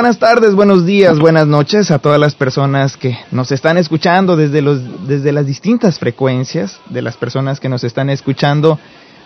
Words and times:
Buenas 0.00 0.18
tardes, 0.18 0.54
buenos 0.54 0.86
días, 0.86 1.18
buenas 1.18 1.46
noches 1.46 1.90
a 1.90 1.98
todas 1.98 2.18
las 2.18 2.34
personas 2.34 2.96
que 2.96 3.18
nos 3.32 3.52
están 3.52 3.76
escuchando 3.76 4.34
desde, 4.34 4.62
los, 4.62 5.06
desde 5.06 5.30
las 5.30 5.44
distintas 5.44 5.98
frecuencias, 5.98 6.80
de 6.88 7.02
las 7.02 7.18
personas 7.18 7.60
que 7.60 7.68
nos 7.68 7.84
están 7.84 8.08
escuchando 8.08 8.78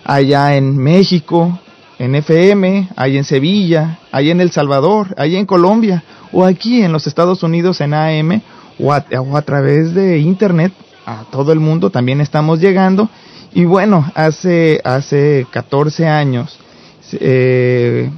allá 0.03 0.57
en 0.57 0.77
México, 0.77 1.61
en 2.01 2.17
FM, 2.17 2.89
allá 2.97 3.19
en 3.19 3.23
Sevilla, 3.23 4.01
allá 4.11 4.33
en 4.33 4.41
El 4.41 4.51
Salvador, 4.51 5.15
allá 5.17 5.39
en 5.39 5.47
Colombia, 5.47 6.03
o 6.33 6.45
aquí 6.45 6.83
en 6.83 6.91
los 6.93 7.07
Estados 7.07 7.45
Unidos 7.45 7.81
en 7.81 7.95
AM, 7.95 8.43
o 8.81 8.93
a, 8.93 9.05
o 9.21 9.37
a 9.37 9.43
través 9.43 9.95
de 9.95 10.19
Internet, 10.19 10.73
a 11.07 11.23
todo 11.31 11.53
el 11.53 11.61
mundo 11.61 11.91
también 11.91 12.21
estamos 12.21 12.59
llegando. 12.59 13.09
Y 13.53 13.65
bueno, 13.65 14.11
hace, 14.17 14.81
hace 14.83 15.47
14 15.53 16.09
años, 16.09 16.59
eh, 17.13 18.11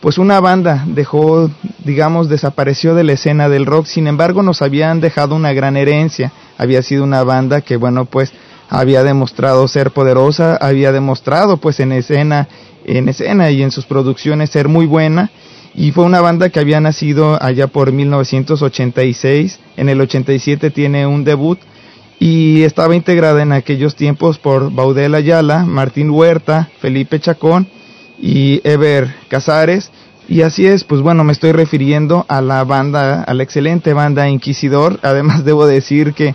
pues 0.00 0.18
una 0.18 0.40
banda 0.40 0.84
dejó, 0.86 1.50
digamos, 1.84 2.28
desapareció 2.28 2.94
de 2.94 3.04
la 3.04 3.14
escena 3.14 3.48
del 3.48 3.66
rock, 3.66 3.86
sin 3.86 4.06
embargo 4.06 4.42
nos 4.42 4.62
habían 4.62 5.00
dejado 5.00 5.34
una 5.34 5.52
gran 5.52 5.76
herencia, 5.76 6.32
había 6.56 6.82
sido 6.82 7.04
una 7.04 7.24
banda 7.24 7.60
que, 7.60 7.76
bueno, 7.76 8.04
pues 8.04 8.32
había 8.68 9.02
demostrado 9.02 9.66
ser 9.66 9.90
poderosa, 9.90 10.56
había 10.56 10.92
demostrado 10.92 11.56
pues 11.56 11.80
en 11.80 11.92
escena, 11.92 12.48
en 12.84 13.08
escena 13.08 13.50
y 13.50 13.62
en 13.62 13.70
sus 13.70 13.86
producciones 13.86 14.50
ser 14.50 14.68
muy 14.68 14.86
buena, 14.86 15.30
y 15.74 15.92
fue 15.92 16.04
una 16.04 16.20
banda 16.20 16.48
que 16.48 16.60
había 16.60 16.80
nacido 16.80 17.42
allá 17.42 17.66
por 17.66 17.92
1986, 17.92 19.58
en 19.76 19.88
el 19.88 20.00
87 20.00 20.70
tiene 20.70 21.06
un 21.06 21.24
debut, 21.24 21.58
y 22.20 22.62
estaba 22.62 22.96
integrada 22.96 23.42
en 23.42 23.52
aquellos 23.52 23.94
tiempos 23.94 24.38
por 24.38 24.72
Baudel 24.72 25.14
Ayala, 25.14 25.64
Martín 25.64 26.10
Huerta, 26.10 26.68
Felipe 26.80 27.20
Chacón, 27.20 27.68
y 28.20 28.60
Ever 28.64 29.14
Casares. 29.28 29.90
Y 30.28 30.42
así 30.42 30.66
es, 30.66 30.84
pues 30.84 31.00
bueno, 31.00 31.24
me 31.24 31.32
estoy 31.32 31.52
refiriendo 31.52 32.26
a 32.28 32.42
la 32.42 32.62
banda, 32.64 33.22
a 33.22 33.34
la 33.34 33.42
excelente 33.42 33.94
banda 33.94 34.28
Inquisidor. 34.28 35.00
Además 35.02 35.44
debo 35.44 35.66
decir 35.66 36.12
que, 36.12 36.34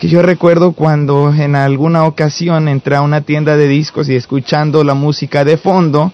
que 0.00 0.08
yo 0.08 0.22
recuerdo 0.22 0.72
cuando 0.72 1.32
en 1.32 1.54
alguna 1.54 2.04
ocasión 2.04 2.68
entré 2.68 2.96
a 2.96 3.02
una 3.02 3.20
tienda 3.20 3.56
de 3.56 3.68
discos 3.68 4.08
y 4.08 4.16
escuchando 4.16 4.82
la 4.82 4.94
música 4.94 5.44
de 5.44 5.56
fondo, 5.56 6.12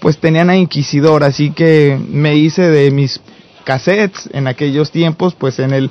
pues 0.00 0.18
tenían 0.18 0.50
a 0.50 0.56
Inquisidor, 0.56 1.24
así 1.24 1.50
que 1.50 1.98
me 2.10 2.36
hice 2.36 2.62
de 2.62 2.90
mis 2.90 3.20
cassettes 3.64 4.28
en 4.32 4.46
aquellos 4.46 4.90
tiempos, 4.90 5.34
pues 5.34 5.58
en 5.58 5.72
el 5.72 5.90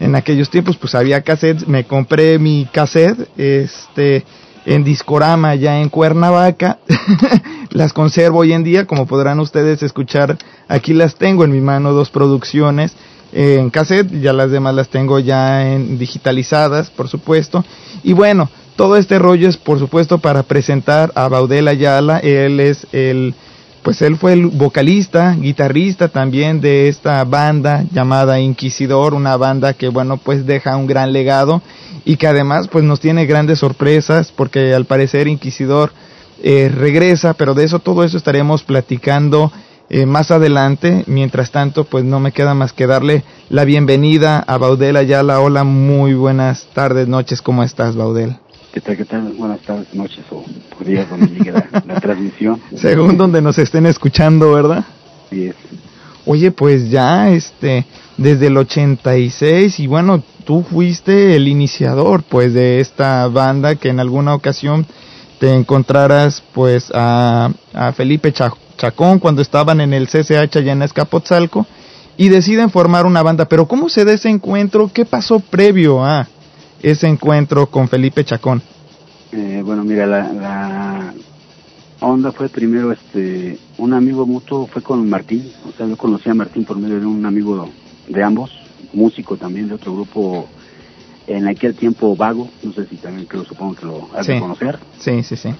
en 0.00 0.16
aquellos 0.16 0.50
tiempos 0.50 0.76
pues 0.78 0.96
había 0.96 1.22
cassettes, 1.22 1.68
me 1.68 1.84
compré 1.84 2.38
mi 2.38 2.66
cassette, 2.72 3.28
este 3.36 4.24
en 4.66 4.84
Discorama 4.84 5.54
ya 5.54 5.80
en 5.80 5.88
Cuernavaca. 5.88 6.78
las 7.72 7.92
conservo 7.92 8.40
hoy 8.40 8.52
en 8.52 8.64
día, 8.64 8.86
como 8.86 9.06
podrán 9.06 9.40
ustedes 9.40 9.82
escuchar, 9.82 10.38
aquí 10.68 10.92
las 10.92 11.16
tengo 11.16 11.44
en 11.44 11.52
mi 11.52 11.60
mano, 11.60 11.92
dos 11.92 12.10
producciones 12.10 12.94
en 13.32 13.70
cassette, 13.70 14.20
ya 14.20 14.32
las 14.32 14.50
demás 14.50 14.74
las 14.74 14.88
tengo 14.88 15.18
ya 15.18 15.72
en 15.72 15.98
digitalizadas, 15.98 16.90
por 16.90 17.08
supuesto. 17.08 17.64
Y 18.02 18.12
bueno, 18.12 18.50
todo 18.76 18.96
este 18.96 19.18
rollo 19.18 19.48
es 19.48 19.56
por 19.56 19.78
supuesto 19.78 20.18
para 20.18 20.42
presentar 20.42 21.12
a 21.14 21.28
Baudel 21.28 21.68
Ayala, 21.68 22.18
él 22.18 22.60
es 22.60 22.86
el 22.92 23.34
pues 23.82 24.00
él 24.00 24.16
fue 24.16 24.34
el 24.34 24.46
vocalista, 24.46 25.34
guitarrista 25.34 26.06
también 26.06 26.60
de 26.60 26.86
esta 26.86 27.24
banda 27.24 27.84
llamada 27.92 28.38
Inquisidor, 28.38 29.12
una 29.12 29.36
banda 29.36 29.74
que 29.74 29.88
bueno 29.88 30.18
pues 30.18 30.46
deja 30.46 30.76
un 30.76 30.86
gran 30.86 31.12
legado 31.12 31.62
y 32.04 32.16
que 32.16 32.28
además 32.28 32.68
pues 32.68 32.84
nos 32.84 33.00
tiene 33.00 33.26
grandes 33.26 33.58
sorpresas 33.58 34.32
porque 34.34 34.72
al 34.72 34.84
parecer 34.84 35.26
Inquisidor 35.26 35.92
eh, 36.42 36.68
regresa, 36.68 37.34
pero 37.34 37.54
de 37.54 37.64
eso 37.64 37.78
todo 37.78 38.04
eso 38.04 38.16
estaremos 38.16 38.62
platicando 38.62 39.52
eh, 39.88 40.06
más 40.06 40.30
adelante. 40.30 41.04
Mientras 41.06 41.50
tanto 41.50 41.84
pues 41.84 42.04
no 42.04 42.20
me 42.20 42.32
queda 42.32 42.54
más 42.54 42.72
que 42.72 42.86
darle 42.86 43.24
la 43.48 43.64
bienvenida 43.64 44.40
a 44.40 44.58
Baudel 44.58 44.96
Ayala. 44.96 45.40
Hola, 45.40 45.64
muy 45.64 46.14
buenas 46.14 46.66
tardes, 46.74 47.08
noches, 47.08 47.40
¿cómo 47.42 47.62
estás 47.62 47.96
Baudel? 47.96 48.36
¿Qué 48.72 48.80
tal, 48.80 48.96
qué 48.96 49.04
tal? 49.04 49.32
Buenas 49.38 49.60
tardes, 49.60 49.94
noches 49.94 50.24
o 50.30 50.44
días 50.84 51.08
donde 51.08 51.26
llegue 51.28 51.52
la, 51.52 51.68
la 51.86 52.00
transmisión. 52.00 52.60
Según 52.74 53.16
donde 53.16 53.40
nos 53.40 53.58
estén 53.58 53.86
escuchando, 53.86 54.52
¿verdad? 54.52 54.84
Sí 55.30 55.46
es. 55.46 55.56
Oye, 56.24 56.52
pues 56.52 56.88
ya, 56.88 57.30
este, 57.30 57.84
desde 58.16 58.46
el 58.46 58.56
86 58.56 59.80
y 59.80 59.86
bueno, 59.86 60.22
tú 60.44 60.62
fuiste 60.62 61.34
el 61.34 61.48
iniciador, 61.48 62.22
pues, 62.22 62.54
de 62.54 62.80
esta 62.80 63.26
banda 63.28 63.74
que 63.74 63.88
en 63.88 64.00
alguna 64.00 64.34
ocasión 64.34 64.86
te 65.42 65.52
encontraras, 65.52 66.40
pues, 66.54 66.92
a, 66.94 67.50
a 67.74 67.92
Felipe 67.94 68.32
Chacón 68.32 69.18
cuando 69.18 69.42
estaban 69.42 69.80
en 69.80 69.92
el 69.92 70.06
CCH 70.06 70.58
allá 70.58 70.70
en 70.70 70.82
Escapotzalco 70.82 71.66
y 72.16 72.28
deciden 72.28 72.70
formar 72.70 73.06
una 73.06 73.24
banda. 73.24 73.46
Pero 73.46 73.66
¿cómo 73.66 73.88
se 73.88 74.04
da 74.04 74.12
ese 74.12 74.28
encuentro? 74.28 74.88
¿Qué 74.94 75.04
pasó 75.04 75.40
previo 75.40 76.04
a 76.04 76.28
ese 76.80 77.08
encuentro 77.08 77.66
con 77.66 77.88
Felipe 77.88 78.24
Chacón? 78.24 78.62
Eh, 79.32 79.62
bueno, 79.64 79.82
mira, 79.82 80.06
la, 80.06 80.32
la 80.32 81.14
onda 81.98 82.30
fue 82.30 82.48
primero, 82.48 82.92
este, 82.92 83.58
un 83.78 83.94
amigo 83.94 84.24
mutuo 84.24 84.68
fue 84.68 84.80
con 84.80 85.10
Martín, 85.10 85.50
o 85.68 85.76
sea, 85.76 85.88
yo 85.88 85.96
conocí 85.96 86.30
a 86.30 86.34
Martín 86.34 86.64
por 86.64 86.78
medio 86.78 87.00
de 87.00 87.06
un 87.06 87.26
amigo 87.26 87.68
de 88.06 88.22
ambos, 88.22 88.52
músico 88.92 89.36
también 89.36 89.66
de 89.66 89.74
otro 89.74 89.92
grupo 89.92 90.46
en 91.26 91.46
aquel 91.48 91.76
tiempo 91.76 92.16
Vago, 92.16 92.50
no 92.62 92.72
sé 92.72 92.86
si 92.86 92.98
también 92.98 93.26
creo, 93.26 93.44
supongo 93.44 93.74
que 93.74 93.86
lo 93.86 94.12
has 94.14 94.26
Sí. 94.26 94.32
de 94.34 94.40
conocer, 94.40 94.80
Sí, 94.96 95.22
sí, 95.22 95.36
sí. 95.36 95.50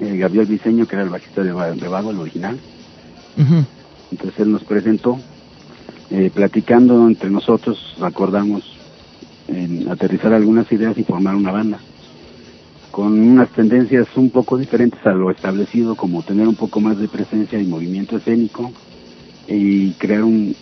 eh, 0.00 0.16
Gabriel 0.16 0.48
Diseño, 0.48 0.86
que 0.86 0.96
era 0.96 1.04
el 1.04 1.10
bajista 1.10 1.42
de, 1.42 1.52
Va- 1.52 1.72
de 1.72 1.88
Vago, 1.88 2.10
el 2.10 2.18
original, 2.18 2.60
entonces 4.10 4.38
él 4.40 4.50
nos 4.52 4.64
presentó, 4.64 5.20
eh, 6.10 6.30
platicando 6.30 7.06
entre 7.08 7.30
nosotros, 7.30 7.78
acordamos 8.00 8.62
en 9.46 9.88
aterrizar 9.88 10.32
algunas 10.32 10.70
ideas 10.72 10.96
y 10.98 11.04
formar 11.04 11.34
una 11.36 11.52
banda 11.52 11.82
con 12.90 13.18
unas 13.20 13.50
tendencias 13.52 14.06
un 14.16 14.30
poco 14.30 14.56
diferentes 14.56 15.04
a 15.04 15.12
lo 15.12 15.30
establecido, 15.32 15.96
como 15.96 16.22
tener 16.22 16.46
un 16.46 16.54
poco 16.54 16.80
más 16.80 16.96
de 16.98 17.08
presencia 17.08 17.60
y 17.60 17.66
movimiento 17.66 18.16
escénico 18.18 18.72
y 19.46 19.94
crear 19.94 20.22
un 20.22 20.56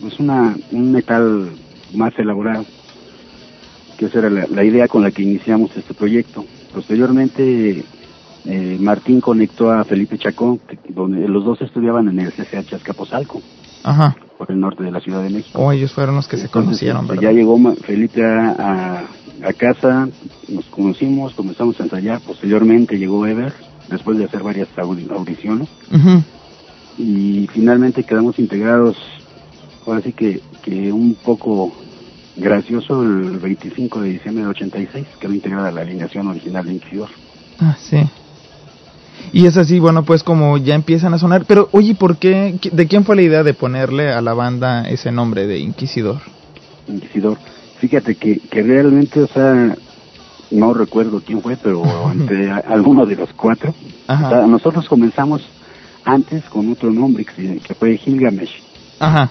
pues 0.00 0.18
una 0.20 0.56
un 0.70 0.92
metal 0.92 1.58
más 1.92 2.16
elaborado 2.18 2.66
que 4.02 4.08
esa 4.08 4.18
era 4.18 4.30
la, 4.30 4.46
la 4.48 4.64
idea 4.64 4.88
con 4.88 5.02
la 5.02 5.10
que 5.12 5.22
iniciamos 5.22 5.70
este 5.76 5.94
proyecto 5.94 6.44
posteriormente 6.74 7.84
eh, 8.44 8.76
Martín 8.80 9.20
conectó 9.20 9.70
a 9.70 9.84
Felipe 9.84 10.18
Chacón 10.18 10.58
que- 10.58 10.78
donde 10.92 11.28
los 11.28 11.44
dos 11.44 11.60
estudiaban 11.62 12.08
en 12.08 12.18
el 12.18 12.32
CCH 12.32 12.74
Azcapotzalco 12.74 13.40
Ajá. 13.84 14.16
por 14.38 14.50
el 14.50 14.58
norte 14.58 14.82
de 14.82 14.90
la 14.90 15.00
Ciudad 15.00 15.22
de 15.22 15.30
México 15.30 15.58
O 15.60 15.70
ellos 15.70 15.92
fueron 15.92 16.16
los 16.16 16.26
que 16.26 16.36
se 16.36 16.48
conocieron, 16.48 17.02
este, 17.02 17.14
¿verdad? 17.16 17.30
Ya 17.30 17.32
llegó 17.36 17.56
Felipe 17.86 18.24
a, 18.24 18.50
a- 18.58 19.04
a 19.48 19.52
casa, 19.52 20.08
nos 20.48 20.64
conocimos, 20.66 21.34
comenzamos 21.34 21.78
a 21.80 21.84
ensayar, 21.84 22.20
posteriormente 22.20 22.96
llegó 22.96 23.26
Ever, 23.26 23.52
después 23.90 24.16
de 24.18 24.24
hacer 24.24 24.42
varias 24.42 24.68
audi- 24.76 25.10
audiciones, 25.10 25.68
Ujú. 25.92 26.22
y 26.98 27.48
finalmente 27.52 28.04
quedamos 28.04 28.38
integrados, 28.38 28.96
ahora 29.84 30.00
sí 30.02 30.12
que, 30.12 30.40
que 30.62 30.92
un 30.92 31.14
poco 31.16 31.72
gracioso, 32.36 33.02
el 33.02 33.38
25 33.38 34.00
de 34.00 34.08
diciembre 34.10 34.42
del 34.44 34.50
86, 34.50 35.06
quedó 35.20 35.32
integrada 35.32 35.70
la 35.70 35.82
alineación 35.82 36.26
original 36.28 36.64
de 36.66 36.72
Inquisidor. 36.74 37.08
Ah, 37.60 37.76
sí. 37.78 37.98
Y 39.32 39.46
es 39.46 39.56
así, 39.56 39.78
bueno, 39.78 40.04
pues 40.04 40.22
como 40.22 40.58
ya 40.58 40.74
empiezan 40.74 41.14
a 41.14 41.18
sonar. 41.18 41.44
Pero, 41.46 41.68
oye, 41.72 41.94
¿por 41.94 42.16
qué? 42.16 42.54
¿Qui- 42.60 42.70
¿De 42.70 42.86
quién 42.86 43.04
fue 43.04 43.16
la 43.16 43.22
idea 43.22 43.42
de 43.42 43.54
ponerle 43.54 44.12
a 44.12 44.20
la 44.20 44.34
banda 44.34 44.82
ese 44.88 45.12
nombre 45.12 45.46
de 45.46 45.58
Inquisidor? 45.58 46.20
Inquisidor. 46.88 47.38
Fíjate 47.78 48.14
que, 48.16 48.38
que 48.40 48.62
realmente, 48.62 49.20
o 49.22 49.26
sea, 49.28 49.74
no 50.50 50.74
recuerdo 50.74 51.22
quién 51.24 51.40
fue, 51.40 51.56
pero 51.56 51.82
entre 52.12 52.50
alguno 52.50 53.06
de 53.06 53.16
los 53.16 53.32
cuatro, 53.34 53.74
Ajá. 54.06 54.26
O 54.26 54.30
sea, 54.30 54.46
nosotros 54.46 54.88
comenzamos 54.88 55.42
antes 56.04 56.42
con 56.44 56.70
otro 56.72 56.90
nombre 56.90 57.24
que 57.24 57.74
fue 57.78 57.96
Gilgamesh. 57.96 58.60
Ajá. 58.98 59.30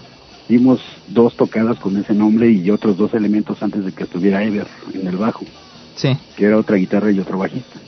Dimos 0.51 0.81
dos 1.07 1.38
tocadas 1.38 1.80
con 1.80 1.95
ese 1.95 2.13
nombre 2.13 2.51
y 2.51 2.69
otros 2.71 2.98
dos 2.98 3.13
elementos 3.13 3.63
antes 3.63 3.86
de 3.86 3.94
que 3.94 4.03
estuviera 4.03 4.44
Ever 4.44 4.68
en 4.94 5.07
el 5.07 5.15
bajo, 5.15 5.45
Sí. 5.95 6.09
que 6.36 6.44
era 6.44 6.57
otra 6.57 6.75
guitarra 6.75 7.09
y 7.09 7.19
otro 7.21 7.38
bajista. 7.38 7.80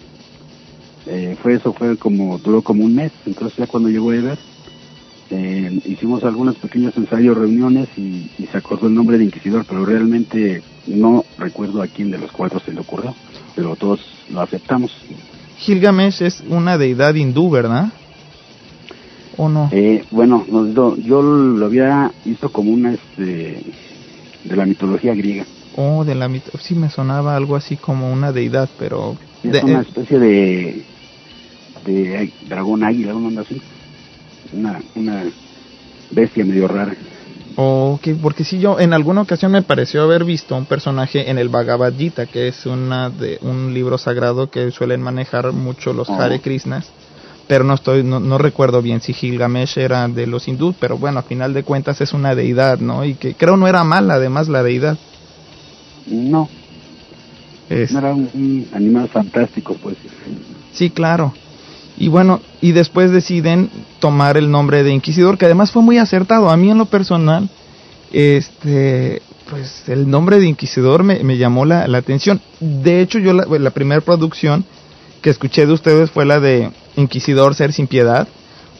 Eh, 1.05 1.35
fue 1.43 1.55
eso, 1.55 1.73
fue 1.73 1.97
como, 1.97 2.37
duró 2.37 2.61
como 2.61 2.85
un 2.85 2.95
mes. 2.95 3.11
Entonces 3.25 3.57
ya 3.57 3.67
cuando 3.67 3.89
llegó 3.89 4.13
Ever, 4.13 4.37
eh, 5.29 5.77
hicimos 5.83 6.23
algunos 6.23 6.55
pequeños 6.55 6.95
ensayos, 6.95 7.37
reuniones 7.37 7.89
y, 7.97 8.31
y 8.39 8.47
se 8.49 8.57
acordó 8.57 8.87
el 8.87 8.95
nombre 8.95 9.17
de 9.17 9.25
Inquisidor, 9.25 9.65
pero 9.67 9.85
realmente 9.85 10.63
no 10.87 11.25
recuerdo 11.37 11.81
a 11.81 11.87
quién 11.87 12.11
de 12.11 12.17
los 12.17 12.31
cuatro 12.31 12.61
se 12.61 12.71
le 12.71 12.79
ocurrió, 12.79 13.13
pero 13.57 13.75
todos 13.75 13.99
lo 14.31 14.39
aceptamos. 14.39 14.95
Gilgamesh 15.57 16.21
es 16.23 16.41
una 16.47 16.77
deidad 16.77 17.13
hindú, 17.15 17.49
¿verdad? 17.49 17.91
¿O 19.37 19.49
no? 19.49 19.69
Eh, 19.71 20.03
bueno, 20.11 20.45
do- 20.47 20.95
yo 20.97 21.21
lo 21.21 21.65
había 21.65 22.13
visto 22.23 22.49
como 22.49 22.71
una 22.71 22.93
este 22.93 23.63
de 24.43 24.55
la 24.55 24.65
mitología 24.65 25.13
griega. 25.15 25.47
Oh, 25.75 26.03
de 26.05 26.13
la 26.15 26.29
mit 26.29 26.43
sí 26.59 26.75
me 26.75 26.89
sonaba 26.89 27.35
algo 27.35 27.55
así 27.55 27.77
como 27.77 28.11
una 28.11 28.31
deidad, 28.31 28.69
pero 28.77 29.15
Es 29.41 29.53
de- 29.53 29.61
una 29.65 29.79
eh, 29.79 29.85
especie 29.87 30.19
de 30.19 30.85
de 31.83 32.33
dragón 32.41 32.83
águila, 32.83 33.15
una 33.15 33.27
onda 33.29 33.41
así. 33.41 33.57
Una 34.51 34.81
una 34.95 35.33
bestia 36.11 36.45
medio 36.45 36.67
rara. 36.67 36.95
Ok, 37.55 38.07
porque 38.21 38.43
si 38.43 38.59
yo 38.59 38.79
en 38.79 38.93
alguna 38.93 39.21
ocasión 39.21 39.51
me 39.51 39.61
pareció 39.61 40.01
haber 40.03 40.23
visto 40.25 40.55
un 40.55 40.65
personaje 40.65 41.29
en 41.29 41.37
el 41.37 41.49
Bhagavad 41.49 41.93
Gita, 41.95 42.25
que 42.25 42.47
es 42.47 42.65
una 42.65 43.09
de 43.09 43.37
un 43.41 43.73
libro 43.73 43.97
sagrado 43.97 44.49
que 44.49 44.71
suelen 44.71 45.01
manejar 45.01 45.53
mucho 45.53 45.93
los 45.93 46.09
Hare 46.09 46.39
Krishnas, 46.41 46.93
pero 47.53 47.65
no 47.65 47.75
estoy 47.75 48.01
no, 48.01 48.19
no, 48.19 48.39
recuerdo 48.39 48.81
bien 48.81 48.99
si 48.99 49.13
Gilgamesh 49.13 49.77
era 49.77 50.07
de 50.07 50.25
los 50.25 50.47
hindús, 50.47 50.73
pero 50.79 50.97
bueno, 50.97 51.19
a 51.19 51.21
final 51.21 51.53
de 51.53 51.61
cuentas 51.61 52.01
es 52.01 52.11
una 52.11 52.33
deidad, 52.33 52.79
¿no? 52.79 53.05
Y 53.05 53.13
que 53.13 53.35
creo 53.35 53.57
no 53.57 53.67
era 53.67 53.83
mala 53.83 54.15
además 54.15 54.49
la 54.49 54.63
deidad. 54.63 54.97
No. 56.07 56.49
No 57.69 57.99
era 57.99 58.11
un, 58.11 58.67
animal 58.73 59.07
fantástico, 59.07 59.77
pues. 59.83 59.97
Sí, 60.71 60.89
claro. 60.89 61.31
Y 61.95 62.07
bueno, 62.07 62.41
y 62.59 62.71
después 62.71 63.11
deciden 63.11 63.69
tomar 63.99 64.35
el 64.35 64.49
nombre 64.49 64.81
de 64.81 64.91
Inquisidor, 64.91 65.37
que 65.37 65.45
además 65.45 65.71
fue 65.71 65.83
muy 65.83 65.99
acertado. 65.99 66.49
A 66.49 66.57
mí 66.57 66.71
en 66.71 66.79
lo 66.79 66.85
personal, 66.85 67.51
este, 68.11 69.21
pues 69.47 69.87
el 69.89 70.09
nombre 70.09 70.39
de 70.39 70.47
Inquisidor 70.47 71.03
me, 71.03 71.23
me 71.23 71.37
llamó 71.37 71.65
la, 71.65 71.87
la, 71.87 71.99
atención. 71.99 72.41
De 72.59 73.01
hecho, 73.01 73.19
yo 73.19 73.31
la, 73.31 73.45
la 73.45 73.69
primera 73.69 74.01
producción 74.01 74.65
que 75.21 75.29
escuché 75.29 75.67
de 75.67 75.73
ustedes 75.73 76.09
fue 76.09 76.25
la 76.25 76.39
de 76.39 76.71
Inquisidor 76.95 77.55
Ser 77.55 77.73
Sin 77.73 77.87
Piedad, 77.87 78.27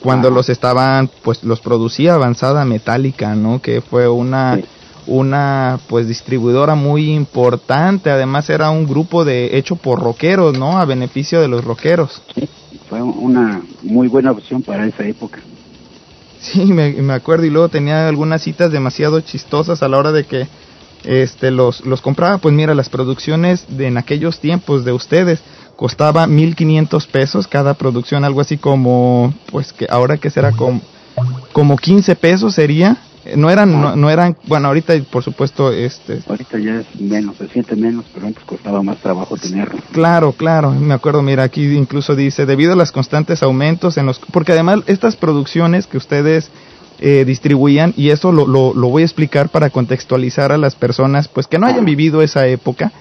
cuando 0.01 0.30
los 0.30 0.50
estaban, 0.50 1.10
pues 1.24 1.44
los 1.44 1.62
producía 1.62 2.15
Avanzada 2.15 2.65
Metálica, 2.65 3.36
¿no? 3.36 3.62
Que 3.62 3.81
fue 3.81 4.07
una 4.10 4.60
una 5.06 5.80
pues 5.88 6.07
distribuidora 6.07 6.75
muy 6.75 7.12
importante, 7.12 8.10
además 8.10 8.50
era 8.50 8.69
un 8.69 8.88
grupo 8.88 9.25
de 9.25 9.57
hecho 9.57 9.75
por 9.75 10.00
rockeros, 10.00 10.57
¿no? 10.57 10.77
A 10.77 10.86
beneficio 10.86 11.42
de 11.42 11.48
los 11.48 11.63
rockeros. 11.63 12.21
Sí, 12.33 12.48
fue 12.89 13.01
una 13.01 13.62
muy 13.81 14.07
buena 14.07 14.31
opción 14.31 14.62
para 14.62 14.86
esa 14.86 15.06
época. 15.06 15.39
Sí, 16.39 16.66
me, 16.66 16.92
me 16.94 17.13
acuerdo 17.13 17.45
y 17.45 17.50
luego 17.50 17.69
tenía 17.69 18.07
algunas 18.07 18.42
citas 18.42 18.71
demasiado 18.71 19.21
chistosas 19.21 19.81
a 19.83 19.88
la 19.88 19.98
hora 19.98 20.12
de 20.12 20.25
que 20.25 20.48
este 21.04 21.51
los 21.51 21.86
los 21.86 22.01
compraba, 22.01 22.38
pues 22.38 22.54
mira, 22.54 22.74
las 22.75 22.89
producciones 22.89 23.66
de 23.68 23.88
en 23.88 23.98
aquellos 23.98 24.39
tiempos 24.39 24.86
de 24.86 24.94
ustedes 24.94 25.39
costaba 25.75 26.27
1500 26.27 27.07
pesos 27.07 27.47
cada 27.47 27.73
producción, 27.73 28.23
algo 28.23 28.41
así 28.41 28.57
como 28.57 29.33
pues 29.51 29.73
que 29.73 29.87
ahora 29.89 30.17
que 30.17 30.29
será 30.29 30.51
como 30.51 30.81
como 31.51 31.77
15 31.77 32.15
pesos 32.15 32.55
sería. 32.55 32.97
No 33.37 33.49
eran 33.49 34.01
no, 34.01 34.09
eran 34.09 34.35
bueno 34.47 34.67
ahorita 34.67 34.93
por 35.09 35.23
supuesto 35.23 35.71
este 35.71 36.19
ahorita 36.27 36.59
ya 36.59 36.81
es 36.81 36.99
menos 36.99 37.37
se 37.37 37.47
siente 37.47 37.73
menos 37.73 38.03
pero 38.13 38.27
antes 38.27 38.43
costaba 38.43 38.83
más 38.83 38.97
trabajo 38.97 39.37
tenerlo. 39.37 39.79
Claro 39.93 40.33
claro 40.33 40.71
me 40.71 40.93
acuerdo 40.93 41.21
mira 41.21 41.43
aquí 41.43 41.63
incluso 41.73 42.17
dice 42.17 42.45
debido 42.45 42.73
a 42.73 42.75
los 42.75 42.91
constantes 42.91 43.41
aumentos 43.41 43.95
en 43.95 44.07
los 44.07 44.19
porque 44.19 44.51
además 44.51 44.81
estas 44.87 45.15
producciones 45.15 45.87
que 45.87 45.95
ustedes 45.95 46.51
eh, 46.99 47.23
distribuían 47.25 47.93
y 47.95 48.09
eso 48.09 48.33
lo, 48.33 48.45
lo, 48.45 48.73
lo, 48.73 48.89
voy 48.89 49.03
a 49.03 49.05
explicar 49.05 49.47
para 49.47 49.69
contextualizar 49.69 50.51
a 50.51 50.57
las 50.57 50.75
personas 50.75 51.29
pues 51.29 51.47
que 51.47 51.57
no 51.57 51.65
hayan 51.65 51.85
vivido 51.85 52.21
esa 52.21 52.45
época 52.47 52.91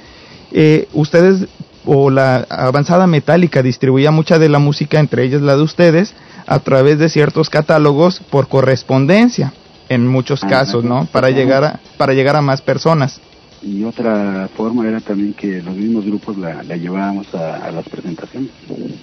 eh, 0.53 0.87
ustedes 0.93 1.49
o 1.85 2.11
la 2.11 2.47
avanzada 2.49 3.07
metálica 3.07 3.63
distribuía 3.63 4.11
mucha 4.11 4.39
de 4.39 4.49
la 4.49 4.59
música 4.59 5.01
entre 5.01 5.25
ellas 5.25 5.43
la 5.43 5.57
de 5.57 5.63
ustedes 5.63 6.15
a 6.47 6.59
través 6.61 6.99
de 6.99 7.09
ciertos 7.09 7.51
catálogos 7.51 8.21
por 8.31 8.49
correspondencia 8.49 9.53
en 9.89 10.07
muchos 10.07 10.43
ah, 10.45 10.49
casos, 10.49 10.85
¿no? 10.85 11.07
Para 11.07 11.31
llegar 11.31 11.65
a 11.65 11.81
para 11.97 12.15
llegar 12.15 12.37
a 12.37 12.43
más 12.43 12.63
personas. 12.63 13.21
Y 13.63 13.85
otra 13.85 14.49
forma 14.57 14.89
era 14.89 15.01
también 15.01 15.35
que 15.35 15.63
los 15.63 15.77
mismos 15.77 16.05
grupos 16.05 16.37
la, 16.37 16.65
la 16.65 16.77
llevábamos 16.77 17.33
a, 17.33 17.71
las 17.71 17.89
presentaciones. 17.89 18.51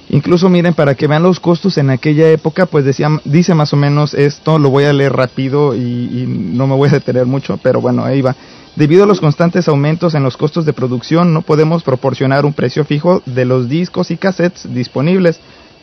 Incluso 0.09 0.49
miren, 0.49 0.73
para 0.73 0.95
que 0.95 1.07
vean 1.07 1.23
los 1.23 1.39
costos 1.39 1.77
en 1.77 1.89
aquella 1.89 2.29
época, 2.29 2.65
pues 2.65 2.83
decía, 2.83 3.07
dice 3.23 3.55
más 3.55 3.71
o 3.71 3.77
menos 3.77 4.13
esto, 4.13 4.59
lo 4.59 4.69
voy 4.69 4.83
a 4.83 4.91
leer 4.91 5.13
rápido 5.13 5.75
y, 5.75 5.79
y 5.79 6.25
no 6.27 6.67
me 6.67 6.75
voy 6.75 6.89
a 6.89 6.93
detener 6.93 7.25
mucho, 7.25 7.57
pero 7.63 7.79
bueno, 7.79 8.03
ahí 8.03 8.21
va. 8.21 8.35
Debido 8.75 9.03
a 9.03 9.07
los 9.07 9.19
constantes 9.19 9.67
aumentos 9.67 10.15
en 10.15 10.23
los 10.23 10.37
costos 10.37 10.65
de 10.65 10.73
producción, 10.73 11.33
no 11.33 11.41
podemos 11.41 11.83
proporcionar 11.83 12.45
un 12.45 12.53
precio 12.53 12.85
fijo 12.85 13.21
de 13.25 13.45
los 13.45 13.67
discos 13.67 14.11
y 14.11 14.17
cassettes 14.17 14.73
disponibles. 14.73 15.39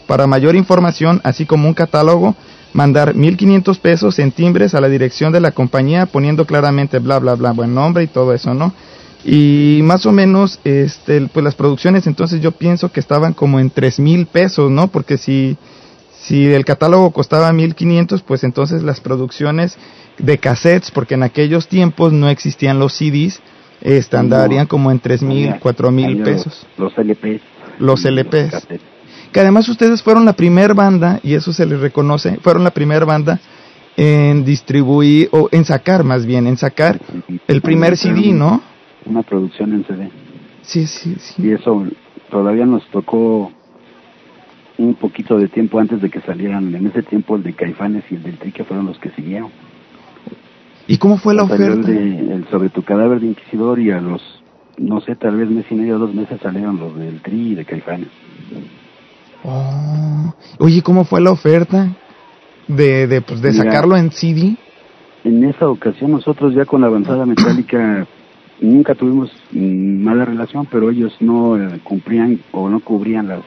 Para 0.07 0.27
mayor 0.27 0.55
información, 0.55 1.21
así 1.25 1.47
como 1.47 1.69
un 1.69 1.75
catálogo, 1.75 2.37
mandar 2.73 3.15
1.500 3.15 3.79
pesos 3.81 4.19
en 4.19 4.33
timbres 4.33 4.75
a 4.75 4.81
la 4.81 4.89
dirección 4.89 5.33
de 5.33 5.41
la 5.41 5.51
compañía 5.51 6.07
poniendo 6.07 6.47
claramente 6.47 6.99
bla, 7.01 7.19
bla, 7.19 7.35
bla, 7.35 7.53
buen 7.53 7.75
nombre 7.75 8.05
y 8.05 8.07
todo 8.07 8.33
eso, 8.33 8.55
¿no? 8.55 8.73
Y 9.25 9.81
más 9.83 10.07
o 10.07 10.13
menos, 10.13 10.61
este, 10.63 11.23
pues 11.33 11.43
las 11.43 11.57
producciones 11.57 12.07
entonces 12.07 12.41
yo 12.41 12.53
pienso 12.53 12.93
que 12.93 13.01
estaban 13.01 13.33
como 13.33 13.59
en 13.59 13.71
tres 13.71 13.99
mil 13.99 14.27
pesos, 14.27 14.71
¿no? 14.71 14.89
Porque 14.89 15.19
si, 15.19 15.57
si 16.23 16.47
el 16.47 16.65
catálogo 16.65 17.11
costaba 17.11 17.51
1.500, 17.51 18.23
pues 18.25 18.45
entonces 18.45 18.85
las 18.85 19.01
producciones 19.01 19.77
de 20.19 20.39
cassettes, 20.39 20.91
porque 20.91 21.15
en 21.15 21.23
aquellos 21.23 21.69
tiempos 21.69 22.13
no 22.13 22.29
existían 22.29 22.79
los 22.79 22.95
CDs, 22.95 23.41
este, 23.81 24.17
andarían 24.17 24.67
como 24.67 24.91
en 24.91 25.01
tres 25.01 25.23
mil, 25.23 25.57
cuatro 25.61 25.91
mil 25.91 26.23
pesos. 26.23 26.67
Los, 26.79 26.97
LPs. 26.97 27.43
Los 27.79 28.05
LPs 28.05 28.67
que 29.37 29.41
además 29.41 29.69
ustedes 29.69 30.03
fueron 30.03 30.25
la 30.25 30.33
primera 30.33 30.73
banda, 30.73 31.21
y 31.23 31.35
eso 31.35 31.53
se 31.53 31.67
les 31.67 31.79
reconoce, 31.79 32.39
fueron 32.39 32.65
la 32.65 32.71
primera 32.71 33.05
banda 33.05 33.39
en 33.95 34.47
distribuir, 34.47 35.29
o 35.31 35.51
en 35.53 35.67
sacar 35.67 36.05
más 36.05 36.25
bien, 36.25 36.47
en 36.47 36.57
sacar 36.57 36.99
el 37.47 37.61
primer 37.61 37.99
CD, 37.99 38.33
¿no? 38.33 38.63
Una 39.05 39.23
producción 39.23 39.75
en 39.75 39.85
CD. 39.85 40.11
Sí, 40.63 40.87
sí, 40.87 41.17
sí. 41.19 41.43
Y 41.43 41.53
eso 41.53 41.85
todavía 42.31 42.65
nos 42.65 42.87
tocó 42.89 43.53
un 44.79 44.95
poquito 44.95 45.39
de 45.39 45.49
tiempo 45.49 45.79
antes 45.79 46.01
de 46.01 46.09
que 46.09 46.23
salieran. 46.23 46.75
En 46.75 46.87
ese 46.87 47.03
tiempo 47.03 47.37
el 47.37 47.43
de 47.43 47.53
Caifanes 47.53 48.05
y 48.11 48.15
el 48.15 48.23
del 48.23 48.39
Tri 48.39 48.53
que 48.53 48.65
fueron 48.65 48.87
los 48.87 48.99
que 48.99 49.11
siguieron. 49.11 49.51
¿Y 50.87 50.99
cómo 50.99 51.19
fue 51.19 51.35
la 51.35 51.43
oferta? 51.43 51.91
El, 51.91 52.47
sobre 52.51 52.69
tu 52.69 52.83
cadáver 52.83 53.21
de 53.21 53.29
Inquisidor 53.29 53.81
y 53.81 53.91
a 53.91 54.01
los, 54.01 54.23
no 54.79 55.01
sé, 55.01 55.17
tal 55.17 55.37
vez 55.37 55.49
mes 55.51 55.67
y 55.71 55.75
medio, 55.75 55.99
dos 55.99 56.15
meses 56.15 56.41
salieron 56.41 56.79
los 56.79 56.97
del 56.97 57.21
Tri 57.23 57.53
y 57.53 57.55
de 57.55 57.65
Caifanes. 57.65 58.09
Oh. 59.43 60.35
Oye, 60.59 60.83
¿cómo 60.83 61.05
fue 61.05 61.21
la 61.21 61.31
oferta 61.31 61.89
de, 62.69 63.07
de, 63.07 63.21
pues, 63.21 63.43
de 63.43 63.53
sacarlo 63.53 63.97
en 63.97 64.11
CD? 64.11 64.57
En 65.25 65.45
esa 65.45 65.69
ocasión 65.69 66.13
nosotros 66.13 66.55
ya 66.55 66.65
con 66.65 66.81
la 66.81 66.87
avanzada 66.87 67.27
metálica 67.27 68.07
nunca 68.61 68.95
tuvimos 68.95 69.31
mala 69.53 70.25
relación, 70.25 70.67
pero 70.71 70.91
ellos 70.91 71.15
no 71.21 71.61
eh, 71.61 71.81
cumplían 71.83 72.41
o 72.53 72.69
no 72.69 72.81
cubrían 72.81 73.29
las 73.29 73.43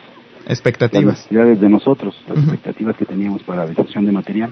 expectativas 0.47 1.27
las 1.29 1.59
de 1.59 1.69
nosotros, 1.69 2.15
las 2.27 2.37
expectativas 2.37 2.97
que 2.97 3.05
teníamos 3.05 3.43
para 3.43 3.63
la 3.63 3.69
difusión 3.69 4.05
de 4.05 4.11
material. 4.11 4.51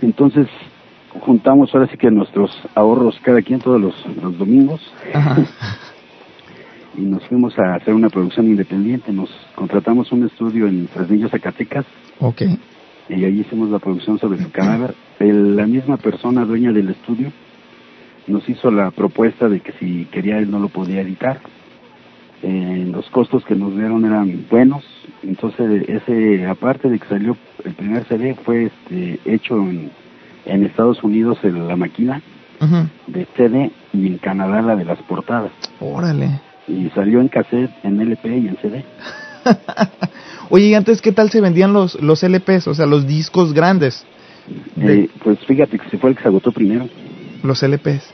Entonces 0.00 0.46
juntamos 1.20 1.74
ahora 1.74 1.88
sí 1.88 1.96
que 1.96 2.10
nuestros 2.10 2.50
ahorros 2.74 3.18
cada 3.22 3.42
quien 3.42 3.60
todos 3.60 3.80
los, 3.80 3.94
los 4.22 4.38
domingos 4.38 4.80
y 6.96 7.02
nos 7.02 7.24
fuimos 7.26 7.58
a 7.58 7.74
hacer 7.74 7.94
una 7.94 8.08
producción 8.08 8.46
independiente. 8.46 9.12
Nos 9.12 9.30
contratamos 9.54 10.12
un 10.12 10.24
estudio 10.24 10.66
en 10.66 10.88
Fresnillo, 10.88 11.28
Zacatecas. 11.28 11.86
Ok. 12.20 12.42
Y 13.08 13.24
ahí 13.24 13.40
hicimos 13.40 13.70
la 13.70 13.78
producción 13.78 14.18
sobre 14.18 14.38
el 14.38 14.50
cadáver. 14.50 14.94
la 15.18 15.66
misma 15.66 15.96
persona 15.96 16.44
dueña 16.44 16.72
del 16.72 16.90
estudio 16.90 17.32
nos 18.26 18.48
hizo 18.48 18.70
la 18.70 18.90
propuesta 18.90 19.48
de 19.48 19.60
que 19.60 19.72
si 19.72 20.06
quería 20.06 20.38
él 20.38 20.50
no 20.50 20.58
lo 20.58 20.68
podía 20.68 21.00
editar. 21.00 21.40
Eh, 22.42 22.88
los 22.90 23.08
costos 23.10 23.44
que 23.44 23.54
nos 23.54 23.72
dieron 23.76 24.04
eran 24.04 24.46
buenos, 24.50 24.84
entonces 25.22 25.88
ese 25.88 26.44
aparte 26.44 26.88
de 26.88 26.98
que 26.98 27.06
salió 27.06 27.36
el 27.64 27.72
primer 27.74 28.04
CD 28.08 28.34
fue 28.34 28.64
este, 28.64 29.20
hecho 29.24 29.58
en, 29.58 29.92
en 30.46 30.64
Estados 30.64 31.02
Unidos 31.02 31.38
en 31.42 31.66
la 31.68 31.76
máquina 31.76 32.22
de 33.08 33.26
CD 33.36 33.72
y 33.92 34.06
en 34.06 34.18
Canadá 34.18 34.62
la 34.62 34.76
de 34.76 34.84
las 34.84 34.98
portadas. 35.02 35.50
Órale 35.80 36.40
y 36.68 36.90
salió 36.90 37.20
en 37.20 37.28
cassette, 37.28 37.70
en 37.82 38.00
LP 38.00 38.38
y 38.38 38.48
en 38.48 38.56
CD. 38.56 38.84
Oye, 40.50 40.66
¿y 40.66 40.74
antes 40.74 41.00
qué 41.00 41.12
tal 41.12 41.30
se 41.30 41.40
vendían 41.40 41.72
los, 41.72 42.00
los 42.00 42.22
LPs, 42.22 42.68
o 42.68 42.74
sea, 42.74 42.86
los 42.86 43.06
discos 43.06 43.52
grandes? 43.52 44.04
Eh, 44.80 45.08
pues 45.22 45.38
fíjate 45.46 45.78
que 45.78 45.88
se 45.88 45.98
fue 45.98 46.10
el 46.10 46.16
que 46.16 46.22
se 46.22 46.28
agotó 46.28 46.52
primero. 46.52 46.88
Los 47.42 47.62
LPs. 47.62 48.12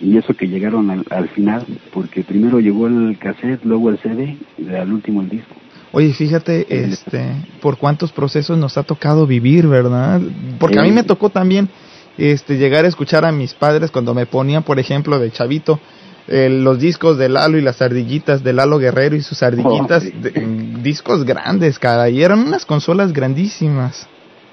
Y 0.00 0.16
eso 0.16 0.34
que 0.34 0.48
llegaron 0.48 0.90
al, 0.90 1.04
al 1.10 1.28
final, 1.28 1.66
porque 1.92 2.22
primero 2.22 2.58
llegó 2.58 2.86
el 2.86 3.18
cassette, 3.18 3.64
luego 3.64 3.90
el 3.90 3.98
CD 3.98 4.38
y 4.56 4.68
al 4.68 4.92
último 4.92 5.20
el 5.20 5.28
disco. 5.28 5.54
Oye, 5.92 6.12
fíjate, 6.12 6.66
este, 6.68 7.34
por 7.60 7.76
cuántos 7.76 8.12
procesos 8.12 8.56
nos 8.56 8.78
ha 8.78 8.84
tocado 8.84 9.26
vivir, 9.26 9.66
¿verdad? 9.66 10.20
Porque 10.58 10.78
a 10.78 10.82
mí 10.82 10.92
me 10.92 11.02
tocó 11.02 11.30
también, 11.30 11.68
este, 12.16 12.58
llegar 12.58 12.84
a 12.84 12.88
escuchar 12.88 13.24
a 13.24 13.32
mis 13.32 13.54
padres 13.54 13.90
cuando 13.90 14.14
me 14.14 14.26
ponían, 14.26 14.62
por 14.62 14.78
ejemplo, 14.78 15.18
de 15.18 15.32
chavito, 15.32 15.80
los 16.28 16.78
discos 16.78 17.18
de 17.18 17.28
Lalo 17.28 17.58
y 17.58 17.60
las 17.60 17.82
ardillitas 17.82 18.44
de 18.44 18.52
Lalo 18.52 18.78
Guerrero 18.78 19.16
y 19.16 19.22
sus 19.22 19.42
ardillitas, 19.42 20.04
oh, 20.04 20.80
discos 20.80 21.24
grandes, 21.24 21.78
cara, 21.78 22.08
y 22.08 22.22
eran 22.22 22.38
unas 22.38 22.64
consolas 22.64 23.12
grandísimas. 23.12 24.06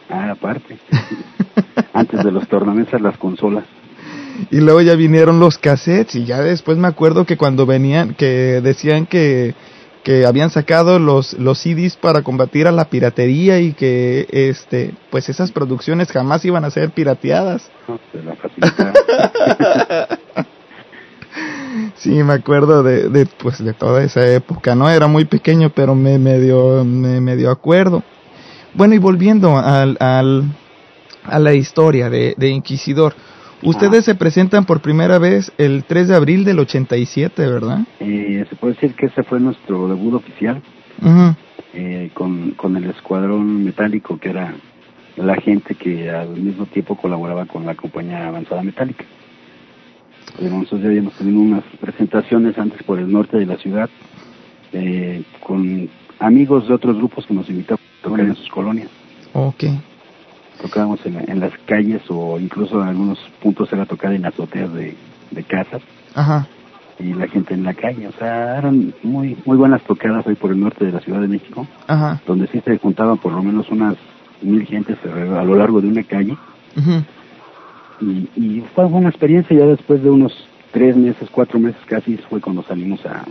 Ah, 0.09 0.31
aparte. 0.31 0.79
Antes 1.93 2.23
de 2.23 2.31
los 2.31 2.47
tornamesas, 2.47 2.99
las 2.99 3.17
consolas. 3.17 3.65
Y 4.51 4.57
luego 4.57 4.81
ya 4.81 4.95
vinieron 4.95 5.39
los 5.39 5.57
cassettes 5.57 6.15
y 6.15 6.25
ya 6.25 6.41
después 6.41 6.77
me 6.77 6.87
acuerdo 6.87 7.25
que 7.25 7.37
cuando 7.37 7.65
venían, 7.65 8.13
que 8.13 8.61
decían 8.61 9.05
que 9.05 9.55
que 10.07 10.25
habían 10.25 10.49
sacado 10.49 10.99
los, 10.99 11.33
los 11.33 11.59
CDs 11.59 11.97
para 11.97 12.21
combatir 12.21 12.65
a 12.65 12.71
la 12.71 12.85
piratería 12.85 13.59
y 13.59 13.73
que 13.73 14.25
este 14.31 14.93
pues 15.09 15.27
esas 15.27 15.51
producciones 15.51 16.13
jamás 16.13 16.45
iban 16.45 16.63
a 16.63 16.71
ser 16.71 16.91
pirateadas. 16.91 17.69
sí, 21.97 22.23
me 22.23 22.31
acuerdo 22.31 22.83
de, 22.83 23.09
de, 23.09 23.25
pues 23.25 23.61
de 23.61 23.73
toda 23.73 24.01
esa 24.01 24.25
época, 24.25 24.75
¿no? 24.75 24.89
Era 24.89 25.07
muy 25.07 25.25
pequeño, 25.25 25.73
pero 25.75 25.93
me 25.93 26.17
medio, 26.17 26.85
me 26.85 27.19
medio 27.19 27.51
acuerdo. 27.51 28.01
Bueno, 28.75 28.93
y 28.93 28.99
volviendo 28.99 29.57
al, 29.57 29.97
al, 29.99 30.45
a 31.25 31.37
la 31.37 31.53
historia 31.53 32.09
de, 32.09 32.33
de 32.37 32.47
Inquisidor, 32.47 33.13
Ustedes 33.63 34.05
se 34.05 34.15
presentan 34.15 34.65
por 34.65 34.81
primera 34.81 35.17
vez 35.17 35.51
el 35.57 35.83
3 35.83 36.09
de 36.09 36.15
abril 36.15 36.45
del 36.45 36.59
87, 36.59 37.47
¿verdad? 37.47 37.79
Eh, 37.99 38.45
se 38.47 38.55
puede 38.55 38.73
decir 38.73 38.93
que 38.93 39.07
ese 39.07 39.23
fue 39.23 39.39
nuestro 39.39 39.87
debut 39.87 40.13
oficial 40.13 40.61
eh, 41.73 42.11
con, 42.13 42.51
con 42.51 42.77
el 42.77 42.89
escuadrón 42.89 43.63
metálico, 43.63 44.19
que 44.19 44.29
era 44.29 44.53
la 45.15 45.35
gente 45.35 45.73
que 45.75 46.09
al 46.09 46.29
mismo 46.29 46.65
tiempo 46.67 46.95
colaboraba 46.95 47.45
con 47.45 47.65
la 47.65 47.73
compañía 47.73 48.27
avanzada 48.27 48.61
metálica. 48.61 49.05
nosotros 50.39 50.81
ya 50.81 50.87
habíamos 50.89 51.13
tenido 51.13 51.39
unas 51.39 51.63
presentaciones 51.79 52.57
antes 52.59 52.83
por 52.83 52.99
el 52.99 53.11
norte 53.11 53.37
de 53.37 53.47
la 53.47 53.57
ciudad 53.57 53.89
eh, 54.73 55.23
con 55.41 55.89
amigos 56.19 56.67
de 56.67 56.75
otros 56.75 56.97
grupos 56.97 57.25
que 57.25 57.33
nos 57.33 57.49
invitaban 57.49 57.83
a 57.83 58.03
tocar 58.03 58.19
en 58.19 58.35
sus 58.35 58.49
colonias. 58.49 58.89
Ok 59.33 59.63
tocábamos 60.61 61.05
en, 61.05 61.29
en, 61.29 61.39
las 61.39 61.51
calles 61.65 62.01
o 62.09 62.39
incluso 62.39 62.81
en 62.81 62.87
algunos 62.87 63.19
puntos 63.41 63.71
era 63.71 63.85
tocar 63.85 64.13
en 64.13 64.25
azoteas 64.25 64.73
de, 64.73 64.95
de 65.31 65.43
casas 65.43 65.81
Ajá. 66.15 66.47
y 66.99 67.13
la 67.13 67.27
gente 67.27 67.53
en 67.53 67.63
la 67.63 67.73
calle, 67.73 68.07
o 68.07 68.11
sea, 68.13 68.57
eran 68.57 68.93
muy 69.03 69.37
muy 69.45 69.57
buenas 69.57 69.81
tocadas 69.83 70.25
ahí 70.27 70.35
por 70.35 70.51
el 70.51 70.59
norte 70.59 70.85
de 70.85 70.91
la 70.91 70.99
Ciudad 70.99 71.21
de 71.21 71.27
México, 71.27 71.67
Ajá. 71.87 72.21
donde 72.25 72.47
sí 72.47 72.61
se 72.65 72.77
juntaban 72.77 73.17
por 73.17 73.31
lo 73.31 73.41
menos 73.43 73.69
unas 73.69 73.95
mil 74.41 74.65
gentes 74.65 74.97
a 75.05 75.43
lo 75.43 75.55
largo 75.55 75.81
de 75.81 75.87
una 75.87 76.03
calle. 76.03 76.35
y, 78.01 78.29
y 78.35 78.63
fue 78.75 78.85
una 78.85 79.09
experiencia 79.09 79.57
ya 79.57 79.65
después 79.65 80.03
de 80.03 80.09
unos 80.09 80.33
tres 80.71 80.95
meses, 80.95 81.29
cuatro 81.31 81.59
meses 81.59 81.81
casi 81.87 82.17
fue 82.17 82.39
cuando 82.41 82.61
salimos 82.63 83.03
a, 83.05 83.23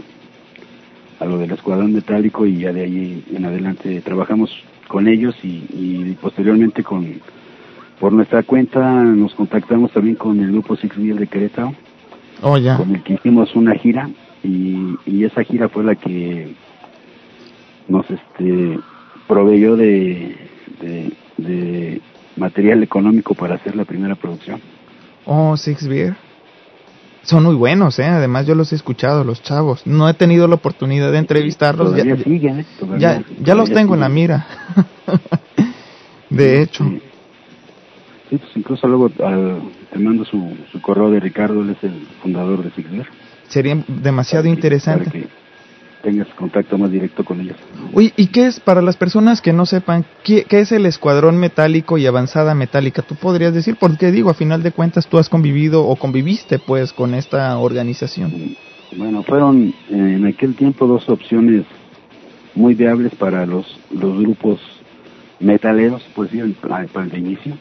a 1.21 1.25
lo 1.25 1.39
del 1.39 1.53
escuadrón 1.53 1.93
metálico 1.93 2.47
y 2.47 2.59
ya 2.59 2.73
de 2.73 2.83
ahí 2.83 3.25
en 3.33 3.45
adelante 3.45 4.01
trabajamos 4.01 4.51
con 4.89 5.09
ellos 5.09 5.35
y, 5.43 6.17
posteriormente 6.21 6.83
con 6.83 7.21
por 8.01 8.13
nuestra 8.13 8.43
cuenta 8.43 9.03
nos 9.03 9.35
contactamos 9.35 9.91
también 9.93 10.17
con 10.17 10.39
el 10.41 10.53
grupo 10.53 10.77
Six 10.77 10.97
Mil 10.99 11.17
de 11.19 11.27
Querétaro 11.27 11.75
oh, 12.43 12.59
ya. 12.59 12.77
con 12.77 12.95
el 12.95 13.03
que 13.03 13.15
hicimos 13.15 13.55
una 13.55 13.75
gira 13.75 14.11
y, 14.43 14.97
y 15.07 15.25
esa 15.25 15.43
gira 15.43 15.69
fue 15.69 15.85
la 15.85 15.95
que 15.95 16.55
nos 17.89 18.05
este 18.11 18.79
proveyó 19.27 19.77
de, 19.77 20.37
de, 20.81 21.13
de 21.39 22.01
material 22.37 22.83
económico 22.83 23.35
para 23.35 23.57
hacer 23.57 23.75
la 23.75 23.85
primera 23.85 24.15
producción. 24.15 24.61
Oh, 25.25 25.57
Six 25.57 25.89
Beer. 25.89 26.17
Son 27.27 27.43
muy 27.43 27.57
buenos, 27.57 27.99
¿eh? 27.99 28.05
Además 28.05 28.47
yo 28.47 28.55
los 28.55 28.73
he 28.73 28.77
escuchado, 28.77 29.25
los 29.25 29.43
chavos. 29.43 29.85
No 29.85 30.09
he 30.09 30.15
tenido 30.15 30.47
la 30.47 30.55
oportunidad 30.55 31.11
de 31.11 31.19
entrevistarlos. 31.19 31.97
ya, 31.97 32.17
siguen, 32.19 32.61
¿eh? 32.61 32.67
ya, 32.99 33.25
ya 33.41 33.57
los 33.57 33.69
tengo 33.69 33.95
en 33.95 34.01
la 34.01 34.09
mira. 34.09 34.47
de 36.31 36.63
hecho. 36.63 36.85
Sí. 36.85 38.39
pues 38.39 38.51
incluso 38.55 38.87
luego 38.87 39.11
al, 39.25 39.61
te 39.93 39.99
mando 39.99 40.25
su, 40.25 40.57
su 40.71 40.81
correo 40.81 41.11
de 41.11 41.19
Ricardo, 41.19 41.63
él 41.63 41.71
es 41.71 41.83
el 41.83 42.07
fundador 42.23 42.63
de 42.63 42.71
Sigler. 42.71 43.09
Sería 43.49 43.85
demasiado 43.89 44.47
interesante 44.47 45.26
tengas 46.07 46.29
contacto 46.35 46.79
más 46.79 46.93
directo 46.93 47.25
con 47.25 47.41
ellos. 47.41 47.57
Uy, 47.93 48.13
¿y 48.17 48.29
qué 48.29 48.47
es, 48.47 48.61
para 48.61 48.81
las 48.81 48.97
personas 48.97 49.43
que 49.43 49.53
no 49.53 49.67
sepan, 49.67 50.05
qué, 50.23 50.47
es 50.49 50.71
el 50.71 50.87
escuadrón 50.87 51.37
metálico 51.37 51.99
y 51.99 52.07
avanzada 52.07 52.55
metálica? 52.55 53.03
¿Tú 53.03 53.17
podrías 53.17 53.53
decir? 53.53 53.75
Porque 53.81 54.13
digo, 54.13 54.31
a 54.31 54.35
final 54.35 54.63
de 54.63 54.71
cuentas 54.71 55.09
tú 55.09 55.19
has 55.19 55.29
convivido 55.29 55.85
o 55.85 55.97
conviviste 55.97 56.61
pues 56.61 56.93
con 56.93 57.13
esta 57.13 57.59
organización. 57.59 58.57
Bueno, 58.97 59.25
fueron 59.25 59.75
eh, 59.91 60.15
en 60.17 60.25
aquel 60.27 60.55
tiempo 60.55 60.87
dos 60.87 61.09
opciones 61.09 61.65
muy 62.55 62.77
viables 62.77 63.13
para 63.17 63.45
los, 63.45 63.67
los 63.91 64.17
grupos 64.17 64.61
metaleros, 65.41 66.07
pues 66.15 66.31
sí, 66.31 66.41
para 66.63 66.85
el 67.05 67.19
inicio, 67.19 67.59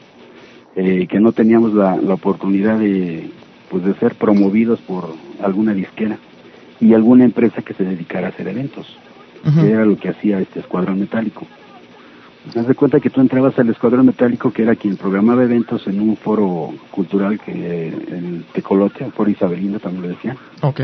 eh, 0.75 1.07
que 1.07 1.19
no 1.19 1.31
teníamos 1.31 1.73
la, 1.73 1.97
la 1.97 2.13
oportunidad 2.13 2.77
de, 2.77 3.27
pues, 3.71 3.83
de 3.83 3.95
ser 3.95 4.13
promovidos 4.13 4.79
por 4.81 5.15
alguna 5.41 5.73
disquera 5.73 6.19
y 6.79 6.93
alguna 6.93 7.25
empresa 7.25 7.61
que 7.61 7.73
se 7.73 7.83
dedicara 7.83 8.27
a 8.27 8.29
hacer 8.29 8.47
eventos, 8.47 8.97
que 9.43 9.71
era 9.71 9.85
lo 9.85 9.97
que 9.97 10.09
hacía 10.09 10.39
este 10.39 10.59
escuadrón 10.59 10.99
metálico. 10.99 11.45
Te 12.51 12.61
das 12.61 12.75
cuenta 12.75 12.99
que 12.99 13.09
tú 13.09 13.21
entrabas 13.21 13.57
al 13.57 13.69
escuadrón 13.69 14.05
metálico, 14.05 14.51
que 14.51 14.63
era 14.63 14.75
quien 14.75 14.97
programaba 14.97 15.43
eventos 15.43 15.87
en 15.87 15.99
un 15.99 16.15
foro 16.15 16.73
cultural 16.91 17.39
que 17.39 17.87
el 17.87 18.45
Tecolote, 18.53 19.03
el 19.03 19.11
foro 19.11 19.29
Isabelino 19.29 19.79
también 19.79 20.03
lo 20.03 20.09
decían. 20.09 20.37
Ok. 20.61 20.81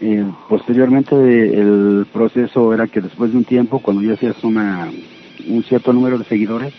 Eh, 0.00 0.24
posteriormente 0.48 1.14
el 1.14 2.06
proceso 2.10 2.72
era 2.72 2.86
que 2.86 3.02
después 3.02 3.32
de 3.32 3.38
un 3.38 3.44
tiempo, 3.44 3.80
cuando 3.80 4.02
ya 4.02 4.14
hacías 4.14 4.42
una, 4.42 4.88
un 5.46 5.62
cierto 5.64 5.92
número 5.92 6.18
de 6.18 6.24
seguidores 6.24 6.72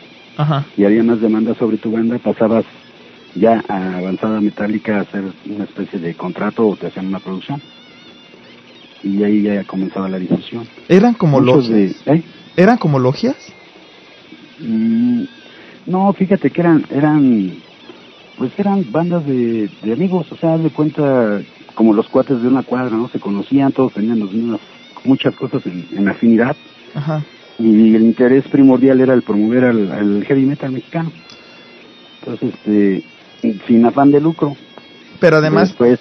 y 0.76 0.86
había 0.86 1.04
más 1.04 1.22
demanda 1.22 1.54
sobre 1.54 1.78
tu 1.78 1.92
banda, 1.92 2.18
pasabas 2.18 2.66
ya 3.36 3.64
a 3.68 3.98
avanzada 4.00 4.42
metálica 4.42 4.98
a 4.98 5.02
hacer 5.02 5.24
una 5.46 5.66
especie 5.66 6.00
de 6.00 6.16
contrato 6.16 6.68
o 6.68 6.76
te 6.76 6.88
hacían 6.88 7.08
una 7.08 7.20
producción 7.20 7.62
y 9.04 9.24
ahí 9.24 9.42
ya 9.42 9.64
comenzaba 9.64 10.10
la 10.10 10.20
difusión. 10.20 10.68
¿Eran 10.88 11.14
como 11.14 11.40
logias? 11.40 11.96
¿eh? 12.06 12.24
¿Eran 12.56 12.78
como 12.78 13.00
logias? 13.00 13.36
Mm, 14.60 15.24
no, 15.88 16.14
fíjate 16.14 16.52
que 16.52 16.62
eran, 16.62 16.86
eran, 16.92 17.54
pues 18.38 18.52
eran 18.58 18.92
bandas 18.92 19.26
de, 19.26 19.70
de 19.82 19.94
amigos, 19.94 20.32
o 20.32 20.38
sea, 20.38 20.58
de 20.58 20.70
cuenta 20.70 21.42
como 21.74 21.94
los 21.94 22.08
cuates 22.08 22.42
de 22.42 22.48
una 22.48 22.64
cuadra, 22.64 22.96
¿no? 22.96 23.10
Se 23.10 23.20
conocían, 23.20 23.72
todos 23.72 23.94
tenían 23.94 24.20
los 24.20 24.32
mismos, 24.32 24.60
muchas 25.04 25.36
cosas 25.36 25.64
en, 25.66 26.08
afinidad. 26.08 26.56
Ajá. 26.94 27.24
Y 27.58 27.96
el 27.96 28.04
interés 28.04 28.48
primordial 28.48 29.02
era 29.02 29.14
el 29.14 29.22
promover 29.22 29.66
al, 29.66 30.24
heavy 30.26 30.46
metal 30.46 30.72
mexicano. 30.72 31.12
Entonces, 32.20 32.54
este, 32.54 33.04
sin 33.68 33.86
afán 33.86 34.12
de 34.12 34.22
lucro. 34.22 34.56
Pero 35.20 35.38
además... 35.38 35.70
Después, 35.70 36.00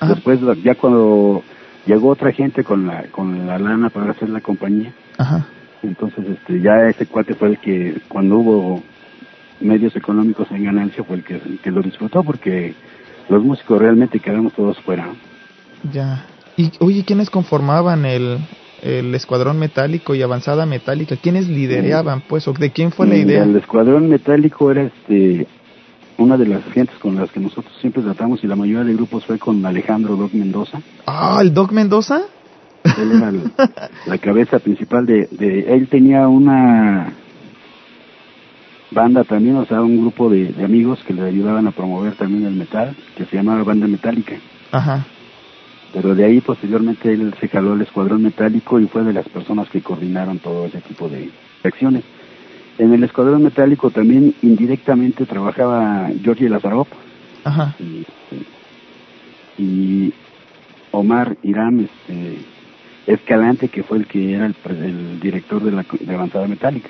después 0.00 0.40
ya 0.62 0.74
cuando 0.74 1.42
llegó 1.86 2.10
otra 2.10 2.32
gente 2.32 2.64
con 2.64 2.86
la 2.86 3.04
con 3.10 3.46
la 3.46 3.58
lana 3.58 3.90
para 3.90 4.10
hacer 4.10 4.28
la 4.28 4.40
compañía. 4.40 4.92
Ajá. 5.18 5.46
entonces 5.82 6.24
este 6.28 6.60
ya 6.60 6.88
ese 6.88 7.06
cuate 7.06 7.34
fue 7.34 7.48
el 7.48 7.58
que 7.58 7.98
cuando 8.08 8.38
hubo 8.38 8.82
medios 9.60 9.96
económicos 9.96 10.50
en 10.50 10.64
ganancia 10.64 11.04
fue 11.04 11.16
el 11.16 11.24
que, 11.24 11.40
que 11.62 11.70
lo 11.70 11.80
disfrutó 11.80 12.22
porque 12.22 12.74
los 13.28 13.42
músicos 13.42 13.78
realmente 13.80 14.20
quedamos 14.20 14.52
todos 14.52 14.78
fuera. 14.80 15.08
Ya. 15.92 16.26
Y 16.56 16.70
oye 16.80 17.04
quiénes 17.04 17.30
conformaban 17.30 18.04
el 18.04 18.38
el 18.82 19.14
escuadrón 19.14 19.58
metálico 19.58 20.14
y 20.14 20.22
avanzada 20.22 20.66
metálica 20.66 21.16
quiénes 21.16 21.48
lideraban 21.48 22.20
pues 22.20 22.46
o 22.46 22.52
de 22.52 22.70
quién 22.70 22.92
fue 22.92 23.06
la 23.06 23.16
idea 23.16 23.42
el 23.42 23.56
escuadrón 23.56 24.08
metálico 24.08 24.70
era 24.70 24.82
este 24.82 25.46
una 26.18 26.36
de 26.36 26.46
las 26.46 26.64
gentes 26.72 26.96
con 26.98 27.16
las 27.16 27.30
que 27.30 27.40
nosotros 27.40 27.72
siempre 27.80 28.02
tratamos 28.02 28.42
y 28.42 28.46
la 28.46 28.56
mayoría 28.56 28.84
de 28.84 28.94
grupos 28.94 29.24
fue 29.24 29.38
con 29.38 29.64
Alejandro 29.64 30.16
Doc 30.16 30.32
Mendoza. 30.32 30.80
Ah, 31.06 31.38
¿el 31.40 31.52
Doc 31.52 31.72
Mendoza? 31.72 32.22
Él 32.98 33.12
era 33.12 33.32
la 34.06 34.18
cabeza 34.18 34.58
principal 34.58 35.06
de, 35.06 35.28
de, 35.30 35.74
Él 35.74 35.88
tenía 35.88 36.28
una 36.28 37.12
banda 38.90 39.24
también, 39.24 39.56
o 39.56 39.66
sea, 39.66 39.82
un 39.82 40.00
grupo 40.00 40.30
de, 40.30 40.54
amigos 40.64 41.02
que 41.06 41.12
le 41.12 41.22
ayudaban 41.22 41.66
a 41.66 41.72
promover 41.72 42.14
también 42.14 42.46
el 42.46 42.54
metal, 42.54 42.96
que 43.16 43.24
se 43.26 43.36
llamaba 43.36 43.62
Banda 43.64 43.86
Metálica. 43.86 44.36
Ajá. 44.72 45.04
Pero 45.92 46.14
de 46.14 46.24
ahí 46.24 46.40
posteriormente 46.40 47.12
él 47.12 47.34
se 47.40 47.48
jaló 47.48 47.72
al 47.72 47.82
escuadrón 47.82 48.22
metálico 48.22 48.78
y 48.80 48.86
fue 48.86 49.02
de 49.02 49.12
las 49.12 49.28
personas 49.28 49.68
que 49.68 49.80
coordinaron 49.80 50.38
todo 50.38 50.66
ese 50.66 50.80
tipo 50.80 51.08
de 51.08 51.30
acciones. 51.62 52.04
En 52.78 52.92
el 52.92 53.04
escuadrón 53.04 53.42
metálico 53.42 53.90
también 53.90 54.34
indirectamente 54.42 55.24
trabajaba 55.24 56.10
Georgie 56.22 56.48
Lazarov 56.48 56.86
Ajá. 57.44 57.76
Y, 59.56 60.12
Omar 60.90 61.36
Irán 61.42 61.88
este, 61.88 62.38
Escalante, 63.06 63.68
que 63.68 63.82
fue 63.82 63.98
el 63.98 64.06
que 64.06 64.34
era 64.34 64.46
el, 64.46 65.20
director 65.20 65.62
de 65.62 65.70
la 65.70 65.86
de 66.00 66.14
avanzada 66.14 66.48
metálica. 66.48 66.88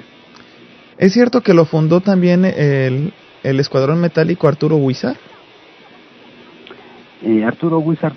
¿Es 0.96 1.12
cierto 1.12 1.42
que 1.42 1.52
lo 1.52 1.66
fundó 1.66 2.00
también 2.00 2.44
el, 2.44 3.12
el 3.42 3.60
escuadrón 3.60 4.00
metálico 4.00 4.48
Arturo 4.48 4.76
Huizar? 4.76 5.16
Eh, 7.22 7.44
Arturo 7.44 7.78
Huizar 7.78 8.12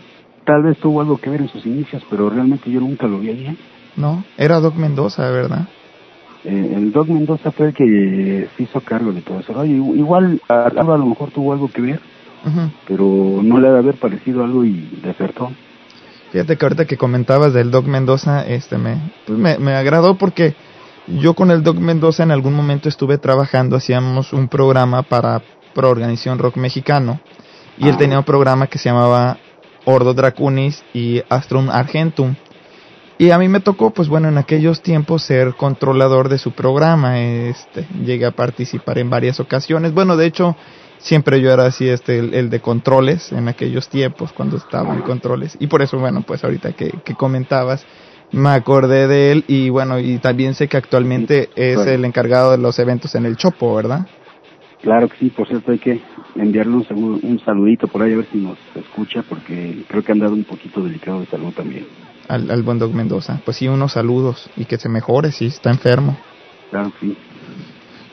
tal 0.46 0.64
vez 0.64 0.78
tuvo 0.78 1.02
algo 1.02 1.18
que 1.18 1.30
ver 1.30 1.42
en 1.42 1.50
sus 1.50 1.66
inicios, 1.66 2.04
pero 2.10 2.30
realmente 2.30 2.72
yo 2.72 2.80
nunca 2.80 3.06
lo 3.06 3.20
vi 3.20 3.30
ahí. 3.30 3.58
No, 3.98 4.24
era 4.38 4.60
Doc 4.60 4.76
Mendoza, 4.76 5.30
¿verdad? 5.30 5.68
Eh, 6.50 6.74
el 6.78 6.92
Doc 6.92 7.08
Mendoza 7.10 7.52
fue 7.52 7.68
el 7.68 7.74
que 7.74 8.48
se 8.58 8.64
hizo 8.64 8.82
cargo 8.82 9.12
de 9.12 9.22
todo 9.22 9.40
eso. 9.40 9.66
igual 9.66 10.42
a, 10.50 10.64
a 10.68 10.84
lo 10.98 11.06
mejor 11.06 11.30
tuvo 11.30 11.54
algo 11.54 11.70
que 11.70 11.82
ver, 11.82 12.00
pero 12.88 13.40
no 13.44 13.60
le 13.60 13.68
debe 13.68 13.80
haber 13.80 13.96
parecido 13.96 14.44
algo 14.44 14.66
y 14.66 15.00
desertó. 15.04 15.52
Fíjate 16.32 16.58
que 16.58 16.66
ahorita 16.66 16.86
que 16.86 16.98
comentabas 16.98 17.54
del 17.54 17.70
Doc 17.72 17.86
Mendoza, 17.86 18.46
este 18.48 18.78
me, 18.78 18.98
pues 19.28 19.38
me, 19.38 19.58
me 19.60 19.74
agradó 19.74 20.16
porque 20.16 20.56
yo 21.08 21.34
con 21.34 21.52
el 21.52 21.64
Doc 21.64 21.78
Mendoza 21.78 22.24
en 22.24 22.32
algún 22.32 22.54
momento 22.56 22.88
estuve 22.90 23.18
trabajando, 23.18 23.76
hacíamos 23.76 24.34
un 24.34 24.48
programa 24.48 25.04
para 25.04 25.42
Pro 25.74 25.90
Organización 25.90 26.40
Rock 26.40 26.58
Mexicano 26.58 27.20
y 27.78 27.88
él 27.88 27.96
Ah. 27.96 27.98
tenía 28.00 28.18
un 28.20 28.26
programa 28.26 28.68
que 28.68 28.78
se 28.80 28.90
llamaba 28.90 29.38
Ordo 29.86 30.14
Dracunis 30.14 30.84
y 30.94 31.22
Astrum 31.30 31.70
Argentum. 31.70 32.36
Y 33.22 33.32
a 33.32 33.38
mí 33.38 33.50
me 33.50 33.60
tocó, 33.60 33.90
pues 33.92 34.08
bueno, 34.08 34.30
en 34.30 34.38
aquellos 34.38 34.82
tiempos 34.82 35.24
ser 35.24 35.56
controlador 35.56 36.30
de 36.30 36.38
su 36.38 36.54
programa. 36.54 37.20
Este, 37.20 37.86
llegué 38.06 38.26
a 38.26 38.32
participar 38.32 38.98
en 38.98 39.10
varias 39.10 39.42
ocasiones. 39.42 39.94
Bueno, 39.94 40.16
de 40.16 40.26
hecho, 40.26 40.56
siempre 41.00 41.42
yo 41.42 41.52
era 41.52 41.66
así, 41.66 41.90
este, 41.90 42.18
el, 42.18 42.34
el 42.34 42.50
de 42.50 42.62
controles 42.62 43.34
en 43.34 43.50
aquellos 43.50 43.90
tiempos, 43.90 44.32
cuando 44.32 44.56
estaba 44.56 44.96
en 44.96 45.02
controles. 45.02 45.58
Y 45.60 45.68
por 45.68 45.82
eso, 45.82 46.00
bueno, 46.00 46.24
pues 46.26 46.46
ahorita 46.46 46.72
que, 46.72 46.92
que 47.04 47.14
comentabas, 47.16 47.86
me 48.32 48.52
acordé 48.52 49.10
de 49.10 49.34
él. 49.34 49.44
Y 49.50 49.70
bueno, 49.70 50.00
y 50.00 50.20
también 50.20 50.54
sé 50.54 50.70
que 50.70 50.78
actualmente 50.78 51.50
es 51.58 51.76
claro. 51.76 51.92
el 51.92 52.06
encargado 52.06 52.52
de 52.52 52.58
los 52.58 52.80
eventos 52.80 53.16
en 53.16 53.26
el 53.26 53.36
Chopo, 53.36 53.76
¿verdad? 53.76 54.08
Claro 54.82 55.10
que 55.10 55.18
sí, 55.18 55.30
por 55.30 55.46
cierto 55.46 55.74
hay 55.74 55.80
que 55.80 56.00
enviarle 56.38 56.74
un, 56.74 57.20
un 57.22 57.40
saludito 57.44 57.90
por 57.90 58.02
ahí 58.02 58.14
a 58.14 58.16
ver 58.16 58.28
si 58.32 58.38
nos 58.38 58.58
escucha 58.76 59.24
porque 59.28 59.84
creo 59.90 60.04
que 60.06 60.14
han 60.14 60.20
dado 60.20 60.36
un 60.36 60.46
poquito 60.46 60.82
delicado 60.82 61.20
de 61.20 61.26
salud 61.26 61.52
también. 61.54 61.86
Al, 62.30 62.50
al 62.50 62.64
buen 62.64 62.80
Doc 62.80 62.94
Mendoza. 62.94 63.42
Pues 63.44 63.58
sí, 63.58 63.68
unos 63.68 63.92
saludos 63.94 64.50
y 64.56 64.66
que 64.66 64.78
se 64.78 64.88
mejore, 64.88 65.34
sí, 65.34 65.48
está 65.48 65.72
enfermo. 65.72 66.18
Claro 66.70 66.94
sí. 67.02 67.18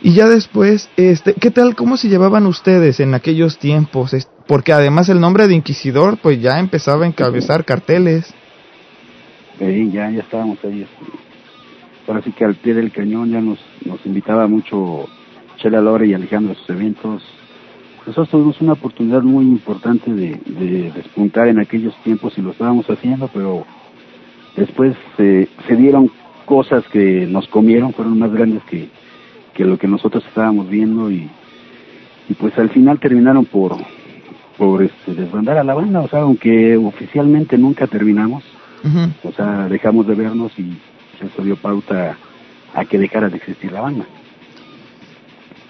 Y 0.02 0.12
ya 0.12 0.28
después, 0.28 0.88
este, 0.96 1.34
¿qué 1.34 1.50
tal, 1.50 1.74
cómo 1.74 1.96
se 1.96 2.08
llevaban 2.08 2.46
ustedes 2.46 3.00
en 3.00 3.14
aquellos 3.14 3.58
tiempos? 3.58 4.14
Porque 4.46 4.72
además 4.72 5.08
el 5.08 5.20
nombre 5.20 5.48
de 5.48 5.54
Inquisidor, 5.54 6.18
pues 6.18 6.40
ya 6.40 6.58
empezaba 6.58 7.04
a 7.04 7.08
encabezar 7.08 7.64
carteles. 7.64 8.32
Eh, 9.58 9.88
ya, 9.92 10.10
ya 10.10 10.20
estábamos 10.20 10.58
ahí. 10.64 10.82
este, 10.82 11.12
ahora 12.06 12.22
sí 12.22 12.32
que 12.32 12.44
al 12.44 12.54
pie 12.56 12.74
del 12.74 12.92
cañón 12.92 13.30
ya 13.30 13.40
nos, 13.40 13.58
nos 13.84 14.04
invitaba 14.04 14.46
mucho 14.46 15.08
Chela 15.56 15.80
Lore 15.80 16.06
y 16.06 16.14
Alejandro 16.14 16.52
a 16.52 16.56
sus 16.56 16.70
eventos. 16.70 17.22
Nosotros 18.06 18.28
tuvimos 18.28 18.60
una 18.60 18.74
oportunidad 18.74 19.22
muy 19.22 19.44
importante 19.46 20.12
de, 20.12 20.40
de 20.46 20.92
despuntar 20.92 21.48
en 21.48 21.58
aquellos 21.58 21.94
tiempos 22.04 22.38
y 22.38 22.42
lo 22.42 22.52
estábamos 22.52 22.88
haciendo, 22.88 23.28
pero 23.34 23.66
después 24.56 24.96
eh, 25.18 25.48
se 25.66 25.76
dieron 25.76 26.10
cosas 26.44 26.84
que 26.88 27.26
nos 27.26 27.46
comieron, 27.48 27.92
fueron 27.92 28.18
más 28.18 28.32
grandes 28.32 28.62
que, 28.64 28.88
que 29.54 29.64
lo 29.64 29.78
que 29.78 29.88
nosotros 29.88 30.24
estábamos 30.26 30.68
viendo 30.68 31.10
y, 31.10 31.28
y 32.28 32.34
pues 32.34 32.56
al 32.58 32.70
final 32.70 32.98
terminaron 32.98 33.44
por, 33.44 33.76
por 34.56 34.82
este, 34.82 35.14
desbandar 35.14 35.58
a 35.58 35.64
la 35.64 35.74
banda, 35.74 36.00
o 36.00 36.08
sea, 36.08 36.20
aunque 36.20 36.76
oficialmente 36.76 37.58
nunca 37.58 37.86
terminamos, 37.86 38.44
o 39.24 39.32
sea, 39.32 39.68
dejamos 39.68 40.06
de 40.06 40.14
vernos 40.14 40.52
y 40.58 40.78
eso 41.20 41.42
dio 41.42 41.56
pauta 41.56 42.16
a 42.72 42.84
que 42.84 42.98
dejara 42.98 43.28
de 43.28 43.38
existir 43.38 43.72
la 43.72 43.80
banda. 43.80 44.06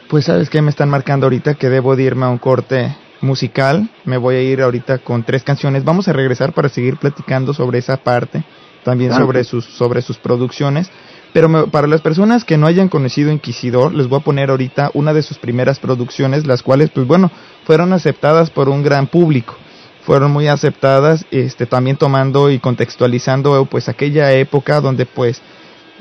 Pues 0.08 0.26
sabes 0.26 0.50
que 0.50 0.60
me 0.60 0.70
están 0.70 0.90
marcando 0.90 1.26
ahorita 1.26 1.54
que 1.54 1.70
debo 1.70 1.96
de 1.96 2.02
irme 2.02 2.26
a 2.26 2.28
un 2.28 2.38
corte 2.38 2.94
musical. 3.20 3.88
Me 4.04 4.18
voy 4.18 4.36
a 4.36 4.42
ir 4.42 4.62
ahorita 4.62 4.98
con 4.98 5.24
tres 5.24 5.42
canciones. 5.42 5.84
Vamos 5.84 6.08
a 6.08 6.12
regresar 6.12 6.52
para 6.52 6.68
seguir 6.68 6.96
platicando 6.96 7.54
sobre 7.54 7.78
esa 7.78 7.96
parte, 7.96 8.44
también 8.86 9.10
Claro. 9.10 9.26
sobre 9.26 9.44
sus 9.44 9.64
sobre 9.66 10.00
sus 10.00 10.16
producciones. 10.16 10.88
Pero 11.34 11.48
me- 11.50 11.66
para 11.66 11.86
las 11.86 12.00
personas 12.00 12.44
que 12.44 12.56
no 12.56 12.66
hayan 12.66 12.88
conocido 12.88 13.30
Inquisidor, 13.30 13.92
les 13.92 14.08
voy 14.08 14.20
a 14.20 14.24
poner 14.24 14.48
ahorita 14.48 14.90
una 14.94 15.12
de 15.12 15.22
sus 15.22 15.36
primeras 15.38 15.78
producciones, 15.78 16.46
las 16.46 16.62
cuales, 16.62 16.88
pues 16.94 17.06
bueno, 17.06 17.30
fueron 17.66 17.92
aceptadas 17.92 18.48
por 18.48 18.70
un 18.70 18.82
gran 18.82 19.06
público. 19.08 19.54
Fueron 20.06 20.30
muy 20.30 20.46
aceptadas, 20.48 21.26
este, 21.32 21.66
también 21.66 21.96
tomando 21.98 22.48
y 22.50 22.58
contextualizando, 22.60 23.66
pues 23.66 23.88
aquella 23.90 24.32
época 24.32 24.80
donde, 24.80 25.04
pues, 25.04 25.42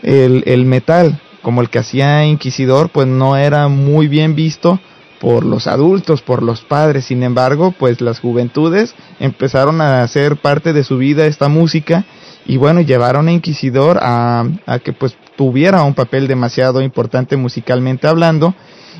el, 0.03 0.43
el 0.45 0.65
metal, 0.65 1.19
como 1.41 1.61
el 1.61 1.69
que 1.69 1.79
hacía 1.79 2.23
Inquisidor, 2.25 2.89
pues 2.89 3.07
no 3.07 3.35
era 3.35 3.67
muy 3.67 4.07
bien 4.07 4.35
visto 4.35 4.79
por 5.19 5.43
los 5.43 5.65
adultos, 5.67 6.21
por 6.21 6.43
los 6.43 6.61
padres. 6.61 7.05
Sin 7.05 7.23
embargo, 7.23 7.73
pues 7.77 7.99
las 7.99 8.19
juventudes 8.19 8.93
empezaron 9.19 9.81
a 9.81 10.03
hacer 10.03 10.37
parte 10.37 10.71
de 10.71 10.83
su 10.83 10.97
vida 10.97 11.25
esta 11.25 11.47
música 11.49 12.05
y 12.45 12.57
bueno, 12.57 12.81
llevaron 12.81 13.27
a 13.27 13.31
Inquisidor 13.31 13.99
a, 14.01 14.45
a 14.65 14.79
que 14.79 14.93
pues 14.93 15.15
tuviera 15.35 15.83
un 15.83 15.93
papel 15.93 16.27
demasiado 16.27 16.81
importante 16.81 17.37
musicalmente 17.37 18.07
hablando. 18.07 18.53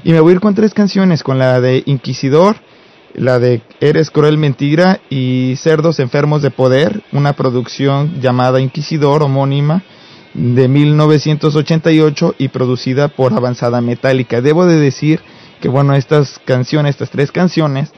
Y 0.04 0.12
me 0.12 0.20
voy 0.20 0.32
a 0.32 0.36
ir 0.36 0.42
con 0.42 0.56
tres 0.56 0.74
canciones, 0.74 1.24
con 1.24 1.40
la 1.40 1.62
de 1.62 1.84
Inquisidor, 1.86 2.58
la 3.14 3.40
de 3.40 3.62
Eres 3.80 4.12
Cruel 4.12 4.38
Mentira 4.38 5.00
y 5.10 5.56
Cerdos 5.58 6.00
Enfermos 6.00 6.42
de 6.42 6.52
Poder, 6.52 7.04
una 7.12 7.34
producción 7.34 8.20
llamada 8.20 8.60
Inquisidor, 8.60 9.24
homónima, 9.24 9.84
de 10.34 10.68
1988 10.68 12.36
y 12.38 12.50
producida 12.50 13.08
por 13.08 13.34
Avanzada 13.34 13.80
Metálica. 13.82 14.42
Debo 14.42 14.66
de 14.66 14.78
decir 14.78 15.22
que 15.62 15.70
bueno, 15.70 15.96
estas 15.96 16.40
canciones, 16.46 16.96
estas 16.96 17.10
tres 17.10 17.32
canciones, 17.32 17.92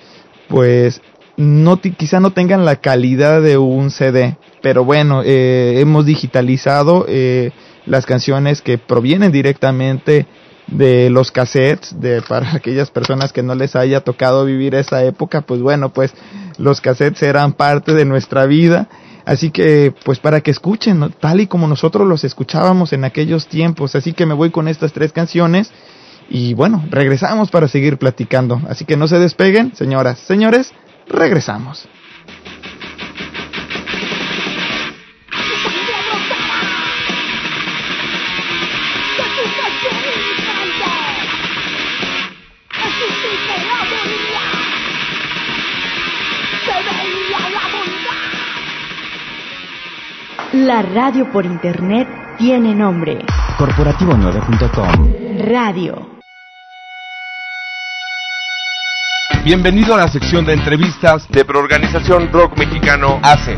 pues 0.48 1.02
no 1.38 1.80
quizá 1.80 2.19
no 2.19 2.32
tengan 2.32 2.65
la 2.65 2.78
calidad 2.78 3.41
de 3.41 3.58
un 3.58 3.91
CD, 3.91 4.38
pero 4.62 4.84
bueno, 4.84 5.21
eh, 5.23 5.80
hemos 5.80 6.06
digitalizado 6.06 7.06
eh, 7.08 7.52
las 7.86 8.08
canciones 8.08 8.62
que 8.62 8.80
provienen 8.80 9.32
directamente 9.32 10.26
de 10.65 11.10
los 11.12 11.32
cassettes, 11.32 12.00
de 12.00 12.21
para 12.28 12.56
aquellas 12.56 12.89
personas 12.89 13.32
que 13.32 13.43
no 13.43 13.54
les 13.54 13.76
haya 13.76 14.02
tocado 14.02 14.45
vivir 14.45 14.73
esa 14.76 15.04
época, 15.04 15.41
pues 15.41 15.62
bueno, 15.62 15.93
pues 15.93 16.13
los 16.58 16.82
cassettes 16.82 17.21
eran 17.21 17.54
parte 17.54 17.93
de 17.93 18.06
nuestra 18.06 18.47
vida, 18.47 18.89
así 19.23 19.52
que 19.52 19.93
pues 20.04 20.17
para 20.17 20.41
que 20.41 20.50
escuchen, 20.50 21.13
tal 21.19 21.39
y 21.39 21.45
como 21.47 21.67
nosotros 21.67 22.08
los 22.08 22.23
escuchábamos 22.23 22.93
en 22.93 23.04
aquellos 23.04 23.47
tiempos, 23.47 23.95
así 23.95 24.13
que 24.13 24.26
me 24.26 24.34
voy 24.34 24.50
con 24.50 24.67
estas 24.67 24.91
tres 24.91 25.13
canciones 25.13 25.71
y 26.30 26.56
bueno, 26.56 26.84
regresamos 26.89 27.52
para 27.52 27.67
seguir 27.67 27.97
platicando, 27.97 28.60
así 28.67 28.86
que 28.86 28.97
no 28.97 29.08
se 29.08 29.19
despeguen, 29.19 29.76
señoras, 29.76 30.17
señores, 30.19 30.73
regresamos. 31.10 31.88
La 50.54 50.82
radio 50.82 51.32
por 51.32 51.46
internet 51.46 52.08
tiene 52.38 52.74
nombre. 52.74 53.20
Corporativo9.com 53.58 55.13
Radio. 55.50 56.17
Bienvenido 59.44 59.94
a 59.94 59.98
la 59.98 60.08
sección 60.08 60.46
de 60.46 60.54
entrevistas 60.54 61.28
de 61.30 61.46
Proorganización 61.46 62.32
Rock 62.32 62.58
Mexicano 62.58 63.20
ACE. 63.24 63.58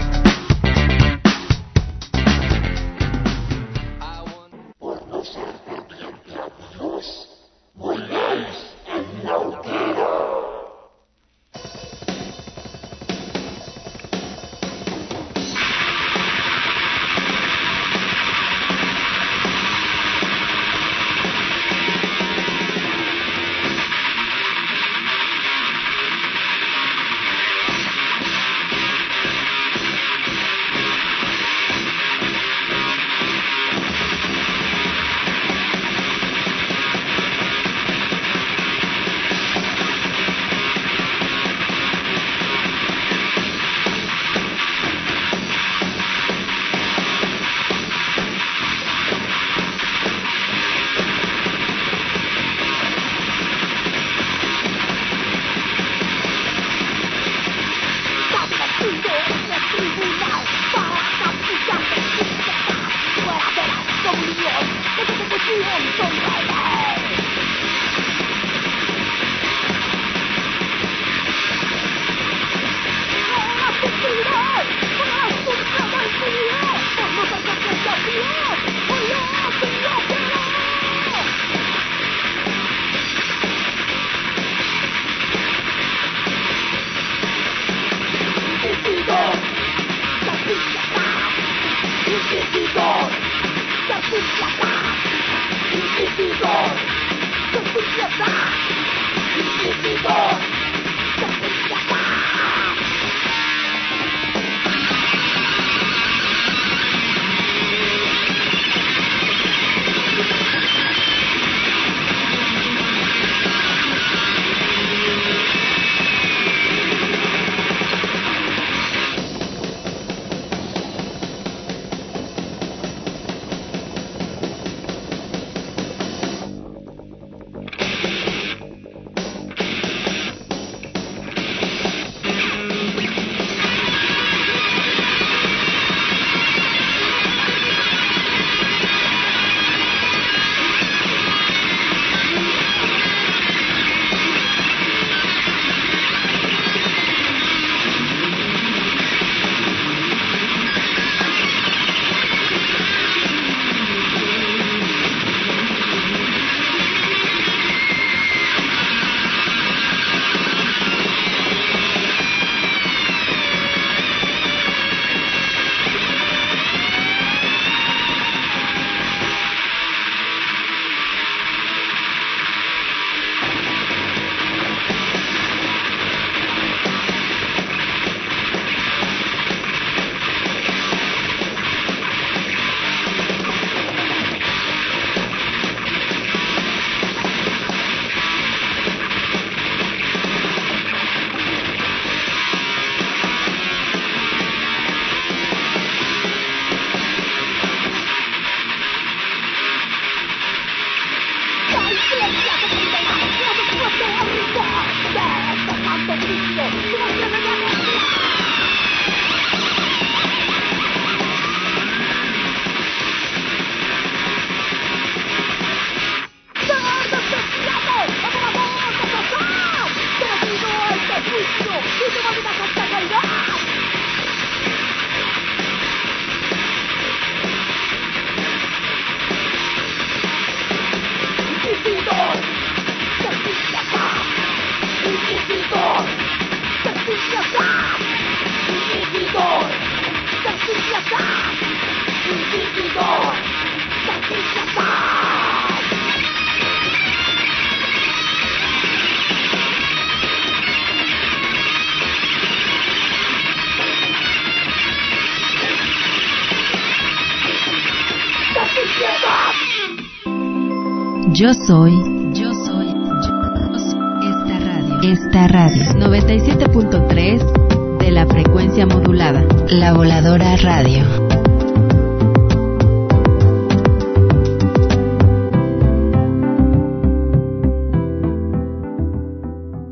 Yo 261.40 261.54
soy, 261.54 261.94
yo 262.34 262.54
soy, 262.54 262.88
yo 262.88 263.80
soy 263.80 264.28
esta 264.28 264.60
radio. 264.60 265.00
Esta 265.04 265.48
radio 265.48 265.84
97.3 265.94 267.98
de 268.00 268.12
la 268.12 268.28
frecuencia 268.28 268.86
modulada. 268.86 269.46
La 269.70 269.94
voladora 269.94 270.58
radio. 270.58 271.06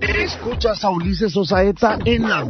Escuchas 0.02 0.84
a 0.84 0.90
Ulises 0.90 1.38
Osaeta 1.38 1.98
en 2.04 2.24
la 2.24 2.44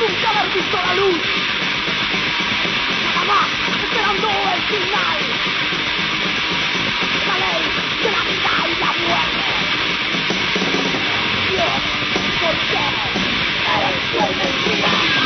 nunca 0.00 0.30
haber 0.30 0.52
visto 0.54 0.76
la 0.76 0.94
luz. 0.94 1.18
Nada 3.04 3.24
más 3.24 3.48
esperando 3.84 4.28
el 4.54 4.62
final. 4.62 5.18
La 7.26 7.36
ley 7.38 7.62
de 8.02 8.10
la 8.10 8.22
vida 8.24 8.52
y 8.66 8.80
la 8.80 8.92
muerte. 9.02 9.50
Dios, 11.50 11.82
¿por 12.40 12.56
qué 12.70 12.84
eres 13.76 13.96
cruel 14.10 14.36
mentira? 14.36 15.19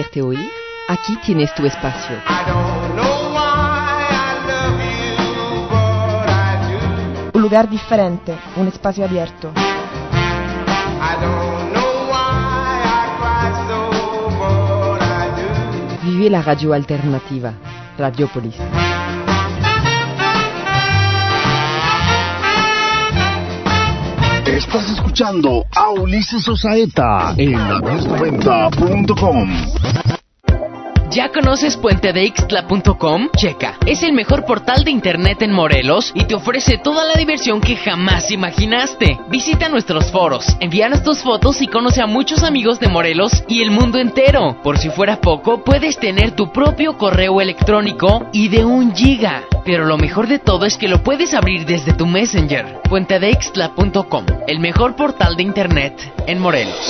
Hacerte 0.00 0.22
oír, 0.22 0.50
aquí 0.88 1.16
tienes 1.16 1.54
tu 1.54 1.66
espacio. 1.66 2.16
Un 7.32 7.42
lugar 7.42 7.68
diferente, 7.68 8.34
un 8.56 8.68
espacio 8.68 9.04
abierto. 9.04 9.52
Vive 16.02 16.30
la 16.30 16.42
radio 16.42 16.72
alternativa, 16.72 17.52
Radiopolis. 17.98 18.56
Estás 24.60 24.90
escuchando 24.90 25.64
a 25.74 25.90
Ulises 25.90 26.46
Osaeta 26.46 27.32
en 27.38 27.54
1090.com. 27.54 29.48
¿Ya 31.10 31.32
conoces 31.32 31.76
puentedeixtla.com? 31.76 33.30
Checa, 33.36 33.76
es 33.84 34.04
el 34.04 34.12
mejor 34.12 34.44
portal 34.44 34.84
de 34.84 34.92
internet 34.92 35.42
en 35.42 35.50
Morelos 35.50 36.12
y 36.14 36.22
te 36.24 36.36
ofrece 36.36 36.78
toda 36.78 37.04
la 37.04 37.14
diversión 37.14 37.60
que 37.60 37.74
jamás 37.74 38.30
imaginaste. 38.30 39.18
Visita 39.28 39.68
nuestros 39.68 40.12
foros, 40.12 40.46
envíanos 40.60 41.02
tus 41.02 41.18
fotos 41.18 41.60
y 41.62 41.66
conoce 41.66 42.00
a 42.00 42.06
muchos 42.06 42.44
amigos 42.44 42.78
de 42.78 42.86
Morelos 42.86 43.42
y 43.48 43.60
el 43.60 43.72
mundo 43.72 43.98
entero. 43.98 44.56
Por 44.62 44.78
si 44.78 44.88
fuera 44.88 45.20
poco, 45.20 45.64
puedes 45.64 45.98
tener 45.98 46.36
tu 46.36 46.52
propio 46.52 46.96
correo 46.96 47.40
electrónico 47.40 48.28
y 48.32 48.48
de 48.48 48.64
un 48.64 48.94
giga. 48.94 49.42
Pero 49.64 49.86
lo 49.86 49.98
mejor 49.98 50.28
de 50.28 50.38
todo 50.38 50.64
es 50.64 50.76
que 50.76 50.86
lo 50.86 51.02
puedes 51.02 51.34
abrir 51.34 51.66
desde 51.66 51.92
tu 51.92 52.06
Messenger. 52.06 52.82
Puentedeixtla.com, 52.88 54.26
el 54.46 54.60
mejor 54.60 54.94
portal 54.94 55.34
de 55.34 55.42
internet 55.42 56.12
en 56.28 56.38
Morelos. 56.38 56.88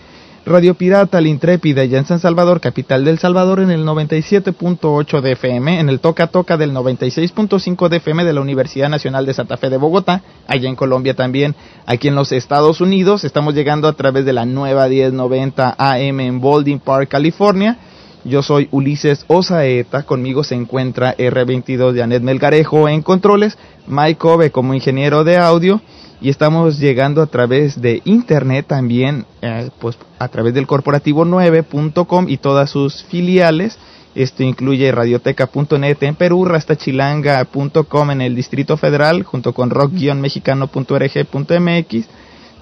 Radio 0.49 0.77
Pirata, 0.77 1.21
la 1.21 1.29
Intrépida, 1.29 1.83
allá 1.83 1.99
en 1.99 2.07
San 2.07 2.21
Salvador, 2.21 2.63
capital 2.63 3.05
del 3.05 3.19
Salvador, 3.19 3.61
en 3.61 3.71
el 3.71 3.85
97.8 3.85 5.21
de 5.21 5.33
FM, 5.33 5.79
en 5.79 5.91
el 5.91 6.01
Toca 6.01 6.29
Toca 6.29 6.57
del 6.57 6.73
96.5 6.73 7.91
de 7.91 7.99
FM 7.99 8.25
de 8.25 8.33
la 8.33 8.41
Universidad 8.41 8.89
Nacional 8.89 9.27
de 9.27 9.35
Santa 9.35 9.59
Fe 9.59 9.69
de 9.69 9.77
Bogotá, 9.77 10.23
allá 10.47 10.71
en 10.71 10.75
Colombia 10.75 11.13
también, 11.13 11.55
aquí 11.85 12.09
en 12.09 12.15
los 12.15 12.33
Estados 12.33 12.81
Unidos, 12.81 13.25
estamos 13.25 13.53
llegando 13.53 13.89
a 13.89 13.93
través 13.93 14.25
de 14.25 14.33
la 14.33 14.47
nueva 14.47 14.89
1090 14.89 15.77
AM 15.79 16.21
en 16.21 16.41
Baldwin 16.41 16.81
Park, 16.81 17.11
California. 17.11 17.77
Yo 18.25 18.43
soy 18.43 18.69
Ulises 18.71 19.27
Osaeta, 19.29 20.05
conmigo 20.05 20.45
se 20.45 20.55
encuentra 20.55 21.15
R22 21.15 21.93
de 21.93 22.03
Anet 22.03 22.23
Melgarejo 22.23 22.89
en 22.89 23.03
controles, 23.03 23.59
Mike 23.87 24.19
Kobe 24.19 24.51
como 24.51 24.73
ingeniero 24.73 25.25
de 25.25 25.37
audio 25.37 25.83
y 26.21 26.31
estamos 26.31 26.79
llegando 26.79 27.23
a 27.23 27.27
través 27.27 27.81
de 27.81 28.03
internet 28.05 28.67
también, 28.67 29.25
eh, 29.41 29.71
pues 29.79 29.97
a 30.19 30.27
través 30.29 30.53
del 30.55 30.67
corporativo9.com 30.67 32.29
y 32.29 32.39
todas 32.39 32.71
sus 32.71 33.05
filiales. 33.05 33.79
Esto 34.15 34.43
incluye 34.43 34.91
radioteca.net 34.91 35.99
en 36.01 36.15
Perú, 36.17 36.45
rastachilanga.com 36.45 38.11
en 38.11 38.21
el 38.21 38.35
Distrito 38.35 38.77
Federal, 38.77 39.23
junto 39.23 39.53
con 39.53 39.71
rock-mexicano.org.mx, 39.71 42.09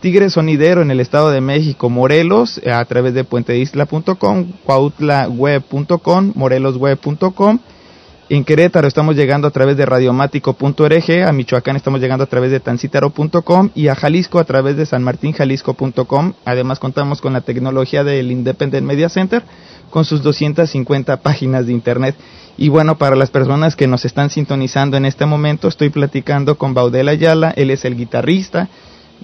Tigre 0.00 0.28
Sonidero 0.28 0.82
en 0.82 0.90
el 0.90 1.00
Estado 1.00 1.30
de 1.30 1.40
México, 1.40 1.88
Morelos, 1.88 2.60
eh, 2.62 2.72
a 2.72 2.84
través 2.84 3.14
de 3.14 3.24
puenteisla.com, 3.24 4.52
cuautlaweb.com, 4.64 6.32
morelosweb.com, 6.34 7.60
en 8.28 8.44
Querétaro 8.44 8.88
estamos 8.88 9.14
llegando 9.14 9.46
a 9.46 9.50
través 9.50 9.76
de 9.76 9.86
radiomático.org, 9.86 11.22
a 11.26 11.32
Michoacán 11.32 11.76
estamos 11.76 12.00
llegando 12.00 12.24
a 12.24 12.26
través 12.26 12.50
de 12.50 12.58
tancítaro.com 12.58 13.70
y 13.74 13.88
a 13.88 13.94
Jalisco 13.94 14.38
a 14.38 14.44
través 14.44 14.76
de 14.76 14.84
sanmartinjalisco.com. 14.86 16.32
Además 16.44 16.78
contamos 16.80 17.20
con 17.20 17.32
la 17.32 17.42
tecnología 17.42 18.02
del 18.02 18.32
Independent 18.32 18.86
Media 18.86 19.08
Center 19.08 19.44
con 19.90 20.04
sus 20.04 20.22
250 20.22 21.18
páginas 21.18 21.66
de 21.66 21.72
internet. 21.72 22.16
Y 22.56 22.68
bueno, 22.68 22.98
para 22.98 23.16
las 23.16 23.30
personas 23.30 23.76
que 23.76 23.86
nos 23.86 24.04
están 24.04 24.30
sintonizando 24.30 24.96
en 24.96 25.04
este 25.04 25.26
momento, 25.26 25.68
estoy 25.68 25.90
platicando 25.90 26.58
con 26.58 26.74
Baudel 26.74 27.08
Ayala, 27.08 27.52
él 27.56 27.70
es 27.70 27.84
el 27.84 27.96
guitarrista 27.96 28.68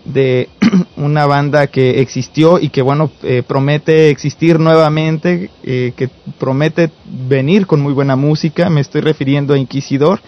de 0.05 0.49
una 0.97 1.27
banda 1.27 1.67
que 1.67 2.01
existió 2.01 2.59
y 2.59 2.71
que 2.71 2.83
bueno 2.83 3.11
eh, 3.23 3.43
promete 3.47 4.11
existir 4.11 4.59
nuevamente 4.59 5.51
eh, 5.63 5.93
que 5.97 6.09
promete 6.39 6.91
venir 7.29 7.67
con 7.67 7.81
muy 7.81 7.93
buena 7.93 8.17
música 8.17 8.69
me 8.69 8.81
estoy 8.81 9.01
refiriendo 9.01 9.55
a 9.55 9.59
Inquisidor 9.59 10.21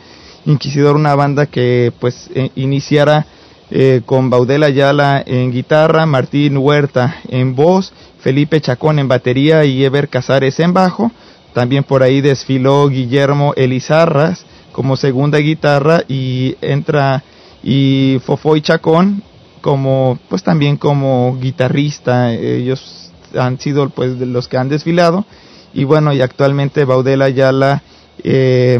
Inquisidor, 0.46 0.96
una 0.96 1.14
banda 1.14 1.46
que 1.46 1.92
pues 2.00 2.28
eh, 2.34 2.50
iniciara 2.54 3.26
eh, 3.70 4.02
con 4.04 4.28
Baudel 4.28 4.62
Ayala 4.62 5.22
en 5.24 5.50
guitarra, 5.50 6.04
Martín 6.04 6.58
Huerta 6.58 7.16
en 7.28 7.54
voz, 7.54 7.94
Felipe 8.20 8.60
Chacón 8.60 8.98
en 8.98 9.08
batería 9.08 9.64
y 9.64 9.82
Eber 9.84 10.08
Casares 10.08 10.60
en 10.60 10.74
bajo. 10.74 11.10
También 11.54 11.84
por 11.84 12.02
ahí 12.02 12.20
desfiló 12.20 12.88
Guillermo 12.88 13.54
Elizarras 13.56 14.44
como 14.72 14.96
segunda 14.96 15.38
guitarra 15.38 16.02
y 16.08 16.56
entra 16.60 17.22
y 17.62 18.20
Fofoy 18.26 18.60
Chacón 18.60 19.22
como 19.64 20.18
pues 20.28 20.42
también 20.42 20.76
como 20.76 21.38
guitarrista. 21.40 22.34
Ellos 22.34 23.10
han 23.34 23.58
sido 23.58 23.88
pues 23.88 24.18
de 24.18 24.26
los 24.26 24.46
que 24.46 24.58
han 24.58 24.68
desfilado 24.68 25.24
y 25.72 25.84
bueno 25.84 26.12
y 26.12 26.20
actualmente 26.20 26.84
Baudel 26.84 27.22
Ayala 27.22 27.80
eh, 28.22 28.78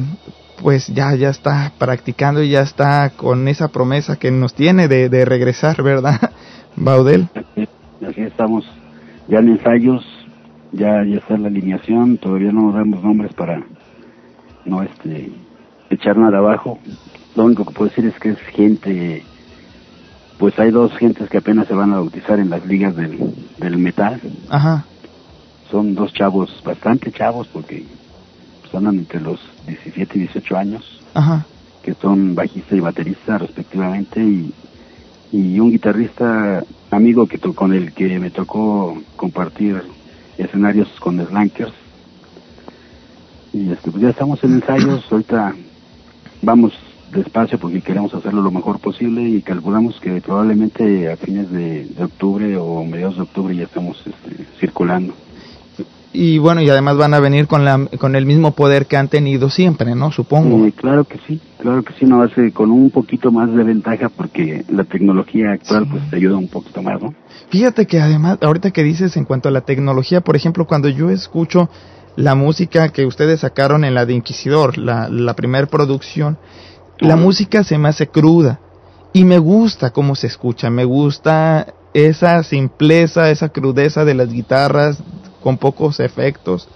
pues 0.62 0.88
ya 0.88 1.14
ya 1.14 1.30
está 1.30 1.72
practicando 1.78 2.42
y 2.42 2.50
ya 2.50 2.60
está 2.60 3.08
con 3.16 3.48
esa 3.48 3.68
promesa 3.68 4.18
que 4.18 4.30
nos 4.30 4.52
tiene 4.52 4.86
de, 4.86 5.08
de 5.08 5.24
regresar, 5.24 5.82
¿verdad, 5.82 6.32
Baudel? 6.76 7.28
Así 8.06 8.20
estamos 8.20 8.66
ya 9.26 9.38
en 9.38 9.48
ensayos, 9.48 10.04
ya 10.72 11.02
ya 11.02 11.16
está 11.16 11.38
la 11.38 11.48
alineación, 11.48 12.18
todavía 12.18 12.52
no 12.52 12.72
damos 12.72 13.02
nombres 13.02 13.32
para 13.32 13.64
no 14.66 14.82
este 14.82 15.32
echar 15.88 16.18
nada 16.18 16.36
abajo. 16.36 16.78
Lo 17.36 17.46
único 17.46 17.64
que 17.64 17.72
puedo 17.72 17.88
decir 17.88 18.04
es 18.04 18.18
que 18.20 18.28
es 18.30 18.38
gente, 18.52 19.24
pues 20.44 20.58
hay 20.58 20.70
dos 20.70 20.94
gentes 20.98 21.30
que 21.30 21.38
apenas 21.38 21.66
se 21.66 21.72
van 21.72 21.94
a 21.94 21.96
bautizar 21.96 22.38
en 22.38 22.50
las 22.50 22.66
ligas 22.66 22.94
del, 22.94 23.34
del 23.56 23.78
metal. 23.78 24.20
Ajá. 24.50 24.84
Son 25.70 25.94
dos 25.94 26.12
chavos, 26.12 26.60
bastante 26.62 27.10
chavos, 27.10 27.48
porque 27.50 27.86
pues, 28.60 28.74
andan 28.74 28.98
entre 28.98 29.22
los 29.22 29.40
17 29.66 30.18
y 30.18 30.20
18 30.24 30.56
años, 30.58 31.00
Ajá. 31.14 31.46
que 31.82 31.94
son 31.94 32.34
bajista 32.34 32.76
y 32.76 32.80
baterista 32.80 33.38
respectivamente, 33.38 34.22
y, 34.22 34.52
y 35.32 35.58
un 35.60 35.70
guitarrista 35.70 36.62
amigo 36.90 37.26
que 37.26 37.38
con 37.38 37.72
el 37.72 37.94
que 37.94 38.18
me 38.18 38.28
tocó 38.28 38.98
compartir 39.16 39.82
escenarios 40.36 40.90
con 41.00 41.26
Slankers. 41.26 41.72
Y 43.54 43.70
este, 43.72 43.90
pues 43.90 44.02
ya 44.02 44.10
estamos 44.10 44.44
en 44.44 44.56
ensayos, 44.56 45.10
ahorita 45.10 45.54
vamos 46.42 46.74
despacio 47.14 47.58
porque 47.58 47.80
queremos 47.80 48.12
hacerlo 48.14 48.42
lo 48.42 48.50
mejor 48.50 48.80
posible 48.80 49.22
y 49.22 49.42
calculamos 49.42 49.98
que 50.00 50.20
probablemente 50.20 51.10
a 51.10 51.16
fines 51.16 51.50
de, 51.50 51.86
de 51.86 52.04
octubre 52.04 52.56
o 52.56 52.84
mediados 52.84 53.16
de 53.16 53.22
octubre 53.22 53.56
ya 53.56 53.64
estamos 53.64 53.96
este, 54.06 54.44
circulando. 54.58 55.14
Y 56.16 56.38
bueno, 56.38 56.62
y 56.62 56.70
además 56.70 56.96
van 56.96 57.12
a 57.12 57.18
venir 57.18 57.48
con 57.48 57.64
la 57.64 57.88
con 57.98 58.14
el 58.14 58.24
mismo 58.24 58.52
poder 58.52 58.86
que 58.86 58.96
han 58.96 59.08
tenido 59.08 59.50
siempre, 59.50 59.96
¿no? 59.96 60.12
Supongo. 60.12 60.64
Eh, 60.64 60.72
claro 60.72 61.02
que 61.02 61.18
sí, 61.26 61.40
claro 61.58 61.82
que 61.82 61.92
sí, 61.94 62.04
no 62.04 62.22
hace 62.22 62.52
con 62.52 62.70
un 62.70 62.90
poquito 62.90 63.32
más 63.32 63.52
de 63.52 63.64
ventaja 63.64 64.08
porque 64.08 64.64
la 64.68 64.84
tecnología 64.84 65.50
actual 65.50 65.88
pues 65.90 66.08
te 66.08 66.16
ayuda 66.16 66.36
un 66.36 66.46
poquito 66.46 66.82
más, 66.82 67.02
¿no? 67.02 67.12
Fíjate 67.50 67.88
que 67.88 68.00
además, 68.00 68.38
ahorita 68.40 68.70
que 68.70 68.84
dices 68.84 69.16
en 69.16 69.24
cuanto 69.24 69.48
a 69.48 69.52
la 69.52 69.62
tecnología, 69.62 70.20
por 70.20 70.36
ejemplo, 70.36 70.68
cuando 70.68 70.88
yo 70.88 71.10
escucho 71.10 71.68
la 72.14 72.36
música 72.36 72.90
que 72.90 73.06
ustedes 73.06 73.40
sacaron 73.40 73.84
en 73.84 73.94
la 73.94 74.06
de 74.06 74.14
Inquisidor, 74.14 74.78
la, 74.78 75.08
la 75.08 75.34
primer 75.34 75.66
producción, 75.66 76.38
la 76.98 77.16
música 77.16 77.64
se 77.64 77.78
me 77.78 77.88
hace 77.88 78.08
cruda 78.08 78.60
y 79.12 79.24
me 79.24 79.38
gusta 79.38 79.90
cómo 79.90 80.16
se 80.16 80.26
escucha, 80.26 80.70
me 80.70 80.84
gusta 80.84 81.74
esa 81.92 82.42
simpleza, 82.42 83.30
esa 83.30 83.48
crudeza 83.50 84.04
de 84.04 84.14
las 84.14 84.30
guitarras 84.30 84.98
con 85.42 85.58
pocos 85.58 86.00
efectos. 86.00 86.68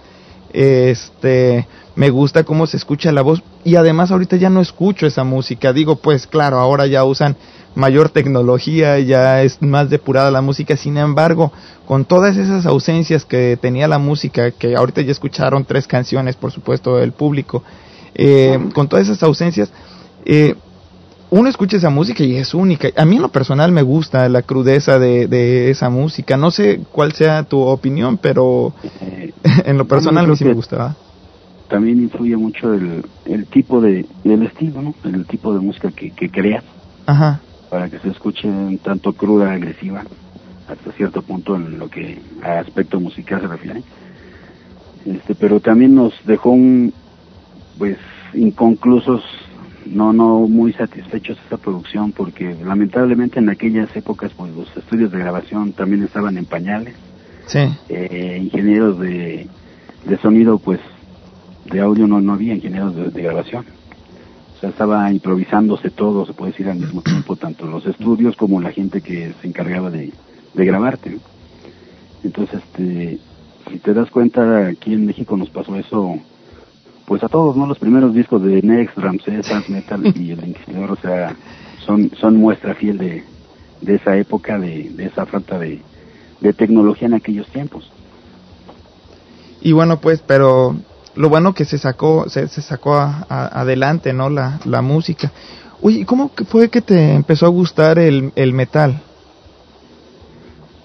Este, 0.51 1.67
me 1.95 2.09
gusta 2.09 2.43
cómo 2.43 2.65
se 2.65 2.77
escucha 2.77 3.11
la 3.11 3.21
voz 3.21 3.43
y 3.63 3.75
además 3.75 4.09
ahorita 4.09 4.37
ya 4.37 4.49
no 4.49 4.61
escucho 4.61 5.05
esa 5.05 5.23
música. 5.23 5.73
Digo, 5.73 5.97
pues 5.97 6.27
claro, 6.27 6.59
ahora 6.59 6.87
ya 6.87 7.03
usan 7.03 7.35
mayor 7.75 8.09
tecnología, 8.09 8.99
ya 8.99 9.43
es 9.43 9.61
más 9.61 9.89
depurada 9.89 10.31
la 10.31 10.41
música. 10.41 10.77
Sin 10.77 10.97
embargo, 10.97 11.51
con 11.85 12.05
todas 12.05 12.37
esas 12.37 12.65
ausencias 12.65 13.25
que 13.25 13.57
tenía 13.61 13.87
la 13.87 13.99
música, 13.99 14.51
que 14.51 14.75
ahorita 14.75 15.01
ya 15.01 15.11
escucharon 15.11 15.65
tres 15.65 15.87
canciones, 15.87 16.35
por 16.35 16.51
supuesto, 16.51 16.99
el 16.99 17.11
público, 17.11 17.63
eh, 18.15 18.57
con 18.73 18.87
todas 18.87 19.07
esas 19.07 19.21
ausencias, 19.23 19.71
eh, 20.25 20.55
uno 21.31 21.47
escucha 21.47 21.77
esa 21.77 21.89
música 21.89 22.23
y 22.23 22.35
es 22.35 22.53
única. 22.53 22.89
A 22.95 23.05
mí 23.05 23.17
en 23.17 23.21
lo 23.21 23.29
personal 23.29 23.71
me 23.71 23.83
gusta 23.83 24.27
la 24.29 24.41
crudeza 24.41 24.97
de, 24.97 25.27
de 25.27 25.69
esa 25.69 25.89
música. 25.89 26.37
No 26.37 26.49
sé 26.49 26.81
cuál 26.91 27.13
sea 27.13 27.43
tu 27.43 27.59
opinión, 27.59 28.17
pero 28.17 28.73
en 29.65 29.77
lo 29.77 29.85
personal 29.85 30.35
sí 30.35 30.45
me 30.45 30.53
gusta. 30.53 30.77
¿va? 30.77 30.95
También 31.69 31.99
influye 31.99 32.35
mucho 32.35 32.73
el, 32.73 33.05
el 33.25 33.45
tipo 33.45 33.79
de, 33.79 34.05
el 34.23 34.43
estilo, 34.43 34.81
¿no? 34.81 34.95
El 35.03 35.25
tipo 35.27 35.53
de 35.53 35.59
música 35.59 35.91
que, 35.91 36.11
que 36.11 36.29
creas 36.29 36.63
Ajá. 37.05 37.41
para 37.69 37.89
que 37.89 37.99
se 37.99 38.09
escuche 38.09 38.47
un 38.47 38.79
tanto 38.79 39.13
cruda, 39.13 39.53
agresiva, 39.53 40.03
hasta 40.67 40.91
cierto 40.93 41.21
punto 41.21 41.55
en 41.55 41.77
lo 41.77 41.87
que 41.89 42.19
a 42.41 42.59
aspecto 42.59 42.99
musical 42.99 43.41
se 43.41 43.47
refiere. 43.47 43.83
Este, 45.05 45.35
pero 45.35 45.59
también 45.59 45.93
nos 45.93 46.13
dejó 46.25 46.49
un, 46.49 46.91
pues, 47.77 47.97
inconclusos, 48.33 49.21
no, 49.85 50.13
no 50.13 50.41
muy 50.47 50.73
satisfechos 50.73 51.37
esta 51.43 51.57
producción, 51.57 52.11
porque 52.11 52.55
lamentablemente 52.63 53.39
en 53.39 53.49
aquellas 53.49 53.95
épocas, 53.95 54.31
pues, 54.35 54.53
los 54.55 54.75
estudios 54.77 55.11
de 55.11 55.19
grabación 55.19 55.73
también 55.73 56.03
estaban 56.03 56.37
en 56.37 56.45
pañales. 56.45 56.95
Sí. 57.47 57.59
Eh, 57.89 58.39
ingenieros 58.41 58.99
de, 58.99 59.47
de 60.05 60.17
sonido, 60.17 60.59
pues, 60.59 60.79
de 61.71 61.79
audio 61.81 62.07
no, 62.07 62.21
no 62.21 62.33
había 62.33 62.55
ingenieros 62.55 62.95
de, 62.95 63.09
de 63.09 63.21
grabación. 63.21 63.65
O 64.55 64.59
sea, 64.59 64.69
estaba 64.69 65.11
improvisándose 65.11 65.89
todo, 65.89 66.25
se 66.25 66.33
puede 66.33 66.51
decir 66.51 66.67
al 66.67 66.79
mismo 66.79 67.01
tiempo, 67.01 67.35
tanto 67.35 67.65
los 67.65 67.85
estudios 67.85 68.35
como 68.35 68.59
la 68.59 68.71
gente 68.71 69.01
que 69.01 69.33
se 69.41 69.47
encargaba 69.47 69.89
de, 69.89 70.11
de 70.53 70.65
grabarte. 70.65 71.17
Entonces, 72.23 72.59
este, 72.61 73.19
si 73.71 73.79
te 73.79 73.93
das 73.93 74.09
cuenta, 74.09 74.67
aquí 74.67 74.93
en 74.93 75.05
México 75.05 75.37
nos 75.37 75.49
pasó 75.49 75.75
eso, 75.75 76.19
pues 77.09 77.23
a 77.23 77.27
todos, 77.27 77.57
¿no? 77.57 77.65
Los 77.65 77.79
primeros 77.79 78.13
discos 78.13 78.39
de 78.43 78.61
Next, 78.61 78.95
Ramsés, 78.95 79.43
Sans 79.47 79.67
Metal 79.67 79.99
y 80.15 80.29
El 80.31 80.47
Inquisidor, 80.47 80.91
o 80.91 80.95
sea, 80.97 81.35
son, 81.83 82.11
son 82.21 82.35
muestra 82.37 82.75
fiel 82.75 82.99
de, 82.99 83.23
de 83.81 83.95
esa 83.95 84.15
época, 84.15 84.59
de, 84.59 84.91
de 84.93 85.05
esa 85.07 85.25
falta 85.25 85.57
de, 85.57 85.83
de 86.39 86.53
tecnología 86.53 87.07
en 87.07 87.15
aquellos 87.15 87.49
tiempos. 87.49 87.83
Y 89.59 89.71
bueno, 89.71 89.99
pues, 89.99 90.21
pero 90.21 90.77
lo 91.15 91.29
bueno 91.29 91.55
que 91.55 91.65
se 91.65 91.79
sacó, 91.79 92.29
se, 92.29 92.47
se 92.47 92.61
sacó 92.61 92.93
a- 92.93 93.25
a- 93.27 93.59
adelante, 93.59 94.13
¿no? 94.13 94.29
La, 94.29 94.59
la 94.65 94.83
música. 94.83 95.33
Oye, 95.81 96.05
¿cómo 96.05 96.31
fue 96.47 96.69
que 96.69 96.81
te 96.81 97.15
empezó 97.15 97.47
a 97.47 97.49
gustar 97.49 97.97
el, 97.97 98.31
el 98.35 98.53
metal? 98.53 99.01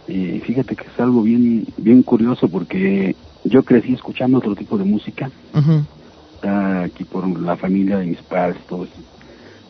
Y 0.06 0.40
fíjate 0.40 0.74
que 0.74 0.84
es 0.84 1.00
algo 1.00 1.20
bien, 1.20 1.66
bien 1.76 2.02
curioso 2.02 2.48
porque 2.48 3.14
yo 3.44 3.62
crecí 3.62 3.92
escuchando 3.92 4.38
otro 4.38 4.54
tipo 4.54 4.78
de 4.78 4.84
música, 4.84 5.30
Ujú. 5.52 5.84
Está 6.44 6.82
aquí 6.82 7.04
por 7.04 7.26
la 7.40 7.56
familia 7.56 7.98
de 7.98 8.06
mis 8.06 8.20
padres, 8.22 8.58
todo 8.68 8.84
eso. 8.84 8.92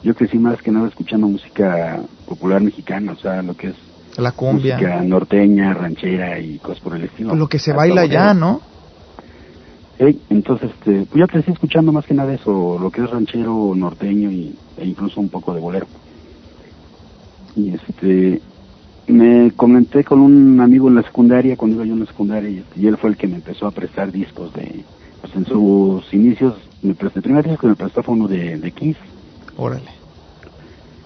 Yo 0.02 0.14
crecí 0.14 0.38
más 0.38 0.60
que 0.60 0.70
nada 0.70 0.88
escuchando 0.88 1.28
música 1.28 2.00
popular 2.26 2.60
mexicana, 2.60 3.12
o 3.12 3.16
sea, 3.16 3.42
lo 3.42 3.54
que 3.56 3.68
es 3.68 3.74
La 4.18 4.32
cumbia. 4.32 4.76
música 4.76 5.02
norteña, 5.02 5.72
ranchera 5.72 6.38
y 6.40 6.58
cosas 6.58 6.80
por 6.80 6.96
el 6.96 7.04
estilo. 7.04 7.34
Lo 7.34 7.48
que 7.48 7.58
se 7.58 7.72
baila 7.72 8.06
ya, 8.06 8.34
¿no? 8.34 8.60
Entonces, 10.28 10.70
este, 10.72 11.06
pues 11.06 11.14
yo 11.14 11.26
crecí 11.28 11.52
escuchando 11.52 11.92
más 11.92 12.04
que 12.04 12.14
nada 12.14 12.34
eso, 12.34 12.78
lo 12.80 12.90
que 12.90 13.02
es 13.02 13.08
ranchero, 13.08 13.72
norteño 13.76 14.30
y, 14.30 14.54
e 14.76 14.84
incluso 14.84 15.20
un 15.20 15.28
poco 15.28 15.54
de 15.54 15.60
bolero. 15.60 15.86
Y 17.56 17.70
este, 17.70 18.42
me 19.06 19.52
comenté 19.52 20.02
con 20.02 20.20
un 20.20 20.60
amigo 20.60 20.88
en 20.88 20.96
la 20.96 21.02
secundaria, 21.02 21.56
cuando 21.56 21.76
iba 21.76 21.86
yo 21.86 21.94
en 21.94 22.00
la 22.00 22.06
secundaria, 22.06 22.50
y, 22.50 22.64
y 22.76 22.86
él 22.88 22.96
fue 22.96 23.10
el 23.10 23.16
que 23.16 23.28
me 23.28 23.36
empezó 23.36 23.68
a 23.68 23.70
prestar 23.70 24.10
discos 24.10 24.52
de, 24.52 24.84
pues 25.24 25.36
en 25.36 25.46
sus 25.46 26.12
inicios, 26.12 26.54
me 26.82 26.94
prestó, 26.94 27.18
el 27.18 27.22
primer 27.22 27.44
disco 27.46 27.62
que 27.62 27.68
me 27.68 27.76
prestó 27.76 28.02
fue 28.02 28.12
uno 28.14 28.28
de, 28.28 28.58
de 28.58 28.72
Kiss, 28.72 28.98
Órale. 29.56 29.90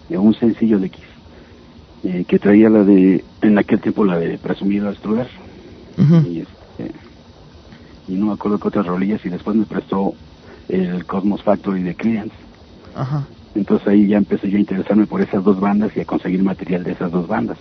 de 0.08 0.18
un 0.18 0.34
sencillo 0.34 0.80
de 0.80 0.90
Kiss, 0.90 1.06
eh, 2.02 2.24
que 2.26 2.40
traía 2.40 2.68
la 2.68 2.82
de, 2.82 3.24
en 3.42 3.58
aquel 3.58 3.80
tiempo 3.80 4.04
la 4.04 4.18
de 4.18 4.36
Presumido 4.38 4.90
Ujú. 4.90 6.26
y 6.26 6.40
este 6.40 6.92
y 8.08 8.16
no 8.16 8.26
me 8.26 8.32
acuerdo 8.32 8.58
qué 8.58 8.66
otras 8.68 8.86
rolillas 8.86 9.24
y 9.24 9.28
después 9.28 9.54
me 9.56 9.66
prestó 9.66 10.14
el 10.66 11.06
Cosmos 11.06 11.40
Factory 11.44 11.82
de 11.84 11.94
Creedence 11.94 12.34
Ajá. 12.94 13.28
entonces 13.54 13.86
ahí 13.86 14.08
ya 14.08 14.16
empecé 14.16 14.50
yo 14.50 14.56
a 14.56 14.60
interesarme 14.60 15.06
por 15.06 15.20
esas 15.22 15.44
dos 15.44 15.60
bandas 15.60 15.92
y 15.96 16.00
a 16.00 16.04
conseguir 16.04 16.42
material 16.42 16.82
de 16.82 16.92
esas 16.92 17.12
dos 17.12 17.28
bandas 17.28 17.58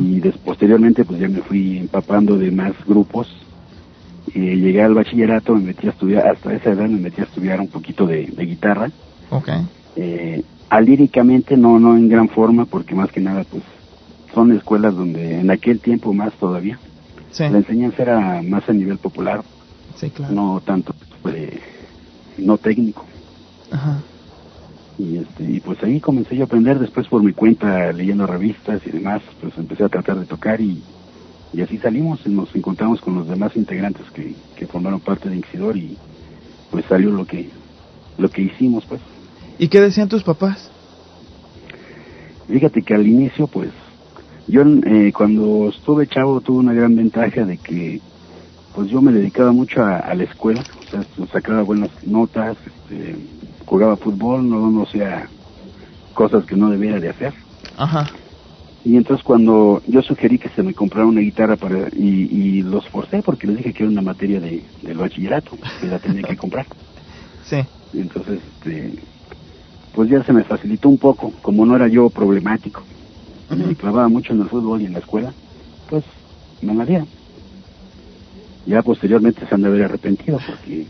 y 0.00 0.20
des- 0.20 0.38
posteriormente 0.38 1.04
pues 1.04 1.20
ya 1.20 1.28
me 1.28 1.42
fui 1.42 1.78
empapando 1.78 2.38
de 2.38 2.50
más 2.50 2.72
grupos 2.86 3.28
y 4.26 4.40
llegué 4.56 4.82
al 4.82 4.94
bachillerato 4.94 5.54
me 5.54 5.62
metí 5.68 5.86
a 5.86 5.90
estudiar 5.90 6.26
hasta 6.28 6.52
esa 6.54 6.70
edad 6.70 6.88
me 6.88 7.00
metí 7.00 7.20
a 7.20 7.24
estudiar 7.24 7.60
un 7.60 7.68
poquito 7.68 8.06
de, 8.06 8.28
de 8.32 8.44
guitarra 8.46 8.90
Ok. 9.30 9.48
eh, 9.96 10.42
alíricamente 10.70 11.56
no 11.56 11.78
no 11.80 11.96
en 11.96 12.08
gran 12.08 12.28
forma 12.28 12.66
porque 12.66 12.94
más 12.94 13.10
que 13.12 13.20
nada 13.20 13.44
pues 13.50 13.62
son 14.34 14.52
escuelas 14.52 14.94
donde 14.94 15.40
en 15.40 15.50
aquel 15.50 15.80
tiempo 15.80 16.12
más 16.12 16.32
todavía 16.38 16.80
Sí. 17.30 17.44
la 17.44 17.58
enseñanza 17.58 18.02
era 18.02 18.42
más 18.42 18.68
a 18.68 18.72
nivel 18.72 18.98
popular 18.98 19.42
Sí, 19.96 20.10
claro. 20.10 20.34
no 20.34 20.60
tanto 20.64 20.94
eh, 21.26 21.60
no 22.38 22.58
técnico 22.58 23.06
Ajá. 23.70 24.02
Y, 24.98 25.16
este, 25.18 25.44
y 25.44 25.60
pues 25.60 25.82
ahí 25.82 26.00
comencé 26.00 26.36
yo 26.36 26.42
a 26.42 26.44
aprender, 26.44 26.78
después 26.78 27.08
por 27.08 27.22
mi 27.24 27.32
cuenta, 27.32 27.90
leyendo 27.92 28.26
revistas 28.26 28.80
y 28.86 28.90
demás, 28.90 29.22
pues 29.40 29.56
empecé 29.56 29.82
a 29.84 29.88
tratar 29.88 30.20
de 30.20 30.26
tocar 30.26 30.60
y, 30.60 30.84
y 31.52 31.60
así 31.60 31.78
salimos 31.78 32.20
y 32.24 32.30
nos 32.30 32.54
encontramos 32.54 33.00
con 33.00 33.14
los 33.14 33.28
demás 33.28 33.56
integrantes 33.56 34.10
que, 34.10 34.34
que 34.56 34.66
formaron 34.66 35.00
parte 35.00 35.28
de 35.28 35.36
Inquisidor 35.36 35.76
y 35.76 35.96
pues 36.70 36.84
salió 36.86 37.10
lo 37.10 37.26
que, 37.26 37.50
lo 38.18 38.30
que 38.30 38.42
hicimos 38.42 38.84
pues. 38.86 39.00
¿Y 39.58 39.68
qué 39.68 39.80
decían 39.80 40.08
tus 40.08 40.22
papás? 40.22 40.70
Fíjate 42.48 42.82
que 42.82 42.94
al 42.94 43.06
inicio 43.06 43.46
pues 43.46 43.70
yo 44.48 44.62
eh, 44.62 45.12
cuando 45.14 45.68
estuve 45.68 46.06
chavo 46.06 46.40
tuve 46.40 46.58
una 46.58 46.72
gran 46.72 46.96
ventaja 46.96 47.44
de 47.44 47.58
que 47.58 48.00
pues 48.74 48.88
yo 48.88 49.02
me 49.02 49.12
dedicaba 49.12 49.52
mucho 49.52 49.82
a, 49.82 49.98
a 49.98 50.14
la 50.14 50.24
escuela, 50.24 50.62
o 50.62 50.90
sea, 50.90 51.26
sacaba 51.30 51.62
buenas 51.62 51.90
notas, 52.06 52.56
este, 52.66 53.16
jugaba 53.66 53.96
fútbol, 53.96 54.48
no, 54.48 54.70
no 54.70 54.86
sea 54.86 55.28
cosas 56.14 56.44
que 56.44 56.56
no 56.56 56.70
debiera 56.70 56.98
de 56.98 57.10
hacer. 57.10 57.34
Ajá. 57.76 58.10
Y 58.84 58.96
entonces 58.96 59.24
cuando 59.24 59.80
yo 59.86 60.02
sugerí 60.02 60.38
que 60.38 60.48
se 60.50 60.62
me 60.62 60.74
comprara 60.74 61.06
una 61.06 61.20
guitarra 61.20 61.56
para 61.56 61.88
y, 61.92 62.58
y 62.58 62.62
los 62.62 62.86
forcé 62.88 63.22
porque 63.22 63.46
les 63.46 63.58
dije 63.58 63.72
que 63.72 63.84
era 63.84 63.92
una 63.92 64.02
materia 64.02 64.40
de, 64.40 64.64
del 64.82 64.98
bachillerato, 64.98 65.52
que 65.80 65.86
la 65.86 65.98
tenía 65.98 66.22
que 66.22 66.36
comprar. 66.36 66.66
Sí. 67.44 67.56
Entonces, 67.92 68.40
este, 68.54 68.94
pues 69.92 70.08
ya 70.08 70.22
se 70.24 70.32
me 70.32 70.44
facilitó 70.44 70.88
un 70.88 70.96
poco, 70.96 71.32
como 71.42 71.66
no 71.66 71.76
era 71.76 71.88
yo 71.88 72.08
problemático, 72.08 72.82
me 73.50 73.74
clavaba 73.74 74.08
mucho 74.08 74.32
en 74.32 74.40
el 74.42 74.48
fútbol 74.48 74.80
y 74.80 74.86
en 74.86 74.92
la 74.94 75.00
escuela, 75.00 75.34
pues 75.90 76.04
me 76.60 76.74
la 76.74 76.86
dieron. 76.86 77.08
Ya 78.64 78.80
posteriormente 78.82 79.46
se 79.46 79.54
han 79.54 79.62
de 79.62 79.68
haber 79.68 79.82
arrepentido 79.82 80.38
porque 80.46 80.86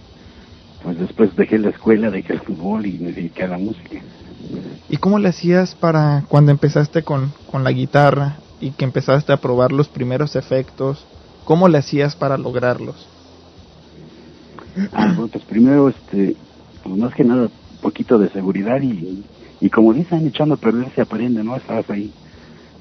pues 0.82 0.98
después 0.98 1.34
dejé 1.36 1.58
la 1.58 1.70
escuela, 1.70 2.10
dejé 2.10 2.34
el 2.34 2.40
fútbol 2.40 2.86
y 2.86 2.98
me 2.98 3.12
dediqué 3.12 3.44
a 3.44 3.48
la 3.48 3.58
música. 3.58 4.02
¿Y 4.88 4.96
cómo 4.98 5.18
le 5.18 5.28
hacías 5.28 5.74
para 5.74 6.24
cuando 6.28 6.50
empezaste 6.50 7.02
con, 7.02 7.32
con 7.50 7.64
la 7.64 7.72
guitarra 7.72 8.40
y 8.60 8.72
que 8.72 8.84
empezaste 8.84 9.32
a 9.32 9.38
probar 9.38 9.72
los 9.72 9.88
primeros 9.88 10.36
efectos? 10.36 11.06
¿Cómo 11.44 11.68
le 11.68 11.78
hacías 11.78 12.16
para 12.16 12.36
lograrlos? 12.36 13.08
Ah, 14.92 15.12
bueno, 15.14 15.28
pues 15.28 15.44
primero, 15.44 15.88
este, 15.88 16.36
pues 16.82 16.96
más 16.96 17.14
que 17.14 17.24
nada, 17.24 17.42
un 17.42 17.78
poquito 17.80 18.18
de 18.18 18.28
seguridad 18.30 18.80
y, 18.80 19.24
y 19.60 19.70
como 19.70 19.92
dicen, 19.92 20.26
echando 20.26 20.54
a 20.54 20.58
perder 20.58 20.92
se 20.94 21.02
aprende, 21.02 21.42
¿no? 21.42 21.56
Estabas 21.56 21.88
ahí. 21.90 22.10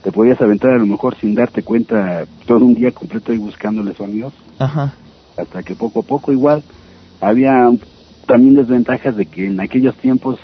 Te 0.04 0.12
podías 0.12 0.42
aventar 0.42 0.72
a 0.72 0.78
lo 0.78 0.86
mejor 0.88 1.16
sin 1.20 1.36
darte 1.36 1.62
cuenta 1.64 2.26
todo 2.48 2.66
un 2.66 2.74
día 2.74 2.92
completo 2.92 3.32
ahí 3.32 3.38
buscándole 3.38 3.94
sonidos, 3.94 4.34
Ajá. 4.58 4.96
hasta 5.38 5.62
que 5.64 5.76
poco 5.76 6.00
a 6.00 6.04
poco 6.04 6.32
igual 6.32 6.64
había 7.22 7.70
también 8.26 8.56
desventajas 8.56 9.16
de 9.16 9.28
que 9.28 9.46
en 9.46 9.60
aquellos 9.60 9.96
tiempos 9.96 10.40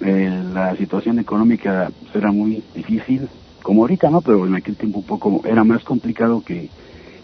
eh, 0.00 0.42
la 0.52 0.76
situación 0.76 1.18
económica 1.18 1.90
era 2.14 2.30
muy 2.30 2.62
difícil, 2.74 3.28
como 3.62 3.82
ahorita, 3.82 4.10
¿no? 4.10 4.20
Pero 4.20 4.46
en 4.46 4.54
aquel 4.54 4.76
tiempo 4.76 4.98
un 4.98 5.06
poco 5.06 5.42
era 5.44 5.64
más 5.64 5.82
complicado 5.82 6.42
que, 6.44 6.68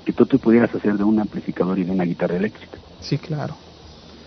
que 0.05 0.12
tú 0.12 0.26
te 0.26 0.38
pudieras 0.38 0.74
hacer 0.74 0.96
de 0.96 1.05
un 1.05 1.20
amplificador 1.20 1.78
y 1.78 1.84
de 1.84 1.92
una 1.92 2.05
guitarra 2.05 2.36
eléctrica. 2.36 2.78
Sí, 3.00 3.18
claro. 3.18 3.55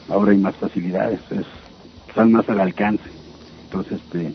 Ahora 0.09 0.31
hay 0.31 0.37
más 0.37 0.55
facilidades, 0.55 1.19
es, 1.31 1.45
están 2.07 2.31
más 2.31 2.47
al 2.47 2.59
alcance. 2.59 3.03
Entonces, 3.65 3.99
este, 3.99 4.33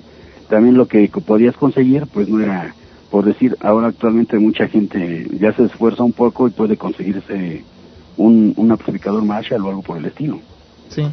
también 0.48 0.76
lo 0.76 0.86
que 0.86 1.08
podías 1.24 1.56
conseguir, 1.56 2.06
pues 2.12 2.28
no 2.28 2.40
era, 2.40 2.74
por 3.10 3.24
decir, 3.24 3.56
ahora 3.60 3.88
actualmente 3.88 4.38
mucha 4.38 4.68
gente 4.68 5.26
ya 5.40 5.52
se 5.54 5.64
esfuerza 5.64 6.02
un 6.02 6.12
poco 6.12 6.46
y 6.46 6.50
puede 6.50 6.76
conseguirse 6.76 7.64
un, 8.16 8.52
un 8.56 8.70
amplificador 8.72 9.24
Marshall 9.24 9.64
o 9.64 9.68
algo 9.68 9.82
por 9.82 9.96
el 9.98 10.04
estilo. 10.06 10.38
Sí. 10.88 11.06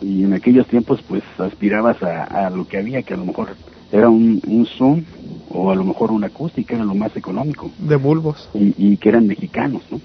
Y 0.00 0.24
en 0.24 0.32
aquellos 0.34 0.66
tiempos, 0.66 1.00
pues 1.08 1.22
aspirabas 1.38 2.02
a, 2.02 2.24
a 2.46 2.50
lo 2.50 2.66
que 2.66 2.78
había, 2.78 3.02
que 3.02 3.14
a 3.14 3.16
lo 3.16 3.24
mejor 3.24 3.48
era 3.92 4.08
un, 4.08 4.40
un 4.46 4.66
Zoom 4.66 5.04
o 5.50 5.70
a 5.70 5.74
lo 5.74 5.84
mejor 5.84 6.10
una 6.10 6.26
acústica, 6.26 6.74
era 6.74 6.84
lo 6.84 6.94
más 6.94 7.16
económico. 7.16 7.70
De 7.78 7.96
bulbos. 7.96 8.48
Y, 8.54 8.74
y 8.76 8.96
que 8.96 9.08
eran 9.10 9.26
mexicanos, 9.26 9.82
¿no? 9.90 10.00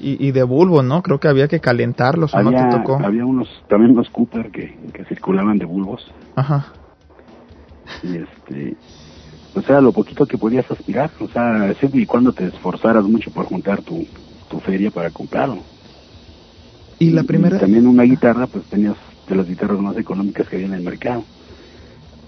Y, 0.00 0.26
y 0.26 0.32
de 0.32 0.42
bulbos, 0.42 0.84
¿no? 0.84 1.02
Creo 1.02 1.18
que 1.20 1.28
había 1.28 1.48
que 1.48 1.60
calentarlos, 1.60 2.34
¿o 2.34 2.42
no 2.42 2.48
Había, 2.50 2.68
te 2.68 2.76
tocó? 2.78 2.98
había 3.02 3.24
unos, 3.24 3.48
también 3.68 3.92
unos 3.92 4.08
Cooper 4.10 4.50
que, 4.50 4.76
que 4.92 5.04
circulaban 5.04 5.58
de 5.58 5.64
bulbos. 5.66 6.04
Ajá. 6.36 6.66
y 8.02 8.16
este 8.16 8.76
o 9.54 9.60
sea 9.62 9.80
lo 9.80 9.92
poquito 9.92 10.26
que 10.26 10.36
podías 10.38 10.68
aspirar 10.70 11.10
o 11.20 11.28
sea 11.28 11.72
siempre 11.78 12.00
y 12.00 12.06
cuando 12.06 12.32
te 12.32 12.46
esforzaras 12.46 13.04
mucho 13.04 13.30
por 13.30 13.44
juntar 13.44 13.82
tu, 13.82 14.04
tu 14.54 14.60
feria 14.60 14.90
para 14.92 15.10
comprarlo 15.10 15.58
Y 17.00 17.10
la 17.10 17.24
primera... 17.24 17.58
también 17.58 17.88
una 17.88 18.04
guitarra 18.04 18.46
pues 18.46 18.64
tenías 18.66 18.96
de 19.28 19.34
las 19.34 19.48
guitarras 19.48 19.80
más 19.80 19.96
económicas 19.96 20.48
que 20.48 20.56
había 20.56 20.68
en 20.68 20.74
el 20.74 20.82
mercado 20.82 21.24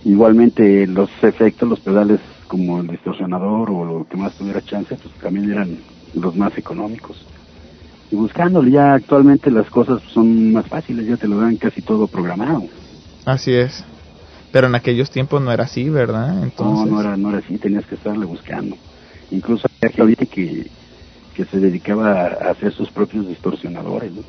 igualmente 0.04 0.86
los 0.88 1.08
efectos 1.22 1.68
los 1.68 1.80
pedales 1.80 2.20
como 2.48 2.80
el 2.80 2.88
distorsionador 2.88 3.70
o 3.70 3.84
lo 3.84 4.08
que 4.08 4.16
más 4.16 4.32
tuviera 4.34 4.60
chance 4.62 4.96
pues 4.96 5.14
también 5.14 5.50
eran 5.52 5.78
los 6.14 6.34
más 6.34 6.56
económicos 6.58 7.24
y 8.10 8.16
buscándole 8.16 8.72
ya 8.72 8.94
actualmente 8.94 9.50
las 9.50 9.70
cosas 9.70 10.02
son 10.12 10.52
más 10.52 10.66
fáciles 10.66 11.06
ya 11.06 11.16
te 11.16 11.28
lo 11.28 11.38
dan 11.38 11.56
casi 11.56 11.82
todo 11.82 12.08
programado 12.08 12.64
Así 13.26 13.52
es. 13.52 13.84
Pero 14.52 14.68
en 14.68 14.76
aquellos 14.76 15.10
tiempos 15.10 15.42
no 15.42 15.50
era 15.50 15.64
así, 15.64 15.90
¿verdad? 15.90 16.44
Entonces... 16.44 16.86
No, 16.86 16.96
no 16.96 17.00
era, 17.00 17.16
no 17.16 17.30
era 17.30 17.38
así, 17.38 17.58
tenías 17.58 17.84
que 17.86 17.96
estarle 17.96 18.24
buscando. 18.24 18.76
Incluso 19.32 19.66
había 19.82 20.06
gente 20.06 20.26
que, 20.26 20.70
que 21.36 21.44
se 21.44 21.58
dedicaba 21.58 22.12
a 22.22 22.50
hacer 22.50 22.72
sus 22.72 22.90
propios 22.90 23.28
distorsionadores. 23.28 24.10
¿no? 24.12 24.22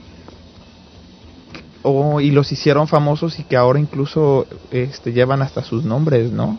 Oh, 1.84 2.20
y 2.20 2.32
los 2.32 2.52
hicieron 2.52 2.88
famosos 2.88 3.40
y 3.40 3.44
que 3.44 3.56
ahora 3.56 3.80
incluso 3.80 4.46
este, 4.72 5.14
llevan 5.14 5.42
hasta 5.42 5.64
sus 5.64 5.86
nombres, 5.86 6.32
¿no? 6.32 6.58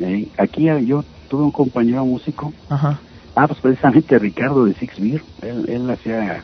Eh, 0.00 0.28
aquí 0.38 0.68
eh, 0.68 0.84
yo 0.84 1.04
tuve 1.28 1.44
un 1.44 1.52
compañero 1.52 2.04
músico, 2.04 2.52
Ajá. 2.68 3.00
ah, 3.36 3.46
pues 3.46 3.60
precisamente 3.60 4.18
Ricardo 4.18 4.64
de 4.64 4.74
Six 4.74 5.00
Beer, 5.00 5.22
él, 5.42 5.66
él 5.68 5.90
hacía 5.90 6.42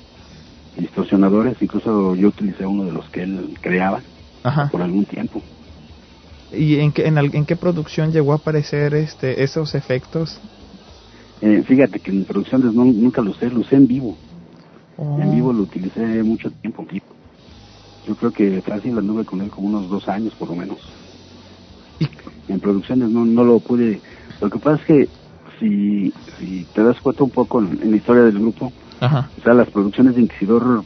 distorsionadores, 0.78 1.60
incluso 1.60 2.14
yo 2.14 2.28
utilicé 2.28 2.64
uno 2.64 2.84
de 2.84 2.92
los 2.92 3.08
que 3.08 3.22
él 3.22 3.56
creaba 3.60 4.02
Ajá. 4.44 4.68
por 4.70 4.82
algún 4.82 5.04
tiempo. 5.04 5.42
¿Y 6.52 6.78
en 6.78 6.92
qué, 6.92 7.06
en, 7.06 7.18
en 7.18 7.44
qué 7.44 7.56
producción 7.56 8.12
llegó 8.12 8.32
a 8.32 8.36
aparecer 8.36 8.94
este, 8.94 9.42
esos 9.42 9.74
efectos? 9.74 10.40
Eh, 11.40 11.62
fíjate 11.66 12.00
que 12.00 12.10
en 12.10 12.24
producciones 12.24 12.72
no, 12.74 12.84
nunca 12.84 13.20
lo 13.22 13.30
usé, 13.30 13.50
lo 13.50 13.60
usé 13.60 13.76
en 13.76 13.86
vivo. 13.86 14.16
Oh. 14.98 15.18
En 15.20 15.30
vivo 15.34 15.52
lo 15.52 15.62
utilicé 15.64 16.22
mucho 16.22 16.50
tiempo. 16.62 16.86
Yo 18.06 18.14
creo 18.16 18.30
que 18.32 18.62
fácil 18.62 18.96
anduve 18.96 19.24
con 19.24 19.40
él 19.42 19.50
como 19.50 19.68
unos 19.68 19.90
dos 19.90 20.08
años 20.08 20.34
por 20.36 20.48
lo 20.48 20.56
menos. 20.56 20.78
En 22.48 22.60
producciones 22.60 23.10
no, 23.10 23.24
no 23.24 23.44
lo 23.44 23.60
pude. 23.60 24.00
Lo 24.40 24.48
que 24.50 24.58
pasa 24.58 24.80
es 24.80 24.86
que 24.86 25.08
si, 25.58 26.12
si 26.38 26.64
te 26.74 26.82
das 26.82 27.00
cuenta 27.00 27.24
un 27.24 27.30
poco 27.30 27.60
en, 27.60 27.82
en 27.82 27.90
la 27.90 27.96
historia 27.96 28.22
del 28.22 28.38
grupo, 28.38 28.72
Ajá. 29.00 29.30
o 29.38 29.42
sea, 29.42 29.54
las 29.54 29.68
producciones 29.70 30.14
de 30.14 30.22
Inquisidor, 30.22 30.84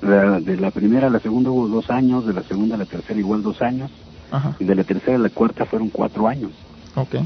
la- 0.00 0.40
de 0.40 0.56
la 0.56 0.70
primera 0.70 1.06
a 1.06 1.10
la 1.10 1.20
segunda 1.20 1.50
hubo 1.50 1.68
dos 1.68 1.88
años, 1.90 2.26
de 2.26 2.32
la 2.32 2.42
segunda 2.44 2.74
a 2.74 2.78
la 2.78 2.86
tercera 2.86 3.18
igual 3.18 3.42
dos 3.42 3.60
años, 3.62 3.90
Ajá. 4.30 4.56
y 4.58 4.64
de 4.64 4.74
la 4.74 4.84
tercera 4.84 5.16
a 5.16 5.20
la 5.20 5.30
cuarta 5.30 5.64
fueron 5.66 5.88
cuatro 5.90 6.26
años. 6.26 6.50
Ok. 6.96 7.16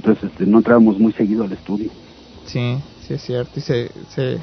Entonces 0.00 0.30
este, 0.30 0.46
no 0.46 0.58
entrábamos 0.58 0.98
muy 0.98 1.12
seguido 1.12 1.44
al 1.44 1.52
estudio. 1.52 1.90
Sí, 2.46 2.78
sí 3.00 3.14
es 3.14 3.22
cierto. 3.22 3.58
Y 3.58 3.60
se, 3.60 3.90
se, 4.08 4.40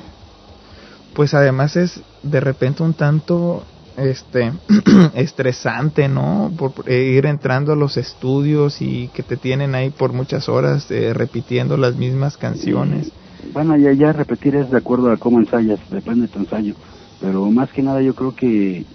pues 1.16 1.34
además 1.34 1.76
es 1.76 2.04
de 2.22 2.40
repente 2.40 2.84
un 2.84 2.94
tanto 2.94 3.66
este 3.98 4.52
estresante, 5.16 6.08
¿no? 6.10 6.52
Por, 6.56 6.74
eh, 6.86 7.16
ir 7.18 7.26
entrando 7.26 7.74
a 7.74 7.76
los 7.76 7.98
estudios 7.98 8.84
y 8.84 9.08
que 9.10 9.24
te 9.24 9.36
tienen 9.36 9.74
ahí 9.74 9.90
por 9.90 10.14
muchas 10.14 10.48
horas 10.48 10.92
eh, 10.92 11.12
repitiendo 11.16 11.76
las 11.76 11.96
mismas 11.96 12.38
canciones. 12.38 13.12
Bueno, 13.52 13.76
ya, 13.78 13.94
ya 13.94 14.14
repetir 14.14 14.56
es 14.56 14.70
de 14.70 14.78
acuerdo 14.78 15.12
a 15.12 15.18
cómo 15.18 15.40
ensayas, 15.40 15.80
depende 15.90 16.28
de 16.28 16.28
tu 16.28 16.38
ensayo. 16.38 16.76
Pero 17.20 17.50
más 17.50 17.72
que 17.72 17.82
nada 17.82 18.00
yo 18.04 18.14
creo 18.14 18.36
que 18.36 18.86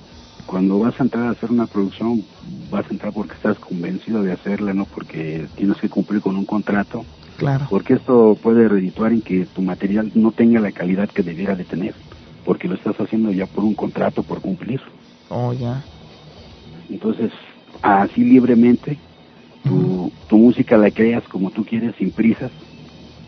cuando 0.46 0.78
vas 0.78 0.98
a 0.98 1.04
entrar 1.04 1.26
a 1.26 1.30
hacer 1.30 1.50
una 1.50 1.66
producción, 1.66 2.24
vas 2.70 2.84
a 2.86 2.92
entrar 2.92 3.12
porque 3.12 3.34
estás 3.34 3.58
convencido 3.58 4.22
de 4.22 4.32
hacerla, 4.32 4.74
no 4.74 4.86
porque 4.86 5.48
tienes 5.56 5.78
que 5.80 5.88
cumplir 5.88 6.20
con 6.20 6.36
un 6.36 6.44
contrato. 6.44 7.04
Claro. 7.36 7.66
Porque 7.70 7.94
esto 7.94 8.36
puede 8.42 8.68
redituar 8.68 9.12
en 9.12 9.22
que 9.22 9.46
tu 9.46 9.62
material 9.62 10.12
no 10.14 10.32
tenga 10.32 10.60
la 10.60 10.72
calidad 10.72 11.08
que 11.08 11.22
debiera 11.22 11.56
de 11.56 11.64
tener, 11.64 11.94
porque 12.44 12.68
lo 12.68 12.74
estás 12.74 12.96
haciendo 12.96 13.32
ya 13.32 13.46
por 13.46 13.64
un 13.64 13.74
contrato, 13.74 14.22
por 14.22 14.40
cumplir. 14.40 14.80
Oh, 15.28 15.52
ya. 15.52 15.86
Entonces, 16.88 17.32
así 17.80 18.22
libremente, 18.22 18.98
tu, 19.64 20.12
tu 20.28 20.36
música 20.36 20.76
la 20.76 20.90
creas 20.90 21.26
como 21.28 21.50
tú 21.50 21.64
quieres, 21.64 21.94
sin 21.96 22.12
prisas, 22.12 22.52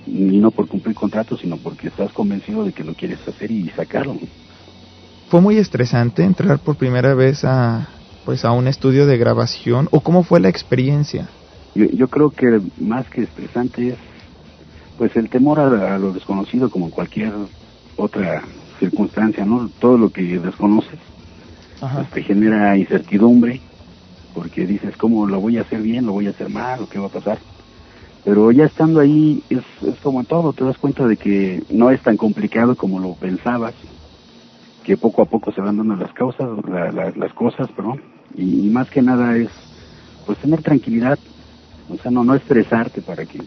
y 0.07 0.39
no 0.39 0.51
por 0.51 0.69
cumplir 0.69 0.95
contrato, 0.95 1.37
sino 1.37 1.57
porque 1.57 1.89
estás 1.89 2.13
convencido 2.13 2.65
de 2.65 2.73
que 2.73 2.85
lo 2.85 2.95
quieres 2.95 3.19
hacer 3.27 3.51
y 3.51 3.71
sacarlo. 3.71 4.19
¿Fue 5.35 5.41
muy 5.41 5.59
estresante 5.59 6.23
entrar 6.23 6.61
por 6.61 6.77
primera 6.77 7.13
vez 7.13 7.45
a 7.45 7.89
pues 8.25 8.45
a 8.45 8.53
un 8.53 8.69
estudio 8.69 9.05
de 9.05 9.19
grabación 9.19 9.89
o 9.91 10.01
cómo 10.01 10.23
fue 10.23 10.39
la 10.39 10.49
experiencia? 10.49 11.29
Yo, 11.75 11.87
yo 11.87 12.07
creo 12.07 12.31
que 12.31 12.61
más 12.81 13.11
que 13.11 13.23
estresante 13.23 13.89
es 13.89 13.97
pues 14.97 15.17
el 15.17 15.29
temor 15.29 15.59
a, 15.59 15.97
a 15.97 15.99
lo 15.99 16.13
desconocido 16.13 16.71
como 16.71 16.89
cualquier 16.89 17.33
otra 17.97 18.45
circunstancia, 18.79 19.45
¿no? 19.45 19.69
Todo 19.81 19.99
lo 19.99 20.11
que 20.11 20.39
desconoces 20.39 21.01
pues, 21.81 22.11
te 22.11 22.23
genera 22.23 22.77
incertidumbre 22.77 23.61
porque 24.37 24.69
dices, 24.69 24.97
¿cómo 24.97 25.27
lo 25.27 25.41
voy 25.41 25.59
a 25.59 25.63
hacer 25.63 25.83
bien, 25.83 26.07
lo 26.07 26.13
voy 26.13 26.29
a 26.29 26.31
hacer 26.31 26.49
mal, 26.49 26.83
o 26.85 26.89
qué 26.89 27.01
va 27.01 27.07
a 27.07 27.11
pasar? 27.11 27.39
Pero 28.25 28.53
ya 28.53 28.67
estando 28.67 29.01
ahí, 29.01 29.43
es, 29.51 29.65
es 29.83 29.99
como 29.99 30.23
todo, 30.23 30.53
te 30.53 30.63
das 30.63 30.79
cuenta 30.79 31.09
de 31.09 31.17
que 31.17 31.61
no 31.71 31.91
es 31.91 32.01
tan 32.03 32.17
complicado 32.17 32.77
como 32.77 33.01
lo 33.01 33.15
pensabas, 33.15 33.75
que 34.85 34.97
poco 34.97 35.23
a 35.23 35.25
poco 35.25 35.51
se 35.53 35.61
van 35.61 35.77
dando 35.79 35.97
las 35.97 36.13
causas, 36.13 36.47
la- 36.69 36.93
la- 36.93 37.11
las 37.17 37.33
cosas, 37.33 37.67
perdón, 37.73 38.01
y, 38.37 38.67
y 38.67 38.71
más 38.71 38.89
que 38.91 39.03
nada 39.03 39.37
es, 39.37 39.49
pues 40.27 40.39
tener 40.39 40.63
tranquilidad, 40.63 41.19
o 41.89 41.97
sea, 41.99 42.11
no, 42.11 42.23
no 42.23 42.35
estresarte 42.35 43.01
para 43.03 43.25
que 43.25 43.41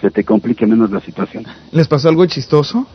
se 0.00 0.10
te 0.10 0.24
complique 0.24 0.66
menos 0.66 0.90
la 0.90 1.00
situación. 1.00 1.44
¿Les 1.72 1.86
pasó 1.88 2.08
algo 2.08 2.26
chistoso 2.26 2.86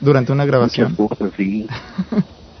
durante 0.00 0.32
una 0.32 0.44
grabación? 0.46 0.96
Cosas, 0.96 1.30
sí. 1.36 1.66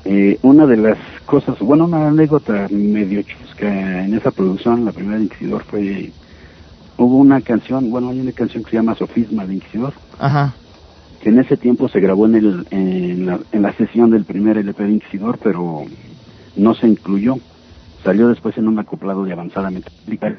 Eh, 0.02 0.38
una 0.42 0.64
de 0.66 0.78
las 0.78 0.96
cosas, 1.26 1.58
bueno, 1.60 1.84
una 1.84 2.08
anécdota 2.08 2.68
medio 2.70 3.22
chusca 3.22 4.02
en 4.02 4.14
esa 4.14 4.30
producción, 4.30 4.86
la 4.86 4.92
primera 4.92 5.18
de 5.18 5.24
Inquisidor, 5.24 5.62
fue, 5.64 6.10
hubo 6.96 7.18
una 7.18 7.42
canción, 7.42 7.90
bueno, 7.90 8.08
hay 8.08 8.18
una 8.18 8.32
canción 8.32 8.64
que 8.64 8.70
se 8.70 8.76
llama 8.76 8.94
Sofisma 8.94 9.44
de 9.46 9.54
Inquisidor, 9.56 9.92
Ajá. 10.18 10.54
Que 11.22 11.28
en 11.28 11.38
ese 11.38 11.56
tiempo 11.56 11.88
se 11.88 12.00
grabó 12.00 12.26
en, 12.26 12.34
el, 12.34 12.66
en, 12.70 13.26
la, 13.26 13.40
en 13.52 13.62
la 13.62 13.72
sesión 13.74 14.10
del 14.10 14.24
primer 14.24 14.56
LP 14.56 14.82
de 14.82 14.92
Inquisidor, 14.92 15.38
pero 15.42 15.84
no 16.56 16.74
se 16.74 16.88
incluyó. 16.88 17.36
Salió 18.04 18.28
después 18.28 18.56
en 18.56 18.68
un 18.68 18.78
acoplado 18.78 19.24
de 19.24 19.32
avanzada 19.32 19.70
metálica. 19.70 20.34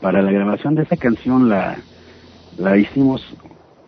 Para 0.00 0.22
la 0.22 0.32
grabación 0.32 0.74
de 0.74 0.84
esa 0.84 0.96
canción 0.96 1.48
la, 1.48 1.76
la 2.56 2.78
hicimos, 2.78 3.22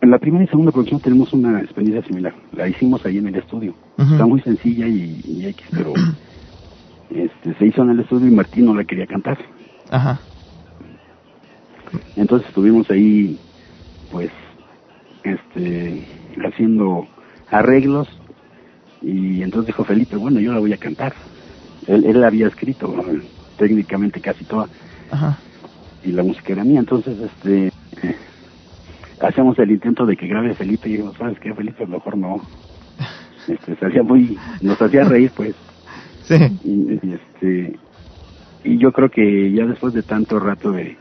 en 0.01 0.11
la 0.11 0.19
primera 0.19 0.43
y 0.43 0.47
segunda 0.47 0.71
producción 0.71 0.99
tenemos 0.99 1.33
una 1.33 1.59
experiencia 1.61 2.03
similar. 2.03 2.35
La 2.53 2.67
hicimos 2.67 3.03
ahí 3.05 3.17
en 3.17 3.27
el 3.27 3.35
estudio. 3.35 3.73
Está 3.97 4.25
muy 4.25 4.41
sencilla 4.41 4.87
y, 4.87 5.21
y 5.25 5.45
X, 5.47 5.65
pero 5.71 5.93
este, 7.09 7.53
se 7.57 7.65
hizo 7.65 7.81
en 7.81 7.91
el 7.91 7.99
estudio 8.01 8.27
y 8.27 8.31
Martín 8.31 8.65
no 8.65 8.75
la 8.75 8.83
quería 8.83 9.07
cantar. 9.07 9.37
Ajá. 9.89 10.19
Entonces 12.15 12.47
estuvimos 12.47 12.89
ahí, 12.91 13.39
pues, 14.11 14.29
este, 15.23 16.05
haciendo 16.45 17.07
arreglos 17.49 18.07
y 19.01 19.41
entonces 19.41 19.67
dijo 19.67 19.83
Felipe, 19.83 20.15
bueno, 20.15 20.39
yo 20.39 20.53
la 20.53 20.59
voy 20.59 20.73
a 20.73 20.77
cantar. 20.77 21.13
Él, 21.87 22.05
él 22.05 22.21
la 22.21 22.27
había 22.27 22.47
escrito 22.47 22.93
técnicamente 23.57 24.21
casi 24.21 24.45
toda 24.45 24.67
Ajá. 25.09 25.37
y 26.03 26.11
la 26.11 26.23
música 26.23 26.53
era 26.53 26.63
mía, 26.63 26.79
entonces 26.79 27.17
este 27.19 27.67
eh, 27.67 28.15
hacemos 29.19 29.57
el 29.59 29.71
intento 29.71 30.05
de 30.05 30.15
que 30.15 30.27
grabe 30.27 30.53
Felipe 30.55 30.89
y 30.89 30.93
dijimos, 30.93 31.15
¿sabes 31.17 31.39
qué, 31.39 31.53
Felipe? 31.53 31.85
Mejor 31.85 32.17
no. 32.17 32.41
Este, 33.47 33.75
salía 33.77 34.03
muy, 34.03 34.37
nos 34.61 34.79
hacía 34.81 35.03
reír, 35.03 35.31
pues. 35.35 35.55
Sí. 36.23 36.35
Y, 36.63 36.99
y, 37.07 37.13
este, 37.13 37.79
y 38.63 38.77
yo 38.77 38.91
creo 38.91 39.09
que 39.09 39.51
ya 39.51 39.65
después 39.65 39.93
de 39.93 40.03
tanto 40.03 40.39
rato 40.39 40.71
de, 40.71 40.95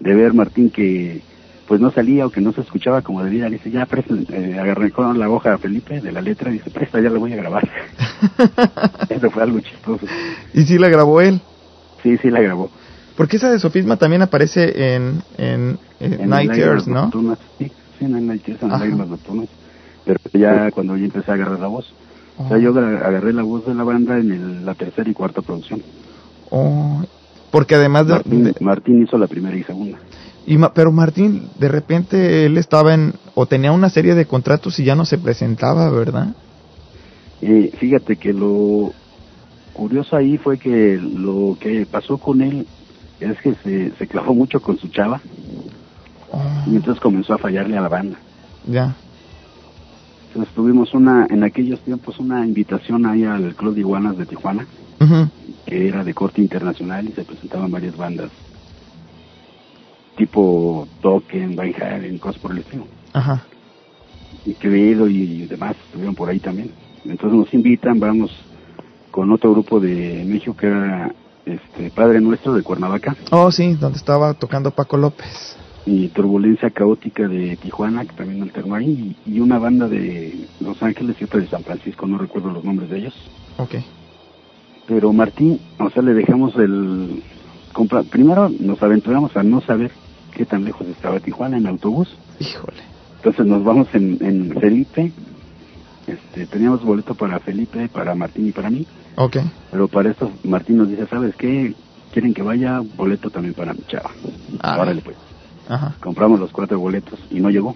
de 0.00 0.14
ver 0.14 0.34
Martín 0.34 0.70
que 0.70 1.22
pues 1.68 1.80
no 1.80 1.90
salía 1.90 2.26
o 2.26 2.30
que 2.30 2.40
no 2.40 2.52
se 2.52 2.62
escuchaba 2.62 3.02
como 3.02 3.22
debía, 3.22 3.44
le 3.48 3.56
dice, 3.58 3.70
ya 3.70 3.84
presta, 3.86 4.14
eh, 4.32 4.58
agarré 4.58 4.90
con 4.90 5.18
la 5.18 5.28
hoja 5.28 5.52
a 5.54 5.58
Felipe 5.58 6.00
de 6.00 6.10
la 6.12 6.22
letra 6.22 6.50
y 6.50 6.54
dice, 6.54 6.70
presta, 6.70 6.98
ya 7.00 7.10
la 7.10 7.18
voy 7.18 7.32
a 7.34 7.36
grabar. 7.36 7.68
Eso 9.08 9.30
fue 9.30 9.42
algo 9.42 9.60
chistoso. 9.60 10.06
¿Y 10.54 10.62
si 10.62 10.78
la 10.78 10.88
grabó 10.88 11.20
él? 11.20 11.40
Sí, 12.02 12.16
sí 12.18 12.30
la 12.30 12.40
grabó. 12.40 12.70
Porque 13.16 13.36
esa 13.36 13.50
de 13.50 13.58
Sofisma 13.58 13.96
también 13.96 14.22
aparece 14.22 14.94
en, 14.94 15.22
en, 15.36 15.78
en 16.00 16.20
En 16.20 16.30
Night 16.30 16.52
Tears, 16.52 16.86
¿no? 16.86 17.02
Nocturnas, 17.02 17.38
Sí, 17.58 17.70
sí, 17.98 18.04
en 18.04 18.26
Night 18.26 18.44
Tears, 18.44 18.62
en. 18.62 18.68
Lágrimas 18.70 19.08
Nocturnas. 19.08 19.48
Pero 20.04 20.18
ya 20.32 20.70
cuando 20.70 20.96
yo 20.96 21.04
empecé 21.04 21.30
a 21.30 21.34
agarrar 21.34 21.58
la 21.60 21.66
voz. 21.66 21.92
O 22.38 22.46
sea, 22.48 22.56
Oh. 22.56 22.60
yo 22.60 22.70
agar- 22.70 23.04
agarré 23.04 23.32
la 23.32 23.42
voz 23.42 23.66
de 23.66 23.74
la 23.74 23.82
banda 23.82 24.16
en 24.18 24.30
el- 24.30 24.64
la 24.64 24.74
tercera 24.74 25.10
y 25.10 25.12
cuarta 25.12 25.42
producción. 25.42 25.82
Oh, 26.50 27.02
porque 27.50 27.74
además 27.74 28.06
de, 28.06 28.12
Martín, 28.14 28.44
de- 28.44 28.54
Martín 28.60 29.02
hizo 29.02 29.18
la 29.18 29.26
primera 29.26 29.56
y 29.56 29.64
segunda. 29.64 29.98
Y 30.48 30.56
Ma- 30.56 30.72
pero 30.72 30.90
Martín 30.90 31.48
de 31.58 31.68
repente 31.68 32.46
él 32.46 32.56
estaba 32.56 32.94
en 32.94 33.12
o 33.34 33.46
tenía 33.46 33.70
una 33.70 33.90
serie 33.90 34.14
de 34.14 34.24
contratos 34.24 34.78
y 34.80 34.84
ya 34.84 34.94
no 34.94 35.04
se 35.04 35.18
presentaba, 35.18 35.90
¿verdad? 35.90 36.34
Eh, 37.42 37.70
fíjate 37.78 38.16
que 38.16 38.32
lo 38.32 38.92
curioso 39.74 40.16
ahí 40.16 40.38
fue 40.38 40.58
que 40.58 40.98
lo 41.00 41.56
que 41.60 41.86
pasó 41.86 42.16
con 42.18 42.40
él 42.40 42.66
es 43.20 43.38
que 43.42 43.54
se, 43.62 43.92
se 43.96 44.06
clavó 44.06 44.34
mucho 44.34 44.60
con 44.60 44.78
su 44.78 44.88
chava 44.88 45.20
y 46.66 46.76
entonces 46.76 47.00
comenzó 47.00 47.34
a 47.34 47.38
fallarle 47.38 47.76
a 47.76 47.82
la 47.82 47.88
banda. 47.88 48.18
Ya. 48.66 48.96
Entonces 50.28 50.54
tuvimos 50.54 50.94
una, 50.94 51.26
en 51.30 51.44
aquellos 51.44 51.80
tiempos, 51.80 52.18
una 52.18 52.44
invitación 52.44 53.06
ahí 53.06 53.24
al 53.24 53.54
Club 53.54 53.74
de 53.74 53.80
Iguanas 53.80 54.16
de 54.16 54.26
Tijuana, 54.26 54.66
que 55.66 55.88
era 55.88 56.04
de 56.04 56.14
corte 56.14 56.40
internacional 56.40 57.06
y 57.08 57.12
se 57.12 57.24
presentaban 57.24 57.70
varias 57.70 57.96
bandas, 57.96 58.30
tipo 60.18 60.86
Token, 61.00 61.56
Van 61.56 61.72
Halen, 61.80 62.18
cosas 62.18 62.40
por 62.42 62.50
el 62.52 62.58
estilo. 62.58 62.84
Ajá. 63.14 63.44
y 64.44 64.52
Quevedo 64.54 65.08
y 65.08 65.46
demás 65.46 65.74
estuvieron 65.86 66.14
por 66.14 66.28
ahí 66.28 66.40
también. 66.40 66.70
Entonces 67.06 67.38
nos 67.38 67.54
invitan, 67.54 67.98
vamos 67.98 68.30
con 69.10 69.32
otro 69.32 69.52
grupo 69.52 69.80
de 69.80 70.24
México 70.26 70.54
que 70.54 70.66
era 70.66 71.14
este 71.46 71.90
Padre 71.90 72.20
Nuestro 72.20 72.52
de 72.52 72.62
Cuernavaca 72.62 73.16
Oh, 73.30 73.50
sí, 73.50 73.72
donde 73.74 73.96
estaba 73.96 74.34
tocando 74.34 74.70
Paco 74.70 74.98
López. 74.98 75.56
y 75.86 76.08
Turbulencia 76.08 76.68
Caótica 76.70 77.26
de 77.26 77.56
Tijuana 77.56 78.04
que 78.04 78.12
también 78.14 78.42
alternó 78.42 78.74
ahí 78.74 79.16
y, 79.24 79.36
y 79.36 79.40
una 79.40 79.58
banda 79.58 79.88
de 79.88 80.46
Los 80.60 80.82
Ángeles 80.82 81.16
y 81.20 81.24
otra 81.24 81.40
de 81.40 81.46
San 81.48 81.62
Francisco, 81.64 82.06
no 82.06 82.18
recuerdo 82.18 82.50
los 82.50 82.62
nombres 82.64 82.90
de 82.90 82.98
ellos. 82.98 83.14
Ok. 83.56 83.76
Pero 84.86 85.12
Martín, 85.12 85.58
o 85.78 85.88
sea, 85.90 86.02
le 86.02 86.12
dejamos 86.14 86.54
el... 86.56 87.22
compra- 87.72 88.04
Primero 88.04 88.50
nos 88.60 88.82
aventuramos 88.82 89.34
a 89.36 89.42
no 89.42 89.60
saber 89.62 89.90
qué 90.38 90.46
tan 90.46 90.64
lejos 90.64 90.86
estaba 90.86 91.18
Tijuana 91.18 91.58
en 91.58 91.66
autobús. 91.66 92.08
Híjole. 92.38 92.78
Entonces 93.16 93.44
nos 93.44 93.64
vamos 93.64 93.88
en, 93.92 94.18
en 94.20 94.54
Felipe. 94.60 95.12
Este, 96.06 96.46
teníamos 96.46 96.84
boleto 96.84 97.16
para 97.16 97.40
Felipe, 97.40 97.88
para 97.88 98.14
Martín 98.14 98.46
y 98.46 98.52
para 98.52 98.70
mí. 98.70 98.86
Ok. 99.16 99.38
Pero 99.72 99.88
para 99.88 100.10
esto 100.10 100.30
Martín 100.44 100.78
nos 100.78 100.88
dice, 100.88 101.06
¿sabes 101.08 101.34
qué? 101.34 101.74
¿Quieren 102.12 102.32
que 102.32 102.42
vaya? 102.42 102.80
Boleto 102.96 103.30
también 103.30 103.52
para 103.52 103.74
mi 103.74 103.80
chava. 103.88 104.10
Ah. 104.60 104.78
Órale, 104.80 105.02
pues. 105.02 105.16
Ajá. 105.68 105.96
Compramos 106.00 106.38
los 106.38 106.52
cuatro 106.52 106.78
boletos 106.78 107.18
y 107.30 107.40
no 107.40 107.50
llegó. 107.50 107.74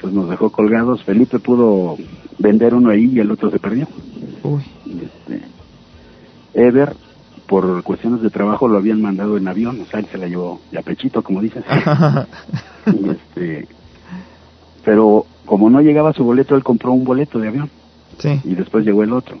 Pues 0.00 0.12
nos 0.12 0.28
dejó 0.28 0.50
colgados. 0.50 1.04
Felipe 1.04 1.38
pudo 1.38 1.96
vender 2.38 2.74
uno 2.74 2.90
ahí 2.90 3.12
y 3.14 3.20
el 3.20 3.30
otro 3.30 3.48
se 3.48 3.60
perdió. 3.60 3.86
Uy. 4.42 4.64
Este, 4.86 5.42
Ever, 6.52 6.94
por 7.52 7.82
cuestiones 7.82 8.22
de 8.22 8.30
trabajo, 8.30 8.66
lo 8.66 8.78
habían 8.78 9.02
mandado 9.02 9.36
en 9.36 9.46
avión. 9.46 9.78
O 9.82 9.84
sea, 9.84 10.00
él 10.00 10.06
se 10.10 10.16
la 10.16 10.26
llevó 10.26 10.58
de 10.70 10.78
a 10.78 10.82
pechito, 10.82 11.22
como 11.22 11.42
dices. 11.42 11.62
y 12.86 13.10
este, 13.10 13.68
pero 14.82 15.26
como 15.44 15.68
no 15.68 15.82
llegaba 15.82 16.14
su 16.14 16.24
boleto, 16.24 16.56
él 16.56 16.64
compró 16.64 16.92
un 16.92 17.04
boleto 17.04 17.38
de 17.38 17.48
avión 17.48 17.68
Sí. 18.16 18.40
y 18.44 18.54
después 18.54 18.86
llegó 18.86 19.02
el 19.02 19.12
otro. 19.12 19.36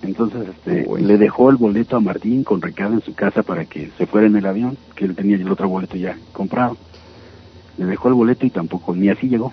Entonces, 0.00 0.48
este, 0.48 0.86
le 0.98 1.18
dejó 1.18 1.50
el 1.50 1.56
boleto 1.56 1.94
a 1.96 2.00
Martín 2.00 2.42
con 2.42 2.62
recado 2.62 2.94
en 2.94 3.02
su 3.02 3.12
casa 3.14 3.42
para 3.42 3.66
que 3.66 3.90
se 3.98 4.06
fuera 4.06 4.26
en 4.26 4.36
el 4.36 4.46
avión, 4.46 4.78
que 4.96 5.04
él 5.04 5.14
tenía 5.14 5.36
el 5.36 5.50
otro 5.52 5.68
boleto 5.68 5.98
ya 5.98 6.16
comprado. 6.32 6.78
Le 7.76 7.84
dejó 7.84 8.08
el 8.08 8.14
boleto 8.14 8.46
y 8.46 8.50
tampoco, 8.50 8.96
ni 8.96 9.10
así 9.10 9.28
llegó. 9.28 9.52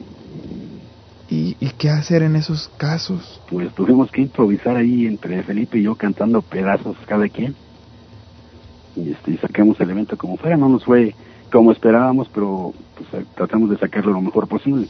¿Y, 1.29 1.57
¿Y 1.59 1.69
qué 1.77 1.89
hacer 1.89 2.21
en 2.21 2.35
esos 2.35 2.69
casos? 2.77 3.41
Pues 3.49 3.73
tuvimos 3.73 4.11
que 4.11 4.21
improvisar 4.21 4.77
ahí 4.77 5.07
entre 5.07 5.41
Felipe 5.43 5.79
y 5.79 5.83
yo 5.83 5.95
cantando 5.95 6.41
pedazos 6.41 6.95
cada 7.07 7.27
quien. 7.29 7.55
Y 8.95 9.11
este, 9.11 9.31
y 9.31 9.37
sacamos 9.37 9.79
el 9.81 9.89
evento 9.89 10.17
como 10.17 10.37
fuera, 10.37 10.55
no 10.55 10.69
nos 10.69 10.85
fue 10.85 11.15
como 11.51 11.71
esperábamos, 11.71 12.29
pero 12.33 12.73
pues 12.95 13.23
eh, 13.23 13.25
tratamos 13.35 13.69
de 13.69 13.77
sacarlo 13.77 14.11
lo 14.11 14.21
mejor 14.21 14.47
posible. 14.47 14.87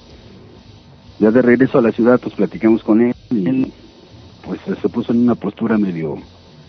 Ya 1.20 1.32
de 1.32 1.42
regreso 1.42 1.78
a 1.78 1.82
la 1.82 1.92
ciudad, 1.92 2.20
pues 2.20 2.36
platicamos 2.36 2.84
con 2.84 3.02
él 3.02 3.16
y 3.32 3.48
él 3.48 3.74
pues 4.44 4.60
se 4.82 4.90
puso 4.90 5.12
en 5.12 5.20
una 5.22 5.36
postura 5.36 5.78
medio 5.78 6.18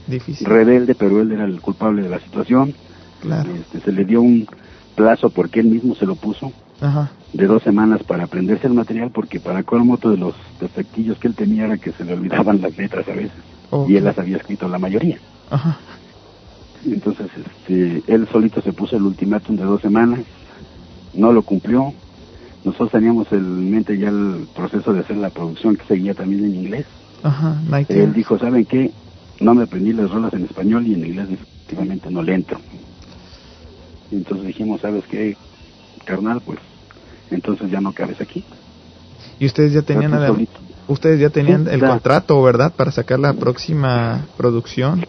Difícil. 0.06 0.46
rebelde, 0.46 0.94
pero 0.94 1.20
él 1.20 1.32
era 1.32 1.44
el 1.44 1.60
culpable 1.60 2.02
de 2.02 2.08
la 2.08 2.20
situación. 2.20 2.72
Claro. 3.20 3.50
Este, 3.54 3.80
se 3.80 3.92
le 3.92 4.04
dio 4.04 4.22
un 4.22 4.46
plazo 4.94 5.30
porque 5.30 5.60
él 5.60 5.66
mismo 5.66 5.94
se 5.94 6.06
lo 6.06 6.14
puso 6.14 6.52
Ajá. 6.80 7.10
De 7.32 7.46
dos 7.46 7.62
semanas 7.62 8.02
para 8.02 8.24
aprenderse 8.24 8.66
el 8.66 8.74
material 8.74 9.10
porque 9.10 9.40
para 9.40 9.62
colmo 9.62 9.96
de 9.96 10.16
los 10.16 10.34
defectillos 10.60 11.18
que 11.18 11.28
él 11.28 11.34
tenía 11.34 11.66
era 11.66 11.76
que 11.76 11.92
se 11.92 12.04
le 12.04 12.14
olvidaban 12.14 12.60
las 12.60 12.76
letras 12.76 13.06
a 13.08 13.12
veces 13.12 13.38
y 13.88 13.96
él 13.96 14.04
las 14.04 14.18
había 14.18 14.36
escrito 14.36 14.68
la 14.68 14.78
mayoría. 14.78 15.18
Ajá. 15.50 15.78
Entonces 16.84 17.26
este, 17.36 18.02
él 18.06 18.28
solito 18.30 18.60
se 18.62 18.72
puso 18.72 18.96
el 18.96 19.02
ultimátum 19.02 19.56
de 19.56 19.64
dos 19.64 19.80
semanas, 19.80 20.20
no 21.14 21.32
lo 21.32 21.42
cumplió. 21.42 21.92
Nosotros 22.64 22.90
teníamos 22.92 23.30
en 23.32 23.70
mente 23.70 23.98
ya 23.98 24.08
el 24.08 24.46
proceso 24.54 24.92
de 24.92 25.00
hacer 25.00 25.16
la 25.16 25.30
producción 25.30 25.76
que 25.76 25.84
seguía 25.84 26.14
también 26.14 26.44
en 26.44 26.54
inglés. 26.54 26.86
Ajá. 27.22 27.60
Él 27.88 28.12
dijo, 28.12 28.38
¿saben 28.38 28.64
qué? 28.64 28.92
No 29.40 29.54
me 29.54 29.64
aprendí 29.64 29.92
las 29.92 30.10
rolas 30.10 30.32
en 30.32 30.44
español 30.44 30.86
y 30.86 30.94
en 30.94 31.06
inglés 31.06 31.28
definitivamente 31.28 32.10
no 32.10 32.22
le 32.22 32.34
entro. 32.34 32.58
Entonces 34.10 34.46
dijimos, 34.46 34.80
¿sabes 34.80 35.04
qué, 35.10 35.36
carnal? 36.04 36.40
Pues 36.40 36.58
entonces 37.30 37.70
ya 37.70 37.80
no 37.80 37.92
cabes 37.92 38.20
aquí. 38.20 38.44
¿Y 39.38 39.46
ustedes 39.46 39.72
ya 39.72 39.82
tenían. 39.82 40.12
Ustedes 40.88 41.20
ya 41.20 41.30
tenían 41.30 41.64
Sí, 41.66 41.72
el 41.74 41.80
contrato, 41.80 42.40
¿verdad? 42.42 42.72
Para 42.76 42.92
sacar 42.92 43.18
la 43.18 43.32
próxima 43.34 44.26
producción. 44.36 45.00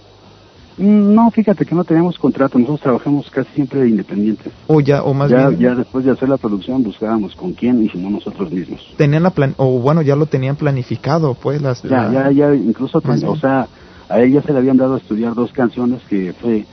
Mm, 0.78 1.14
No, 1.14 1.30
fíjate 1.32 1.66
que 1.66 1.76
no 1.76 1.84
teníamos 1.84 2.18
contrato, 2.18 2.58
nosotros 2.60 2.82
trabajamos 2.82 3.30
casi 3.32 3.50
siempre 3.56 3.82
de 3.82 3.90
independientes. 3.90 4.54
O 4.68 4.80
ya, 4.82 5.04
o 5.04 5.14
más 5.14 5.30
ya, 5.30 5.50
bien, 5.50 5.60
ya 5.60 5.76
después 5.76 6.06
de 6.06 6.12
hacer 6.12 6.30
la 6.30 6.38
producción 6.38 6.84
buscábamos 6.84 7.36
con 7.36 7.54
quién 7.54 7.84
y 7.84 7.90
si 7.90 7.98
no 7.98 8.10
nosotros 8.10 8.52
mismos. 8.52 8.82
tenían 8.98 9.24
la 9.24 9.32
plan, 9.32 9.54
o 9.58 9.80
bueno, 9.80 10.02
ya 10.02 10.16
lo 10.16 10.26
tenían 10.28 10.56
planificado, 10.56 11.36
pues, 11.36 11.62
las... 11.62 11.82
Ya, 11.84 12.10
la- 12.10 12.32
ya, 12.32 12.32
ya, 12.32 12.56
incluso, 12.56 13.00
o 13.04 13.36
sea, 13.38 13.68
a 14.10 14.20
ella 14.22 14.42
se 14.44 14.52
le 14.54 14.60
habían 14.60 14.78
dado 14.78 14.96
a 14.96 14.98
estudiar 14.98 15.34
dos 15.36 15.52
canciones 15.52 16.02
que 16.10 16.34
fue 16.34 16.66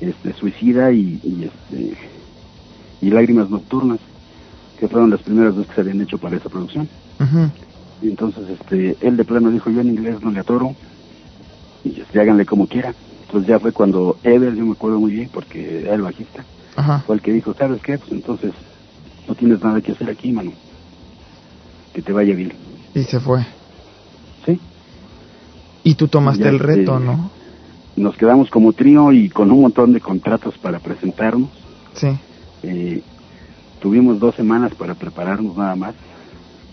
este, 0.00 0.32
Suicida 0.34 0.92
y, 0.92 1.20
y, 1.22 1.44
este, 1.44 1.96
y 3.00 3.10
Lágrimas 3.10 3.48
Nocturnas, 3.48 4.00
que 4.78 4.88
fueron 4.88 5.10
las 5.10 5.22
primeras 5.22 5.54
dos 5.54 5.66
que 5.66 5.74
se 5.74 5.80
habían 5.80 6.00
hecho 6.00 6.18
para 6.18 6.36
esa 6.36 6.48
producción. 6.48 6.88
Y 8.02 8.08
entonces 8.08 8.44
este, 8.48 8.96
él 9.00 9.16
de 9.16 9.24
plano 9.24 9.50
dijo, 9.50 9.70
yo 9.70 9.80
en 9.80 9.88
inglés 9.88 10.16
no 10.22 10.30
le 10.30 10.40
atoro, 10.40 10.74
y 11.84 12.00
este, 12.00 12.20
háganle 12.20 12.44
como 12.44 12.66
quiera. 12.66 12.94
Entonces 13.22 13.48
ya 13.48 13.58
fue 13.58 13.72
cuando 13.72 14.18
Ever, 14.22 14.54
yo 14.54 14.64
me 14.64 14.72
acuerdo 14.72 15.00
muy 15.00 15.12
bien, 15.12 15.30
porque 15.32 15.80
era 15.80 15.94
el 15.94 16.02
bajista, 16.02 16.44
Ajá. 16.76 17.02
fue 17.06 17.16
el 17.16 17.22
que 17.22 17.32
dijo, 17.32 17.54
¿sabes 17.54 17.80
qué? 17.82 17.98
Pues 17.98 18.12
entonces 18.12 18.52
no 19.26 19.34
tienes 19.34 19.60
nada 19.62 19.80
que 19.80 19.92
hacer 19.92 20.10
aquí, 20.10 20.30
mano. 20.32 20.52
Que 21.92 22.02
te 22.02 22.12
vaya 22.12 22.34
bien. 22.34 22.52
Y 22.94 23.02
se 23.02 23.18
fue. 23.18 23.44
Sí. 24.44 24.60
Y 25.82 25.94
tú 25.94 26.08
tomaste 26.08 26.44
Ya, 26.44 26.50
el 26.50 26.58
reto, 26.58 26.94
este, 26.96 27.06
¿no? 27.06 27.30
Nos 27.96 28.16
quedamos 28.16 28.50
como 28.50 28.72
trío 28.74 29.10
y 29.12 29.30
con 29.30 29.50
un 29.50 29.62
montón 29.62 29.92
de 29.94 30.00
contratos 30.00 30.54
para 30.58 30.78
presentarnos. 30.80 31.50
Sí. 31.94 32.08
Eh, 32.62 33.02
tuvimos 33.80 34.18
dos 34.18 34.34
semanas 34.34 34.72
para 34.74 34.94
prepararnos 34.94 35.56
nada 35.56 35.76
más. 35.76 35.94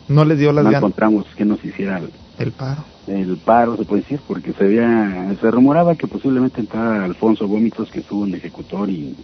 No 0.08 0.26
les 0.26 0.38
dio 0.40 0.52
las 0.52 0.64
no 0.66 0.72
ganas. 0.72 0.80
encontramos 0.84 1.26
que 1.38 1.46
nos 1.46 1.64
hiciera 1.64 1.98
el, 2.00 2.10
El 2.40 2.52
paro. 2.52 2.84
el 3.08 3.38
paro, 3.38 3.78
se 3.78 3.86
puede 3.86 4.02
decir, 4.02 4.20
porque 4.28 4.52
se 4.54 4.64
había, 4.66 5.34
se 5.40 5.52
rumoraba 5.52 5.96
que 5.96 6.08
posiblemente 6.08 6.60
entrara 6.62 7.04
Alfonso 7.06 7.48
Gómitos, 7.48 7.90
que 7.90 8.00
estuvo 8.02 8.26
en 8.26 8.36
Ejecutor, 8.36 8.90
y, 8.90 9.16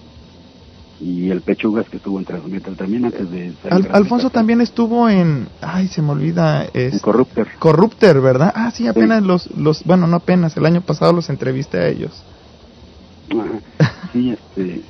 y 1.02 1.30
el 1.30 1.42
Pechugas, 1.42 1.88
que 1.90 1.98
estuvo 1.98 2.18
en 2.20 2.26
Transmetal 2.26 2.76
también 2.78 3.06
antes 3.06 3.30
de 3.30 3.54
salir 3.64 3.88
Al- 3.88 3.96
Alfonso 3.96 4.30
también 4.30 4.62
estuvo 4.62 5.10
en... 5.10 5.48
Ay, 5.62 5.88
se 5.88 6.02
me 6.02 6.12
olvida. 6.12 6.64
en 6.66 6.70
Es... 6.74 7.02
Corrupter. 7.02 7.48
Corrupter, 7.60 8.22
¿verdad? 8.22 8.52
Ah, 8.56 8.72
sí, 8.72 8.88
apenas 8.88 9.22
los, 9.24 9.50
los... 9.58 9.84
Bueno, 9.84 10.08
no 10.08 10.18
apenas. 10.18 10.56
El 10.58 10.66
año 10.66 10.82
pasado 10.82 11.14
los 11.14 11.30
entrevisté 11.30 11.78
a 11.78 11.88
ellos. 11.88 12.12
Ajá. 13.32 13.60
Sí, 14.14 14.32
este, 14.32 14.82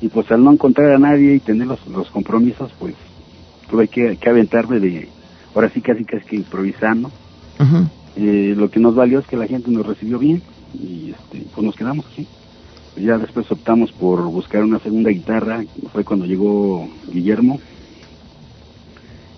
y 0.00 0.08
pues 0.08 0.30
al 0.30 0.44
no 0.44 0.52
encontrar 0.52 0.92
a 0.92 0.98
nadie 0.98 1.34
y 1.34 1.40
tener 1.40 1.66
los, 1.66 1.86
los 1.86 2.10
compromisos, 2.10 2.72
pues 2.78 2.94
tuve 3.70 3.88
que, 3.88 4.16
que 4.16 4.28
aventarme 4.28 4.78
de, 4.80 5.08
ahora 5.54 5.70
sí 5.70 5.80
casi 5.80 6.04
casi 6.04 6.26
que 6.26 6.36
improvisando. 6.36 7.10
Eh, 8.16 8.54
lo 8.56 8.70
que 8.70 8.80
nos 8.80 8.94
valió 8.94 9.18
es 9.18 9.26
que 9.26 9.36
la 9.36 9.46
gente 9.46 9.70
nos 9.70 9.86
recibió 9.86 10.18
bien 10.18 10.42
y 10.74 11.10
este, 11.10 11.46
pues 11.54 11.64
nos 11.64 11.76
quedamos 11.76 12.06
así. 12.06 12.26
Ya 12.96 13.18
después 13.18 13.50
optamos 13.50 13.92
por 13.92 14.22
buscar 14.22 14.62
una 14.64 14.78
segunda 14.78 15.10
guitarra, 15.10 15.62
fue 15.92 16.04
cuando 16.04 16.24
llegó 16.24 16.88
Guillermo 17.12 17.60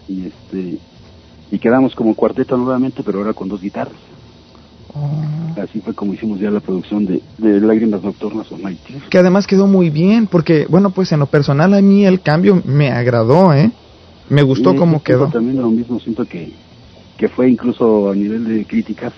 y 0.09 0.27
este 0.27 0.79
y 1.51 1.59
quedamos 1.59 1.95
como 1.95 2.15
cuarteto 2.15 2.57
nuevamente, 2.57 3.03
pero 3.03 3.19
ahora 3.19 3.33
con 3.33 3.49
dos 3.49 3.61
guitarras. 3.61 4.08
Oh. 4.95 5.61
Así 5.61 5.81
fue 5.81 5.95
como 5.95 6.15
hicimos 6.15 6.41
ya 6.41 6.51
la 6.51 6.61
producción 6.61 7.05
de, 7.05 7.23
de 7.37 7.61
Lágrimas 7.61 8.03
Nocturnas 8.03 8.51
o 8.51 8.59
Night 8.59 8.79
Tears. 8.87 9.05
Que 9.11 9.19
además 9.19 9.47
quedó 9.47 9.67
muy 9.67 9.91
bien, 9.91 10.27
porque, 10.27 10.67
bueno, 10.69 10.91
pues 10.91 11.13
en 11.13 11.21
lo 11.21 11.27
personal 11.27 11.75
a 11.75 11.83
mí 11.83 12.07
el 12.07 12.21
cambio 12.21 12.63
me 12.65 12.91
agradó, 12.91 13.53
¿eh? 13.53 13.71
Me 14.31 14.43
gustó 14.43 14.73
Sí, 14.73 14.79
cómo 14.79 15.03
quedó. 15.03 15.29
También 15.29 15.61
lo 15.61 15.71
mismo, 15.71 16.01
siento 16.01 16.25
que, 16.25 16.53
que 17.17 17.29
fue 17.29 17.51
incluso 17.51 18.11
a 18.11 18.15
nivel 18.15 18.45
de 18.45 18.65
críticas, 18.65 19.13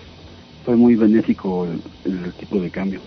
fue 0.65 0.77
muy 0.77 0.95
benéfico 0.95 1.67
el, 1.67 1.81
el 2.13 2.33
tipo 2.33 2.61
de 2.61 2.71
cambio. 2.71 3.01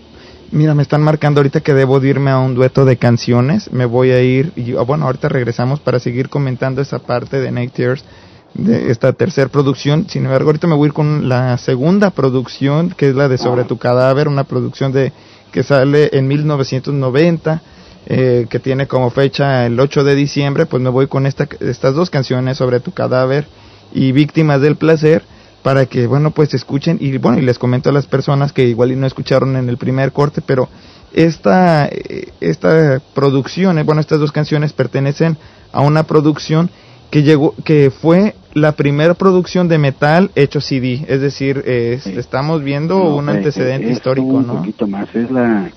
Mira, 0.51 0.75
me 0.75 0.83
están 0.83 1.01
marcando 1.01 1.39
ahorita 1.39 1.61
que 1.61 1.73
debo 1.73 1.99
de 1.99 2.09
irme 2.09 2.29
a 2.29 2.37
un 2.37 2.53
dueto 2.53 2.85
de 2.85 2.97
canciones. 2.97 3.71
Me 3.73 3.85
voy 3.85 4.11
a 4.11 4.21
ir, 4.21 4.51
y 4.55 4.75
ah, 4.75 4.81
bueno, 4.81 5.05
ahorita 5.05 5.27
regresamos 5.27 5.79
para 5.79 5.99
seguir 5.99 6.29
comentando 6.29 6.79
esa 6.81 6.99
parte 6.99 7.39
de 7.39 7.51
Night 7.51 7.73
Tears, 7.73 8.05
de 8.53 8.91
esta 8.91 9.13
tercera 9.13 9.49
producción. 9.49 10.07
Sin 10.09 10.25
embargo, 10.25 10.49
ahorita 10.49 10.67
me 10.67 10.75
voy 10.75 10.89
con 10.91 11.27
la 11.27 11.57
segunda 11.57 12.11
producción, 12.11 12.91
que 12.91 13.09
es 13.09 13.15
la 13.15 13.27
de 13.27 13.37
Sobre 13.37 13.63
tu 13.63 13.77
cadáver, 13.77 14.27
una 14.27 14.43
producción 14.43 14.91
de 14.91 15.11
que 15.51 15.63
sale 15.63 16.09
en 16.13 16.27
1990, 16.27 17.61
eh, 18.05 18.47
que 18.49 18.59
tiene 18.59 18.87
como 18.87 19.09
fecha 19.11 19.65
el 19.65 19.79
8 19.79 20.03
de 20.03 20.15
diciembre. 20.15 20.65
Pues 20.65 20.81
me 20.81 20.89
voy 20.89 21.07
con 21.07 21.25
esta, 21.25 21.47
estas 21.59 21.95
dos 21.95 22.09
canciones, 22.09 22.57
Sobre 22.57 22.79
tu 22.79 22.91
cadáver 22.91 23.47
y 23.93 24.11
Víctimas 24.11 24.61
del 24.61 24.75
placer 24.75 25.23
para 25.61 25.85
que 25.85 26.07
bueno 26.07 26.31
pues 26.31 26.53
escuchen 26.53 26.97
y 26.99 27.17
bueno 27.17 27.39
y 27.39 27.41
les 27.41 27.57
comento 27.57 27.89
a 27.89 27.93
las 27.93 28.05
personas 28.05 28.51
que 28.51 28.65
igual 28.65 28.91
y 28.91 28.97
no 28.97 29.07
escucharon 29.07 29.55
en 29.55 29.69
el 29.69 29.77
primer 29.77 30.11
corte 30.11 30.41
pero 30.45 30.67
esta 31.13 31.85
eh, 31.85 32.33
esta 32.41 33.01
producción 33.13 33.79
eh, 33.79 33.83
bueno 33.83 34.01
estas 34.01 34.19
dos 34.19 34.33
canciones 34.33 34.73
pertenecen 34.73 35.37
a 35.71 35.79
una 35.79 36.03
producción 36.03 36.69
que 37.13 37.21
llegó 37.21 37.53
que 37.63 37.91
fue 37.91 38.33
la 38.55 38.71
primera 38.71 39.13
producción 39.13 39.67
de 39.67 39.77
metal 39.77 40.31
hecho 40.33 40.59
CD 40.61 41.05
es 41.07 41.21
decir 41.21 41.63
eh, 41.65 41.93
es- 41.99 42.07
estamos 42.07 42.63
viendo 42.63 42.97
No, 42.97 43.15
un 43.17 43.29
eh, 43.29 43.33
antecedente 43.33 43.87
eh, 43.87 43.91
es 43.91 43.97
histórico 43.97 44.27
un 44.27 44.47
no 44.47 44.55
poquito 44.55 44.87
más, 44.87 45.07
es 45.13 45.29
la, 45.29 45.69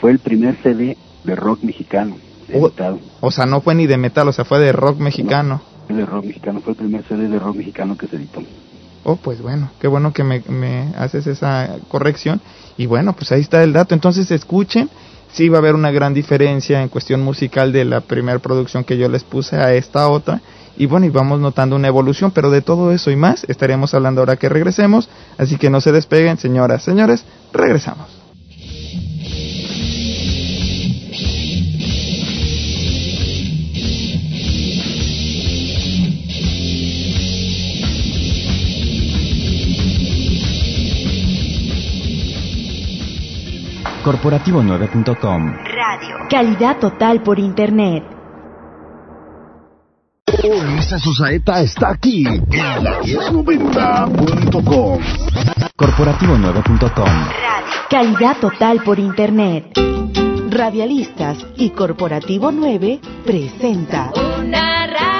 fue 0.00 0.12
el 0.12 0.20
primer 0.20 0.56
CD 0.62 0.96
de 1.24 1.34
rock 1.34 1.62
mexicano, 1.64 2.16
editado. 2.48 3.00
o 3.20 3.30
sea 3.32 3.46
no 3.46 3.60
fue 3.62 3.74
ni 3.74 3.88
de 3.88 3.96
metal 3.96 4.28
o 4.28 4.32
sea 4.32 4.44
fue 4.44 4.60
de 4.60 4.70
rock 4.70 4.98
mexicano 5.00 5.60
De 5.88 6.06
rock 6.06 6.24
mexicano, 6.26 6.60
fue 6.60 6.72
el 6.74 6.76
primer 6.78 7.02
CD 7.08 7.28
de 7.28 7.38
rock 7.40 7.56
mexicano 7.56 7.96
que 7.98 8.06
se 8.06 8.14
editó. 8.16 8.42
Oh, 9.08 9.14
pues 9.16 9.40
bueno, 9.40 9.70
qué 9.80 9.86
bueno 9.88 10.12
que 10.12 10.24
me, 10.24 10.42
me 10.48 10.92
haces 10.98 11.28
esa 11.28 11.76
corrección. 11.88 12.40
Y 12.76 12.86
bueno, 12.86 13.12
pues 13.12 13.30
ahí 13.30 13.40
está 13.40 13.62
el 13.62 13.72
dato. 13.72 13.94
Entonces 13.94 14.28
escuchen, 14.32 14.90
sí 15.32 15.48
va 15.48 15.58
a 15.58 15.60
haber 15.60 15.76
una 15.76 15.92
gran 15.92 16.12
diferencia 16.12 16.82
en 16.82 16.88
cuestión 16.88 17.22
musical 17.22 17.70
de 17.72 17.84
la 17.84 18.00
primera 18.00 18.40
producción 18.40 18.82
que 18.82 18.98
yo 18.98 19.08
les 19.08 19.22
puse 19.22 19.54
a 19.58 19.72
esta 19.74 20.08
otra. 20.08 20.40
Y 20.76 20.86
bueno, 20.86 21.06
y 21.06 21.10
vamos 21.10 21.40
notando 21.40 21.76
una 21.76 21.88
evolución, 21.88 22.30
pero 22.32 22.50
de 22.50 22.62
todo 22.62 22.92
eso 22.92 23.10
y 23.10 23.16
más 23.16 23.44
estaremos 23.48 23.94
hablando 23.94 24.20
ahora 24.20 24.36
que 24.36 24.48
regresemos. 24.48 25.08
Así 25.38 25.56
que 25.56 25.70
no 25.70 25.80
se 25.80 25.92
despeguen, 25.92 26.38
señoras, 26.38 26.82
señores, 26.82 27.24
regresamos. 27.52 28.26
Corporativo9.com 44.06 45.52
Radio. 45.64 46.16
Calidad 46.30 46.78
total 46.78 47.24
por 47.24 47.40
internet. 47.40 48.15
Ulises 50.26 51.00
Susaeta 51.02 51.60
está 51.60 51.90
aquí 51.90 52.24
en 52.26 52.84
la 52.84 53.00
1090.com. 53.00 54.98
Corporativo9.com 55.76 57.08
Calidad 57.88 58.36
total 58.40 58.82
por 58.82 58.98
internet. 58.98 59.66
Radialistas 60.50 61.38
y 61.56 61.70
Corporativo 61.70 62.50
9 62.50 63.00
presenta 63.24 64.10
Una 64.40 64.86
radio 64.88 65.15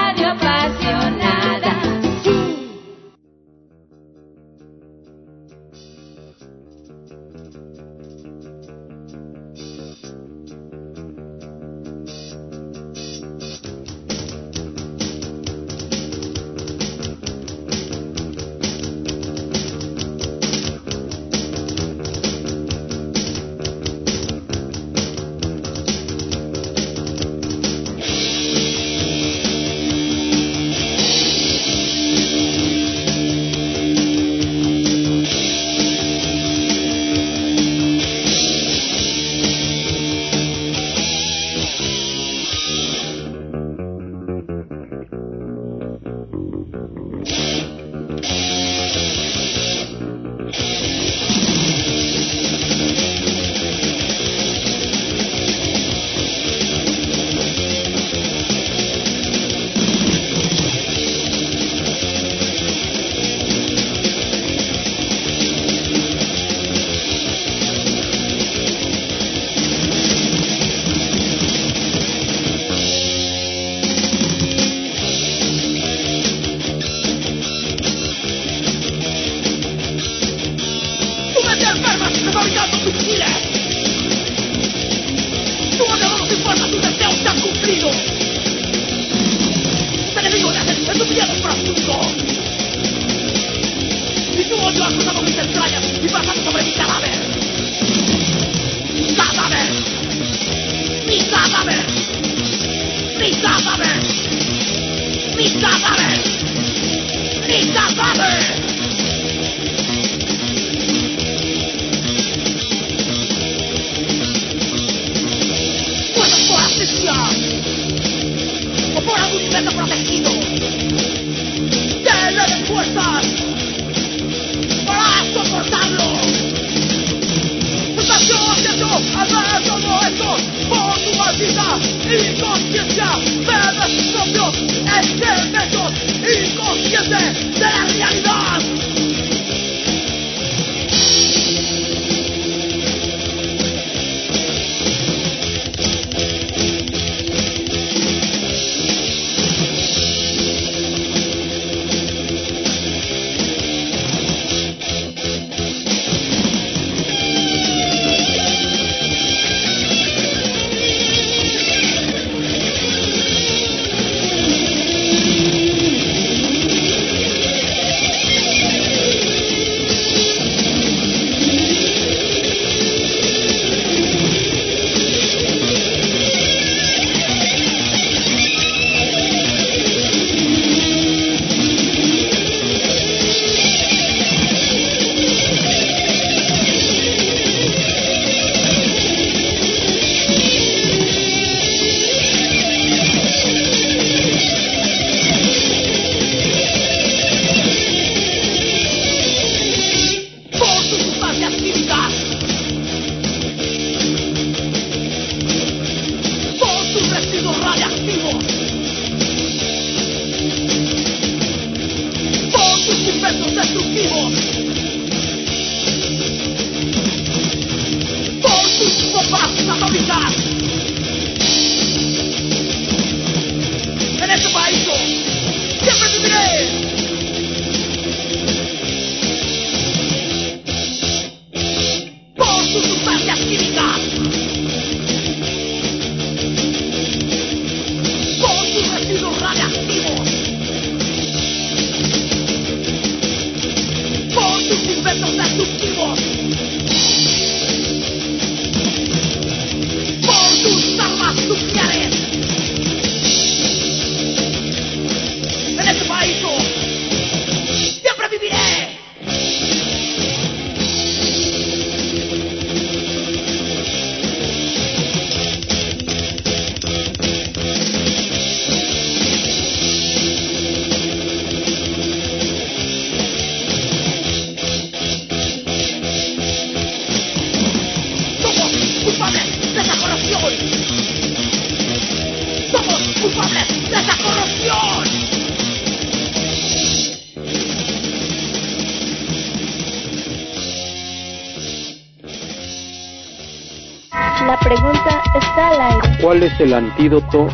La 294.47 294.59
pregunta 294.61 295.23
está 295.39 295.69
al 295.69 295.81
aire 295.81 296.19
¿Cuál 296.23 296.43
es 296.43 296.61
el 296.61 296.73
antídoto 296.75 297.49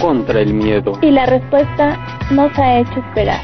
contra 0.00 0.40
el 0.40 0.54
miedo? 0.54 0.92
y 1.02 1.10
la 1.10 1.26
respuesta 1.26 1.98
nos 2.30 2.56
ha 2.58 2.78
hecho 2.78 3.00
esperar. 3.00 3.40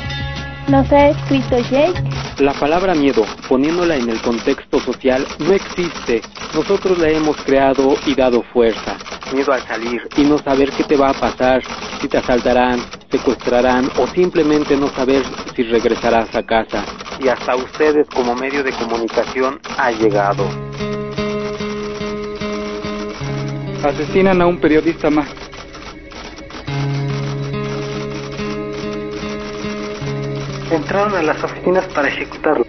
Nos 0.68 0.90
ha 0.92 1.08
escrito 1.08 1.58
Jake. 1.58 2.02
La 2.38 2.52
palabra 2.54 2.94
miedo, 2.94 3.24
poniéndola 3.48 3.96
en 3.96 4.08
el 4.08 4.20
contexto 4.22 4.80
social, 4.80 5.26
no 5.40 5.52
existe. 5.52 6.22
Nosotros 6.54 6.98
la 6.98 7.10
hemos 7.10 7.36
creado 7.44 7.94
y 8.06 8.14
dado 8.14 8.42
fuerza. 8.52 8.96
Miedo 9.34 9.52
al 9.52 9.60
salir 9.66 10.00
y 10.16 10.22
no 10.22 10.38
saber 10.38 10.70
qué 10.70 10.84
te 10.84 10.96
va 10.96 11.10
a 11.10 11.14
pasar, 11.14 11.62
si 12.00 12.08
te 12.08 12.18
asaltarán, 12.18 12.80
secuestrarán 13.10 13.90
o 13.98 14.06
simplemente 14.08 14.76
no 14.76 14.88
saber 14.88 15.22
si 15.54 15.64
regresarás 15.64 16.34
a 16.34 16.42
casa. 16.42 16.84
Y 17.20 17.28
hasta 17.28 17.54
ustedes 17.56 18.08
como 18.08 18.34
medio 18.34 18.62
de 18.64 18.72
comunicación 18.72 19.60
ha 19.78 19.90
llegado. 19.90 20.48
Asesinan 23.84 24.40
a 24.40 24.46
un 24.46 24.58
periodista 24.58 25.10
más. 25.10 25.28
Entraron 30.70 31.14
a 31.14 31.22
las 31.22 31.44
oficinas 31.44 31.84
para 31.94 32.08
ejecutarlo. 32.08 32.66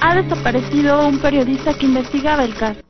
Ha 0.00 0.14
desaparecido 0.14 1.08
un 1.08 1.18
periodista 1.18 1.74
que 1.74 1.86
investigaba 1.86 2.44
el 2.44 2.54
caso. 2.54 2.80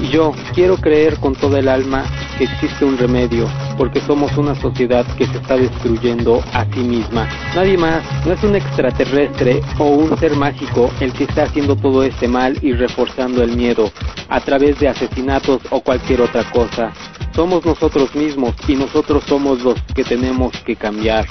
Y 0.00 0.08
yo 0.08 0.32
quiero 0.54 0.76
creer 0.76 1.16
con 1.18 1.34
toda 1.34 1.58
el 1.58 1.66
alma 1.66 2.04
que 2.38 2.44
existe 2.44 2.84
un 2.84 2.96
remedio, 2.96 3.48
porque 3.76 4.00
somos 4.00 4.36
una 4.36 4.54
sociedad 4.54 5.04
que 5.16 5.26
se 5.26 5.38
está 5.38 5.56
destruyendo 5.56 6.42
a 6.52 6.64
sí 6.66 6.80
misma. 6.80 7.28
Nadie 7.54 7.76
más, 7.76 8.02
no 8.26 8.32
es 8.32 8.42
un 8.42 8.56
extraterrestre 8.56 9.60
o 9.78 9.84
un 9.84 10.16
ser 10.18 10.36
mágico 10.36 10.90
el 11.00 11.12
que 11.12 11.24
está 11.24 11.44
haciendo 11.44 11.76
todo 11.76 12.02
este 12.02 12.28
mal 12.28 12.56
y 12.62 12.72
reforzando 12.72 13.42
el 13.42 13.56
miedo 13.56 13.90
a 14.28 14.40
través 14.40 14.78
de 14.78 14.88
asesinatos 14.88 15.60
o 15.70 15.80
cualquier 15.80 16.22
otra 16.22 16.44
cosa. 16.50 16.92
Somos 17.32 17.64
nosotros 17.64 18.14
mismos 18.14 18.54
y 18.66 18.76
nosotros 18.76 19.24
somos 19.24 19.62
los 19.62 19.80
que 19.94 20.04
tenemos 20.04 20.52
que 20.62 20.76
cambiar. 20.76 21.26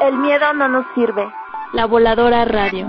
El 0.00 0.18
miedo 0.18 0.52
no 0.54 0.68
nos 0.68 0.84
sirve. 0.94 1.28
La 1.72 1.86
voladora 1.86 2.44
radio. 2.44 2.88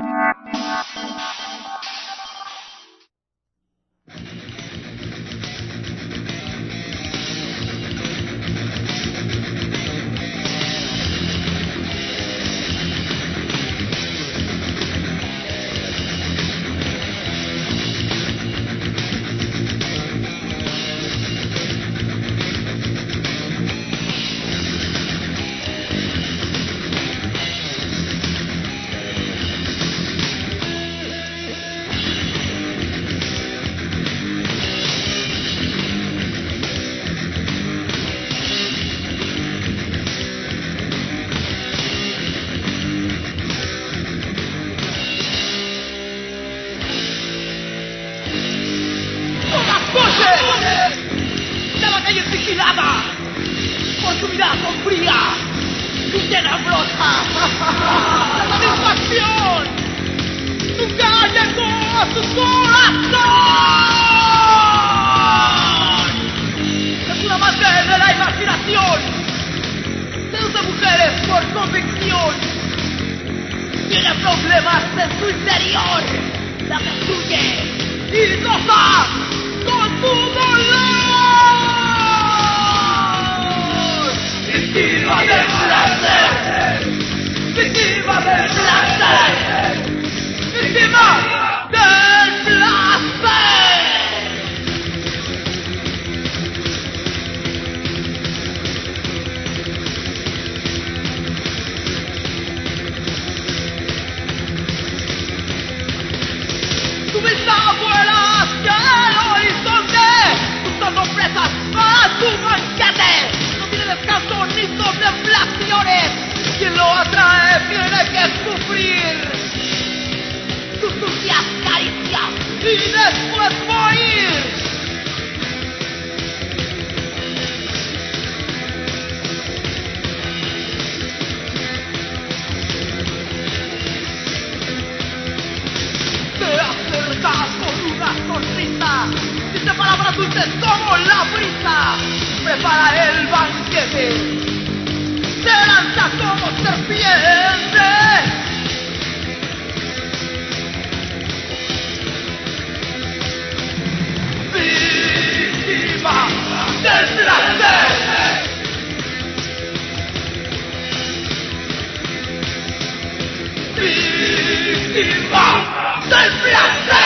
Del 166.09 166.98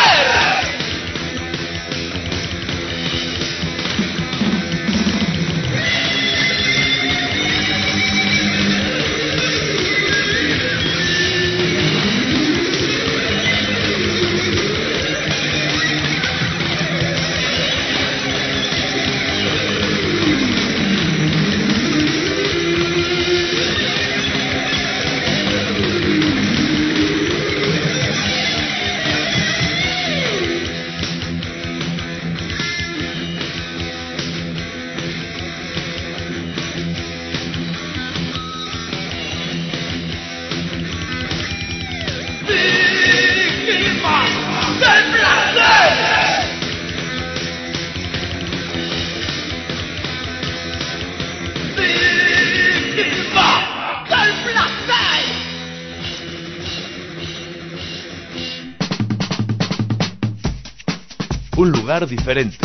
diferente, 62.02 62.58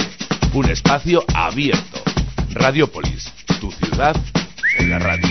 un 0.54 0.70
espacio 0.70 1.22
abierto. 1.34 2.02
Radiopolis, 2.54 3.30
tu 3.60 3.70
ciudad 3.70 4.16
en 4.78 4.90
la 4.90 4.98
radio. 4.98 5.27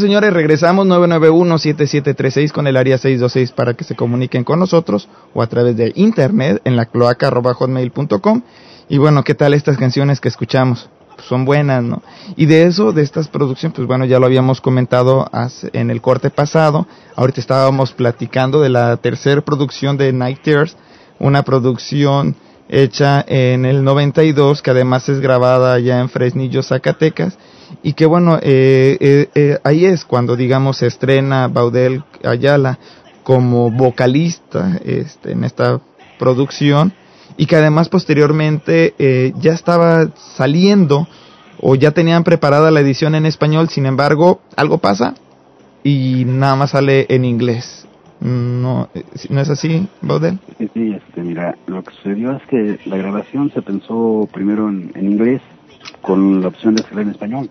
Señores, 0.00 0.32
regresamos 0.32 0.86
991-7736 0.88 2.52
con 2.52 2.66
el 2.66 2.76
área 2.76 2.98
626 2.98 3.52
para 3.52 3.74
que 3.74 3.84
se 3.84 3.96
comuniquen 3.96 4.44
con 4.44 4.58
nosotros 4.58 5.08
o 5.32 5.42
a 5.42 5.46
través 5.46 5.76
de 5.76 5.92
internet 5.94 6.60
en 6.64 6.76
la 6.76 6.86
cloaca 6.86 7.28
arroba 7.28 7.54
hotmail.com. 7.54 8.42
Y 8.88 8.98
bueno, 8.98 9.24
¿qué 9.24 9.34
tal 9.34 9.54
estas 9.54 9.78
canciones 9.78 10.20
que 10.20 10.28
escuchamos? 10.28 10.88
Pues 11.14 11.26
son 11.26 11.44
buenas, 11.44 11.82
¿no? 11.82 12.02
Y 12.36 12.46
de 12.46 12.64
eso, 12.64 12.92
de 12.92 13.02
estas 13.02 13.28
producciones, 13.28 13.74
pues 13.74 13.88
bueno, 13.88 14.04
ya 14.04 14.18
lo 14.18 14.26
habíamos 14.26 14.60
comentado 14.60 15.30
en 15.72 15.90
el 15.90 16.02
corte 16.02 16.30
pasado. 16.30 16.86
Ahorita 17.14 17.40
estábamos 17.40 17.92
platicando 17.92 18.60
de 18.60 18.68
la 18.68 18.96
tercera 18.98 19.40
producción 19.40 19.96
de 19.96 20.12
Night 20.12 20.42
Tears, 20.42 20.76
una 21.18 21.42
producción 21.42 22.36
hecha 22.68 23.24
en 23.26 23.64
el 23.64 23.84
92, 23.84 24.62
que 24.62 24.70
además 24.70 25.08
es 25.08 25.20
grabada 25.20 25.74
allá 25.74 26.00
en 26.00 26.08
Fresnillo, 26.08 26.62
Zacatecas, 26.62 27.38
y 27.82 27.94
que 27.94 28.06
bueno, 28.06 28.38
eh, 28.42 28.96
eh, 29.00 29.28
eh, 29.34 29.58
ahí 29.64 29.84
es 29.84 30.04
cuando 30.04 30.36
digamos 30.36 30.78
se 30.78 30.86
estrena 30.86 31.48
Baudel 31.48 32.04
Ayala 32.24 32.78
como 33.22 33.70
vocalista 33.70 34.78
este, 34.84 35.32
en 35.32 35.44
esta 35.44 35.80
producción, 36.18 36.92
y 37.36 37.46
que 37.46 37.56
además 37.56 37.88
posteriormente 37.88 38.94
eh, 38.98 39.32
ya 39.38 39.52
estaba 39.52 40.08
saliendo 40.36 41.06
o 41.60 41.74
ya 41.74 41.90
tenían 41.90 42.24
preparada 42.24 42.70
la 42.70 42.80
edición 42.80 43.14
en 43.14 43.26
español, 43.26 43.68
sin 43.68 43.86
embargo, 43.86 44.40
algo 44.56 44.78
pasa 44.78 45.14
y 45.82 46.24
nada 46.26 46.56
más 46.56 46.70
sale 46.70 47.06
en 47.08 47.24
inglés. 47.24 47.86
No, 48.20 48.88
eh, 48.94 49.04
¿no 49.30 49.40
es 49.40 49.50
así, 49.50 49.88
Baudel? 50.02 50.38
Sí, 50.58 50.68
sí, 50.72 50.92
este, 50.92 51.22
mira, 51.22 51.56
lo 51.66 51.82
que 51.82 51.92
sucedió 51.94 52.32
es 52.32 52.42
que 52.46 52.78
la 52.86 52.96
grabación 52.96 53.50
se 53.52 53.62
pensó 53.62 54.28
primero 54.32 54.68
en, 54.68 54.90
en 54.94 55.06
inglés 55.12 55.42
con 56.02 56.42
la 56.42 56.48
opción 56.48 56.74
de 56.74 56.80
hacerla 56.80 57.02
en 57.02 57.10
español. 57.10 57.50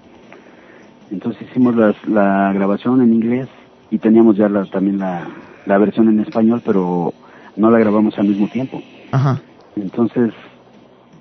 Entonces 1.11 1.43
hicimos 1.49 1.76
las- 1.76 2.07
la 2.07 2.51
grabación 2.53 3.01
en 3.01 3.13
inglés 3.13 3.47
y 3.91 3.99
teníamos 3.99 4.38
ya 4.38 4.49
la- 4.49 4.66
también 4.66 4.97
la, 4.99 5.28
la 5.66 5.78
versión 5.78 6.09
en 6.09 6.20
español, 6.22 6.61
pero 6.66 7.13
no 7.55 7.70
la 7.70 7.80
grabamos 7.80 8.18
al 8.18 8.28
mismo 8.28 8.47
tiempo. 8.47 8.82
Ajá. 9.11 9.41
Entonces, 9.76 10.34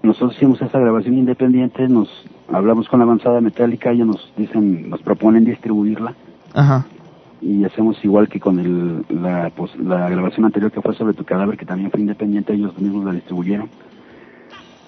nosotros 0.02 0.34
hicimos 0.36 0.60
esa 0.62 0.78
grabación 0.78 1.18
independiente, 1.18 1.86
nos 1.88 2.08
hablamos 2.48 2.88
con 2.88 3.00
la 3.00 3.04
avanzada 3.04 3.40
metálica, 3.40 3.90
ellos 3.90 4.06
nos 4.06 4.32
dicen, 4.36 4.88
nos 4.88 5.02
proponen 5.02 5.44
distribuirla 5.44 6.14
Ajá. 6.54 6.86
Y 7.44 7.62
hacemos 7.64 8.02
igual 8.02 8.28
que 8.28 8.40
con 8.40 8.58
el, 8.58 9.04
la, 9.10 9.50
pues, 9.54 9.76
la 9.76 10.08
grabación 10.08 10.46
anterior 10.46 10.72
que 10.72 10.80
fue 10.80 10.94
sobre 10.94 11.12
tu 11.12 11.24
cadáver, 11.24 11.58
que 11.58 11.66
también 11.66 11.90
fue 11.90 12.00
independiente, 12.00 12.54
ellos 12.54 12.76
mismos 12.78 13.04
la 13.04 13.12
distribuyeron. 13.12 13.68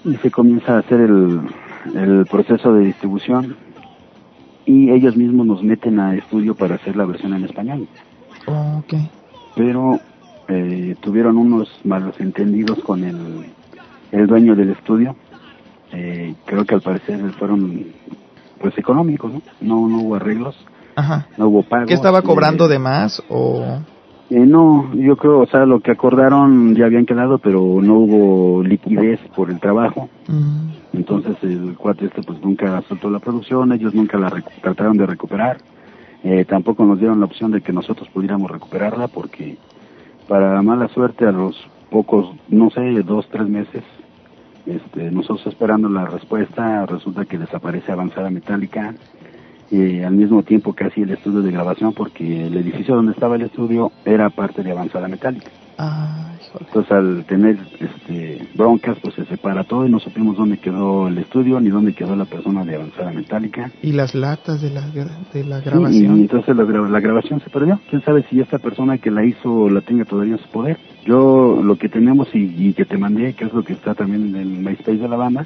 Y 0.03 0.15
se 0.15 0.31
comienza 0.31 0.75
a 0.75 0.79
hacer 0.79 1.01
el, 1.01 1.41
el 1.93 2.25
proceso 2.25 2.73
de 2.73 2.85
distribución 2.85 3.55
y 4.65 4.89
ellos 4.89 5.15
mismos 5.15 5.45
nos 5.45 5.63
meten 5.63 5.99
a 5.99 6.15
estudio 6.15 6.55
para 6.55 6.75
hacer 6.75 6.95
la 6.95 7.05
versión 7.05 7.33
en 7.33 7.45
español. 7.45 7.87
Ok. 8.47 8.93
Pero 9.55 9.99
eh, 10.47 10.95
tuvieron 10.99 11.37
unos 11.37 11.69
malos 11.83 12.19
entendidos 12.19 12.79
con 12.79 13.03
el, 13.03 13.45
el 14.11 14.25
dueño 14.25 14.55
del 14.55 14.71
estudio. 14.71 15.15
Eh, 15.91 16.33
creo 16.45 16.65
que 16.65 16.73
al 16.73 16.81
parecer 16.81 17.19
fueron 17.33 17.85
pues 18.59 18.75
económicos, 18.79 19.31
¿no? 19.31 19.41
No, 19.61 19.87
no 19.87 19.99
hubo 19.99 20.15
arreglos, 20.15 20.57
Ajá. 20.97 21.27
no 21.37 21.47
hubo 21.47 21.61
pago. 21.61 21.85
¿Qué 21.85 21.93
estaba 21.93 22.19
eh, 22.19 22.23
cobrando 22.23 22.67
de 22.67 22.79
más 22.79 23.21
o...? 23.29 23.63
eh, 24.31 24.39
no, 24.39 24.93
yo 24.95 25.15
creo, 25.15 25.41
o 25.41 25.45
sea, 25.45 25.65
lo 25.67 25.79
que 25.79 25.91
acordaron 25.91 26.75
ya 26.75 26.85
habían 26.85 27.05
quedado, 27.05 27.37
pero 27.37 27.59
no 27.81 27.93
hubo 27.99 28.63
liquidez 28.63 29.19
por 29.35 29.51
el 29.51 29.59
trabajo. 29.59 30.09
Mm, 30.27 30.69
Entonces 30.93 31.37
el 31.43 31.75
cuate 31.77 32.05
este 32.05 32.23
pues 32.23 32.41
nunca 32.41 32.81
soltó 32.89 33.11
la 33.11 33.19
producción, 33.19 33.71
ellos 33.71 33.93
nunca 33.93 34.17
la 34.17 34.31
trataron 34.61 34.97
de 34.97 35.05
recuperar. 35.05 35.57
Eh, 36.23 36.45
tampoco 36.45 36.83
nos 36.83 36.97
dieron 36.97 37.19
la 37.19 37.27
opción 37.27 37.51
de 37.51 37.61
que 37.61 37.71
nosotros 37.71 38.09
pudiéramos 38.09 38.49
recuperarla 38.49 39.07
porque 39.07 39.55
para 40.27 40.61
mala 40.63 40.87
suerte 40.89 41.25
a 41.27 41.31
los 41.31 41.55
pocos, 41.91 42.35
no 42.49 42.71
sé, 42.71 42.81
dos, 43.03 43.27
tres 43.29 43.47
meses, 43.47 43.83
este, 44.65 45.11
nosotros 45.11 45.45
esperando 45.45 45.87
la 45.89 46.05
respuesta, 46.05 46.85
resulta 46.87 47.23
que 47.25 47.37
desaparece 47.37 47.91
Avanzada 47.91 48.29
Metálica, 48.29 48.95
eh, 49.71 50.03
al 50.05 50.13
mismo 50.13 50.43
tiempo 50.43 50.73
casi 50.73 51.01
el 51.01 51.11
estudio 51.11 51.41
de 51.41 51.51
grabación 51.51 51.93
porque 51.93 52.47
el 52.47 52.55
edificio 52.57 52.95
donde 52.95 53.11
estaba 53.11 53.35
el 53.35 53.41
estudio 53.43 53.91
era 54.05 54.29
parte 54.29 54.63
de 54.63 54.71
Avanzada 54.71 55.07
Metálica. 55.07 55.49
Ah, 55.79 56.31
Entonces 56.59 56.91
al 56.91 57.23
tener 57.25 57.55
este, 57.79 58.47
broncas 58.55 58.97
pues 59.01 59.13
se 59.13 59.25
separa 59.25 59.63
todo 59.63 59.85
y 59.85 59.91
no 59.91 59.99
supimos 59.99 60.35
dónde 60.35 60.57
quedó 60.57 61.07
el 61.07 61.19
estudio 61.19 61.59
ni 61.59 61.69
dónde 61.69 61.93
quedó 61.93 62.15
la 62.15 62.25
persona 62.25 62.65
de 62.65 62.75
Avanzada 62.75 63.11
Metálica. 63.11 63.69
y 63.83 63.91
las 63.91 64.15
latas 64.15 64.59
de 64.61 64.71
la, 64.71 64.81
de 64.89 65.43
la 65.43 65.59
Sí, 65.59 65.65
grabación. 65.69 66.17
y 66.17 66.21
entonces 66.21 66.55
la, 66.55 66.63
la 66.63 66.99
grabación 66.99 67.41
se 67.41 67.49
perdió. 67.51 67.79
¿Quién 67.91 68.01
sabe 68.03 68.23
si 68.29 68.39
esta 68.39 68.57
persona 68.57 68.97
que 68.97 69.11
la 69.11 69.23
hizo 69.23 69.69
la 69.69 69.81
tenga 69.81 70.05
todavía 70.05 70.33
en 70.33 70.39
su 70.39 70.47
poder? 70.49 70.77
Yo 71.05 71.61
lo 71.63 71.77
que 71.77 71.89
tenemos 71.89 72.27
y, 72.33 72.55
y 72.57 72.73
que 72.73 72.85
te 72.85 72.97
mandé, 72.97 73.33
que 73.33 73.45
es 73.45 73.53
lo 73.53 73.63
que 73.63 73.73
está 73.73 73.93
también 73.93 74.29
en 74.29 74.35
el 74.37 74.47
MySpace 74.47 74.97
de 74.97 75.07
la 75.07 75.15
banda, 75.15 75.45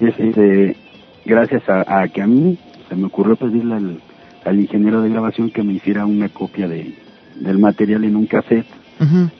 es 0.00 0.14
este, 0.18 0.76
gracias 1.24 1.62
a, 1.68 2.00
a 2.02 2.08
que 2.08 2.20
a 2.22 2.26
mí 2.26 2.58
se 2.88 2.96
me 2.96 3.06
ocurrió 3.06 3.36
pedirle 3.36 3.74
al, 3.74 4.00
al 4.44 4.60
ingeniero 4.60 5.02
de 5.02 5.10
grabación 5.10 5.50
que 5.50 5.62
me 5.62 5.74
hiciera 5.74 6.06
una 6.06 6.28
copia 6.28 6.68
de, 6.68 6.94
del 7.40 7.58
material 7.58 8.04
en 8.04 8.16
un 8.16 8.26
cassette 8.26 8.66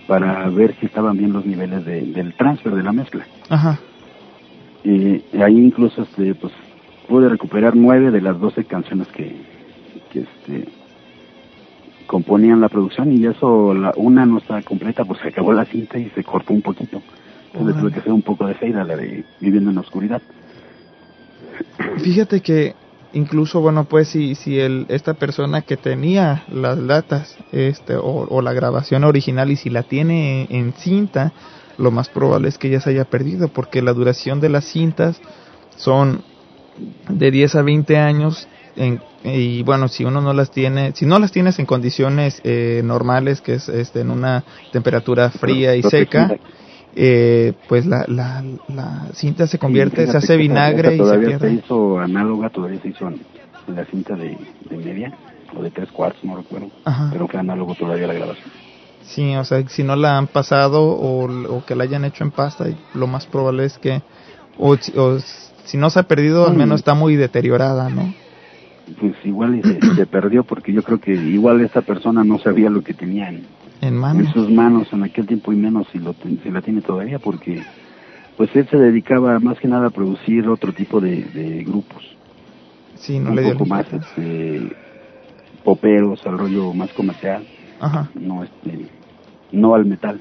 para 0.07 0.49
ver 0.51 0.75
si 0.79 0.87
estaban 0.87 1.17
bien 1.17 1.33
los 1.33 1.45
niveles 1.45 1.85
de- 1.85 2.03
del 2.03 2.33
transfer 2.35 2.75
de 2.75 2.83
la 2.83 2.93
mezcla. 2.93 3.27
Ajá. 3.49 3.79
Y 4.85 5.23
ahí 5.43 5.57
incluso 5.59 6.03
este, 6.03 6.35
pues, 6.35 6.53
pude 7.09 7.29
recuperar 7.29 7.75
nueve 7.75 8.11
de 8.11 8.21
las 8.21 8.39
doce 8.39 8.65
canciones 8.65 9.09
que, 9.09 9.35
que 10.13 10.21
este, 10.21 10.69
componían 12.07 12.61
la 12.61 12.69
producción 12.69 13.13
y 13.13 13.27
eso, 13.27 13.75
la, 13.75 13.93
una 13.97 14.25
no 14.27 14.39
estaba 14.39 14.63
completa, 14.63 15.05
pues 15.05 15.21
se 15.21 15.29
acabó 15.29 15.53
la 15.53 15.65
cinta 15.65 15.99
y 15.99 16.09
se 16.11 16.23
cortó 16.23 16.53
un 16.55 16.63
poquito. 16.63 17.03
Entonces 17.53 17.81
tuve 17.81 17.93
que 17.93 17.99
hacer 18.01 18.13
un 18.13 18.23
poco 18.23 18.47
de 18.47 18.55
fade 18.55 18.75
a 18.79 18.85
la 18.85 18.97
de 18.97 19.25
Viviendo 19.41 19.71
en 19.71 19.77
la 19.77 19.81
Oscuridad. 19.83 20.23
Fíjate 21.99 22.41
que 22.41 22.75
incluso, 23.13 23.61
bueno, 23.61 23.85
pues 23.85 24.09
si, 24.09 24.35
si 24.35 24.59
el, 24.61 24.87
esta 24.89 25.15
persona 25.15 25.63
que 25.63 25.77
tenía 25.77 26.45
las 26.49 26.79
latas 26.79 27.37
este, 27.53 27.97
o, 27.97 28.27
o 28.29 28.43
la 28.43 28.53
grabación 28.53 29.05
original 29.05 29.51
y 29.51 29.57
si 29.57 29.71
la 29.71 29.83
tiene 29.83 30.43
en, 30.51 30.57
en 30.67 30.73
cinta, 30.75 31.33
lo 31.79 31.91
más 31.91 32.09
probable 32.09 32.49
es 32.49 32.59
que 32.59 32.71
ya 32.71 32.81
se 32.81 32.91
haya 32.91 33.05
perdido 33.05 33.49
porque 33.49 33.83
la 33.83 33.93
duración 33.93 34.41
de 34.41 34.49
las 34.49 34.65
cintas 34.65 35.21
son 35.77 36.23
de 37.09 37.31
10 37.31 37.55
a 37.55 37.63
20 37.63 37.97
años 37.99 38.49
en- 38.77 39.01
y 39.25 39.63
bueno, 39.65 39.89
si 39.89 40.05
uno 40.05 40.21
no 40.21 40.33
las 40.33 40.51
tiene, 40.51 40.93
si 40.95 41.05
no 41.05 41.19
las 41.19 41.33
tienes 41.33 41.59
en 41.59 41.67
condiciones 41.67 42.41
eh, 42.45 42.83
normales, 42.85 43.41
que 43.41 43.55
es 43.55 43.69
este, 43.69 44.01
en 44.01 44.11
una 44.13 44.45
temperatura 44.71 45.31
fría 45.31 45.75
y 45.75 45.83
seca, 45.83 46.29
eh, 47.01 47.55
pues 47.69 47.87
la, 47.87 48.05
la, 48.09 48.43
la 48.67 49.09
cinta 49.13 49.47
se 49.47 49.59
convierte, 49.59 50.05
se 50.09 50.17
hace 50.17 50.37
vinagre 50.37 50.95
y 50.95 50.99
se 50.99 51.03
todavía 51.05 51.39
pierde. 51.39 51.53
hizo 51.55 51.99
análoga, 52.01 52.51
todavía 52.51 52.81
se 52.81 52.89
hizo 52.89 53.09
la 53.69 53.85
cinta 53.87 54.17
de, 54.17 54.37
de 54.69 54.77
media 54.79 55.13
o 55.57 55.63
de 55.63 55.71
tres 55.71 55.91
cuartos, 55.93 56.25
no 56.25 56.37
recuerdo. 56.37 56.71
Ajá. 56.85 57.09
Pero 57.13 57.29
fue 57.29 57.39
análogo 57.39 57.75
todavía 57.77 58.09
la 58.09 58.15
grabación. 58.15 58.51
Sí, 59.03 59.37
o 59.37 59.45
sea, 59.45 59.63
si 59.69 59.85
no 59.85 59.95
la 59.95 60.19
han 60.19 60.27
pasado 60.27 60.83
o, 60.83 61.25
o 61.29 61.65
que 61.65 61.77
la 61.77 61.85
hayan 61.85 62.05
hecho 62.05 62.25
en 62.25 62.33
pasta, 62.33 62.67
lo 62.95 63.07
más 63.07 63.27
probable 63.27 63.65
es 63.65 63.79
que, 63.79 64.03
o, 64.59 64.75
si- 64.77 64.93
o 64.99 65.19
si 65.21 65.77
no 65.79 65.91
se 65.91 66.01
ha 66.01 66.03
perdido, 66.03 66.47
al 66.47 66.55
Mm. 66.55 66.59
menos 66.59 66.81
está 66.81 66.95
muy 66.95 67.15
deteriorada, 67.15 67.89
¿no? 67.91 68.13
Pues 69.01 69.15
igual 69.25 69.61
se, 69.63 69.95
se 69.95 70.07
perdió 70.07 70.43
porque 70.45 70.73
yo 70.73 70.83
creo 70.83 70.99
que 70.99 71.13
igual 71.13 71.61
esta 71.61 71.83
persona 71.83 72.25
no 72.25 72.39
sabía 72.39 72.71
lo 72.71 72.83
que 72.83 72.95
tenía 72.95 73.29
en, 73.29 73.47
En 73.81 73.97
mano. 73.97 74.21
en 74.21 74.33
sus 74.33 74.51
manos 74.51 74.89
en 74.93 75.05
aquel 75.05 75.27
tiempo 75.27 75.53
y 75.53 75.57
menos 75.57 75.87
si, 75.93 75.99
lo, 75.99 76.15
si 76.43 76.51
la 76.51 76.61
tiene 76.63 76.81
todavía 76.81 77.19
porque 77.19 77.63
pues 78.37 78.51
él 78.55 78.67
se 78.71 78.77
dedicaba 78.77 79.39
más 79.41 79.59
que 79.59 79.69
nada 79.69 79.89
a 79.89 79.91
producir 79.91 80.49
otro 80.49 80.73
tipo 80.73 81.01
de, 81.01 81.23
de 81.25 81.65
grupos 81.65 82.03
Sí, 82.97 83.19
no 83.21 83.31
un 83.31 83.37
le 83.37 83.43
dio 83.43 83.53
poco 83.53 83.67
más 83.67 83.87
este, 83.93 84.77
poperos 85.63 86.27
al 86.27 86.39
rollo 86.39 86.73
más 86.73 86.93
comercial 86.95 87.45
Ajá. 87.81 88.11
no 88.15 88.43
este 88.45 88.87
no 89.53 89.75
al 89.75 89.85
metal 89.87 90.21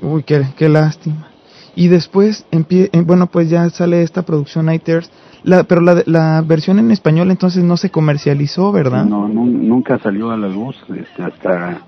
Uy, 0.00 0.22
qué, 0.22 0.42
qué 0.56 0.68
lástima. 0.68 1.26
Y 1.74 1.88
después, 1.88 2.46
empie- 2.52 2.88
eh, 2.92 3.02
bueno, 3.02 3.26
pues 3.26 3.50
ya 3.50 3.68
sale 3.70 4.02
esta 4.02 4.22
producción 4.22 4.66
Nighters, 4.66 5.10
la, 5.42 5.64
pero 5.64 5.80
la, 5.80 6.02
la 6.06 6.42
versión 6.46 6.78
en 6.78 6.90
español 6.92 7.30
entonces 7.32 7.64
no 7.64 7.76
se 7.76 7.90
comercializó, 7.90 8.70
¿verdad? 8.70 9.04
no 9.04 9.28
nu- 9.28 9.46
nunca 9.46 9.98
salió 9.98 10.30
a 10.30 10.36
la 10.36 10.48
luz 10.48 10.76
este, 10.88 11.22
hasta 11.22 11.80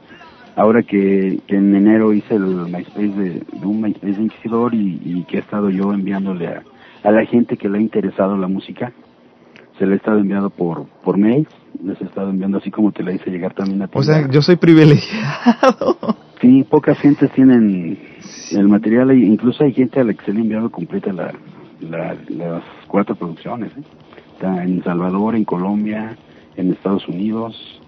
ahora 0.56 0.82
que, 0.82 1.38
que 1.46 1.56
en 1.56 1.74
enero 1.74 2.12
hice 2.12 2.34
el 2.34 2.44
MySpace 2.66 3.08
de, 3.08 3.30
de 3.52 3.66
un 3.66 3.80
MySpace 3.80 4.14
de 4.14 4.22
Inquisidor 4.22 4.74
y, 4.74 5.00
y 5.04 5.24
que 5.24 5.38
he 5.38 5.40
estado 5.40 5.70
yo 5.70 5.92
enviándole 5.92 6.48
a, 6.48 6.62
a 7.02 7.10
la 7.10 7.24
gente 7.26 7.56
que 7.56 7.68
le 7.68 7.78
ha 7.78 7.80
interesado 7.80 8.36
la 8.36 8.48
música 8.48 8.92
se 9.78 9.86
le 9.86 9.94
he 9.94 9.96
estado 9.96 10.18
enviando 10.18 10.50
por 10.50 10.86
por 11.04 11.16
mail 11.16 11.46
les 11.82 11.98
he 12.00 12.04
estado 12.04 12.28
enviando 12.30 12.58
así 12.58 12.70
como 12.70 12.92
te 12.92 13.02
la 13.02 13.12
hice 13.12 13.30
llegar 13.30 13.54
también 13.54 13.80
a 13.82 13.86
ti 13.86 13.98
O 13.98 14.02
sea, 14.02 14.28
yo 14.28 14.42
soy 14.42 14.56
privilegiado. 14.56 15.96
sí 16.40 16.64
pocas 16.68 16.98
gentes 16.98 17.30
tienen 17.32 17.98
el 18.52 18.68
material 18.68 19.10
e 19.12 19.16
incluso 19.18 19.64
hay 19.64 19.72
gente 19.72 20.00
a 20.00 20.04
la 20.04 20.12
que 20.14 20.24
se 20.24 20.32
le 20.32 20.40
ha 20.40 20.42
enviado 20.42 20.70
completa 20.70 21.12
la, 21.12 21.32
la- 21.80 22.16
las 22.28 22.62
cuatro 22.88 23.14
producciones 23.14 23.70
¿eh? 23.76 23.82
está 24.34 24.62
en 24.64 24.82
Salvador 24.84 25.34
en 25.36 25.44
Colombia 25.44 26.16
en 26.56 26.72
Estados 26.72 27.06
Unidos 27.08 27.80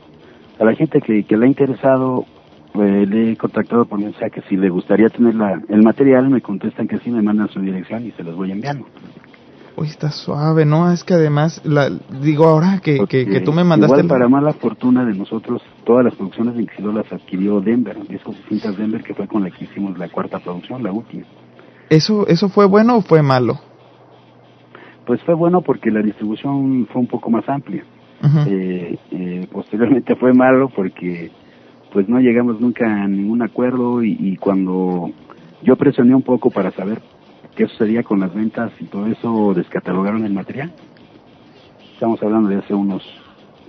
a 0.59 0.64
la 0.64 0.74
gente 0.74 1.01
que, 1.01 1.24
que 1.24 1.36
le 1.36 1.44
ha 1.44 1.48
interesado 1.48 2.24
eh, 2.74 3.07
le 3.07 3.32
he 3.32 3.36
contactado 3.36 3.85
por 3.85 3.99
mensaje 3.99 4.31
que 4.31 4.43
si 4.43 4.57
le 4.57 4.70
gustaría 4.70 5.09
tener 5.09 5.35
la, 5.35 5.61
el 5.69 5.82
material 5.82 6.28
me 6.31 6.40
contestan 6.40 6.89
que 6.89 6.99
sí 6.99 7.11
me 7.11 7.23
mandan 7.23 7.49
su 7.49 7.61
dirección 7.61 8.07
y 8.07 8.12
se 8.12 8.23
los 8.23 8.36
voy 8.36 8.53
enviando 8.53 8.86
Uy, 9.77 9.89
está 9.89 10.11
suave, 10.11 10.66
¿no? 10.66 10.93
Es 10.93 11.03
que 11.03 11.15
además, 11.15 11.62
la, 11.65 11.89
digo 11.89 12.44
ahora 12.44 12.81
que, 12.82 13.07
que, 13.09 13.24
que 13.24 13.40
tú 13.40 13.53
me 13.53 13.65
mandaste... 13.65 14.01
Igual 14.01 14.09
para 14.09 14.28
mala 14.28 14.53
fortuna 14.53 15.05
de 15.05 15.15
nosotros, 15.15 15.62
todas 15.85 16.05
las 16.05 16.15
producciones 16.15 16.55
de 16.55 16.62
Inquisidor 16.62 16.94
las 16.94 17.11
adquirió 17.11 17.61
Denver, 17.61 17.97
discos 18.07 18.36
y 18.39 18.49
cintas 18.51 18.77
Denver, 18.77 19.03
que 19.03 19.15
fue 19.15 19.27
con 19.27 19.43
la 19.43 19.51
que 19.51 19.65
hicimos 19.65 19.97
la 19.97 20.11
cuarta 20.11 20.40
producción, 20.40 20.82
la 20.82 20.93
última. 20.93 21.24
¿Eso, 21.89 22.27
¿Eso 22.27 22.51
fue 22.51 22.66
bueno 22.66 22.97
o 22.97 23.01
fue 23.01 23.23
malo? 23.23 23.59
Pues 25.07 25.23
fue 25.23 25.35
bueno 25.35 25.62
porque 25.62 25.90
la 25.90 26.03
distribución 26.03 26.86
fue 26.93 27.01
un 27.01 27.09
poco 27.09 27.31
más 27.31 27.49
amplia. 27.49 27.85
Eh, 28.47 28.99
eh, 29.11 29.49
posteriormente 29.51 30.15
fue 30.15 30.32
malo 30.32 30.69
porque 30.69 31.32
pues 31.93 32.09
no 32.09 32.20
llegamos 32.20 32.60
nunca 32.60 32.86
a 32.86 33.09
ningún 33.09 33.43
acuerdo 33.43 34.02
y, 34.02 34.16
y 34.19 34.36
cuando 34.36 35.10
yo 35.62 35.77
presioné 35.77 36.14
un 36.14 36.23
poco 36.23 36.51
para 36.51 36.70
saber 36.73 37.01
qué 37.55 37.66
sucedía 37.66 38.02
con 38.02 38.20
las 38.20 38.35
ventas 38.35 38.73
y 38.81 38.85
todo 38.85 39.06
eso, 39.06 39.52
descatalogaron 39.55 40.24
el 40.24 40.32
material. 40.32 40.73
Estamos 41.94 42.23
hablando 42.23 42.48
de 42.48 42.56
hace 42.56 42.74
unos 42.74 43.02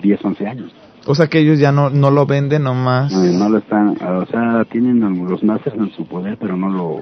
10, 0.01 0.23
11 0.23 0.47
años. 0.47 0.73
O 1.05 1.15
sea 1.15 1.27
que 1.27 1.39
ellos 1.39 1.59
ya 1.59 1.71
no, 1.71 1.89
no 1.89 2.11
lo 2.11 2.25
venden 2.25 2.63
nomás. 2.63 3.11
Eh, 3.11 3.37
no 3.37 3.49
lo 3.49 3.57
están, 3.57 3.89
o 3.89 4.25
sea, 4.25 4.65
tienen 4.65 4.99
los 5.27 5.43
masters 5.43 5.75
en 5.75 5.91
su 5.91 6.05
poder, 6.05 6.37
pero 6.39 6.55
no 6.55 6.69
lo 6.69 7.01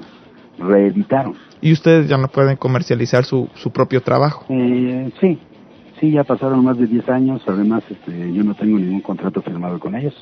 reeditaron. 0.58 1.36
Y 1.62 1.72
ustedes 1.72 2.10
ya 2.10 2.18
no 2.18 2.28
pueden 2.28 2.58
comercializar 2.58 3.26
su, 3.26 3.48
su 3.54 3.72
propio 3.72 4.02
trabajo. 4.02 4.46
Eh, 4.50 5.12
sí, 5.22 5.40
sí, 6.00 6.12
ya 6.12 6.24
pasaron 6.24 6.64
más 6.64 6.78
de 6.78 6.88
10 6.88 7.10
años, 7.10 7.44
además 7.46 7.84
este, 7.90 8.34
yo 8.34 8.44
no 8.44 8.56
tengo 8.56 8.80
ningún 8.80 9.02
contrato 9.02 9.42
firmado 9.44 9.80
con 9.80 9.96
ellos. 9.96 10.16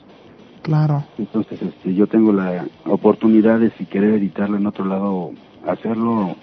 Claro. 0.63 1.03
Entonces, 1.17 1.61
este, 1.61 1.93
yo 1.93 2.07
tengo 2.07 2.31
la 2.31 2.65
oportunidad 2.85 3.59
de 3.59 3.71
si 3.71 3.85
querer 3.85 4.15
editarlo 4.15 4.57
en 4.57 4.67
otro 4.67 4.85
lado, 4.85 5.31
hacerlo, 5.67 6.35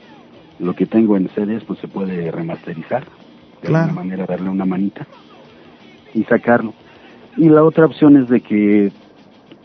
lo 0.59 0.75
que 0.75 0.87
tengo 0.87 1.17
en 1.17 1.29
CDs, 1.31 1.65
pues 1.65 1.79
se 1.81 1.89
puede 1.89 2.31
remasterizar, 2.31 3.05
de 3.63 3.69
Claro. 3.69 3.85
alguna 3.85 4.03
manera 4.03 4.27
darle 4.27 4.51
una 4.51 4.65
manita 4.65 5.07
y 6.15 6.25
sacarlo. 6.25 6.73
Y 7.37 7.49
la 7.49 7.63
otra 7.63 7.87
opción 7.87 8.17
es 8.17 8.29
de 8.29 8.41
que 8.41 8.93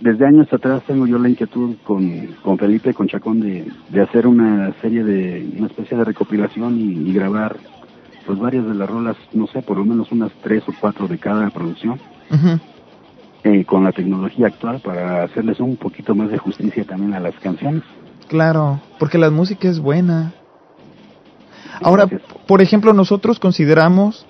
desde 0.02 0.26
años 0.26 0.52
atrás 0.52 0.82
tengo 0.88 1.08
yo 1.08 1.18
la 1.20 1.30
inquietud 1.30 1.76
con, 1.86 2.28
con 2.42 2.58
Felipe, 2.58 2.94
con 2.94 3.08
Chacón, 3.08 3.40
de, 3.40 3.66
de 3.90 4.02
hacer 4.02 4.28
una 4.28 4.74
serie 4.82 5.04
de, 5.04 5.46
una 5.58 5.68
especie 5.68 5.96
de 5.98 6.04
recopilación 6.04 6.78
y, 6.78 7.10
y 7.10 7.14
grabar 7.14 7.56
pues 8.26 8.38
varias 8.40 8.68
de 8.68 8.76
las 8.76 8.90
rolas, 8.90 9.18
no 9.34 9.48
sé, 9.48 9.62
por 9.62 9.78
lo 9.78 9.86
menos 9.86 10.12
unas 10.12 10.32
tres 10.44 10.64
o 10.68 10.74
cuatro 10.80 11.08
de 11.08 11.18
cada 11.18 11.50
producción 11.50 12.00
Ujú. 12.30 12.60
Eh, 13.44 13.66
con 13.66 13.84
la 13.84 13.92
tecnología 13.92 14.48
actual 14.48 14.80
para 14.82 15.24
hacerles 15.24 15.60
un 15.60 15.76
poquito 15.78 16.14
más 16.16 16.30
de 16.30 16.38
justicia 16.38 16.84
también 16.86 17.14
a 17.14 17.20
las 17.20 17.36
canciones. 17.40 17.84
Claro, 18.28 18.80
porque 19.00 19.18
la 19.18 19.30
música 19.30 19.68
es 19.68 19.80
buena. 19.80 20.34
Ahora, 21.82 22.08
por 22.48 22.62
ejemplo, 22.62 22.94
nosotros 22.94 23.40
consideramos 23.40 24.26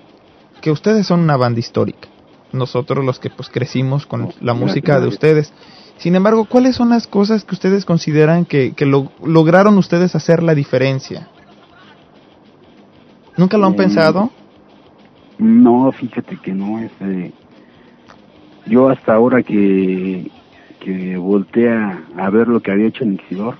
que 0.60 0.70
ustedes 0.70 1.06
son 1.06 1.20
una 1.20 1.36
banda 1.36 1.60
histórica. 1.60 2.08
Nosotros 2.52 3.04
los 3.04 3.18
que 3.18 3.30
pues 3.30 3.48
crecimos 3.48 4.06
con 4.06 4.30
la 4.40 4.54
música 4.54 5.00
de 5.00 5.06
ustedes. 5.08 5.52
Sin 5.96 6.14
embargo, 6.16 6.46
¿cuáles 6.46 6.76
son 6.76 6.88
las 6.90 7.06
cosas 7.06 7.44
que 7.44 7.54
ustedes 7.54 7.84
consideran 7.84 8.44
que, 8.44 8.72
que 8.72 8.86
lo- 8.86 9.12
lograron 9.24 9.76
ustedes 9.78 10.14
hacer 10.14 10.42
la 10.42 10.54
diferencia? 10.54 11.28
¿Nunca 13.36 13.56
lo 13.56 13.66
han 13.66 13.74
Eh, 13.74 13.76
pensado? 13.76 14.30
No, 15.38 15.90
fíjate 15.92 16.36
que 16.42 16.52
no 16.52 16.78
es. 16.78 16.90
eh, 17.00 17.32
yo 18.66 18.88
hasta 18.88 19.14
ahora 19.14 19.42
que, 19.42 20.30
que 20.80 21.16
voltea 21.16 22.06
a 22.16 22.30
ver 22.30 22.48
lo 22.48 22.60
que 22.60 22.70
había 22.72 22.86
hecho 22.86 23.04
en 23.04 23.12
Inquisidor, 23.12 23.56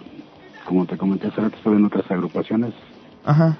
como 0.65 0.87
te 0.87 0.97
comenté 0.97 1.27
hace 1.29 1.41
rato, 1.41 1.57
estuve 1.57 1.77
en 1.77 1.85
otras 1.85 2.09
agrupaciones, 2.11 2.75
Ajá. 3.25 3.59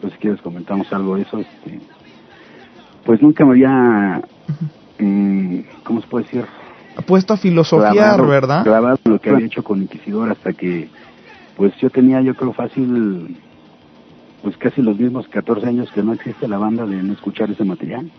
pues 0.00 0.12
si 0.12 0.18
quieres 0.18 0.40
comentamos 0.42 0.92
algo 0.92 1.16
de 1.16 1.22
eso, 1.22 1.38
este, 1.40 1.80
pues 3.04 3.22
nunca 3.22 3.44
me 3.44 3.52
había, 3.52 4.22
mm, 4.98 5.58
¿cómo 5.84 6.00
se 6.00 6.08
puede 6.08 6.24
decir? 6.24 6.44
Puesto 7.06 7.34
a 7.34 7.36
filosofiar, 7.36 7.94
clavado- 7.94 8.28
¿verdad? 8.28 8.64
clavado 8.64 8.96
lo 9.04 9.18
que 9.18 9.30
había 9.30 9.46
hecho 9.46 9.62
con 9.62 9.82
Inquisidor 9.82 10.30
hasta 10.30 10.52
que, 10.52 10.90
pues 11.56 11.72
yo 11.80 11.90
tenía, 11.90 12.20
yo 12.22 12.34
creo 12.34 12.52
fácil, 12.52 13.40
pues 14.42 14.56
casi 14.56 14.82
los 14.82 14.98
mismos 14.98 15.28
14 15.28 15.66
años 15.66 15.90
que 15.92 16.02
no 16.02 16.12
existe 16.12 16.48
la 16.48 16.58
banda 16.58 16.86
de 16.86 17.02
no 17.02 17.12
escuchar 17.12 17.50
ese 17.50 17.64
material. 17.64 18.10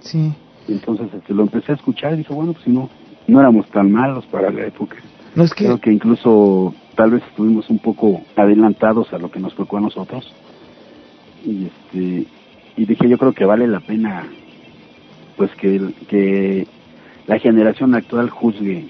Sí. 0.00 0.34
Entonces 0.68 1.08
este, 1.14 1.34
lo 1.34 1.42
empecé 1.42 1.72
a 1.72 1.74
escuchar 1.74 2.14
y 2.14 2.18
dije, 2.18 2.32
bueno, 2.32 2.52
pues 2.52 2.66
no, 2.66 2.88
no 3.26 3.40
éramos 3.40 3.68
tan 3.70 3.90
malos 3.90 4.24
para 4.26 4.50
la 4.50 4.66
época. 4.66 4.96
No 5.34 5.44
es 5.44 5.52
que 5.52 5.64
Creo 5.64 5.78
que 5.78 5.92
incluso 5.92 6.74
tal 6.94 7.10
vez 7.10 7.22
estuvimos 7.28 7.68
un 7.70 7.78
poco 7.78 8.22
adelantados 8.36 9.12
a 9.12 9.18
lo 9.18 9.30
que 9.30 9.40
nos 9.40 9.54
tocó 9.54 9.78
a 9.78 9.80
nosotros. 9.80 10.32
Y 11.44 11.66
este 11.66 12.26
y 12.76 12.86
dije, 12.86 13.08
yo 13.08 13.18
creo 13.18 13.32
que 13.32 13.44
vale 13.44 13.66
la 13.66 13.80
pena 13.80 14.26
pues 15.36 15.50
que, 15.56 15.92
que 16.08 16.66
la 17.26 17.38
generación 17.38 17.94
actual 17.94 18.30
juzgue 18.30 18.86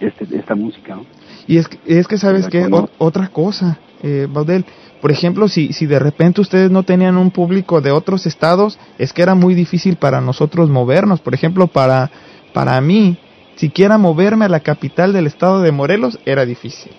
este, 0.00 0.36
esta 0.36 0.54
música, 0.54 0.96
¿no? 0.96 1.06
Y 1.46 1.58
es 1.58 1.68
que, 1.68 1.78
es 1.86 2.06
que 2.06 2.18
¿sabes 2.18 2.48
qué? 2.48 2.68
otra 2.98 3.28
cosa, 3.28 3.78
eh, 4.02 4.26
Baudel. 4.30 4.64
Por 5.00 5.10
ejemplo, 5.10 5.48
si, 5.48 5.72
si 5.72 5.86
de 5.86 5.98
repente 5.98 6.40
ustedes 6.40 6.70
no 6.70 6.84
tenían 6.84 7.16
un 7.16 7.30
público 7.30 7.80
de 7.80 7.90
otros 7.90 8.26
estados, 8.26 8.78
es 8.98 9.12
que 9.12 9.22
era 9.22 9.34
muy 9.34 9.54
difícil 9.54 9.96
para 9.96 10.20
nosotros 10.20 10.70
movernos. 10.70 11.20
Por 11.20 11.34
ejemplo, 11.34 11.66
para, 11.66 12.10
para 12.52 12.80
mí, 12.80 13.16
siquiera 13.56 13.98
moverme 13.98 14.44
a 14.44 14.48
la 14.48 14.60
capital 14.60 15.12
del 15.12 15.26
estado 15.26 15.60
de 15.60 15.72
Morelos 15.72 16.18
era 16.24 16.46
difícil. 16.46 16.92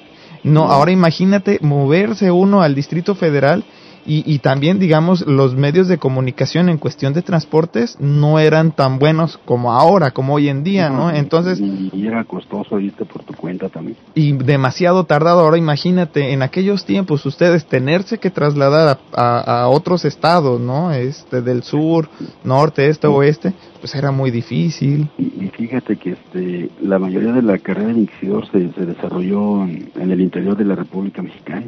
No, 0.44 0.70
ahora 0.70 0.92
imagínate 0.92 1.60
moverse 1.62 2.30
uno 2.30 2.62
al 2.62 2.76
Distrito 2.76 3.16
Federal 3.16 3.64
y, 4.06 4.24
y 4.32 4.40
también, 4.40 4.80
digamos, 4.80 5.26
los 5.28 5.56
medios 5.56 5.88
de 5.88 5.98
comunicación 5.98 6.70
en 6.70 6.78
cuestión 6.78 7.14
de 7.14 7.22
transportes 7.22 7.98
no 8.00 8.40
eran 8.40 8.72
tan 8.72 9.00
buenos 9.00 9.38
como 9.46 9.72
ahora, 9.74 10.12
como 10.12 10.34
hoy 10.36 10.50
en 10.50 10.64
día, 10.64 10.90
¿no? 10.90 11.10
Entonces, 11.12 11.60
y, 11.60 11.90
y 11.94 12.08
era 12.08 12.24
costoso 12.26 12.80
irte 12.80 13.06
por 13.06 13.24
tu 13.24 13.34
cuenta 13.34 13.70
también. 13.70 13.98
y 14.16 14.34
demasiado 14.34 15.06
tardado. 15.06 15.42
Ahora 15.42 15.58
imagínate, 15.58 16.32
en 16.34 16.42
aquellos 16.42 16.86
tiempos 16.86 17.26
ustedes 17.26 17.66
tenerse 17.66 18.18
que 18.18 18.30
trasladar 18.30 19.00
a, 19.14 19.40
a- 19.42 19.62
a 19.64 19.68
otros 19.70 20.06
estados, 20.06 20.60
¿no? 20.60 20.92
Este, 20.92 21.42
del 21.42 21.64
sur, 21.64 22.10
norte, 22.44 22.90
este, 22.90 23.08
oeste, 23.08 23.54
pues 23.80 23.96
era 23.96 24.12
muy 24.12 24.32
difícil. 24.32 25.10
Y, 25.18 25.24
y 25.46 25.52
fíjate 25.56 25.98
que 25.98 26.12
este, 26.12 26.70
la 26.82 27.00
mayoría 27.00 27.32
de 27.34 27.42
la 27.42 27.58
carrera 27.58 27.94
de 27.94 28.00
Inquisidor 28.02 28.50
se, 28.52 28.72
se 28.74 28.86
desarrolló 28.86 29.64
en, 29.64 29.90
en 29.96 30.12
el 30.12 30.22
interior 30.22 30.56
de 30.58 30.66
la 30.66 30.76
República 30.76 31.22
Mexicana. 31.22 31.66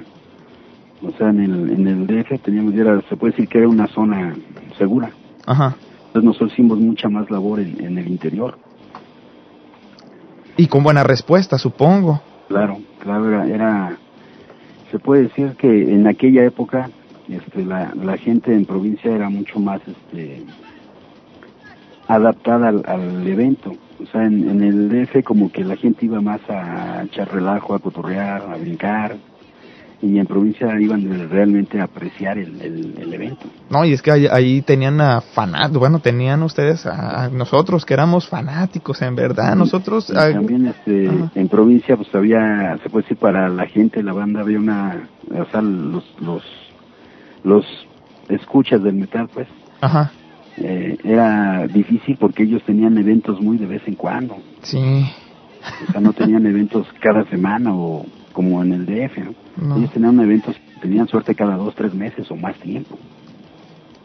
O 1.02 1.12
sea, 1.18 1.30
en 1.30 1.40
el, 1.42 1.70
en 1.72 1.88
el 1.88 2.08
DF 2.08 2.40
teníamos, 2.42 2.74
era- 2.74 3.02
se 3.10 3.16
puede 3.18 3.32
decir 3.32 3.48
que 3.48 3.60
era 3.60 3.68
una 3.70 3.88
zona 3.88 4.34
segura. 4.78 5.12
Ajá. 5.46 5.76
Entonces 6.08 6.24
nosotros 6.24 6.54
hicimos 6.54 6.80
mucha 6.80 7.10
más 7.10 7.30
labor 7.30 7.60
en, 7.60 7.84
en 7.84 7.98
el 7.98 8.08
interior. 8.08 8.58
Y 10.58 10.68
con 10.68 10.84
buena 10.84 11.04
respuesta, 11.04 11.58
supongo. 11.58 12.22
Claro, 12.48 12.78
claro, 13.00 13.28
era, 13.28 13.48
era- 13.48 13.98
se 14.92 15.00
puede 15.00 15.24
decir 15.24 15.56
que 15.58 15.94
en 15.94 16.08
aquella 16.08 16.46
época 16.46 16.90
este, 17.28 17.66
la, 17.66 17.92
la 17.96 18.18
gente 18.18 18.54
en 18.54 18.66
provincia 18.66 19.12
era 19.14 19.30
mucho 19.30 19.60
más 19.60 19.82
este, 19.88 20.44
adaptada 22.08 22.70
al, 22.70 22.84
al 22.88 23.28
evento. 23.28 23.74
O 24.02 24.06
sea, 24.12 24.26
en, 24.26 24.48
en 24.50 24.64
el 24.64 24.90
DF 24.90 25.24
como 25.24 25.52
que 25.52 25.64
la 25.64 25.76
gente 25.76 26.06
iba 26.06 26.22
más 26.22 26.42
a 26.50 27.04
echar 27.04 27.32
relajo, 27.34 27.74
a 27.74 27.80
cotorrear, 27.80 28.42
a 28.44 28.58
brincar. 28.58 29.18
Y 30.06 30.20
en 30.20 30.28
provincia 30.28 30.68
iban 30.80 31.30
realmente 31.32 31.80
a 31.82 31.86
apreciar 31.86 32.38
el, 32.38 32.62
el, 32.62 32.96
el 33.02 33.14
evento. 33.14 33.48
No, 33.72 33.84
y 33.86 33.94
es 33.94 34.04
que 34.04 34.12
ahí, 34.12 34.28
ahí 34.28 34.62
tenían 34.62 35.02
a 35.02 35.20
fanáticos, 35.22 35.80
bueno, 35.80 35.98
tenían 36.00 36.44
ustedes 36.44 36.86
a, 36.86 37.24
a 37.24 37.30
nosotros 37.30 37.84
que 37.86 37.96
éramos 37.96 38.28
fanáticos, 38.30 39.02
en 39.02 39.16
verdad. 39.16 39.56
Nosotros... 39.56 40.06
También 40.08 40.68
este, 40.68 41.08
Ajá. 41.10 41.32
en 41.34 41.48
provincia 41.48 41.98
pues 41.98 42.14
había, 42.14 42.78
se 42.84 42.90
puede 42.92 43.04
decir 43.06 43.18
para 43.18 43.50
la 43.50 43.66
gente, 43.66 44.04
la 44.04 44.14
banda 44.14 44.42
había 44.42 44.60
una, 44.60 45.08
o 45.32 45.46
sea, 45.50 45.62
los, 45.64 46.04
los, 46.22 46.44
los 47.44 47.66
escuchas 48.30 48.84
del 48.84 48.94
metal 48.94 49.28
pues, 49.34 49.48
Ajá. 49.82 50.12
eh, 50.58 50.98
era 51.04 51.66
difícil 51.68 52.18
porque 52.20 52.44
ellos 52.44 52.62
tenían 52.64 52.96
eventos 53.00 53.42
muy 53.42 53.58
de 53.58 53.66
vez 53.66 53.82
en 53.88 53.96
cuando, 53.96 54.38
Sí. 54.62 54.78
o 55.88 55.92
sea, 55.92 56.00
no 56.00 56.14
tenían 56.14 56.46
eventos 56.46 56.86
cada 57.02 57.24
semana 57.30 57.74
o 57.74 58.06
como 58.36 58.62
en 58.62 58.74
el 58.74 58.86
DF, 58.86 59.18
¿no? 59.58 59.78
Ellos 59.78 59.92
tenían 59.92 60.20
eventos, 60.20 60.56
tenían 60.82 61.08
suerte 61.08 61.34
cada 61.34 61.56
dos, 61.56 61.74
tres 61.74 61.94
meses 61.94 62.30
o 62.30 62.36
más 62.36 62.56
tiempo. 62.60 63.00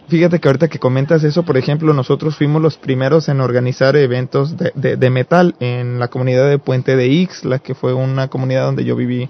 Fíjate 0.09 0.39
que 0.40 0.48
ahorita 0.48 0.69
que 0.69 0.78
comentas 0.78 1.23
eso, 1.24 1.44
por 1.44 1.57
ejemplo, 1.57 1.93
nosotros 1.93 2.36
fuimos 2.36 2.62
los 2.62 2.77
primeros 2.78 3.28
en 3.28 3.40
organizar 3.40 3.97
eventos 3.97 4.57
de, 4.57 4.73
de, 4.74 4.97
de 4.97 5.11
metal 5.11 5.55
en 5.61 5.98
la 5.98 6.09
comunidad 6.09 6.48
de 6.48 6.59
Puente 6.59 6.97
de 6.97 7.09
Ixla, 7.09 7.59
que 7.59 7.74
fue 7.74 7.93
una 7.93 8.28
comunidad 8.28 8.65
donde 8.66 8.85
yo 8.85 8.94
viví 8.97 9.28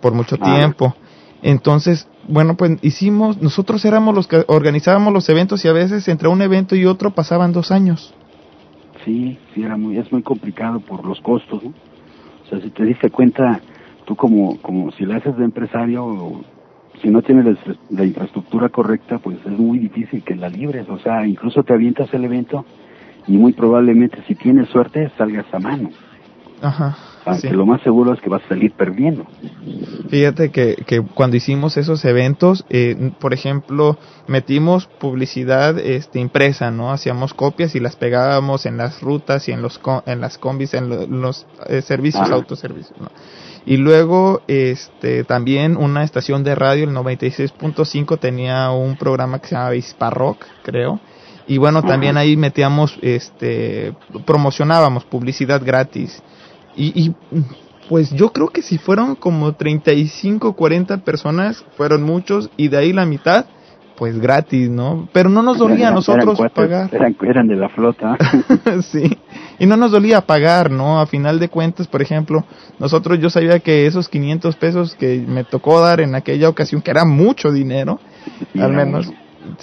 por 0.00 0.12
mucho 0.14 0.36
Ah. 0.40 0.56
tiempo. 0.58 0.94
Entonces, 1.42 2.06
bueno, 2.28 2.56
pues 2.56 2.78
hicimos, 2.82 3.40
nosotros 3.42 3.84
éramos 3.84 4.14
los 4.14 4.26
que 4.26 4.44
organizábamos 4.46 5.12
los 5.12 5.28
eventos 5.28 5.62
y 5.64 5.68
a 5.68 5.72
veces 5.72 6.06
entre 6.08 6.28
un 6.28 6.40
evento 6.42 6.74
y 6.76 6.84
otro 6.86 7.10
pasaban 7.10 7.52
dos 7.52 7.70
años. 7.70 8.14
Sí, 9.04 9.38
sí, 9.54 9.62
era 9.62 9.76
muy, 9.76 9.98
es 9.98 10.10
muy 10.10 10.22
complicado 10.22 10.80
por 10.80 11.04
los 11.04 11.20
costos, 11.20 11.62
¿no? 11.62 11.70
O 11.70 12.48
sea, 12.48 12.60
si 12.62 12.70
te 12.70 12.84
diste 12.84 13.10
cuenta, 13.10 13.60
tú 14.04 14.16
como, 14.16 14.60
como 14.60 14.90
si 14.92 15.04
la 15.04 15.16
haces 15.16 15.36
de 15.36 15.44
empresario, 15.44 16.42
si 17.02 17.08
no 17.08 17.22
tienes 17.22 17.58
la 17.90 18.04
infraestructura 18.04 18.68
correcta, 18.68 19.18
pues 19.18 19.38
es 19.44 19.58
muy 19.58 19.78
difícil 19.78 20.22
que 20.22 20.34
la 20.34 20.48
libres. 20.48 20.88
O 20.88 20.98
sea, 20.98 21.26
incluso 21.26 21.62
te 21.62 21.72
avientas 21.72 22.12
el 22.14 22.24
evento 22.24 22.64
y 23.26 23.36
muy 23.36 23.52
probablemente, 23.52 24.22
si 24.26 24.34
tienes 24.34 24.68
suerte, 24.68 25.10
salgas 25.16 25.46
a 25.52 25.58
mano. 25.58 25.90
Ajá. 26.60 26.96
Aunque 27.26 27.48
sí. 27.48 27.54
lo 27.54 27.64
más 27.66 27.80
seguro 27.82 28.12
es 28.12 28.20
que 28.20 28.28
vas 28.28 28.42
a 28.44 28.48
salir 28.48 28.72
perdiendo. 28.72 29.24
Fíjate 30.08 30.50
que, 30.50 30.76
que 30.86 31.00
cuando 31.00 31.36
hicimos 31.36 31.76
esos 31.76 32.04
eventos, 32.04 32.64
eh, 32.68 33.12
por 33.18 33.32
ejemplo, 33.32 33.96
metimos 34.28 34.86
publicidad 34.86 35.78
este, 35.78 36.20
impresa, 36.20 36.70
¿no? 36.70 36.92
Hacíamos 36.92 37.32
copias 37.34 37.74
y 37.74 37.80
las 37.80 37.96
pegábamos 37.96 38.66
en 38.66 38.76
las 38.76 39.00
rutas 39.00 39.48
y 39.48 39.52
en 39.52 39.62
los 39.62 39.78
co- 39.78 40.02
en 40.06 40.20
las 40.20 40.38
combis, 40.38 40.74
en 40.74 40.88
lo- 40.88 41.06
los 41.06 41.46
eh, 41.68 41.80
servicios, 41.82 42.22
Ajá. 42.24 42.34
autoservicios, 42.34 43.00
¿no? 43.00 43.08
Y 43.66 43.78
luego, 43.78 44.42
este, 44.46 45.24
también 45.24 45.78
una 45.78 46.04
estación 46.04 46.44
de 46.44 46.54
radio, 46.54 46.84
el 46.84 46.90
96.5, 46.92 48.18
tenía 48.18 48.70
un 48.70 48.96
programa 48.96 49.38
que 49.38 49.48
se 49.48 49.54
llamaba 49.54 49.74
Hisparrock, 49.74 50.44
creo. 50.62 51.00
Y 51.46 51.58
bueno, 51.58 51.82
también 51.82 52.16
ahí 52.16 52.36
metíamos, 52.36 52.98
este, 53.02 53.94
promocionábamos 54.26 55.04
publicidad 55.04 55.62
gratis. 55.64 56.22
Y, 56.76 57.00
y 57.00 57.14
pues 57.88 58.10
yo 58.12 58.32
creo 58.32 58.48
que 58.48 58.62
si 58.62 58.78
fueron 58.78 59.14
como 59.14 59.54
35, 59.54 60.54
40 60.54 60.98
personas, 60.98 61.64
fueron 61.76 62.02
muchos, 62.02 62.50
y 62.56 62.68
de 62.68 62.78
ahí 62.78 62.92
la 62.92 63.06
mitad 63.06 63.46
pues 63.96 64.18
gratis, 64.18 64.68
¿no? 64.68 65.08
Pero 65.12 65.28
no 65.28 65.42
nos 65.42 65.58
dolía 65.58 65.88
a 65.88 65.90
nosotros 65.92 66.38
eran 66.38 66.50
pagar. 66.50 66.90
Eran, 66.92 67.16
eran 67.22 67.46
de 67.46 67.56
la 67.56 67.68
flota. 67.68 68.16
sí. 68.82 69.18
Y 69.58 69.66
no 69.66 69.76
nos 69.76 69.92
dolía 69.92 70.20
pagar, 70.22 70.70
¿no? 70.70 71.00
A 71.00 71.06
final 71.06 71.38
de 71.38 71.48
cuentas, 71.48 71.86
por 71.86 72.02
ejemplo, 72.02 72.44
nosotros 72.78 73.20
yo 73.20 73.30
sabía 73.30 73.60
que 73.60 73.86
esos 73.86 74.08
500 74.08 74.56
pesos 74.56 74.94
que 74.96 75.24
me 75.26 75.44
tocó 75.44 75.80
dar 75.80 76.00
en 76.00 76.14
aquella 76.14 76.48
ocasión, 76.48 76.82
que 76.82 76.90
era 76.90 77.04
mucho 77.04 77.52
dinero, 77.52 78.00
Sí, 78.52 78.60
al 78.60 78.72
menos, 78.72 79.12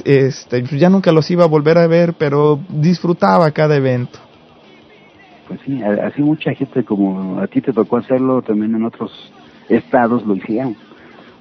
este, 0.06 0.62
pues 0.62 0.80
ya 0.80 0.90
nunca 0.90 1.12
los 1.12 1.30
iba 1.32 1.44
a 1.44 1.48
volver 1.48 1.78
a 1.78 1.88
ver, 1.88 2.14
pero 2.14 2.60
disfrutaba 2.70 3.50
cada 3.52 3.76
evento. 3.76 4.20
Pues 5.52 5.60
sí, 5.66 5.84
así 5.84 6.22
mucha 6.22 6.54
gente 6.54 6.86
como 6.86 7.42
a 7.42 7.48
ti 7.48 7.60
te 7.60 7.74
tocó 7.74 7.98
hacerlo, 7.98 8.42
también 8.42 8.74
en 8.74 8.86
otros 8.86 9.12
estados 9.68 10.26
lo 10.26 10.34
hicieron. 10.34 10.78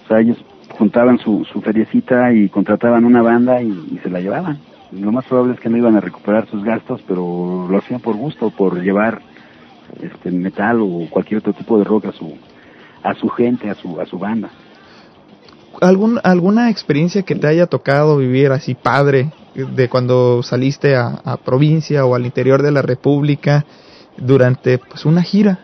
O 0.04 0.08
sea, 0.08 0.18
ellos 0.18 0.36
juntaban 0.76 1.20
su, 1.20 1.44
su 1.44 1.60
feriecita 1.60 2.32
y 2.32 2.48
contrataban 2.48 3.04
una 3.04 3.22
banda 3.22 3.62
y, 3.62 4.00
se 4.02 4.10
la 4.10 4.18
llevaban. 4.18 4.58
Lo 4.90 5.12
más 5.12 5.26
probable 5.26 5.54
es 5.54 5.60
que 5.60 5.68
no 5.68 5.76
iban 5.76 5.94
a 5.94 6.00
recuperar 6.00 6.48
sus 6.48 6.64
gastos, 6.64 7.00
pero 7.06 7.68
lo 7.70 7.78
hacían 7.78 8.00
por 8.00 8.16
gusto, 8.16 8.50
por 8.50 8.82
llevar 8.82 9.22
este 10.02 10.32
metal 10.32 10.80
o 10.80 11.06
cualquier 11.08 11.38
otro 11.38 11.52
tipo 11.52 11.78
de 11.78 11.84
rock 11.84 12.06
a 12.06 12.12
su 12.12 12.34
a 13.04 13.14
su 13.14 13.28
gente, 13.28 13.70
a 13.70 13.76
su 13.76 14.00
a 14.00 14.06
su 14.06 14.18
banda. 14.18 14.50
¿Algún, 15.80 16.18
¿Alguna 16.24 16.68
experiencia 16.68 17.22
que 17.22 17.36
te 17.36 17.46
haya 17.46 17.68
tocado 17.68 18.16
vivir 18.16 18.50
así 18.50 18.74
padre 18.74 19.30
de 19.54 19.88
cuando 19.88 20.42
saliste 20.42 20.96
a 20.96 21.36
provincia 21.44 22.04
o 22.04 22.16
al 22.16 22.26
interior 22.26 22.60
de 22.60 22.72
la 22.72 22.82
República 22.82 23.64
durante 24.20 24.78
pues 24.78 25.04
una 25.04 25.22
gira? 25.22 25.58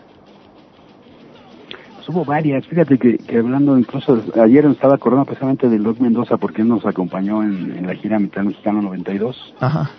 Pues 1.96 2.08
hubo 2.08 2.24
varias, 2.24 2.66
fíjate 2.66 2.98
que, 2.98 3.18
que 3.18 3.38
hablando 3.38 3.78
incluso, 3.78 4.22
ayer 4.42 4.64
estaba 4.66 4.94
acordando 4.94 5.24
precisamente 5.24 5.68
del 5.68 5.82
Doc 5.82 5.98
Mendoza 6.00 6.36
porque 6.36 6.62
él 6.62 6.68
nos 6.68 6.84
acompañó 6.86 7.42
en, 7.42 7.76
en 7.76 7.86
la 7.86 7.94
gira 7.94 8.18
Metal 8.18 8.44
Mexicano 8.44 8.82
92 8.82 9.54
Ajá. 9.60 9.90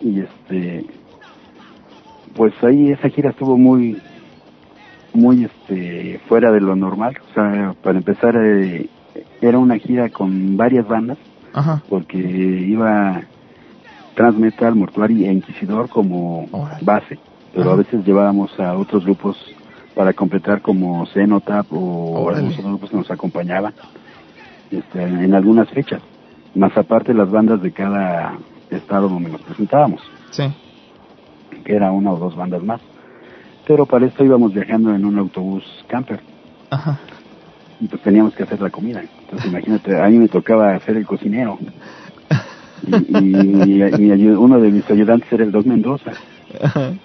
y 0.00 0.20
este 0.20 0.86
pues 2.34 2.52
ahí 2.62 2.90
esa 2.90 3.08
gira 3.08 3.30
estuvo 3.30 3.56
muy 3.56 3.96
muy 5.12 5.44
este 5.44 6.20
fuera 6.28 6.50
de 6.50 6.60
lo 6.60 6.74
normal 6.74 7.16
o 7.30 7.34
sea 7.34 7.74
para 7.82 7.98
empezar 7.98 8.34
eh, 8.36 8.88
era 9.40 9.58
una 9.58 9.78
gira 9.78 10.08
con 10.10 10.56
varias 10.56 10.86
bandas 10.86 11.16
Ajá. 11.52 11.82
porque 11.88 12.18
iba 12.18 13.22
Transmetal, 14.14 14.74
Mortuary 14.74 15.24
e 15.24 15.32
Inquisidor 15.32 15.88
como 15.88 16.48
base 16.82 17.18
pero 17.54 17.72
a 17.72 17.76
veces 17.76 18.04
llevábamos 18.04 18.58
a 18.58 18.74
otros 18.74 19.04
grupos 19.04 19.36
para 19.94 20.12
completar 20.12 20.60
como 20.60 21.06
Cenotap 21.06 21.66
o 21.70 22.28
algunos 22.28 22.54
otros 22.54 22.66
grupos 22.66 22.90
que 22.90 22.96
nos 22.96 23.10
acompañaban 23.10 23.72
este, 24.70 25.02
en 25.02 25.34
algunas 25.34 25.68
fechas 25.70 26.00
más 26.54 26.76
aparte 26.76 27.12
las 27.14 27.30
bandas 27.30 27.60
de 27.62 27.72
cada 27.72 28.34
estado 28.70 29.08
donde 29.08 29.30
nos 29.30 29.42
presentábamos 29.42 30.00
Sí. 30.30 30.44
que 31.64 31.74
era 31.74 31.92
una 31.92 32.12
o 32.12 32.18
dos 32.18 32.34
bandas 32.34 32.62
más. 32.62 32.80
Pero 33.66 33.86
para 33.86 34.06
esto 34.06 34.24
íbamos 34.24 34.52
viajando 34.52 34.94
en 34.94 35.04
un 35.04 35.18
autobús 35.18 35.64
camper 35.86 36.20
Ajá. 36.70 36.98
y 37.80 37.86
pues 37.86 38.02
teníamos 38.02 38.34
que 38.34 38.42
hacer 38.42 38.60
la 38.60 38.70
comida. 38.70 39.02
Entonces 39.22 39.48
imagínate, 39.50 40.00
a 40.00 40.08
mí 40.08 40.18
me 40.18 40.28
tocaba 40.28 40.74
hacer 40.74 40.96
el 40.96 41.06
cocinero. 41.06 41.58
Y, 42.86 44.20
uno 44.32 44.60
de 44.60 44.70
mis 44.70 44.90
ayudantes 44.90 45.32
era 45.32 45.44
el 45.44 45.50
Doc 45.50 45.64
Mendoza. 45.64 46.12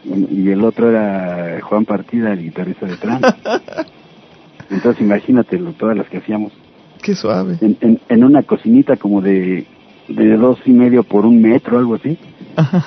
Y, 0.03 0.41
y 0.43 0.49
el 0.49 0.63
otro 0.63 0.89
era 0.89 1.59
Juan 1.61 1.85
Partida, 1.85 2.33
el 2.33 2.41
guitarrista 2.43 2.85
de 2.85 2.97
Trans. 2.97 3.21
Entonces 4.69 5.01
imagínate 5.01 5.57
todas 5.77 5.97
las 5.97 6.07
que 6.09 6.17
hacíamos 6.17 6.53
Qué 7.01 7.15
suave. 7.15 7.57
en, 7.61 7.77
en, 7.81 7.99
en 8.07 8.23
una 8.23 8.43
cocinita 8.43 8.97
como 8.97 9.21
de, 9.21 9.65
de 10.07 10.37
dos 10.37 10.59
y 10.65 10.71
medio 10.71 11.03
por 11.03 11.25
un 11.25 11.41
metro, 11.41 11.77
algo 11.79 11.95
así. 11.95 12.17
Ajá. 12.55 12.85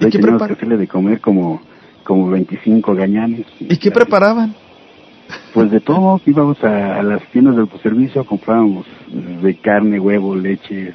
Pues 0.00 0.10
qué 0.12 0.18
teníamos 0.18 0.46
que 0.46 0.54
hacerle 0.54 0.76
de 0.78 0.88
comer 0.88 1.20
como, 1.20 1.60
como 2.02 2.30
25 2.30 2.94
gañanes. 2.94 3.46
¿Y 3.60 3.76
qué 3.76 3.90
preparaban? 3.90 4.54
Pues 5.54 5.70
de 5.70 5.80
todo, 5.80 6.20
íbamos 6.26 6.62
a, 6.64 6.98
a 6.98 7.02
las 7.02 7.22
tiendas 7.30 7.54
de 7.54 7.60
autoservicio, 7.62 8.24
comprábamos 8.24 8.86
de 9.42 9.54
carne, 9.56 10.00
huevo, 10.00 10.34
leche, 10.34 10.94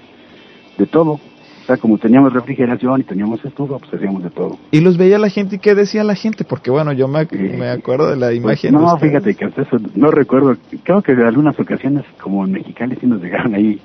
de 0.77 0.85
todo. 0.87 1.19
Sea, 1.67 1.75
como 1.75 1.97
teníamos 1.97 2.31
refrigeración 2.31 3.01
y 3.01 3.03
teníamos 3.03 3.43
estufa, 3.43 3.77
pues 3.77 3.93
hacíamos 3.93 4.23
de 4.23 4.29
todo. 4.29 4.57
Y 4.71 4.79
los 4.79 4.95
veía 4.97 5.19
la 5.19 5.27
gente 5.29 5.57
y 5.57 5.59
qué 5.59 5.75
decía 5.75 6.01
la 6.05 6.15
gente, 6.15 6.45
porque 6.45 6.71
bueno, 6.71 6.93
yo 6.93 7.09
me, 7.09 7.27
me 7.29 7.67
acuerdo 7.69 8.09
de 8.09 8.15
la 8.15 8.27
Pues, 8.27 8.37
imagen. 8.63 8.71
de 8.71 8.77
no, 8.79 8.97
fíjate 8.97 9.35
que 9.35 9.43
hasta 9.45 9.63
eso 9.63 9.77
no 9.95 10.09
recuerdo. 10.09 10.55
Creo 10.83 11.01
que 11.01 11.11
en 11.11 11.23
algunas 11.23 11.59
ocasiones, 11.59 12.05
como 12.21 12.45
en 12.45 12.53
Mexicali, 12.53 12.95
sí 12.95 13.05
nos 13.05 13.21
llegaron 13.21 13.53
ahí 13.53 13.81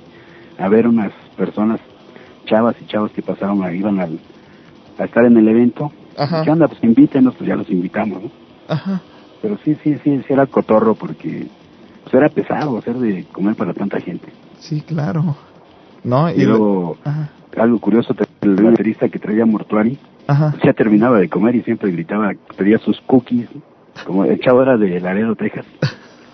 a 0.57 0.69
ver 0.69 0.87
unas 0.87 1.11
personas, 1.35 1.81
chavas 2.45 2.75
y 2.81 2.85
chavos 2.85 3.11
que 3.11 3.21
pasaron, 3.21 3.61
a- 3.63 3.73
iban 3.73 3.99
al, 3.99 4.17
a 4.97 5.03
estar 5.03 5.25
en 5.25 5.35
el 5.35 5.47
evento. 5.49 5.91
Ajá. 6.17 6.41
¿Qué 6.43 6.51
onda? 6.51 6.69
Pues 6.69 6.81
invítenos, 6.83 7.35
pues 7.35 7.49
ya 7.49 7.57
los 7.57 7.69
invitamos, 7.69 8.23
¿no? 8.23 8.31
Ajá. 8.69 9.01
Pero 9.41 9.57
sí, 9.65 9.75
sí, 9.83 9.97
sí, 10.05 10.21
sí 10.25 10.31
era 10.33 10.45
cotorro 10.45 10.95
porque 10.95 11.47
pues 12.03 12.13
era 12.13 12.29
pesado 12.29 12.77
hacer 12.77 12.95
de 12.95 13.25
comer 13.33 13.55
para 13.57 13.73
tanta 13.73 13.99
gente. 13.99 14.29
Sí, 14.59 14.79
claro. 14.87 15.35
¿No? 16.05 16.29
Y, 16.31 16.45
luego, 16.45 16.95
Ajá. 17.03 17.29
Algo 17.57 17.79
curioso, 17.79 18.15
el 18.41 18.55
baterista 18.55 19.09
que 19.09 19.19
traía 19.19 19.45
Mortuari, 19.45 19.97
Ajá. 20.27 20.55
ya 20.63 20.73
terminaba 20.73 21.19
de 21.19 21.29
comer 21.29 21.55
y 21.55 21.61
siempre 21.63 21.91
gritaba, 21.91 22.33
pedía 22.55 22.77
sus 22.79 22.99
cookies, 23.01 23.49
como 24.05 24.25
el 24.25 24.39
chavo 24.39 24.63
era 24.63 24.77
de 24.77 24.99
Laredo, 24.99 25.35
Texas. 25.35 25.65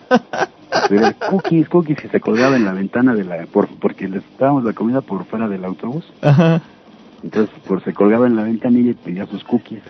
Pedía 0.88 1.14
cookies, 1.14 1.68
cookies 1.68 2.06
y 2.06 2.08
se 2.10 2.20
colgaba 2.20 2.56
en 2.56 2.64
la 2.64 2.74
ventana 2.74 3.14
de 3.16 3.24
la, 3.24 3.46
por, 3.48 3.68
porque 3.68 4.08
les 4.08 4.24
dábamos 4.38 4.64
la 4.64 4.74
comida 4.74 5.02
por 5.02 5.26
fuera 5.26 5.48
del 5.48 5.66
autobús. 5.66 6.06
Ajá. 6.22 6.62
Entonces, 7.24 7.54
por 7.68 7.84
se 7.84 7.94
colgaba 7.94 8.28
en 8.28 8.36
la 8.36 8.44
ventanilla 8.44 8.92
y 8.92 8.94
pedía 8.94 9.26
sus 9.26 9.44
cookies. 9.44 9.82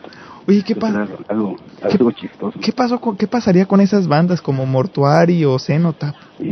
Oye, 0.49 0.63
¿qué 0.63 0.75
pasa? 0.75 1.07
algo, 1.27 2.11
chistoso. 2.11 2.59
¿Qué 2.59 2.71
pasó 2.71 2.99
con, 2.99 3.15
qué 3.15 3.27
pasaría 3.27 3.67
con 3.67 3.81
esas 3.81 4.07
bandas 4.07 4.41
como 4.41 4.65
Mortuari 4.65 5.45
o 5.45 5.59
Cenotap? 5.59 6.15
Y, 6.39 6.47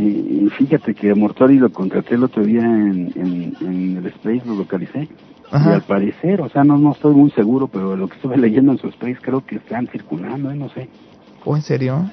y 0.46 0.48
fíjate 0.56 0.94
que 0.94 1.12
Mortuari 1.14 1.58
lo 1.58 1.70
contraté 1.72 2.14
el 2.14 2.22
otro 2.22 2.44
día 2.44 2.60
en, 2.62 3.12
en, 3.16 3.56
en 3.60 3.96
el 3.96 4.06
Space, 4.06 4.42
lo 4.46 4.54
localicé. 4.54 5.08
Ajá. 5.50 5.70
Y 5.70 5.74
al 5.74 5.82
parecer, 5.82 6.40
o 6.40 6.48
sea, 6.48 6.62
no, 6.62 6.78
no 6.78 6.92
estoy 6.92 7.14
muy 7.14 7.30
seguro, 7.32 7.66
pero 7.66 7.96
lo 7.96 8.08
que 8.08 8.16
estuve 8.16 8.36
leyendo 8.36 8.70
en 8.72 8.78
su 8.78 8.86
Space 8.88 9.18
creo 9.20 9.44
que 9.44 9.56
están 9.56 9.88
circulando, 9.88 10.50
¿eh? 10.50 10.54
no 10.54 10.68
sé. 10.68 10.88
¿O 11.44 11.56
en 11.56 11.62
serio? 11.62 12.08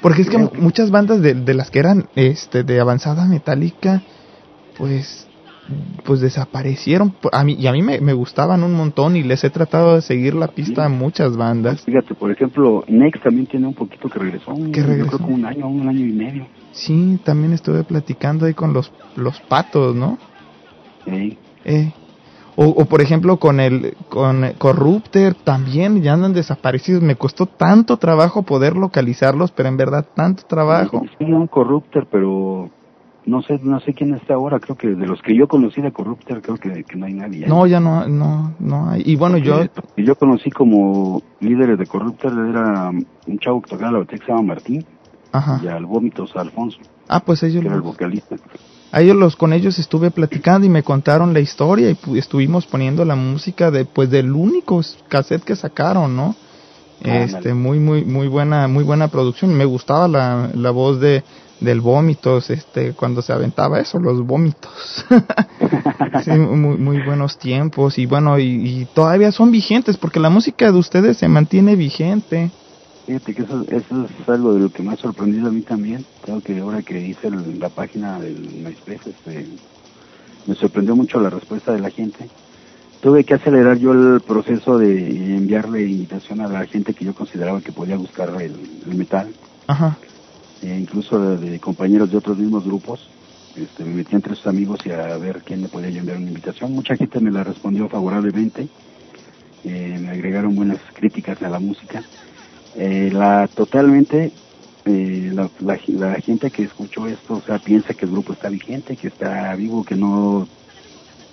Porque 0.00 0.22
es 0.22 0.30
que 0.30 0.36
que- 0.36 0.58
muchas 0.58 0.90
bandas 0.90 1.20
de, 1.20 1.34
de 1.34 1.54
las 1.54 1.70
que 1.70 1.80
eran 1.80 2.06
este 2.14 2.64
de 2.64 2.80
avanzada 2.80 3.26
metálica, 3.26 4.00
pues 4.78 5.26
pues 6.04 6.20
desaparecieron. 6.20 7.14
A 7.32 7.44
mí, 7.44 7.54
y 7.58 7.66
a 7.66 7.72
mí 7.72 7.82
me, 7.82 8.00
me 8.00 8.12
gustaban 8.12 8.62
un 8.62 8.74
montón 8.74 9.16
y 9.16 9.22
les 9.22 9.44
he 9.44 9.50
tratado 9.50 9.94
de 9.94 10.02
seguir 10.02 10.34
la 10.34 10.48
pista 10.48 10.84
a 10.84 10.88
muchas 10.88 11.36
bandas. 11.36 11.82
Fíjate, 11.82 12.14
por 12.14 12.30
ejemplo, 12.30 12.84
Next 12.88 13.22
también 13.22 13.46
tiene 13.46 13.66
un 13.66 13.74
poquito 13.74 14.08
que 14.08 14.18
regresó, 14.18 14.54
Que 14.72 14.80
yo 14.80 14.86
regresó. 14.86 15.16
creo 15.16 15.28
que 15.28 15.34
un 15.34 15.44
año, 15.44 15.68
un 15.68 15.88
año 15.88 16.06
y 16.06 16.12
medio. 16.12 16.46
Sí, 16.72 17.18
también 17.24 17.52
estuve 17.52 17.84
platicando 17.84 18.46
ahí 18.46 18.54
con 18.54 18.72
los, 18.72 18.92
los 19.16 19.40
patos, 19.42 19.94
¿no? 19.94 20.18
Sí. 21.04 21.38
Eh, 21.64 21.92
o, 22.56 22.64
o 22.66 22.84
por 22.86 23.00
ejemplo 23.00 23.38
con 23.38 23.60
el 23.60 23.94
con 24.08 24.44
Corrupter 24.58 25.34
también 25.34 26.02
ya 26.02 26.12
andan 26.14 26.32
desaparecidos. 26.32 27.02
Me 27.02 27.16
costó 27.16 27.46
tanto 27.46 27.96
trabajo 27.96 28.42
poder 28.42 28.76
localizarlos, 28.76 29.50
pero 29.52 29.68
en 29.68 29.76
verdad 29.76 30.06
tanto 30.14 30.42
trabajo. 30.46 31.02
Sí, 31.18 31.24
un 31.24 31.46
Corrupter, 31.46 32.06
pero 32.10 32.70
no 33.26 33.42
sé 33.42 33.60
no 33.62 33.80
sé 33.80 33.92
quién 33.94 34.14
está 34.14 34.34
ahora. 34.34 34.58
Creo 34.60 34.76
que 34.76 34.88
de 34.88 35.06
los 35.06 35.20
que 35.22 35.34
yo 35.36 35.46
conocí 35.48 35.80
de 35.80 35.92
Corrupter, 35.92 36.40
creo 36.42 36.56
que, 36.56 36.84
que 36.84 36.96
no 36.96 37.06
hay 37.06 37.14
nadie. 37.14 37.46
No, 37.46 37.66
ya 37.66 37.80
no, 37.80 38.06
no, 38.08 38.54
no 38.58 38.88
hay. 38.90 39.02
Y 39.04 39.16
bueno, 39.16 39.36
yo, 39.38 39.62
Y 39.96 40.04
yo 40.04 40.14
conocí 40.16 40.50
como 40.50 41.22
líderes 41.40 41.78
de 41.78 41.86
Corrupter, 41.86 42.32
era 42.32 42.90
un 42.90 43.38
chavo 43.38 43.60
que 43.62 43.70
tocaba 43.70 43.92
la 43.92 43.98
batería 43.98 44.18
que 44.20 44.26
se 44.26 44.32
llama 44.32 44.54
Martín, 44.54 44.84
ajá. 45.32 45.60
y 45.62 45.66
al 45.68 45.86
Vómitos 45.86 46.34
Alfonso, 46.36 46.78
Ah, 47.08 47.20
pues 47.20 47.42
ellos 47.42 47.60
que 47.62 47.66
era 47.66 47.76
el 47.76 47.82
los, 47.82 47.90
vocalista. 47.92 48.36
a 48.92 49.00
ellos 49.00 49.16
los 49.16 49.34
con 49.36 49.52
ellos 49.52 49.78
estuve 49.78 50.10
platicando 50.10 50.66
y 50.66 50.70
me 50.70 50.82
contaron 50.82 51.32
la 51.32 51.40
historia 51.40 51.90
y 51.90 51.94
pu- 51.94 52.16
estuvimos 52.16 52.66
poniendo 52.66 53.04
la 53.04 53.16
música 53.16 53.70
de 53.70 53.84
pues 53.84 54.10
del 54.10 54.32
único 54.32 54.80
cassette 55.08 55.42
que 55.44 55.56
sacaron, 55.56 56.14
¿no? 56.16 56.34
Este, 57.02 57.54
muy 57.54 57.78
muy 57.80 58.04
muy 58.04 58.28
buena 58.28 58.68
muy 58.68 58.84
buena 58.84 59.08
producción. 59.08 59.54
Me 59.54 59.64
gustaba 59.64 60.06
la, 60.06 60.50
la 60.54 60.70
voz 60.70 61.00
de 61.00 61.22
del 61.60 61.80
vómitos, 61.80 62.50
este, 62.50 62.94
cuando 62.94 63.22
se 63.22 63.32
aventaba 63.32 63.80
eso, 63.80 63.98
los 63.98 64.24
vómitos. 64.26 65.04
sí, 66.24 66.30
muy, 66.30 66.78
muy 66.78 67.02
buenos 67.04 67.38
tiempos 67.38 67.98
y 67.98 68.06
bueno, 68.06 68.38
y, 68.38 68.44
y 68.44 68.86
todavía 68.86 69.30
son 69.32 69.50
vigentes 69.50 69.96
porque 69.96 70.20
la 70.20 70.30
música 70.30 70.72
de 70.72 70.78
ustedes 70.78 71.18
se 71.18 71.28
mantiene 71.28 71.76
vigente. 71.76 72.50
Fíjate 73.06 73.34
que 73.34 73.42
eso, 73.42 73.64
eso 73.68 74.06
es 74.20 74.28
algo 74.28 74.54
de 74.54 74.60
lo 74.60 74.70
que 74.70 74.82
me 74.82 74.92
ha 74.92 74.96
sorprendido 74.96 75.48
a 75.48 75.50
mí 75.50 75.62
también. 75.62 76.06
Creo 76.22 76.40
que 76.40 76.58
ahora 76.58 76.82
que 76.82 77.00
hice 77.00 77.26
el- 77.28 77.58
la 77.58 77.68
página 77.68 78.18
del 78.20 78.36
MySpace, 78.36 79.10
este, 79.10 79.48
me 80.46 80.54
sorprendió 80.54 80.94
mucho 80.96 81.20
la 81.20 81.30
respuesta 81.30 81.72
de 81.72 81.80
la 81.80 81.90
gente. 81.90 82.30
Tuve 83.00 83.24
que 83.24 83.34
acelerar 83.34 83.78
yo 83.78 83.92
el 83.92 84.20
proceso 84.20 84.76
de 84.76 85.36
enviarle 85.36 85.82
invitación 85.82 86.40
a 86.40 86.48
la 86.48 86.66
gente 86.66 86.92
que 86.92 87.04
yo 87.04 87.14
consideraba 87.14 87.60
que 87.60 87.72
podía 87.72 87.96
buscar 87.96 88.28
el, 88.40 88.82
el 88.86 88.94
metal, 88.94 89.34
Ajá. 89.66 89.98
E 90.62 90.78
incluso 90.78 91.36
de, 91.36 91.58
compañeros 91.58 92.10
de 92.10 92.18
otros 92.18 92.38
mismos 92.38 92.64
grupos, 92.64 93.08
este, 93.56 93.84
me 93.84 93.94
metí 93.94 94.14
entre 94.14 94.34
sus 94.34 94.46
amigos 94.46 94.80
y 94.84 94.90
a 94.90 95.16
ver 95.16 95.42
quién 95.44 95.62
me 95.62 95.68
podía 95.68 95.88
enviar 95.88 96.18
una 96.18 96.28
invitación. 96.28 96.72
Mucha 96.72 96.96
gente 96.96 97.20
me 97.20 97.30
la 97.30 97.44
respondió 97.44 97.88
favorablemente, 97.88 98.68
eh, 99.64 99.98
me 100.00 100.10
agregaron 100.10 100.54
buenas 100.54 100.78
críticas 100.94 101.42
a 101.42 101.48
la 101.48 101.58
música. 101.58 102.02
Eh, 102.76 103.10
la 103.12 103.48
totalmente 103.48 104.32
eh, 104.84 105.30
la, 105.34 105.50
la, 105.60 105.78
la 105.88 106.14
gente 106.20 106.50
que 106.50 106.62
escuchó 106.62 107.06
esto, 107.06 107.34
o 107.34 107.42
sea, 107.42 107.58
piensa 107.58 107.94
que 107.94 108.06
el 108.06 108.12
grupo 108.12 108.32
está 108.32 108.48
vigente, 108.48 108.96
que 108.96 109.08
está 109.08 109.54
vivo, 109.54 109.84
que 109.84 109.96
no 109.96 110.48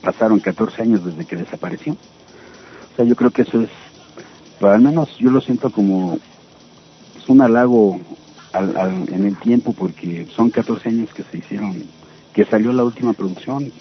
pasaron 0.02 0.40
14 0.40 0.82
años 0.82 1.06
desde 1.06 1.26
que 1.26 1.36
desapareció. 1.36 1.94
O 1.94 2.96
sea, 2.96 3.06
yo 3.06 3.16
creo 3.16 3.32
que 3.32 3.44
eso 3.44 3.62
es, 3.62 3.70
al 4.62 4.82
menos 4.82 5.18
yo 5.18 5.32
lo 5.32 5.42
siento 5.42 5.70
como 5.72 6.20
es 7.18 7.30
un 7.30 7.42
halago 7.42 8.00
al, 8.58 8.76
al- 8.78 9.14
en 9.14 9.26
el 9.26 9.38
tiempo 9.38 9.74
porque 9.74 10.28
son 10.36 10.50
14 10.50 10.90
años 10.90 11.10
que 11.14 11.24
se 11.32 11.38
hicieron, 11.38 11.84
que 12.34 12.46
salió 12.46 12.74
la 12.74 12.84
última 12.84 13.14
producción, 13.14 13.72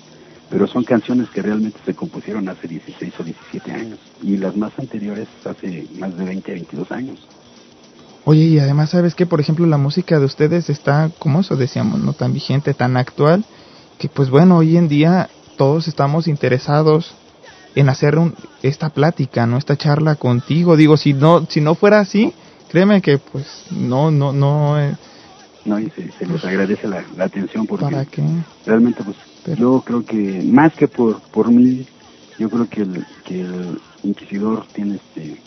pero 0.50 0.66
son 0.66 0.84
canciones 0.84 1.28
que 1.30 1.42
realmente 1.42 1.78
se 1.84 1.94
compusieron 1.94 2.48
hace 2.48 2.68
16 2.68 3.12
o 3.18 3.24
17 3.24 3.72
años 3.72 3.98
y 4.22 4.36
las 4.36 4.56
más 4.56 4.72
anteriores 4.78 5.28
hace 5.44 5.86
más 5.98 6.16
de 6.16 6.24
20, 6.24 6.52
22 6.52 6.92
años. 6.92 7.18
Oye, 8.24 8.42
y 8.42 8.58
además, 8.58 8.90
¿sabes 8.90 9.14
que 9.14 9.26
Por 9.26 9.40
ejemplo, 9.40 9.66
la 9.66 9.78
música 9.78 10.18
de 10.18 10.24
ustedes 10.26 10.68
está, 10.68 11.10
como 11.18 11.40
eso 11.40 11.56
decíamos, 11.56 12.00
no 12.00 12.12
tan 12.12 12.32
vigente, 12.32 12.74
tan 12.74 12.96
actual, 12.96 13.44
que 13.98 14.08
pues 14.08 14.30
bueno, 14.30 14.58
hoy 14.58 14.76
en 14.76 14.88
día 14.88 15.28
todos 15.56 15.88
estamos 15.88 16.26
interesados 16.28 17.14
en 17.76 17.88
hacer 17.88 18.18
un, 18.18 18.34
esta 18.62 18.90
plática, 18.90 19.46
¿no? 19.46 19.58
Esta 19.58 19.76
charla 19.76 20.16
contigo. 20.16 20.76
Digo, 20.76 20.96
si 20.96 21.12
no, 21.12 21.46
si 21.48 21.60
no 21.60 21.74
fuera 21.74 22.00
así, 22.00 22.32
créeme 22.76 23.00
que 23.00 23.16
pues 23.16 23.46
no, 23.70 24.10
no, 24.10 24.34
no, 24.34 24.78
eh, 24.78 24.94
No, 25.64 25.80
y 25.80 25.88
se, 25.92 26.12
se 26.12 26.26
les 26.26 26.44
agradece 26.44 26.86
la, 26.86 27.02
la 27.16 27.24
atención 27.24 27.66
porque 27.66 27.86
¿para 27.86 28.04
qué? 28.04 28.22
realmente 28.66 29.02
pues 29.02 29.16
yo 29.58 29.80
creo 29.80 30.04
que 30.04 30.42
más 30.44 30.74
que 30.74 30.86
por 30.86 31.18
por 31.32 31.50
mí 31.50 31.86
yo 32.38 32.50
creo 32.50 32.68
que 32.68 32.82
el 32.82 33.06
que 33.24 33.40
el 33.40 33.78
inquisidor 34.02 34.66
tiene 34.74 34.96
este 34.96 35.40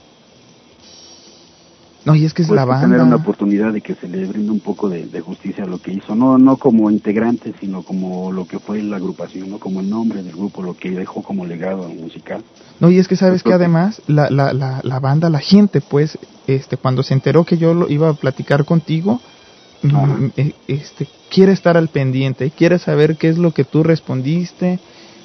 No, 2.06 2.16
y 2.16 2.26
es 2.26 2.34
que 2.34 2.44
es 2.44 2.48
pues, 2.48 2.56
la 2.56 2.66
que 2.66 2.82
tener 2.82 2.96
una 2.96 2.98
banda. 3.02 3.16
oportunidad 3.18 3.74
de 3.74 3.82
que 3.82 3.94
se 3.96 4.08
le 4.08 4.26
brinde 4.26 4.52
un 4.52 4.62
poco 4.62 4.88
de, 4.90 5.08
de 5.08 5.22
justicia 5.22 5.66
a 5.66 5.68
lo 5.68 5.80
que 5.80 5.92
hizo. 5.92 6.16
No 6.16 6.38
no 6.38 6.58
como 6.58 6.90
integrante 6.90 7.54
sino 7.60 7.84
como 7.84 8.32
lo 8.32 8.46
que 8.46 8.60
fue 8.60 8.82
la 8.82 8.96
agrupación 8.98 9.50
no 9.50 9.60
como 9.60 9.82
el 9.82 9.90
nombre 9.90 10.24
del 10.24 10.34
grupo 10.34 10.64
lo 10.64 10.76
que 10.76 10.92
dejó 10.92 11.22
como 11.22 11.46
legado 11.46 11.88
musical. 11.90 12.44
No, 12.80 12.90
y 12.90 12.98
es 12.98 13.08
que 13.08 13.18
sabes 13.18 13.44
que 13.44 13.54
además 13.54 14.02
la, 14.08 14.30
la, 14.30 14.54
la, 14.54 14.80
la 14.84 15.00
banda, 15.00 15.30
la 15.30 15.40
gente, 15.40 15.82
pues, 15.82 16.18
este, 16.48 16.78
cuando 16.78 17.04
se 17.04 17.14
enteró 17.14 17.44
que 17.44 17.58
yo 17.58 17.74
lo 17.74 17.90
iba 17.90 18.10
a 18.10 18.14
platicar 18.14 18.64
contigo, 18.64 19.20
mm, 19.84 20.26
eh, 20.38 20.54
este, 20.68 21.08
quiere 21.30 21.52
estar 21.52 21.76
al 21.76 21.90
pendiente, 21.90 22.52
quiere 22.52 22.80
saber 22.80 23.18
qué 23.18 23.28
es 23.28 23.38
lo 23.38 23.52
que 23.52 23.66
tú 23.66 23.84
respondiste, 23.84 24.80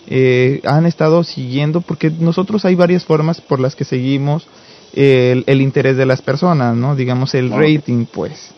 eh, 0.08 0.60
han 0.64 0.84
estado 0.86 1.22
siguiendo, 1.22 1.80
porque 1.80 2.10
nosotros 2.10 2.64
hay 2.64 2.74
varias 2.74 3.04
formas 3.04 3.40
por 3.40 3.60
las 3.60 3.76
que 3.76 3.84
seguimos 3.84 4.46
el, 4.94 5.44
el 5.46 5.60
interés 5.60 5.96
de 5.96 6.06
las 6.06 6.22
personas, 6.22 6.76
¿no? 6.76 6.94
Digamos 6.96 7.34
el 7.34 7.50
rating, 7.50 8.06
pues. 8.06 8.52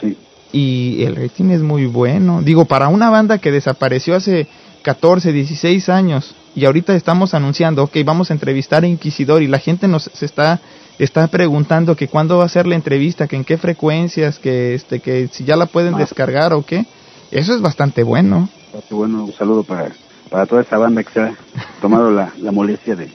Sí. 0.00 0.16
Y 0.52 1.02
el 1.04 1.16
rating 1.16 1.50
es 1.50 1.60
muy 1.60 1.86
bueno. 1.86 2.40
Digo, 2.42 2.64
para 2.64 2.88
una 2.88 3.10
banda 3.10 3.38
que 3.38 3.50
desapareció 3.50 4.14
hace 4.14 4.46
14, 4.82 5.32
16 5.32 5.88
años 5.88 6.34
y 6.54 6.64
ahorita 6.66 6.94
estamos 6.94 7.34
anunciando, 7.34 7.82
ok, 7.84 7.96
vamos 8.04 8.30
a 8.30 8.34
entrevistar 8.34 8.84
a 8.84 8.86
Inquisidor 8.86 9.42
y 9.42 9.48
la 9.48 9.58
gente 9.58 9.88
nos 9.88 10.04
se 10.12 10.26
está 10.26 10.60
está 10.98 11.26
preguntando 11.26 11.96
que 11.96 12.06
cuándo 12.06 12.38
va 12.38 12.44
a 12.44 12.48
ser 12.48 12.66
la 12.66 12.74
entrevista, 12.76 13.26
que 13.26 13.36
en 13.36 13.44
qué 13.44 13.56
frecuencias, 13.58 14.38
que 14.38 14.74
este 14.74 15.00
que 15.00 15.28
si 15.32 15.44
ya 15.44 15.56
la 15.56 15.66
pueden 15.66 15.94
Ah. 15.94 15.98
descargar 15.98 16.52
o 16.52 16.64
qué. 16.64 16.84
Eso 17.30 17.54
es 17.54 17.60
bastante 17.62 18.02
bueno. 18.02 18.48
Qué 18.88 18.94
bueno 18.94 19.24
un 19.24 19.32
saludo 19.32 19.64
para 19.64 19.90
para 20.30 20.46
toda 20.46 20.62
esa 20.62 20.78
banda 20.78 21.02
que 21.02 21.12
se 21.12 21.20
ha 21.20 21.34
tomado 21.80 22.10
la, 22.10 22.32
la 22.38 22.52
molestia 22.52 22.94
de 22.94 23.08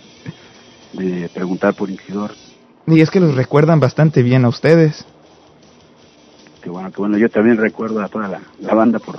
de 0.94 1.30
preguntar 1.30 1.74
por 1.76 1.90
inquisidor 1.90 2.32
Y 2.88 3.02
es 3.02 3.10
que 3.12 3.20
los 3.20 3.36
recuerdan 3.36 3.80
bastante 3.80 4.24
bien 4.24 4.46
a 4.46 4.50
ustedes. 4.50 5.06
que 6.62 6.70
bueno 6.70 6.92
que 6.92 6.98
bueno. 7.02 7.18
Yo 7.18 7.30
también 7.30 7.58
recuerdo 7.58 8.02
a 8.02 8.08
toda 8.08 8.28
la, 8.28 8.42
la 8.62 8.74
banda 8.74 9.00
por 9.00 9.18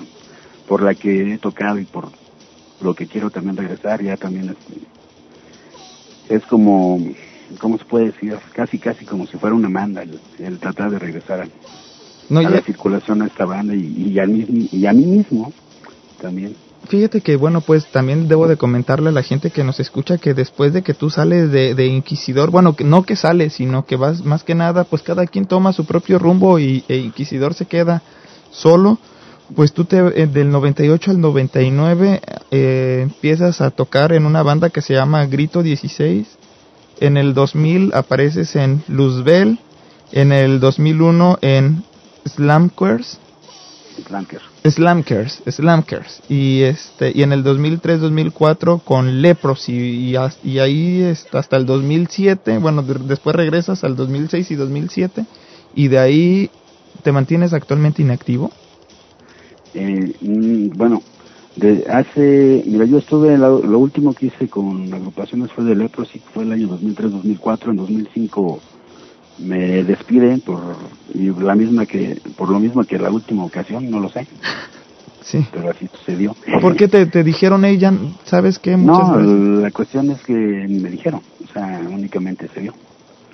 por 0.66 0.82
la 0.82 0.95
que 0.95 1.35
he 1.35 1.39
tocado 1.39 1.78
y 1.78 1.85
por 1.85 2.09
lo 2.82 2.95
que 2.95 3.07
quiero 3.07 3.31
también 3.31 3.57
regresar. 3.57 4.03
Ya 4.03 4.16
también 4.16 4.51
este, 4.51 6.35
es 6.35 6.45
como 6.47 6.99
cómo 7.59 7.78
se 7.78 7.85
puede 7.85 8.07
decir 8.07 8.36
casi 8.55 8.78
casi 8.78 9.05
como 9.05 9.27
si 9.27 9.36
fuera 9.39 9.55
una 9.55 9.69
manda 9.69 10.03
el, 10.03 10.19
el 10.39 10.59
tratar 10.59 10.90
de 10.90 10.99
regresar 10.99 11.40
a, 11.43 11.47
No, 12.31 12.40
a 12.40 12.45
ya- 12.45 12.51
la 12.51 12.61
circulación 12.62 13.23
a 13.23 13.27
esta 13.27 13.45
banda 13.45 13.74
y, 13.74 14.12
y 14.12 14.19
a 14.19 14.27
mí 14.27 14.69
y 14.73 14.86
a 14.86 14.93
mí 14.93 15.05
mismo 15.05 15.53
también 16.20 16.55
Fíjate 16.89 17.20
que, 17.20 17.36
bueno, 17.36 17.60
pues 17.60 17.86
también 17.86 18.28
debo 18.28 18.48
de 18.48 18.56
comentarle 18.56 19.10
a 19.10 19.12
la 19.12 19.23
gente 19.23 19.51
que 19.51 19.62
nos 19.62 19.78
escucha 19.78 20.16
que 20.16 20.32
después 20.32 20.73
de 20.73 20.82
que 20.82 20.94
tú 20.94 21.10
sales 21.10 21.52
de, 21.52 21.74
de 21.74 21.86
Inquisidor, 21.86 22.51
bueno, 22.51 22.77
que 22.77 22.85
no 22.85 23.02
que 23.02 23.15
sales, 23.15 23.52
sino 23.52 23.85
que 23.85 23.97
vas 23.97 24.24
más 24.24 24.43
que 24.43 24.55
nada, 24.55 24.85
pues 24.85 25.02
cada 25.02 25.27
quien 25.27 25.44
toma 25.44 25.74
su 25.74 25.85
propio 25.85 26.19
rumbo 26.19 26.59
y 26.59 26.85
e 26.89 26.97
Inquisidor 26.97 27.52
se 27.52 27.66
queda 27.66 28.02
solo, 28.51 28.98
pues 29.55 29.74
tú 29.74 29.85
te, 29.85 29.98
eh, 29.98 30.27
del 30.27 30.51
98 30.51 31.10
al 31.10 31.20
99 31.20 32.23
eh, 32.51 33.01
empiezas 33.02 33.60
a 33.60 33.70
tocar 33.70 34.15
en 34.15 34.24
una 34.24 34.43
banda 34.43 34.70
que 34.70 34.81
se 34.81 34.94
llama 34.94 35.27
Grito 35.27 35.62
16, 35.62 36.27
en 37.01 37.19
el 37.19 37.35
2000 37.35 37.93
apareces 37.93 38.56
en 38.56 38.82
Luzbel, 38.89 39.59
en 40.12 40.32
el 40.32 40.59
2001 40.59 41.39
en 41.43 41.85
Slamquers, 42.24 43.19
Flanker. 44.05 44.40
Slamkers, 44.70 45.43
Slamkers 45.47 46.23
y 46.28 46.62
este 46.62 47.12
y 47.15 47.23
en 47.23 47.32
el 47.32 47.45
2003-2004 47.45 48.82
con 48.82 49.23
Leprosy 49.23 49.73
y, 49.73 50.16
y 50.45 50.59
ahí 50.59 51.03
está 51.03 51.39
hasta 51.39 51.57
el 51.57 51.66
2007, 51.66 52.59
bueno, 52.59 52.82
de- 52.82 52.95
después 53.07 53.35
regresas 53.36 53.85
al 53.85 53.97
2006 53.97 54.51
y 54.51 54.55
2007 54.55 55.24
y 55.74 55.89
de 55.89 55.99
ahí 55.99 56.51
te 57.03 57.12
mantienes 57.12 57.53
actualmente 57.53 58.03
inactivo. 58.03 58.51
Eh, 59.74 60.15
mm, 60.20 60.77
bueno, 60.77 61.03
de 61.57 61.85
hace, 61.90 62.62
mira, 62.66 62.85
yo 62.85 62.99
estuve, 62.99 63.36
lo, 63.39 63.61
lo 63.62 63.78
último 63.78 64.15
que 64.15 64.27
hice 64.27 64.49
con 64.49 64.93
agrupaciones 64.93 65.53
fue 65.53 65.65
de 65.65 65.74
Leprosy, 65.77 66.20
fue 66.32 66.45
el 66.45 66.53
año 66.53 66.69
2003-2004, 66.69 67.70
en 67.70 67.77
2005 67.77 68.61
me 69.39 69.85
despiden 69.85 70.40
por 70.40 70.77
la 71.15 71.55
misma 71.55 71.86
que, 71.86 72.20
por 72.36 72.51
lo 72.51 72.59
mismo 72.59 72.85
que 72.85 72.98
la 72.98 73.10
última 73.10 73.44
ocasión, 73.44 73.90
no 73.90 74.01
lo 74.01 74.09
sé, 74.09 74.27
Sí. 75.20 75.44
pero 75.52 75.70
así 75.70 75.89
sucedió. 75.93 76.35
¿Por 76.60 76.77
qué 76.77 76.89
te, 76.89 77.06
te 77.06 77.23
dijeron 77.23 77.65
ella, 77.65 77.93
sabes 78.24 78.59
qué? 78.59 78.77
Muchas 78.77 79.09
No, 79.10 79.60
la 79.60 79.70
cuestión 79.70 80.10
es 80.10 80.23
que 80.24 80.32
me 80.32 80.90
dijeron, 80.90 81.20
o 81.44 81.52
sea, 81.52 81.81
únicamente 81.89 82.48
se 82.55 82.60
dio. 82.60 82.74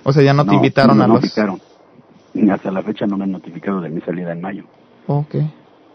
O 0.03 0.13
sea, 0.13 0.23
ya 0.23 0.35
no, 0.35 0.45
te 0.45 0.55
invitaron 0.55 0.99
no 0.99 1.05
a 1.05 1.07
los... 1.09 1.17
notificaron. 1.17 1.61
Hasta 2.51 2.71
la 2.71 2.83
fecha 2.83 3.07
no 3.07 3.17
me 3.17 3.25
han 3.25 3.33
notificado 3.33 3.81
de 3.81 3.91
mi 3.91 4.01
salida 4.01 4.33
en 4.33 4.41
mayo. 4.41 4.65
Ok. 5.07 5.37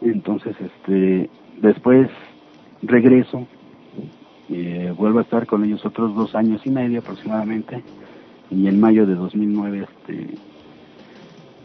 Entonces, 0.02 0.56
este, 0.60 1.30
después 1.62 2.10
regreso, 2.82 3.46
eh, 4.50 4.94
vuelvo 4.98 5.20
a 5.20 5.24
estar 5.24 5.46
con 5.46 5.64
ellos 5.66 5.86
otros 5.86 6.16
dos 6.16 6.34
años 6.36 6.62
y 6.66 6.70
medio 6.72 7.00
aproximadamente, 7.00 7.84
y 8.50 8.68
en 8.68 8.80
mayo 8.80 9.06
de 9.06 9.16
2009, 9.16 9.86
este, 9.90 10.38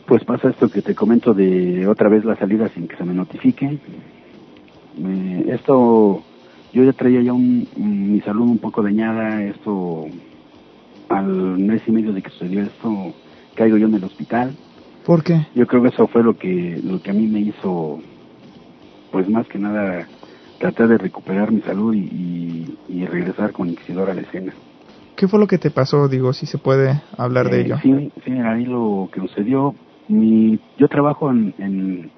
pues 0.07 0.25
pasa 0.25 0.51
esto 0.51 0.69
que 0.69 0.83
te 0.83 0.95
comento 0.95 1.33
de 1.33 1.87
otra 1.87 2.09
vez 2.09 2.25
la 2.25 2.37
salida 2.37 2.69
sin 2.71 2.87
que 2.89 2.97
se 2.97 3.05
me 3.05 3.15
notifique. 3.15 3.81
Me- 4.97 5.41
esto, 5.53 6.25
yo 6.73 6.85
ya 6.85 6.93
traía 6.93 7.23
ya 7.23 7.33
un, 7.33 7.69
mi 7.77 8.21
salud 8.21 8.43
un 8.43 8.59
poco 8.59 8.83
dañada, 8.83 9.43
esto, 9.45 10.07
al 11.09 11.59
mes 11.59 11.83
y 11.87 11.93
medio 11.93 12.13
de 12.13 12.23
que 12.23 12.31
sucedió 12.31 12.63
esto, 12.65 13.15
caigo 13.55 13.77
yo 13.77 13.87
en 13.87 13.95
el 13.95 14.05
hospital. 14.05 14.57
¿Por 15.07 15.23
qué? 15.23 15.47
Yo 15.55 15.67
creo 15.67 15.83
que 15.83 15.89
eso 15.89 16.07
fue 16.09 16.23
lo 16.23 16.37
que 16.37 16.81
lo 16.83 17.01
que 17.01 17.11
a 17.11 17.15
mí 17.15 17.27
me 17.27 17.41
hizo, 17.41 18.03
pues 19.11 19.29
más 19.29 19.47
que 19.49 19.59
nada, 19.59 20.09
tratar 20.59 20.89
de 20.89 20.99
recuperar 20.99 21.53
mi 21.53 21.61
salud 21.63 21.95
y, 21.95 22.09
y, 22.11 22.79
y 22.89 23.07
regresar 23.07 23.53
con 23.53 23.69
Inquisidor 23.69 24.11
a 24.11 24.15
la 24.15 24.23
escena. 24.23 24.55
¿Qué 25.25 25.29
fue 25.29 25.41
lo 25.41 25.47
que 25.47 25.57
te 25.57 25.71
pasó? 25.71 26.07
Digo, 26.07 26.35
si 26.35 26.45
se 26.45 26.59
puede 26.59 27.01
hablar 27.17 27.49
de 27.49 27.61
Eh, 27.61 27.61
ello. 27.63 27.79
Sí, 27.83 28.13
sí, 28.27 28.33
ahí 28.33 28.67
lo 28.67 29.09
que 29.11 29.21
sucedió, 29.21 29.75
mi, 30.07 30.61
yo 30.77 30.87
trabajo 30.89 31.31
en, 31.31 31.55
en 31.57 32.13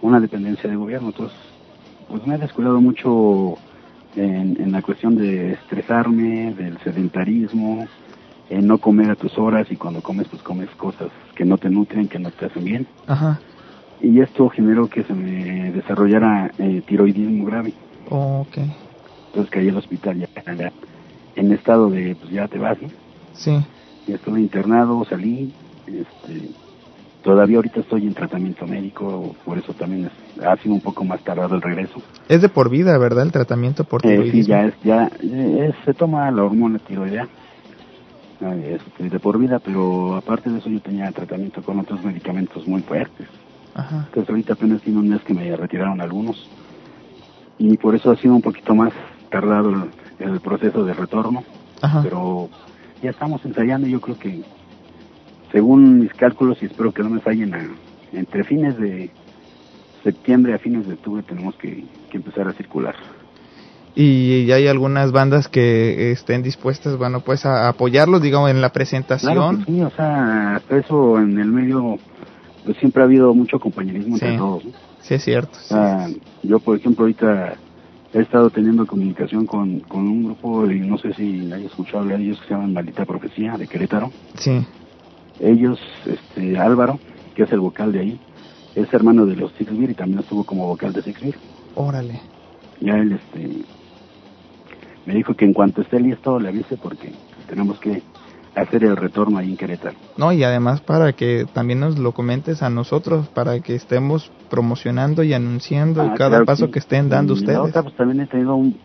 una 0.00 0.20
dependencia 0.20 0.70
de 0.70 0.76
gobierno, 0.76 1.08
entonces, 1.08 1.36
pues 2.06 2.24
me 2.24 2.36
he 2.36 2.38
descuidado 2.38 2.80
mucho 2.80 3.58
en, 4.14 4.62
en 4.62 4.70
la 4.70 4.80
cuestión 4.80 5.16
de 5.16 5.54
estresarme, 5.54 6.54
del 6.54 6.78
sedentarismo, 6.84 7.88
en 8.48 8.68
no 8.68 8.78
comer 8.78 9.10
a 9.10 9.16
tus 9.16 9.36
horas 9.38 9.66
y 9.72 9.76
cuando 9.76 10.00
comes, 10.00 10.28
pues 10.28 10.40
comes 10.44 10.70
cosas 10.76 11.10
que 11.34 11.44
no 11.44 11.58
te 11.58 11.68
nutren, 11.68 12.08
que 12.08 12.20
no 12.20 12.30
te 12.30 12.46
hacen 12.46 12.62
bien. 12.62 12.86
Ajá. 13.08 13.40
y 13.98 14.20
esto 14.20 14.48
generó 14.50 14.86
que 14.86 15.02
se 15.02 15.14
me 15.14 15.72
desarrollara 15.72 16.54
eh, 16.58 16.80
tiroidismo 16.86 17.44
grave. 17.44 17.74
Ok. 18.08 18.58
Entonces 19.32 19.50
caí 19.50 19.68
al 19.68 19.78
hospital 19.78 20.16
ya 20.20 20.26
en 21.36 21.52
estado 21.52 21.88
de, 21.90 22.16
pues 22.16 22.32
ya 22.32 22.48
te 22.48 22.58
vas, 22.58 22.80
¿no? 22.82 22.90
Sí. 23.32 23.56
Ya 24.06 24.14
estuve 24.16 24.40
internado, 24.40 25.04
salí, 25.04 25.52
este, 25.86 26.50
todavía 27.22 27.56
ahorita 27.56 27.80
estoy 27.80 28.06
en 28.06 28.14
tratamiento 28.14 28.66
médico, 28.66 29.36
por 29.44 29.58
eso 29.58 29.74
también 29.74 30.06
es- 30.06 30.42
ha 30.42 30.56
sido 30.58 30.74
un 30.74 30.80
poco 30.80 31.04
más 31.04 31.22
tardado 31.22 31.54
el 31.54 31.62
regreso. 31.62 32.02
Es 32.28 32.42
de 32.42 32.48
por 32.48 32.70
vida, 32.70 32.96
¿verdad? 32.98 33.24
El 33.24 33.32
tratamiento 33.32 33.84
por 33.84 34.02
Eh, 34.02 34.08
sí, 34.08 34.10
tiroidismo. 34.10 34.54
ya 34.54 34.64
es, 34.66 34.74
ya 34.82 35.10
eh, 35.20 35.68
es- 35.70 35.84
se 35.84 35.94
toma 35.94 36.30
la 36.30 36.42
hormona 36.44 36.78
tiroidea 36.80 37.28
este, 38.40 39.08
de 39.08 39.20
por 39.20 39.38
vida, 39.38 39.60
pero 39.60 40.14
aparte 40.16 40.50
de 40.50 40.58
eso 40.58 40.68
yo 40.68 40.80
tenía 40.80 41.10
tratamiento 41.12 41.62
con 41.62 41.78
otros 41.80 42.02
medicamentos 42.04 42.66
muy 42.66 42.82
fuertes. 42.82 43.26
Ajá. 43.74 44.04
Entonces 44.08 44.28
ahorita 44.30 44.52
apenas 44.54 44.82
tiene 44.82 44.98
un 44.98 45.08
mes 45.08 45.22
que 45.24 45.32
me 45.34 45.54
retiraron 45.56 46.00
algunos 46.00 46.36
y 47.58 47.76
por 47.78 47.94
eso 47.94 48.10
ha 48.10 48.16
sido 48.16 48.34
un 48.34 48.42
poquito 48.42 48.74
más 48.74 48.92
tardado 49.30 49.70
el, 49.70 49.90
el 50.18 50.40
proceso 50.40 50.84
de 50.84 50.94
retorno, 50.94 51.44
Ajá. 51.82 52.00
pero 52.02 52.48
ya 53.02 53.10
estamos 53.10 53.44
ensayando, 53.44 53.86
yo 53.86 54.00
creo 54.00 54.18
que 54.18 54.42
según 55.52 56.00
mis 56.00 56.12
cálculos 56.14 56.58
y 56.62 56.66
espero 56.66 56.92
que 56.92 57.02
no 57.02 57.10
me 57.10 57.20
fallen, 57.20 57.54
a- 57.54 57.76
entre 58.12 58.44
fines 58.44 58.78
de 58.78 59.10
septiembre 60.02 60.54
a 60.54 60.58
fines 60.58 60.86
de 60.86 60.94
octubre 60.94 61.22
tenemos 61.22 61.54
que, 61.56 61.84
que 62.10 62.16
empezar 62.16 62.48
a 62.48 62.52
circular. 62.52 62.94
Y 63.94 64.50
hay 64.52 64.68
algunas 64.68 65.10
bandas 65.10 65.48
que 65.48 66.12
estén 66.12 66.42
dispuestas, 66.42 66.98
bueno, 66.98 67.20
pues 67.20 67.46
a 67.46 67.68
apoyarlos, 67.68 68.20
digamos, 68.20 68.50
en 68.50 68.56
la 68.60 68.68
Claro 68.68 68.74
presentación. 68.74 69.64
que 69.64 69.72
sí, 69.72 69.80
o 69.82 69.90
sea, 69.90 70.56
hasta 70.56 70.76
eso 70.76 71.18
en 71.18 71.38
el 71.38 71.48
medio 71.50 71.98
pues 72.64 72.76
siempre 72.78 73.02
ha 73.02 73.06
habido 73.06 73.32
mucho 73.32 73.58
compañerismo 73.58 74.16
entre 74.16 74.32
Sí. 74.32 74.36
todos. 74.36 74.64
¿no? 74.64 74.70
Sí, 75.00 75.14
es 75.14 75.22
cierto. 75.24 75.52
O 75.56 75.62
sea, 75.68 76.08
yo, 76.42 76.58
por 76.58 76.76
ejemplo, 76.76 77.04
ahorita 77.04 77.54
he 78.16 78.22
estado 78.22 78.48
teniendo 78.48 78.86
comunicación 78.86 79.44
con, 79.44 79.80
con 79.80 80.08
un 80.08 80.24
grupo, 80.24 80.70
y 80.70 80.80
no 80.80 80.96
sé 80.96 81.12
si 81.12 81.52
hayas 81.52 81.70
escuchado 81.70 81.98
hablar 81.98 82.18
de 82.18 82.24
ellos, 82.24 82.40
que 82.40 82.48
se 82.48 82.54
llaman 82.54 82.72
Maldita 82.72 83.04
Profecía, 83.04 83.58
de 83.58 83.66
Querétaro. 83.68 84.10
Sí. 84.38 84.66
Ellos, 85.38 85.78
este, 86.06 86.58
Álvaro, 86.58 86.98
que 87.34 87.42
es 87.42 87.52
el 87.52 87.60
vocal 87.60 87.92
de 87.92 88.00
ahí, 88.00 88.20
es 88.74 88.92
hermano 88.94 89.26
de 89.26 89.36
los 89.36 89.52
Six 89.52 89.76
Beer 89.76 89.90
y 89.90 89.94
también 89.94 90.20
estuvo 90.20 90.44
como 90.44 90.66
vocal 90.66 90.94
de 90.94 91.02
Six 91.02 91.20
Beer. 91.20 91.36
Órale. 91.74 92.20
Ya 92.80 92.94
él, 92.94 93.12
este, 93.12 93.64
me 95.04 95.14
dijo 95.14 95.34
que 95.34 95.44
en 95.44 95.52
cuanto 95.52 95.82
esté 95.82 96.00
listo 96.00 96.40
le 96.40 96.48
avise 96.48 96.78
porque 96.78 97.12
tenemos 97.46 97.78
que 97.80 98.02
hacer 98.56 98.82
el 98.84 98.96
retorno 98.96 99.38
ahí 99.38 99.50
en 99.50 99.56
Querétaro. 99.56 99.94
No, 100.16 100.32
y 100.32 100.42
además 100.42 100.80
para 100.80 101.12
que 101.12 101.46
también 101.52 101.78
nos 101.80 101.98
lo 101.98 102.12
comentes 102.12 102.62
a 102.62 102.70
nosotros, 102.70 103.28
para 103.28 103.60
que 103.60 103.74
estemos 103.74 104.30
promocionando 104.50 105.22
y 105.22 105.32
anunciando 105.34 106.02
Ah, 106.02 106.14
cada 106.16 106.30
claro 106.30 106.44
paso 106.46 106.66
sí. 106.66 106.72
que 106.72 106.78
estén 106.78 107.08
dando 107.08 107.34
Y 107.34 107.38
ustedes. 107.40 107.58
otra, 107.58 107.82
pues 107.82 107.94
también 107.96 108.20
he 108.20 108.26
tenido 108.26 108.54
un, 108.56 108.76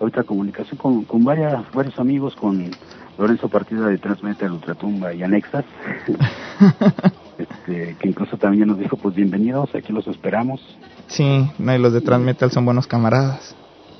ahorita 0.00 0.22
comunicación 0.22 0.78
con, 0.78 1.04
con 1.04 1.24
varias, 1.24 1.64
varios 1.74 1.98
amigos, 1.98 2.34
con 2.36 2.70
Lorenzo 3.18 3.48
Partida 3.48 3.88
de 3.88 3.98
Transmetal, 3.98 4.52
Ultratumba 4.52 5.12
y 5.12 5.22
Anexas, 5.22 5.64
este, 7.38 7.96
que 7.98 8.08
incluso 8.08 8.36
también 8.36 8.64
ya 8.64 8.66
nos 8.72 8.78
dijo, 8.78 8.96
pues 8.96 9.14
bienvenidos, 9.14 9.74
aquí 9.74 9.92
los 9.92 10.06
esperamos. 10.06 10.60
Sí, 11.08 11.48
no, 11.58 11.74
y 11.74 11.78
los 11.78 11.92
de 11.92 12.00
Transmetal 12.00 12.50
son 12.50 12.64
buenos 12.64 12.86
camaradas. 12.86 13.54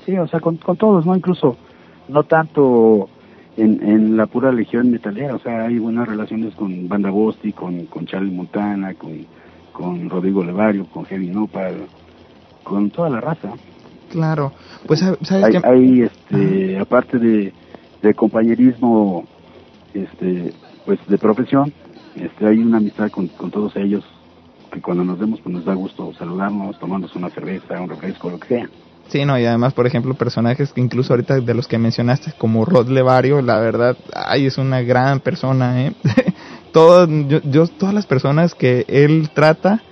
Sí, 0.05 0.17
o 0.17 0.27
sea, 0.27 0.39
con, 0.39 0.57
con 0.57 0.77
todos, 0.77 1.05
¿no? 1.05 1.15
Incluso 1.15 1.57
no 2.07 2.23
tanto 2.23 3.09
en, 3.57 3.81
en 3.83 4.15
la 4.17 4.27
pura 4.27 4.51
legión 4.51 4.91
metalera, 4.91 5.35
o 5.35 5.39
sea, 5.39 5.65
hay 5.65 5.79
buenas 5.79 6.07
relaciones 6.07 6.53
con 6.55 6.87
Banda 6.87 7.09
Bosti, 7.09 7.51
con, 7.53 7.85
con 7.87 8.05
Charlie 8.05 8.31
Montana, 8.31 8.93
con, 8.93 9.25
con 9.73 10.09
Rodrigo 10.09 10.43
Levario, 10.43 10.85
con 10.85 11.05
Heavy 11.05 11.27
Nopal, 11.27 11.75
con 12.63 12.89
toda 12.91 13.09
la 13.09 13.19
raza. 13.21 13.51
Claro. 14.11 14.53
Pues, 14.85 15.03
¿sab- 15.03 15.17
¿sabes 15.23 15.45
hay, 15.45 15.51
qué? 15.53 15.67
hay, 15.67 16.01
este, 16.03 16.79
aparte 16.79 17.17
de, 17.17 17.53
de 18.01 18.13
compañerismo, 18.13 19.25
este, 19.93 20.53
pues 20.85 20.99
de 21.07 21.17
profesión, 21.17 21.73
este, 22.15 22.45
hay 22.47 22.59
una 22.59 22.77
amistad 22.77 23.09
con, 23.09 23.27
con 23.27 23.51
todos 23.51 23.75
ellos 23.75 24.03
que 24.71 24.81
cuando 24.81 25.03
nos 25.03 25.17
vemos 25.17 25.39
pues 25.41 25.53
nos 25.53 25.65
da 25.65 25.73
gusto 25.73 26.13
saludarnos, 26.13 26.77
tomándose 26.79 27.17
una 27.17 27.29
cerveza, 27.29 27.81
un 27.81 27.89
refresco, 27.89 28.29
lo 28.29 28.39
que 28.39 28.47
sea. 28.47 28.69
Sí, 29.09 29.23
no, 29.25 29.39
y 29.39 29.45
además, 29.45 29.73
por 29.73 29.87
ejemplo, 29.87 30.13
personajes 30.15 30.73
que 30.73 30.81
incluso 30.81 31.13
ahorita 31.13 31.39
de 31.39 31.53
los 31.53 31.67
que 31.67 31.77
mencionaste, 31.77 32.33
como 32.37 32.65
Rod 32.65 32.89
Levario, 32.89 33.41
la 33.41 33.59
verdad, 33.59 33.97
ay, 34.13 34.45
es 34.47 34.57
una 34.57 34.81
gran 34.81 35.21
persona, 35.21 35.81
¿eh? 35.85 35.93
Todas, 36.71 37.07
yo, 37.27 37.39
yo- 37.43 37.67
todas 37.67 37.93
las 37.95 38.05
personas 38.05 38.53
que 38.53 38.85
él 38.89 39.29
trata, 39.33 39.83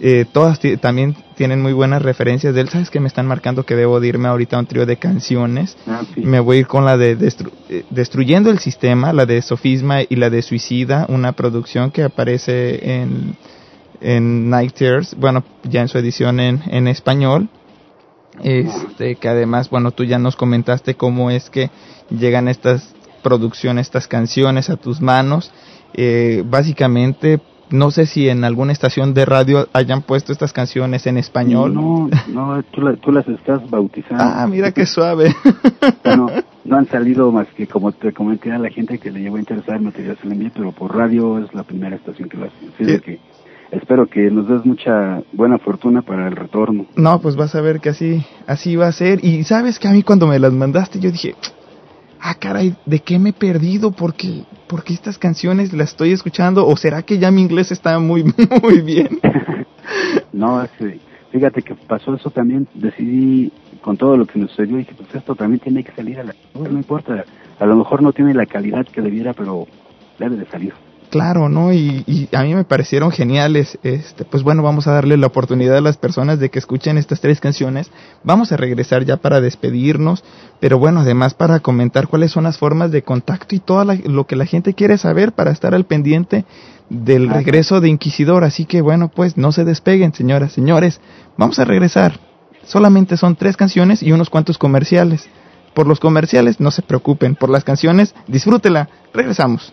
eh, 0.00 0.26
todas 0.30 0.60
también 0.80 1.14
tienen 1.34 1.62
muy 1.62 1.72
buenas 1.72 2.02
referencias 2.02 2.54
de 2.54 2.60
él. 2.60 2.68
¿Sabes 2.68 2.90
que 2.90 3.00
me 3.00 3.08
están 3.08 3.26
marcando 3.26 3.64
que 3.64 3.74
debo 3.76 4.00
de 4.00 4.08
irme 4.08 4.28
ahorita 4.28 4.56
a 4.56 4.60
un 4.60 4.66
trío 4.66 4.84
de 4.86 4.98
canciones? 4.98 5.76
Ah, 5.86 6.02
sí. 6.14 6.20
Me 6.20 6.40
voy 6.40 6.58
a 6.58 6.60
ir 6.60 6.66
con 6.66 6.84
la 6.84 6.96
de 6.98 7.16
Destru- 7.18 7.52
eh, 7.68 7.84
Destruyendo 7.88 8.50
el 8.50 8.58
Sistema, 8.58 9.12
la 9.14 9.24
de 9.24 9.40
Sofisma 9.40 10.02
y 10.02 10.16
la 10.16 10.28
de 10.30 10.42
Suicida, 10.42 11.06
una 11.08 11.32
producción 11.32 11.90
que 11.90 12.02
aparece 12.02 13.00
en, 13.00 13.36
en 14.00 14.50
Night 14.50 14.74
Tears, 14.74 15.14
bueno, 15.16 15.44
ya 15.62 15.80
en 15.80 15.88
su 15.88 15.96
edición 15.98 16.40
en, 16.40 16.62
en 16.66 16.86
español. 16.88 17.48
Este, 18.42 19.16
que 19.16 19.28
además, 19.28 19.70
bueno, 19.70 19.90
tú 19.92 20.04
ya 20.04 20.18
nos 20.18 20.36
comentaste 20.36 20.94
cómo 20.96 21.30
es 21.30 21.50
que 21.50 21.70
llegan 22.10 22.48
estas 22.48 22.94
producciones, 23.22 23.86
estas 23.86 24.08
canciones 24.08 24.70
a 24.70 24.76
tus 24.76 25.00
manos. 25.00 25.52
Eh, 25.94 26.42
básicamente, 26.46 27.40
no 27.70 27.90
sé 27.90 28.06
si 28.06 28.28
en 28.28 28.44
alguna 28.44 28.72
estación 28.72 29.14
de 29.14 29.24
radio 29.24 29.68
hayan 29.72 30.02
puesto 30.02 30.32
estas 30.32 30.52
canciones 30.52 31.06
en 31.06 31.16
español. 31.16 31.72
No, 31.74 32.10
no, 32.28 32.62
tú, 32.64 32.82
la- 32.82 32.96
tú 32.96 33.12
las 33.12 33.26
estás 33.28 33.68
bautizando. 33.70 34.22
Ah, 34.22 34.46
mira 34.46 34.72
qué 34.72 34.84
suave. 34.84 35.34
no, 36.04 36.26
no 36.64 36.76
han 36.76 36.86
salido 36.88 37.30
más 37.32 37.46
que 37.56 37.66
como 37.66 37.92
te 37.92 38.12
comenté 38.12 38.52
a 38.52 38.58
la 38.58 38.68
gente 38.70 38.98
que 38.98 39.10
le 39.10 39.20
llegó 39.20 39.36
a 39.36 39.40
interesar 39.40 39.80
material 39.80 40.18
se 40.20 40.26
le 40.26 40.34
envié, 40.34 40.50
pero 40.54 40.72
por 40.72 40.94
radio 40.94 41.38
es 41.42 41.54
la 41.54 41.62
primera 41.62 41.96
estación 41.96 42.28
que 42.28 42.36
lo 42.36 42.46
hace. 42.46 42.84
De 42.84 43.00
que 43.00 43.20
espero 43.74 44.06
que 44.06 44.30
nos 44.30 44.48
des 44.48 44.64
mucha 44.64 45.22
buena 45.32 45.58
fortuna 45.58 46.02
para 46.02 46.28
el 46.28 46.36
retorno. 46.36 46.86
No, 46.96 47.20
pues 47.20 47.36
vas 47.36 47.54
a 47.54 47.60
ver 47.60 47.80
que 47.80 47.90
así, 47.90 48.24
así 48.46 48.76
va 48.76 48.88
a 48.88 48.92
ser. 48.92 49.24
Y 49.24 49.44
sabes 49.44 49.78
que 49.78 49.88
a 49.88 49.92
mí 49.92 50.02
cuando 50.02 50.26
me 50.26 50.38
las 50.38 50.52
mandaste 50.52 51.00
yo 51.00 51.10
dije, 51.10 51.34
ah, 52.20 52.34
caray, 52.38 52.74
¿de 52.86 53.00
qué 53.00 53.18
me 53.18 53.30
he 53.30 53.32
perdido? 53.32 53.92
Porque, 53.92 54.44
porque 54.68 54.94
estas 54.94 55.18
canciones 55.18 55.72
las 55.72 55.90
estoy 55.90 56.12
escuchando. 56.12 56.66
¿O 56.66 56.76
será 56.76 57.02
que 57.02 57.18
ya 57.18 57.30
mi 57.30 57.42
inglés 57.42 57.70
está 57.72 57.98
muy, 57.98 58.24
muy 58.62 58.80
bien? 58.80 59.20
No, 60.32 60.62
este, 60.62 60.98
fíjate 61.30 61.62
que 61.62 61.74
pasó 61.74 62.14
eso 62.14 62.30
también, 62.30 62.66
decidí 62.74 63.52
con 63.82 63.96
todo 63.96 64.16
lo 64.16 64.26
que 64.26 64.38
me 64.38 64.48
sucedió, 64.48 64.78
dije, 64.78 64.94
pues 64.96 65.14
esto 65.14 65.34
también 65.36 65.60
tiene 65.60 65.84
que 65.84 65.92
salir 65.92 66.18
a 66.18 66.24
la 66.24 66.34
no 66.54 66.70
importa, 66.70 67.24
a 67.60 67.66
lo 67.66 67.76
mejor 67.76 68.02
no 68.02 68.12
tiene 68.12 68.34
la 68.34 68.46
calidad 68.46 68.84
que 68.86 69.00
debiera, 69.00 69.32
pero 69.32 69.66
debe 70.18 70.36
de 70.36 70.46
salir. 70.46 70.72
Claro, 71.18 71.48
¿no? 71.48 71.72
Y, 71.72 72.04
y 72.06 72.28
a 72.34 72.42
mí 72.42 72.54
me 72.54 72.64
parecieron 72.64 73.10
geniales. 73.10 73.78
Este, 73.82 74.24
pues 74.24 74.42
bueno, 74.42 74.62
vamos 74.62 74.86
a 74.86 74.92
darle 74.92 75.16
la 75.16 75.26
oportunidad 75.26 75.76
a 75.76 75.80
las 75.80 75.96
personas 75.96 76.38
de 76.38 76.50
que 76.50 76.58
escuchen 76.58 76.98
estas 76.98 77.20
tres 77.20 77.40
canciones. 77.40 77.90
Vamos 78.22 78.52
a 78.52 78.56
regresar 78.56 79.04
ya 79.04 79.16
para 79.16 79.40
despedirnos, 79.40 80.24
pero 80.60 80.78
bueno, 80.78 81.00
además 81.00 81.34
para 81.34 81.60
comentar 81.60 82.08
cuáles 82.08 82.32
son 82.32 82.44
las 82.44 82.58
formas 82.58 82.90
de 82.90 83.02
contacto 83.02 83.54
y 83.54 83.60
todo 83.60 83.84
lo 83.84 84.26
que 84.26 84.36
la 84.36 84.46
gente 84.46 84.74
quiere 84.74 84.98
saber 84.98 85.32
para 85.32 85.50
estar 85.50 85.74
al 85.74 85.84
pendiente 85.84 86.44
del 86.90 87.28
Ajá. 87.28 87.38
regreso 87.38 87.80
de 87.80 87.88
Inquisidor. 87.88 88.44
Así 88.44 88.64
que 88.64 88.80
bueno, 88.80 89.08
pues 89.08 89.36
no 89.36 89.52
se 89.52 89.64
despeguen, 89.64 90.12
señoras, 90.14 90.52
señores. 90.52 91.00
Vamos 91.36 91.58
a 91.58 91.64
regresar. 91.64 92.20
Solamente 92.64 93.16
son 93.16 93.36
tres 93.36 93.56
canciones 93.56 94.02
y 94.02 94.12
unos 94.12 94.30
cuantos 94.30 94.58
comerciales. 94.58 95.28
Por 95.74 95.88
los 95.88 95.98
comerciales, 95.98 96.60
no 96.60 96.70
se 96.70 96.82
preocupen. 96.82 97.34
Por 97.34 97.50
las 97.50 97.64
canciones, 97.64 98.14
disfrútela. 98.28 98.88
Regresamos. 99.12 99.72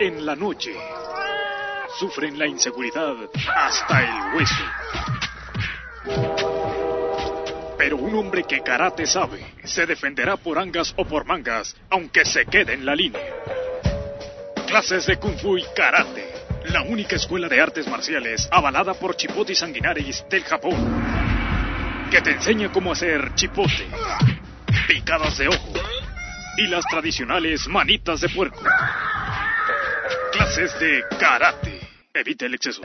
En 0.00 0.26
la 0.26 0.34
noche 0.34 0.74
sufren 1.96 2.36
la 2.36 2.48
inseguridad 2.48 3.14
hasta 3.54 4.02
el 4.02 4.34
hueso. 4.34 4.64
Pero 7.78 7.96
un 7.96 8.12
hombre 8.16 8.42
que 8.42 8.60
karate 8.60 9.06
sabe 9.06 9.54
se 9.62 9.86
defenderá 9.86 10.36
por 10.36 10.58
angas 10.58 10.92
o 10.96 11.04
por 11.04 11.26
mangas, 11.26 11.76
aunque 11.90 12.24
se 12.24 12.44
quede 12.46 12.72
en 12.74 12.84
la 12.84 12.96
línea. 12.96 13.22
Clases 14.66 15.06
de 15.06 15.18
Kung 15.18 15.38
Fu 15.38 15.56
y 15.56 15.64
Karate, 15.76 16.28
la 16.64 16.82
única 16.82 17.14
escuela 17.14 17.48
de 17.48 17.60
artes 17.60 17.86
marciales 17.86 18.48
avalada 18.50 18.94
por 18.94 19.14
Chipote 19.14 19.54
Sanguinaris 19.54 20.24
del 20.28 20.42
Japón, 20.42 20.74
que 22.10 22.20
te 22.20 22.32
enseña 22.32 22.72
cómo 22.72 22.90
hacer 22.90 23.32
chipote, 23.36 23.86
picadas 24.88 25.38
de 25.38 25.46
ojo 25.46 25.72
y 26.56 26.66
las 26.66 26.84
tradicionales 26.86 27.68
manitas 27.68 28.20
de 28.20 28.28
puerco. 28.28 28.60
Clases 30.32 30.80
de 30.80 31.04
Karate. 31.20 31.78
Evite 32.14 32.46
el 32.46 32.54
exceso. 32.54 32.82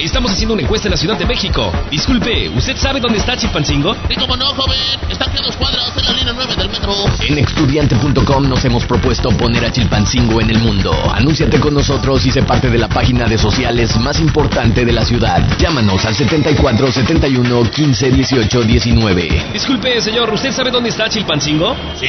Estamos 0.00 0.32
haciendo 0.32 0.54
una 0.54 0.62
encuesta 0.62 0.88
en 0.88 0.92
la 0.92 0.96
Ciudad 0.96 1.18
de 1.18 1.26
México. 1.26 1.70
Disculpe, 1.90 2.48
¿usted 2.48 2.74
sabe 2.78 3.00
dónde 3.00 3.18
está 3.18 3.36
Chilpancingo? 3.36 3.94
Sí, 4.08 4.16
como 4.16 4.34
no, 4.34 4.46
joven. 4.46 4.78
Está 5.10 5.26
aquí 5.26 5.36
a 5.36 5.42
dos 5.42 5.54
cuadras 5.56 5.92
en 5.94 6.04
la 6.04 6.12
línea 6.12 6.32
9 6.32 6.56
del 6.56 6.68
metro. 6.70 6.94
En 7.20 7.38
estudiante.com 7.38 8.48
nos 8.48 8.64
hemos 8.64 8.86
propuesto 8.86 9.30
poner 9.32 9.62
a 9.66 9.70
Chilpancingo 9.70 10.40
en 10.40 10.50
el 10.50 10.58
mundo. 10.58 10.90
Anúnciate 11.14 11.60
con 11.60 11.74
nosotros 11.74 12.24
y 12.24 12.30
sé 12.30 12.42
parte 12.42 12.70
de 12.70 12.78
la 12.78 12.88
página 12.88 13.26
de 13.26 13.36
sociales 13.36 13.94
más 14.00 14.18
importante 14.20 14.86
de 14.86 14.92
la 14.92 15.04
ciudad. 15.04 15.46
Llámanos 15.58 16.02
al 16.06 16.14
74 16.14 16.92
71 16.92 17.70
15 17.70 18.10
18 18.10 18.62
19. 18.62 19.44
Disculpe, 19.52 20.00
señor, 20.00 20.32
¿usted 20.32 20.52
sabe 20.52 20.70
dónde 20.70 20.88
está 20.88 21.10
Chilpancingo? 21.10 21.76
Sí, 22.00 22.08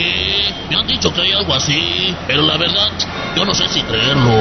me 0.69 0.77
han 0.77 0.87
dicho 0.87 1.13
que 1.13 1.21
hay 1.21 1.33
algo 1.33 1.53
así. 1.53 2.15
Pero 2.25 2.43
la 2.43 2.55
verdad, 2.55 2.89
yo 3.35 3.43
no 3.43 3.53
sé 3.53 3.67
si 3.67 3.81
creerlo. 3.81 4.31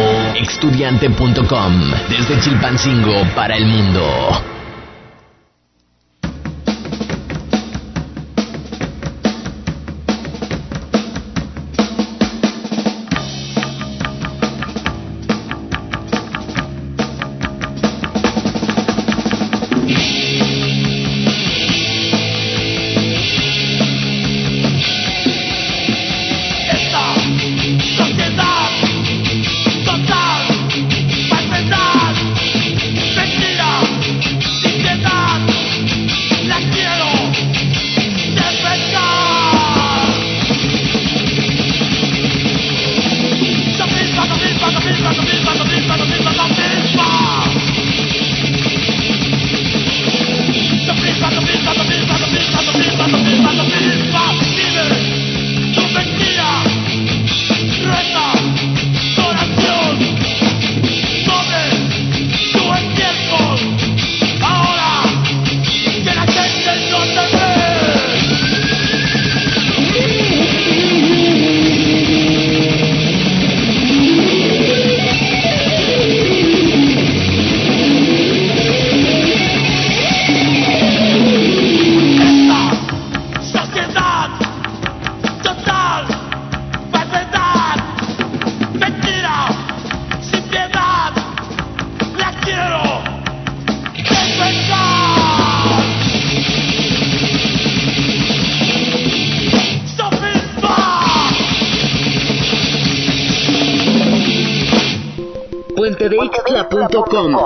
Estudiante.com. 0.41 1.91
Desde 2.09 2.41
Chilpancingo 2.41 3.25
para 3.41 3.57
el 3.57 3.65
mundo. 3.65 4.60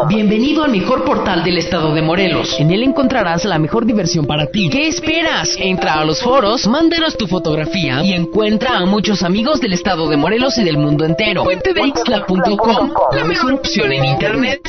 Bienvenido 0.08 0.62
al 0.62 0.70
mejor 0.70 1.04
portal 1.04 1.42
del 1.42 1.58
estado 1.58 1.92
de 1.94 2.00
Morelos. 2.00 2.60
En 2.60 2.70
él 2.70 2.84
encontrarás 2.84 3.44
la 3.44 3.58
mejor 3.58 3.84
diversión 3.84 4.24
para 4.24 4.46
ti. 4.46 4.68
¿Qué 4.70 4.86
esperas? 4.86 5.56
Entra 5.58 5.94
a 5.94 6.04
los 6.04 6.22
foros, 6.22 6.68
mándanos 6.68 7.16
tu 7.16 7.26
fotografía 7.26 8.04
y 8.04 8.12
encuentra 8.12 8.78
a 8.78 8.86
muchos 8.86 9.24
amigos 9.24 9.60
del 9.60 9.72
estado 9.72 10.08
de 10.08 10.16
Morelos 10.16 10.56
y 10.58 10.64
del 10.64 10.78
mundo 10.78 11.04
entero. 11.04 11.42
puentedeixtla.com. 11.42 12.92
La 13.12 13.24
mejor 13.24 13.54
opción 13.54 13.92
en 13.92 14.04
internet. 14.04 14.60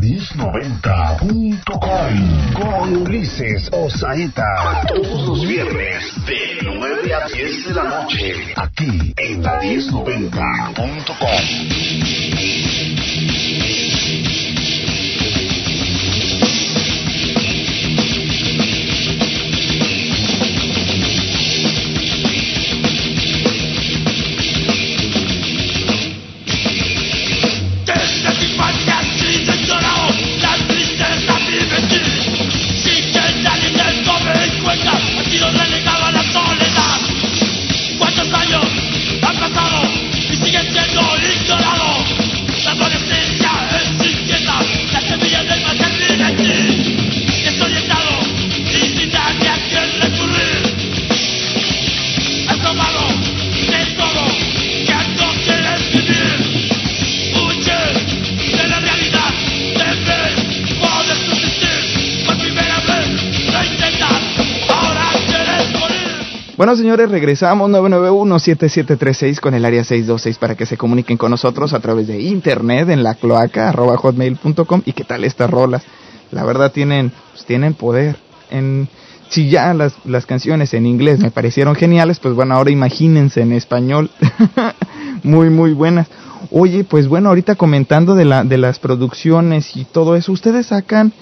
París90.com 0.00 1.60
con 2.54 2.96
Ulises 3.02 3.68
Osaeta. 3.70 4.82
Todos 4.88 5.28
los 5.28 5.46
viernes 5.46 6.14
de 6.26 6.58
9 6.64 7.14
a 7.14 7.28
10 7.28 7.68
de 7.68 7.74
la 7.74 7.84
noche. 7.84 8.32
Aquí 8.56 9.12
en 9.18 9.42
la 9.42 9.58
1090. 9.60 10.40
Bueno, 66.70 66.82
señores, 66.82 67.10
regresamos 67.10 67.68
991-7736 67.68 69.40
con 69.40 69.54
el 69.54 69.64
área 69.64 69.82
626 69.82 70.38
para 70.38 70.54
que 70.54 70.66
se 70.66 70.76
comuniquen 70.76 71.16
con 71.16 71.32
nosotros 71.32 71.72
a 71.72 71.80
través 71.80 72.06
de 72.06 72.20
internet 72.20 72.90
en 72.90 73.02
la 73.02 73.16
cloaca 73.16 73.70
arroba 73.70 73.96
hotmail.com. 73.96 74.82
¿Y 74.86 74.92
qué 74.92 75.02
tal 75.02 75.24
estas 75.24 75.50
rolas? 75.50 75.82
La 76.30 76.44
verdad 76.44 76.70
tienen, 76.70 77.10
pues, 77.32 77.44
tienen 77.44 77.74
poder. 77.74 78.18
En, 78.52 78.88
si 79.30 79.50
ya 79.50 79.74
las, 79.74 79.94
las 80.04 80.26
canciones 80.26 80.72
en 80.72 80.86
inglés 80.86 81.18
me 81.18 81.32
parecieron 81.32 81.74
geniales, 81.74 82.20
pues 82.20 82.36
bueno, 82.36 82.54
ahora 82.54 82.70
imagínense 82.70 83.40
en 83.40 83.50
español. 83.50 84.08
muy, 85.24 85.50
muy 85.50 85.72
buenas. 85.72 86.06
Oye, 86.52 86.84
pues 86.84 87.08
bueno, 87.08 87.30
ahorita 87.30 87.56
comentando 87.56 88.14
de, 88.14 88.26
la, 88.26 88.44
de 88.44 88.58
las 88.58 88.78
producciones 88.78 89.76
y 89.76 89.86
todo 89.86 90.14
eso, 90.14 90.30
ustedes 90.30 90.66
sacan 90.66 91.12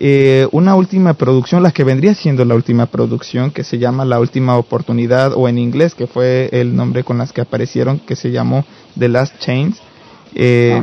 eh, 0.00 0.48
una 0.52 0.74
última 0.74 1.14
producción, 1.14 1.62
la 1.62 1.70
que 1.70 1.84
vendría 1.84 2.14
siendo 2.14 2.44
la 2.44 2.54
última 2.54 2.86
producción, 2.86 3.50
que 3.50 3.62
se 3.62 3.78
llama 3.78 4.04
La 4.04 4.20
Última 4.20 4.56
Oportunidad, 4.56 5.32
o 5.34 5.48
en 5.48 5.58
inglés, 5.58 5.94
que 5.94 6.06
fue 6.06 6.48
el 6.52 6.74
nombre 6.74 7.04
con 7.04 7.18
las 7.18 7.32
que 7.32 7.42
aparecieron, 7.42 7.98
que 8.00 8.16
se 8.16 8.30
llamó 8.30 8.64
The 8.98 9.08
Last 9.08 9.38
Chains. 9.38 9.80
Eh, 10.34 10.82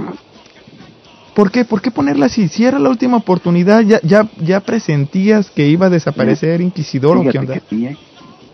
¿Por 1.34 1.52
qué? 1.52 1.65
¿Por 1.65 1.81
qué 1.81 1.91
ponerla 1.91 2.27
así? 2.27 2.48
Si 2.48 2.65
era 2.65 2.80
la 2.80 2.90
última 2.90 3.18
oportunidad, 3.18 3.81
¿ya, 3.81 3.99
ya, 4.03 4.30
ya 4.41 4.60
presentías 4.60 5.49
que 5.49 5.68
iba 5.68 5.88
a 5.88 5.90
desaparecer 5.90 6.61
Inquisidor 6.61 7.18
o 7.18 7.23
qué 7.30 7.40
onda? 7.40 7.53
que 7.56 7.61
sí, 7.69 7.86
¿eh? 7.86 7.98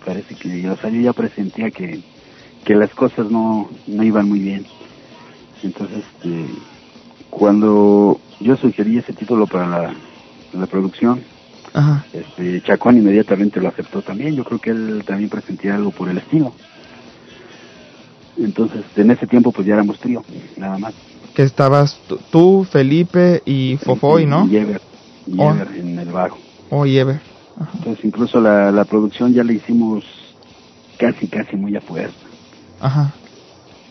parece 0.06 0.36
que 0.36 0.62
yo, 0.62 0.74
o 0.74 0.78
sea, 0.78 0.90
yo 0.90 1.02
ya 1.02 1.14
presentía 1.14 1.72
que, 1.72 2.00
que 2.64 2.76
las 2.76 2.92
cosas 2.92 3.30
no, 3.30 3.70
no 3.88 4.04
iban 4.04 4.30
muy 4.30 4.40
bien. 4.40 4.66
Entonces, 5.64 6.04
este, 6.16 6.46
cuando 7.30 8.20
yo 8.40 8.56
sugerí 8.56 9.00
ese 9.00 9.14
título 9.14 9.48
para 9.48 9.68
la, 9.68 9.96
la 10.56 10.68
producción, 10.68 11.22
Ajá. 11.74 12.06
este, 12.14 12.62
Chacón 12.64 12.98
inmediatamente 12.98 13.60
lo 13.62 13.70
aceptó 13.70 14.02
también. 14.02 14.36
Yo 14.36 14.44
creo 14.44 14.60
que 14.60 14.70
él 14.72 15.04
también 15.06 15.30
presentía 15.30 15.76
algo 15.76 15.92
por 15.92 16.10
el 16.10 16.18
estilo. 16.18 16.54
Entonces, 18.38 18.84
en 18.96 19.12
ese 19.12 19.28
tiempo, 19.28 19.52
pues 19.52 19.66
ya 19.68 19.74
éramos 19.76 20.00
trío, 20.00 20.24
nada 20.58 20.78
más. 20.78 20.94
Que 21.34 21.44
estabas 21.44 22.00
tú- 22.32 22.66
Felipe 22.66 23.42
y 23.46 23.78
Fofoy, 23.84 24.26
¿no? 24.26 24.48
Y 24.48 24.58
Ever, 24.58 24.82
y 25.28 25.36
Oh. 25.40 25.52
Ever 25.54 25.68
en 25.78 26.00
el 26.00 26.10
bajo. 26.10 26.38
Oh, 26.70 26.86
y 26.86 26.98
Ever. 26.98 27.20
Entonces, 27.78 28.04
incluso 28.04 28.42
la, 28.42 28.72
la 28.72 28.84
producción 28.84 29.34
ya 29.34 29.44
la 29.44 29.54
hicimos 29.54 30.04
casi, 30.98 31.28
casi 31.28 31.56
muy 31.56 31.76
a 31.76 31.82
fuerza. 31.82 32.16
Ajá. 32.82 33.14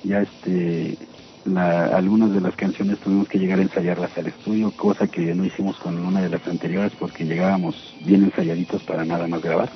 ya 0.05 0.21
este 0.21 0.99
la, 1.45 1.87
algunas 1.97 2.33
de 2.33 2.41
las 2.41 2.55
canciones 2.57 2.99
tuvimos 3.01 3.29
que 3.29 3.39
llegar 3.39 3.59
a 3.59 3.63
ensayarlas 3.63 4.17
al 4.17 4.27
estudio, 4.29 4.73
cosa 4.77 5.07
que 5.07 5.35
no 5.35 5.45
hicimos 5.45 5.77
con 5.79 5.99
una 6.05 6.21
de 6.23 6.31
las 6.31 6.47
anteriores 6.47 6.93
porque 6.99 7.25
llegábamos 7.25 7.75
bien 8.05 8.25
ensayaditos 8.25 8.83
para 8.85 9.05
nada 9.05 9.27
más 9.29 9.43
grabar. 9.43 9.71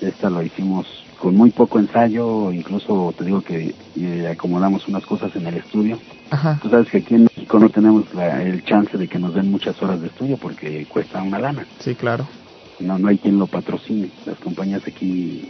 Esta 0.00 0.28
lo 0.28 0.42
hicimos 0.42 0.86
con 1.18 1.34
muy 1.36 1.50
poco 1.50 1.78
ensayo, 1.78 2.52
incluso 2.52 3.14
te 3.16 3.24
digo 3.24 3.40
que 3.40 3.74
eh, 3.96 4.28
acomodamos 4.28 4.86
unas 4.88 5.04
cosas 5.06 5.34
en 5.36 5.46
el 5.46 5.54
estudio. 5.56 5.98
Ajá. 6.30 6.58
Tú 6.62 6.68
sabes 6.68 6.90
que 6.90 6.98
aquí 6.98 7.14
en 7.14 7.26
México 7.34 7.58
no 7.58 7.70
tenemos 7.70 8.12
la- 8.14 8.42
el 8.42 8.62
chance 8.64 8.98
de 8.98 9.08
que 9.08 9.18
nos 9.18 9.34
den 9.34 9.50
muchas 9.50 9.80
horas 9.82 10.00
de 10.00 10.08
estudio 10.08 10.36
porque 10.36 10.84
cuesta 10.86 11.22
una 11.22 11.38
lana. 11.38 11.66
Sí, 11.78 11.94
claro. 11.94 12.26
No, 12.80 12.98
no 12.98 13.08
hay 13.08 13.16
quien 13.18 13.38
lo 13.38 13.46
patrocine. 13.46 14.10
Las 14.26 14.38
compañías 14.40 14.82
aquí, 14.86 15.40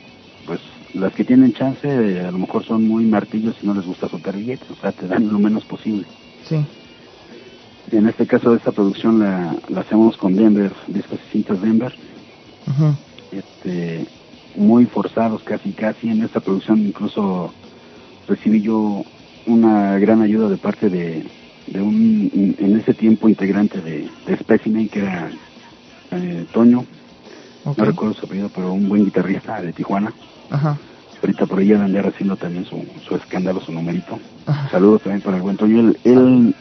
pues 0.46 0.60
las 0.94 1.12
que 1.12 1.24
tienen 1.24 1.52
chance, 1.52 1.88
a 2.20 2.30
lo 2.30 2.38
mejor 2.38 2.64
son 2.64 2.86
muy 2.86 3.04
martillos 3.04 3.56
y 3.62 3.66
no 3.66 3.74
les 3.74 3.84
gusta 3.84 4.08
soltar 4.08 4.36
billetes, 4.36 4.70
o 4.70 4.76
sea, 4.76 4.92
te 4.92 5.06
dan 5.06 5.28
lo 5.28 5.38
menos 5.38 5.64
posible. 5.64 6.06
Sí. 6.48 6.64
En 7.92 8.08
este 8.08 8.26
caso, 8.26 8.54
esta 8.54 8.72
producción 8.72 9.18
la, 9.18 9.54
la 9.68 9.80
hacemos 9.80 10.16
con 10.16 10.34
Denver, 10.34 10.72
Discos 10.86 11.18
y 11.28 11.32
Cintas 11.32 11.60
Denver, 11.60 11.94
Ajá. 12.66 12.96
este, 13.30 14.06
muy 14.56 14.86
forzados 14.86 15.42
casi, 15.42 15.72
casi. 15.72 16.08
En 16.08 16.22
esta 16.22 16.40
producción 16.40 16.80
incluso 16.80 17.52
recibí 18.26 18.62
yo 18.62 19.04
una 19.46 19.98
gran 19.98 20.22
ayuda 20.22 20.48
de 20.48 20.56
parte 20.56 20.88
de, 20.88 21.24
de 21.66 21.82
un, 21.82 22.56
en 22.58 22.80
ese 22.80 22.94
tiempo, 22.94 23.28
integrante 23.28 23.80
de, 23.80 24.08
de 24.26 24.36
Specimen, 24.38 24.88
que 24.88 25.00
era 25.00 25.30
eh, 26.12 26.46
Toño, 26.52 26.84
no 27.64 27.74
recuerdo 27.74 28.14
su 28.14 28.26
apellido, 28.26 28.50
pero 28.54 28.72
un 28.72 28.88
buen 28.88 29.04
guitarrista 29.04 29.60
de 29.60 29.72
Tijuana. 29.72 30.12
Ajá. 30.50 30.78
Ahorita 31.22 31.46
por 31.46 31.58
ahí 31.58 31.68
debe 31.68 31.84
andar 31.84 32.06
haciendo 32.06 32.36
también 32.36 32.66
su, 32.66 32.84
su 33.08 33.16
escándalo, 33.16 33.60
su 33.60 33.72
numerito. 33.72 34.18
Ajá. 34.46 34.68
Saludos 34.70 35.02
también 35.02 35.22
para 35.22 35.36
el 35.38 35.42
buen 35.42 35.56
Toño. 35.56 35.80
Él, 35.80 35.98
él 36.04 36.54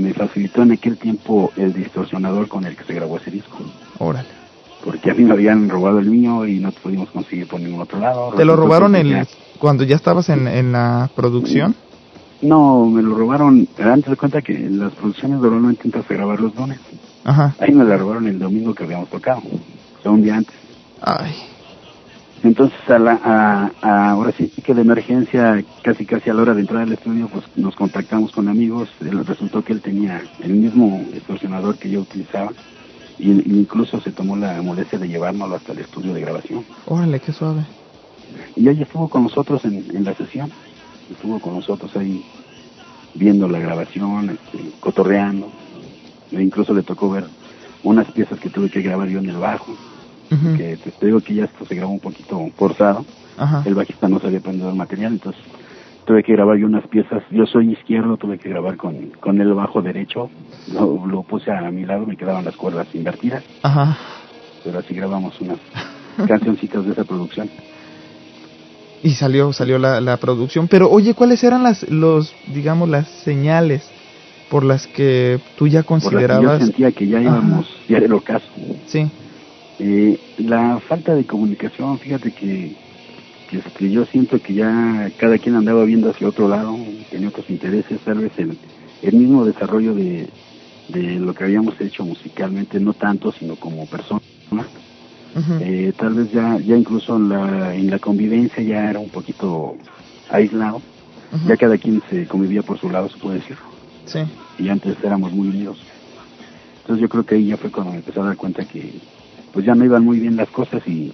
me 0.00 0.14
facilitó 0.14 0.62
en 0.62 0.72
aquel 0.72 0.96
tiempo 0.96 1.52
el 1.56 1.72
distorsionador 1.72 2.48
con 2.48 2.64
el 2.64 2.76
que 2.76 2.84
se 2.84 2.94
grabó 2.94 3.18
ese 3.18 3.30
disco. 3.30 3.58
Órale. 3.98 4.28
Porque 4.84 5.10
a 5.10 5.14
mí 5.14 5.24
me 5.24 5.32
habían 5.32 5.68
robado 5.68 5.98
el 5.98 6.08
mío 6.08 6.46
y 6.46 6.60
no 6.60 6.70
pudimos 6.72 7.10
conseguir 7.10 7.46
por 7.48 7.60
ningún 7.60 7.80
otro 7.80 7.98
lado. 7.98 8.32
¿Te 8.36 8.44
lo 8.44 8.54
robaron 8.56 8.94
el, 8.96 9.10
ya- 9.10 9.26
cuando 9.58 9.84
ya 9.84 9.96
estabas 9.96 10.28
en, 10.28 10.46
en 10.46 10.72
la 10.72 11.10
producción? 11.14 11.74
No, 12.40 12.86
me 12.86 13.02
lo 13.02 13.16
robaron. 13.16 13.66
Antes 13.78 14.10
de 14.10 14.16
cuenta 14.16 14.40
que 14.40 14.52
en 14.54 14.78
las 14.78 14.92
producciones 14.92 15.40
normalmente 15.40 15.82
intentas 15.88 16.08
grabar 16.08 16.40
los 16.40 16.54
lunes. 16.54 16.78
Ajá. 17.24 17.54
Ahí 17.58 17.72
me 17.74 17.84
la 17.84 17.96
robaron 17.96 18.28
el 18.28 18.38
domingo 18.38 18.72
que 18.74 18.84
habíamos 18.84 19.10
tocado. 19.10 19.40
O 19.40 20.02
sea, 20.02 20.12
un 20.12 20.22
día 20.22 20.36
antes. 20.36 20.54
Ay. 21.02 21.34
Entonces, 22.42 22.78
a 22.88 22.98
la, 22.98 23.12
a, 23.22 23.72
a- 23.80 24.10
ahora 24.10 24.32
sí 24.32 24.50
que 24.62 24.74
de 24.74 24.82
emergencia, 24.82 25.64
casi 25.82 26.06
casi 26.06 26.30
a 26.30 26.34
la 26.34 26.42
hora 26.42 26.54
de 26.54 26.60
entrar 26.60 26.82
al 26.82 26.92
estudio, 26.92 27.28
pues 27.28 27.44
nos 27.56 27.74
contactamos 27.76 28.30
con 28.32 28.48
amigos. 28.48 28.88
Él- 29.00 29.24
Resultó 29.26 29.62
que 29.64 29.72
él 29.72 29.82
tenía 29.82 30.22
el 30.38 30.52
mismo 30.54 31.08
distorsionador 31.12 31.78
que 31.78 31.90
yo 31.90 32.00
utilizaba. 32.00 32.52
Y, 33.18 33.32
y 33.32 33.58
incluso 33.60 34.00
se 34.00 34.12
tomó 34.12 34.36
la 34.36 34.62
molestia 34.62 34.98
de 34.98 35.08
llevárnoslo 35.08 35.56
hasta 35.56 35.72
el 35.72 35.80
estudio 35.80 36.14
de 36.14 36.20
grabación. 36.20 36.64
Órale, 36.86 37.18
qué 37.20 37.32
suave. 37.32 37.62
Y 38.56 38.68
ahí 38.68 38.80
estuvo 38.82 39.08
con 39.08 39.24
nosotros 39.24 39.64
en, 39.64 39.84
en 39.96 40.04
la 40.04 40.14
sesión. 40.14 40.52
Estuvo 41.10 41.40
con 41.40 41.54
nosotros 41.54 41.94
ahí 41.96 42.22
viendo 43.14 43.48
la 43.48 43.58
grabación, 43.58 44.30
este, 44.30 44.72
cotorreando. 44.80 45.50
E 46.30 46.40
incluso 46.42 46.72
le 46.74 46.82
tocó 46.82 47.10
ver 47.10 47.24
unas 47.82 48.10
piezas 48.12 48.38
que 48.38 48.50
tuve 48.50 48.70
que 48.70 48.82
grabar 48.82 49.08
yo 49.08 49.18
en 49.18 49.26
el 49.26 49.36
bajo. 49.38 49.66
Que 50.28 50.76
te, 50.76 50.90
te 50.90 51.06
digo 51.06 51.20
que 51.20 51.34
ya 51.34 51.44
esto 51.44 51.64
se 51.64 51.74
grabó 51.74 51.92
un 51.92 52.00
poquito 52.00 52.38
forzado. 52.56 53.04
Ajá. 53.36 53.62
El 53.64 53.74
bajista 53.74 54.08
no 54.08 54.20
sabía 54.20 54.38
aprendido 54.38 54.68
el 54.68 54.76
material, 54.76 55.12
entonces 55.12 55.40
tuve 56.04 56.22
que 56.22 56.32
grabar 56.32 56.56
yo 56.56 56.66
unas 56.66 56.86
piezas. 56.86 57.22
Yo 57.30 57.46
soy 57.46 57.72
izquierdo, 57.72 58.16
tuve 58.16 58.38
que 58.38 58.48
grabar 58.48 58.76
con, 58.76 59.10
con 59.20 59.40
el 59.40 59.52
bajo 59.52 59.82
derecho. 59.82 60.30
Lo, 60.72 61.06
lo 61.06 61.22
puse 61.22 61.50
a 61.50 61.70
mi 61.70 61.84
lado, 61.84 62.06
me 62.06 62.16
quedaban 62.16 62.44
las 62.44 62.56
cuerdas 62.56 62.88
invertidas. 62.94 63.44
Ajá. 63.62 63.96
Pero 64.64 64.78
así 64.78 64.94
grabamos 64.94 65.40
unas 65.40 65.58
cancioncitas 66.26 66.84
de 66.84 66.92
esa 66.92 67.04
producción. 67.04 67.48
Y 69.02 69.10
salió, 69.10 69.52
salió 69.52 69.78
la, 69.78 70.00
la 70.00 70.16
producción. 70.16 70.66
Pero 70.66 70.90
oye, 70.90 71.14
¿cuáles 71.14 71.44
eran 71.44 71.62
las, 71.62 71.88
los, 71.88 72.34
digamos, 72.52 72.88
las 72.88 73.06
señales 73.08 73.88
por 74.50 74.64
las 74.64 74.86
que 74.86 75.40
tú 75.56 75.68
ya 75.68 75.82
Por 75.82 75.98
las 75.98 76.02
que 76.02 76.10
considerabas? 76.10 76.60
yo 76.60 76.66
sentía 76.66 76.92
que 76.92 77.06
ya 77.06 77.20
íbamos, 77.20 77.68
ya 77.88 77.98
era 77.98 78.06
el 78.06 78.12
ocaso. 78.14 78.46
Sí. 78.86 79.08
Eh, 79.80 80.18
la 80.38 80.80
falta 80.88 81.14
de 81.14 81.24
comunicación, 81.24 81.98
fíjate 81.98 82.32
que, 82.32 82.74
que, 83.50 83.60
que 83.78 83.90
yo 83.90 84.04
siento 84.06 84.40
que 84.40 84.54
ya 84.54 85.10
cada 85.18 85.38
quien 85.38 85.54
andaba 85.54 85.84
viendo 85.84 86.10
hacia 86.10 86.28
otro 86.28 86.48
lado, 86.48 86.76
tenía 87.10 87.28
otros 87.28 87.48
intereses, 87.48 88.00
tal 88.04 88.18
vez 88.18 88.32
el, 88.38 88.56
el 89.02 89.14
mismo 89.14 89.44
desarrollo 89.44 89.94
de, 89.94 90.28
de 90.88 91.02
lo 91.20 91.32
que 91.34 91.44
habíamos 91.44 91.80
hecho 91.80 92.04
musicalmente, 92.04 92.80
no 92.80 92.92
tanto, 92.94 93.32
sino 93.32 93.56
como 93.56 93.86
persona. 93.86 94.20
Eh, 95.60 95.92
tal 95.96 96.14
vez 96.14 96.32
ya, 96.32 96.58
ya 96.58 96.76
incluso 96.76 97.16
en 97.16 97.28
la, 97.28 97.74
en 97.74 97.90
la 97.90 97.98
convivencia 97.98 98.62
ya 98.62 98.90
era 98.90 98.98
un 98.98 99.10
poquito 99.10 99.76
aislado, 100.30 100.80
ya 101.46 101.56
cada 101.56 101.76
quien 101.78 102.02
se 102.10 102.26
convivía 102.26 102.62
por 102.62 102.78
su 102.78 102.90
lado, 102.90 103.08
se 103.08 103.18
puede 103.18 103.36
decir, 103.38 103.56
Sí. 104.06 104.20
y 104.58 104.68
antes 104.70 104.96
éramos 105.04 105.32
muy 105.32 105.48
unidos. 105.48 105.78
Entonces 106.80 107.02
yo 107.02 107.08
creo 107.08 107.24
que 107.24 107.34
ahí 107.34 107.46
ya 107.46 107.56
fue 107.58 107.70
cuando 107.70 107.92
me 107.92 107.98
empecé 107.98 108.18
a 108.18 108.24
dar 108.24 108.36
cuenta 108.36 108.64
que 108.64 108.92
pues 109.52 109.64
ya 109.64 109.74
no 109.74 109.84
iban 109.84 110.04
muy 110.04 110.18
bien 110.18 110.36
las 110.36 110.48
cosas 110.50 110.82
y, 110.86 111.12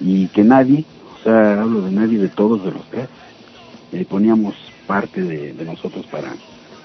y 0.00 0.26
que 0.28 0.44
nadie, 0.44 0.84
o 1.20 1.22
sea, 1.22 1.62
hablo 1.62 1.82
de 1.82 1.90
nadie, 1.92 2.18
de 2.18 2.28
todos, 2.28 2.64
de 2.64 2.72
los 2.72 2.84
tres, 2.90 3.08
eh, 3.92 4.04
poníamos 4.08 4.54
parte 4.86 5.22
de, 5.22 5.52
de 5.52 5.64
nosotros 5.64 6.06
para 6.06 6.32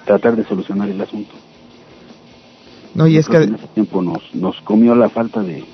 tratar 0.04 0.36
de 0.36 0.44
solucionar 0.44 0.88
el 0.88 1.00
asunto. 1.00 1.34
No, 2.94 3.06
y 3.06 3.14
Yo 3.14 3.20
es 3.20 3.28
que, 3.28 3.36
en 3.36 3.54
ese 3.54 3.66
tiempo 3.68 4.00
nos, 4.00 4.34
nos 4.34 4.60
comió 4.62 4.94
la 4.94 5.08
falta 5.10 5.42
de, 5.42 5.64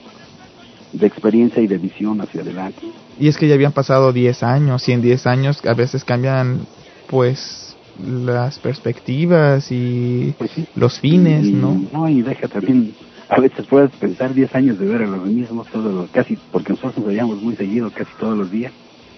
de 0.93 1.07
experiencia 1.07 1.63
y 1.63 1.67
de 1.67 1.79
visión 1.79 2.21
hacia 2.21 2.43
adelante. 2.43 2.83
y 3.19 3.29
es 3.29 3.37
que 3.37 3.47
ya 3.49 3.55
habían 3.55 3.73
pasado 3.73 4.13
10 4.13 4.43
años 4.43 4.89
y 4.89 4.93
en 4.93 5.03
10 5.03 5.27
años 5.27 5.65
a 5.65 5.75
veces 5.75 6.05
cambian, 6.05 6.67
pues, 7.09 7.77
las 8.05 8.59
perspectivas 8.59 9.71
y 9.71 10.35
los 10.75 10.99
fines, 10.99 11.47
y, 11.47 11.53
¿no? 11.53 11.81
No, 11.93 12.09
y 12.09 12.23
deja 12.23 12.49
también, 12.49 12.95
a 13.33 13.41
veces 13.41 13.67
puedes 13.69 13.93
pensar 13.97 14.35
10 14.35 14.55
años 14.55 14.79
de 14.79 14.87
ver 14.87 15.03
a 15.03 15.09
los 15.09 15.27
mismos, 15.27 15.69
todos 15.71 15.93
los- 15.95 16.11
casi, 16.11 16.37
porque 16.53 16.73
nosotros 16.73 16.99
nos 16.99 17.07
veíamos 17.09 17.43
muy 17.43 17.57
seguido, 17.57 17.91
casi 17.93 18.13
todos 18.17 18.37
los 18.39 18.51
días. 18.51 18.75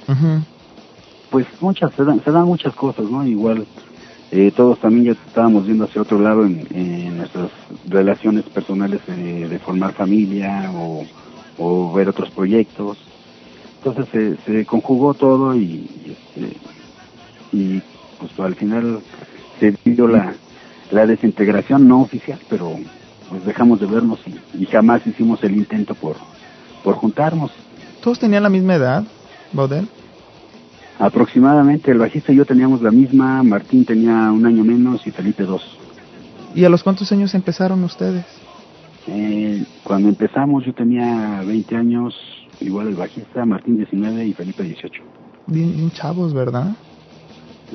Ujú. 0.09 0.47
Pues 1.31 1.47
muchas, 1.61 1.93
se 1.97 2.05
dan, 2.05 2.23
se 2.25 2.31
dan 2.33 2.45
muchas 2.47 2.75
cosas, 2.77 3.05
¿no? 3.11 3.27
Igual, 3.27 3.69
eh, 4.31 4.53
todos 4.57 4.79
también 4.81 5.07
ya 5.07 5.13
estábamos 5.27 5.67
viendo 5.67 5.85
hacia 5.87 6.03
otro 6.03 6.21
lado 6.21 6.45
en, 6.47 6.67
en 6.77 7.17
nuestras 7.19 7.51
relaciones 7.87 8.49
personales 8.51 9.01
eh, 9.09 9.49
de 9.49 9.61
formar 9.61 9.95
familia 9.95 10.71
o, 10.73 11.09
o 11.59 11.93
ver 11.95 12.09
otros 12.11 12.31
proyectos. 12.33 12.99
Entonces 13.83 14.09
se, 14.13 14.37
se 14.53 14.67
conjugó 14.67 15.15
todo 15.15 15.57
y, 15.57 15.65
y, 15.65 16.13
este, 16.13 16.61
y 17.53 17.83
pues 18.19 18.33
al 18.39 18.57
final 18.57 19.05
se 19.61 19.75
dio 19.85 20.09
la, 20.09 20.37
la 20.91 21.07
desintegración 21.07 21.89
no 21.89 22.03
oficial, 22.03 22.41
pero 22.49 22.77
pues 23.35 23.47
dejamos 23.47 23.81
de 23.81 23.87
vernos 23.87 24.21
y, 24.27 24.63
y 24.63 24.67
jamás 24.67 25.05
hicimos 25.05 25.43
el 25.43 25.57
intento 25.57 25.97
por, 25.97 26.15
por 26.85 26.95
juntarnos. 26.95 27.51
¿Todos 28.01 28.21
tenían 28.21 28.45
la 28.45 28.49
misma 28.49 28.77
edad, 28.77 29.05
Baudel? 29.53 29.89
Aproximadamente 31.01 31.91
el 31.91 31.99
bajista 31.99 32.33
y 32.33 32.37
yo 32.37 32.45
teníamos 32.45 32.81
la 32.81 32.93
misma, 32.93 33.43
Martín 33.43 33.85
tenía 33.85 34.31
un 34.31 34.47
año 34.47 34.63
menos 34.63 35.05
y 35.05 35.11
Felipe 35.11 35.43
dos. 35.43 35.63
¿Y 36.55 36.65
a 36.65 36.69
los 36.69 36.85
cuántos 36.85 37.11
años 37.11 37.35
empezaron 37.35 37.83
ustedes? 37.83 38.25
Eh, 39.09 39.65
cuando 39.83 40.11
empezamos 40.11 40.65
yo 40.65 40.73
tenía 40.73 41.43
20 41.45 41.75
años, 41.75 42.15
igual 42.61 42.87
el 42.87 42.95
bajista, 42.95 43.45
Martín 43.45 43.79
19 43.79 44.27
y 44.27 44.33
Felipe 44.33 44.63
18. 44.63 45.03
Bien, 45.49 45.77
bien 45.77 45.91
chavos, 45.91 46.33
¿verdad? 46.33 46.77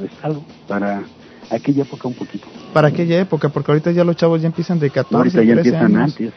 Es 0.02 0.24
algo 0.24 0.42
para 0.70 1.04
aquella 1.52 1.84
época 1.84 2.08
un 2.08 2.14
poquito. 2.14 2.48
Para 2.74 2.90
aquella 2.90 3.20
época, 3.20 3.50
porque 3.50 3.72
ahorita 3.72 3.92
ya 3.92 4.04
los 4.04 4.16
chavos 4.16 4.42
ya 4.42 4.48
empiezan 4.48 4.80
de 4.80 4.90
14, 4.92 5.16
Ahorita 5.18 5.44
ya 5.44 5.54
13 5.56 5.70
empiezan 5.70 5.96
años. 5.98 6.12
antes. 6.20 6.34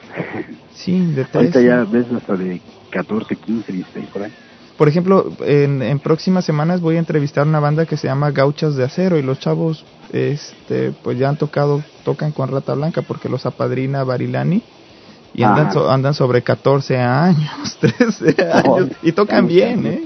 Sí, 0.75 0.99
de 0.99 1.25
13. 1.25 1.39
Ahorita 1.39 1.61
ya 1.61 1.85
ves 1.85 2.07
hasta 2.17 2.37
de 2.37 2.61
14, 2.91 3.37
15, 3.37 3.73
16 3.73 4.07
por 4.13 4.23
ahí. 4.23 4.33
Por 4.79 4.89
ejemplo, 4.89 5.31
en, 5.45 5.83
en 5.83 5.99
próximas 6.01 6.45
semanas 6.47 6.81
voy 6.81 6.97
a 6.97 6.99
entrevistar 6.99 7.47
una 7.47 7.61
banda 7.61 7.85
que 7.87 7.97
se 7.99 8.07
llama 8.09 8.31
Gauchas 8.31 8.75
de 8.77 8.85
Acero 8.85 9.19
y 9.19 9.23
los 9.23 9.39
chavos 9.39 9.85
este 10.13 10.93
pues 11.03 11.19
ya 11.19 11.29
han 11.29 11.37
tocado, 11.37 11.83
tocan 12.05 12.33
con 12.33 12.51
Rata 12.51 12.75
Blanca 12.75 13.03
porque 13.03 13.29
los 13.29 13.45
apadrina 13.47 14.03
Barilani 14.03 14.63
y 15.35 15.43
andan, 15.43 15.73
so- 15.73 15.91
andan 15.91 16.15
sobre 16.15 16.43
14 16.43 16.97
años, 16.99 17.77
13 17.81 18.37
años 18.53 18.89
y 19.03 19.13
tocan 19.13 19.47
bien, 19.47 19.87
¿eh? 19.87 20.05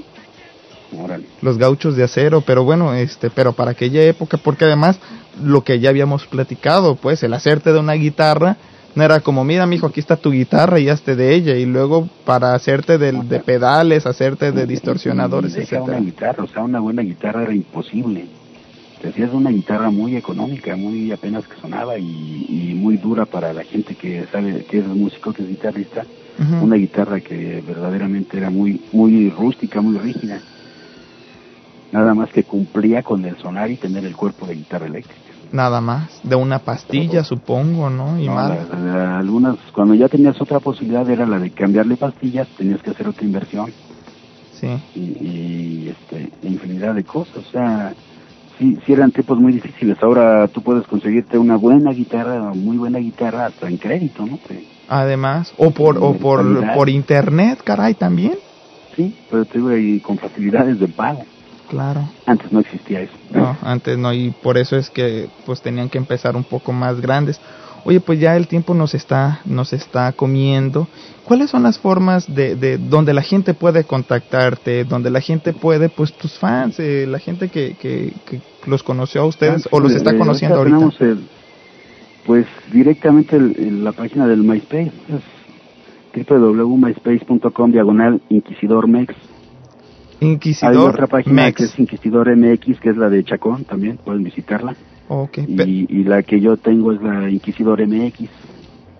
Órale. 0.97 1.25
Los 1.41 1.57
Gauchos 1.57 1.95
de 1.97 2.03
Acero, 2.03 2.41
pero 2.41 2.63
bueno, 2.63 2.93
este, 2.93 3.29
pero 3.29 3.53
para 3.53 3.71
aquella 3.71 4.03
época, 4.03 4.37
porque 4.37 4.65
además 4.65 4.97
lo 5.43 5.63
que 5.63 5.79
ya 5.79 5.89
habíamos 5.89 6.27
platicado, 6.27 6.95
pues 6.95 7.23
el 7.23 7.33
hacerte 7.33 7.73
de 7.73 7.79
una 7.79 7.93
guitarra 7.93 8.57
no 8.95 9.03
era 9.03 9.19
como, 9.19 9.43
mira, 9.43 9.67
mijo, 9.67 9.85
aquí 9.85 9.99
está 9.99 10.15
tu 10.17 10.31
guitarra 10.31 10.79
y 10.79 10.89
hazte 10.89 11.15
de 11.15 11.35
ella, 11.35 11.55
y 11.55 11.67
luego 11.67 12.09
para 12.25 12.55
hacerte 12.55 12.97
de, 12.97 13.11
de 13.11 13.39
pedales, 13.39 14.07
hacerte 14.07 14.51
de 14.51 14.65
distorsionadores, 14.65 15.55
etcétera. 15.55 15.83
una 15.83 15.99
guitarra, 15.99 16.43
o 16.43 16.47
sea, 16.47 16.63
una 16.63 16.79
buena 16.79 17.03
guitarra 17.03 17.43
era 17.43 17.53
imposible. 17.53 18.25
Te 18.99 19.09
hacías 19.09 19.31
una 19.31 19.51
guitarra 19.51 19.91
muy 19.91 20.15
económica, 20.15 20.75
muy 20.75 21.11
apenas 21.11 21.47
que 21.47 21.61
sonaba 21.61 21.99
y, 21.99 22.47
y 22.49 22.73
muy 22.73 22.97
dura 22.97 23.25
para 23.25 23.53
la 23.53 23.63
gente 23.63 23.93
que 23.93 24.25
sabe 24.31 24.65
que 24.65 24.79
es 24.79 24.87
músico, 24.87 25.31
que 25.31 25.43
es 25.43 25.49
guitarrista. 25.49 26.03
Una 26.61 26.75
guitarra 26.75 27.19
que 27.19 27.63
verdaderamente 27.65 28.37
era 28.37 28.51
muy 28.51 28.81
muy 28.91 29.29
rústica, 29.31 29.81
muy 29.81 29.97
rígida. 29.97 30.39
Nada 31.91 32.13
más 32.13 32.31
que 32.31 32.43
cumplía 32.43 33.01
con 33.01 33.25
el 33.25 33.37
sonar 33.37 33.71
y 33.71 33.77
tener 33.77 34.05
el 34.05 34.15
cuerpo 34.15 34.45
de 34.45 34.55
guitarra 34.55 34.85
eléctrica. 34.85 35.26
Nada 35.51 35.81
más, 35.81 36.21
de 36.23 36.35
una 36.35 36.59
pastilla, 36.59 37.23
supongo, 37.23 37.89
¿no? 37.89 38.19
Y 38.19 38.27
No, 38.27 38.35
más. 38.35 38.49
la- 38.69 38.79
la- 38.79 39.17
algunas, 39.19 39.57
cuando 39.73 39.93
ya 39.95 40.09
tenías 40.09 40.39
otra 40.41 40.59
posibilidad 40.59 41.09
era 41.09 41.25
la 41.25 41.39
de 41.39 41.51
cambiarle 41.51 41.97
pastillas, 41.97 42.47
tenías 42.57 42.81
que 42.81 42.91
hacer 42.91 43.07
otra 43.07 43.25
inversión. 43.25 43.73
Sí. 44.49 44.75
y, 44.95 45.27
y, 45.27 45.89
este, 45.89 46.31
infinidad 46.41 46.95
de 46.95 47.03
cosas. 47.03 47.37
O 47.37 47.43
sea, 47.51 47.93
sí, 48.57 48.77
sí 48.85 48.93
eran 48.93 49.11
tiempos 49.11 49.39
muy 49.39 49.53
difíciles. 49.53 49.97
Ahora 50.01 50.47
tú 50.47 50.63
puedes 50.63 50.87
conseguirte 50.87 51.37
una 51.37 51.57
buena 51.57 51.91
guitarra, 51.91 52.53
muy 52.55 52.77
buena 52.77 52.97
guitarra, 52.97 53.47
hasta 53.47 53.67
en 53.67 53.77
crédito, 53.77 54.25
¿no? 54.25 54.39
Además, 54.87 55.53
o 55.57 55.71
por, 55.71 55.97
o 55.97 56.13
por, 56.17 56.73
por 56.73 56.89
internet, 56.89 57.59
caray, 57.63 57.93
también. 57.93 58.39
sí, 58.95 59.15
pero 59.29 59.45
te 59.45 59.59
digo, 59.59 59.75
y 59.77 59.99
con 60.01 60.17
facilidades 60.17 60.79
de 60.79 60.87
pago. 60.87 61.23
Claro. 61.69 62.07
Antes 62.25 62.51
no 62.51 62.59
existía 62.61 63.01
eso. 63.01 63.13
No, 63.31 63.57
antes 63.61 63.97
no, 63.97 64.13
y 64.13 64.31
por 64.31 64.57
eso 64.57 64.77
es 64.77 64.89
que 64.89 65.27
pues 65.45 65.61
tenían 65.61 65.89
que 65.89 65.97
empezar 65.97 66.35
un 66.35 66.43
poco 66.43 66.71
más 66.71 67.01
grandes. 67.01 67.39
Oye, 67.83 67.99
pues 68.01 68.19
ya 68.19 68.35
el 68.35 68.47
tiempo 68.47 68.73
nos 68.73 68.93
está, 68.93 69.39
nos 69.45 69.71
está 69.71 70.11
comiendo. 70.11 70.87
¿Cuáles 71.23 71.49
son 71.51 71.63
las 71.63 71.77
formas 71.79 72.33
de, 72.33 72.55
de 72.55 72.77
donde 72.77 73.13
la 73.13 73.21
gente 73.21 73.53
puede 73.53 73.83
contactarte, 73.85 74.83
donde 74.83 75.09
la 75.09 75.21
gente 75.21 75.53
puede, 75.53 75.87
pues 75.89 76.11
tus 76.13 76.33
fans, 76.37 76.79
eh, 76.79 77.05
la 77.07 77.19
gente 77.19 77.47
que, 77.49 77.75
que, 77.79 78.13
que 78.25 78.41
los 78.65 78.83
conoció 78.83 79.21
a 79.21 79.25
ustedes 79.25 79.67
o 79.71 79.79
los 79.79 79.93
está 79.93 80.11
Eh, 80.11 80.17
conociendo 80.17 80.57
ahorita 80.57 80.75
tenemos 80.77 81.01
el- 81.01 81.27
pues 82.25 82.45
directamente 82.73 83.37
el- 83.37 83.55
el- 83.57 83.83
la 83.85 83.93
página 83.93 84.27
del 84.27 84.43
MySpace, 84.43 84.91
es 85.09 86.27
www.myspace.com 86.29 87.71
diagonal 87.71 88.21
Inquisidor. 90.19 90.71
Hay 90.71 90.77
otra 90.77 91.07
página 91.07 91.43
Mex. 91.45 91.57
que 91.57 91.63
es 91.65 91.79
Inquisidor 91.79 92.35
MX, 92.35 92.79
que 92.79 92.89
es 92.89 92.97
la 92.97 93.09
de 93.09 93.23
Chacón, 93.23 93.63
también 93.65 93.97
pueden 93.97 94.23
visitarla. 94.23 94.75
Ok, 95.09 95.37
Y, 95.47 95.87
y 95.89 96.03
la 96.03 96.23
que 96.23 96.39
yo 96.41 96.57
tengo 96.57 96.91
es 96.91 97.01
la 97.01 97.29
Inquisidor 97.29 97.85
MX. 97.87 98.29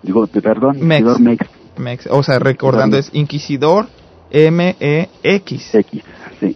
Digo, 0.04 0.26
pe- 0.28 0.42
perdón, 0.42 0.78
Mex. 0.82 1.02
Inquisidor 1.02 1.20
Mex. 1.22 1.48
Mex. 1.78 2.08
O 2.12 2.24
sea, 2.24 2.40
recordando, 2.40 2.98
es 2.98 3.10
Inquisidor 3.14 3.88
M-E-X. 4.32 5.76
X, 5.76 6.04
sí. 6.40 6.56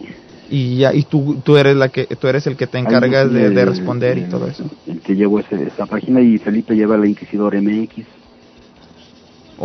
Y 0.50 0.76
ya, 0.78 0.92
y 0.94 1.04
tú, 1.04 1.40
tú 1.42 1.56
eres 1.56 1.76
la 1.76 1.88
que, 1.88 2.04
tú 2.06 2.28
eres 2.28 2.46
el 2.46 2.56
que 2.56 2.66
te 2.66 2.78
encargas 2.78 3.32
de, 3.32 3.50
de 3.50 3.64
responder 3.64 4.18
y 4.18 4.22
todo 4.24 4.46
eso. 4.46 4.64
El 4.86 5.00
que 5.00 5.14
llevo 5.14 5.38
ese- 5.40 5.62
esa 5.66 5.86
página 5.86 6.20
y 6.20 6.36
Felipe 6.38 6.74
lleva 6.74 6.96
la 6.98 7.06
Inquisidor 7.06 7.54
MX, 7.60 8.04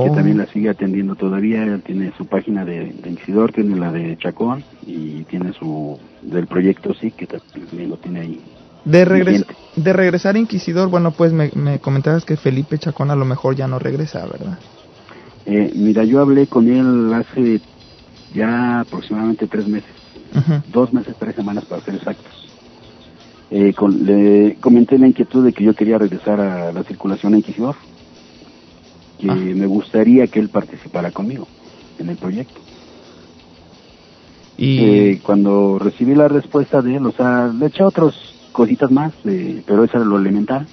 que 0.03 0.09
Oh. 0.11 0.15
también 0.15 0.37
la 0.37 0.45
sigue 0.47 0.69
atendiendo 0.69 1.15
todavía. 1.15 1.63
Él 1.63 1.81
tiene 1.81 2.11
su 2.17 2.25
página 2.27 2.63
de, 2.65 2.91
de 2.93 3.09
Inquisidor, 3.09 3.51
tiene 3.51 3.75
la 3.75 3.91
de 3.91 4.15
Chacón 4.17 4.63
y 4.85 5.23
tiene 5.23 5.53
su 5.53 5.97
del 6.21 6.45
proyecto 6.47 6.93
sí 6.93 7.11
que 7.11 7.25
también 7.27 7.89
lo 7.89 7.97
tiene 7.97 8.19
ahí. 8.21 8.41
De, 8.85 9.03
regres 9.05 9.43
de 9.75 9.93
regresar 9.93 10.35
a 10.35 10.39
Inquisidor, 10.39 10.89
bueno, 10.89 11.11
pues 11.11 11.33
me, 11.33 11.51
me 11.55 11.79
comentabas 11.79 12.25
que 12.25 12.37
Felipe 12.37 12.77
Chacón 12.77 13.09
a 13.11 13.15
lo 13.15 13.25
mejor 13.25 13.55
ya 13.55 13.67
no 13.67 13.79
regresa, 13.79 14.25
¿verdad? 14.25 14.59
Eh, 15.45 15.71
mira, 15.75 16.03
yo 16.03 16.21
hablé 16.21 16.47
con 16.47 16.67
él 16.69 17.11
hace 17.13 17.59
ya 18.33 18.81
aproximadamente 18.81 19.47
tres 19.47 19.67
meses, 19.67 19.89
dos 20.71 20.93
meses, 20.93 21.15
tres 21.19 21.35
semanas 21.35 21.65
para 21.65 21.81
ser 21.81 21.95
exactos. 21.95 22.49
Eh, 23.49 23.73
con- 23.73 24.05
le 24.05 24.57
comenté 24.59 24.97
la 24.99 25.07
inquietud 25.07 25.43
de 25.45 25.53
que 25.53 25.63
yo 25.63 25.73
quería 25.73 25.97
regresar 25.97 26.39
a 26.41 26.71
la 26.73 26.83
circulación 26.83 27.33
a 27.33 27.37
Inquisidor, 27.37 27.75
que 29.17 29.27
me 29.27 29.65
gustaría 29.65 30.27
que 30.27 30.39
él 30.39 30.49
participara 30.49 31.11
conmigo 31.11 31.47
en 31.97 32.09
el 32.09 32.17
proyecto. 32.17 32.61
Y 34.57 34.79
Eh, 34.79 35.19
cuando 35.23 35.77
recibí 35.79 36.15
la 36.15 36.27
respuesta 36.27 36.81
de 36.81 36.95
él, 36.95 37.05
o 37.05 37.11
sea, 37.11 37.51
le 37.59 37.67
eché 37.67 37.83
otras 37.83 38.13
cositas 38.51 38.91
más, 38.91 39.13
eh, 39.25 39.63
pero 39.65 39.83
eso 39.83 39.97
era 39.97 40.05
lo 40.05 40.17
elemental. 40.17 40.67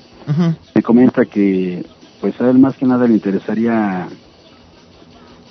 Me 0.75 0.83
comenta 0.83 1.25
que, 1.27 1.85
pues 2.21 2.39
a 2.41 2.51
él 2.51 2.59
más 2.59 2.77
que 2.77 2.87
nada 2.87 3.07
le 3.07 3.15
interesaría 3.15 4.09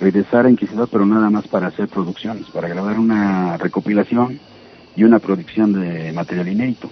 regresar 0.00 0.46
a 0.46 0.50
Inquisidor, 0.50 0.88
pero 0.90 1.06
nada 1.06 1.30
más 1.30 1.46
para 1.48 1.68
hacer 1.68 1.88
producciones, 1.88 2.50
para 2.50 2.68
grabar 2.68 2.98
una 2.98 3.56
recopilación 3.56 4.40
y 4.96 5.04
una 5.04 5.18
producción 5.18 5.72
de 5.72 6.12
material 6.12 6.48
inédito. 6.48 6.90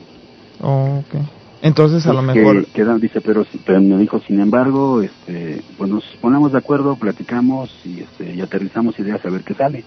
Oh, 0.61 1.01
ok. 1.01 1.42
Entonces 1.63 2.07
a 2.07 2.13
lo 2.13 2.23
mejor... 2.23 2.67
que 2.73 2.85
dice, 3.01 3.21
pero, 3.21 3.45
pero 3.65 3.81
me 3.81 3.97
dijo, 3.99 4.21
sin 4.23 4.41
embargo, 4.41 5.01
este, 5.01 5.63
pues 5.77 5.89
nos 5.89 6.05
ponemos 6.21 6.53
de 6.53 6.59
acuerdo, 6.59 6.97
platicamos 6.97 7.71
y, 7.85 8.01
este, 8.03 8.35
y 8.35 8.41
aterrizamos 8.41 8.99
ideas 8.99 9.25
a 9.25 9.31
ver 9.31 9.45
qué 9.45 9.55
sale. 9.55 9.87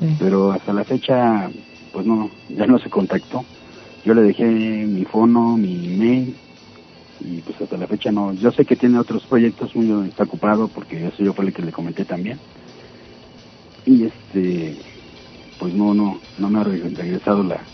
Sí. 0.00 0.16
Pero 0.18 0.50
hasta 0.52 0.72
la 0.72 0.84
fecha, 0.84 1.50
pues 1.92 2.06
no, 2.06 2.30
ya 2.48 2.66
no 2.66 2.78
se 2.78 2.88
contactó. 2.88 3.44
Yo 4.02 4.14
le 4.14 4.22
dejé 4.22 4.44
mi 4.46 5.04
fono, 5.04 5.56
mi 5.58 5.92
email 5.92 6.38
y 7.20 7.42
pues 7.42 7.60
hasta 7.60 7.76
la 7.76 7.86
fecha 7.86 8.10
no. 8.10 8.32
Yo 8.34 8.50
sé 8.52 8.64
que 8.64 8.76
tiene 8.76 8.98
otros 8.98 9.26
proyectos, 9.26 9.76
muy 9.76 10.08
está 10.08 10.24
ocupado 10.24 10.68
porque 10.68 11.06
eso 11.06 11.22
yo 11.22 11.34
fue 11.34 11.44
el 11.44 11.52
que 11.52 11.62
le 11.62 11.72
comenté 11.72 12.06
también. 12.06 12.40
Y 13.84 14.04
este, 14.06 14.78
pues 15.58 15.74
no, 15.74 15.92
no, 15.92 16.22
no 16.38 16.48
me 16.50 16.60
ha 16.60 16.64
re- 16.64 16.88
regresado 16.90 17.42
la, 17.44 17.68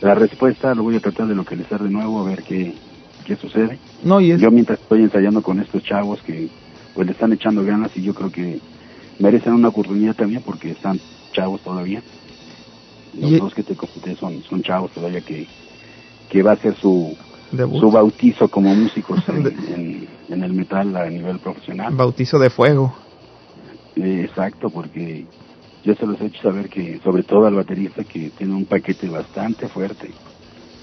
la 0.00 0.14
respuesta. 0.14 0.74
Lo 0.74 0.82
voy 0.82 0.96
a 0.96 1.00
tratar 1.00 1.28
de 1.28 1.34
localizar 1.34 1.82
de 1.82 1.90
nuevo 1.90 2.20
a 2.20 2.24
ver 2.24 2.42
qué, 2.44 2.78
qué 3.30 3.36
sucede. 3.36 3.80
No, 4.02 4.20
y 4.20 4.32
es... 4.32 4.40
Yo 4.40 4.50
mientras 4.50 4.80
estoy 4.80 5.02
ensayando 5.02 5.40
con 5.42 5.60
estos 5.60 5.82
chavos 5.84 6.20
que 6.22 6.48
pues 6.94 7.06
le 7.06 7.12
están 7.12 7.32
echando 7.32 7.62
ganas 7.64 7.90
y 7.96 8.02
yo 8.02 8.12
creo 8.12 8.30
que 8.30 8.60
merecen 9.18 9.52
una 9.52 9.68
oportunidad 9.68 10.16
también 10.16 10.42
porque 10.42 10.72
están 10.72 11.00
chavos 11.32 11.62
todavía. 11.62 12.02
Los 13.12 13.30
Y- 13.30 13.38
dos 13.38 13.54
que 13.54 13.62
te 13.62 13.76
comenté 13.76 14.16
son, 14.16 14.42
son 14.42 14.62
chavos 14.62 14.90
todavía 14.92 15.20
que, 15.20 15.48
que 16.28 16.42
va 16.42 16.52
a 16.52 16.56
ser 16.56 16.74
su, 16.76 17.16
Debut. 17.52 17.78
su 17.78 17.90
bautizo 17.90 18.48
como 18.48 18.74
músicos 18.74 19.20
en, 19.28 19.46
en, 19.74 20.08
en 20.28 20.42
el 20.42 20.52
metal 20.52 20.96
a 20.96 21.08
nivel 21.08 21.38
profesional. 21.38 21.94
Bautizo 21.94 22.38
de 22.40 22.50
fuego. 22.50 22.96
Eh, 23.94 24.22
exacto, 24.24 24.70
porque 24.70 25.26
yo 25.84 25.94
se 25.94 26.06
los 26.06 26.20
he 26.20 26.26
hecho 26.26 26.42
saber 26.42 26.68
que, 26.68 26.98
sobre 27.04 27.22
todo 27.22 27.46
al 27.46 27.54
baterista, 27.54 28.02
que 28.04 28.30
tiene 28.30 28.54
un 28.54 28.66
paquete 28.66 29.08
bastante 29.08 29.68
fuerte 29.68 30.16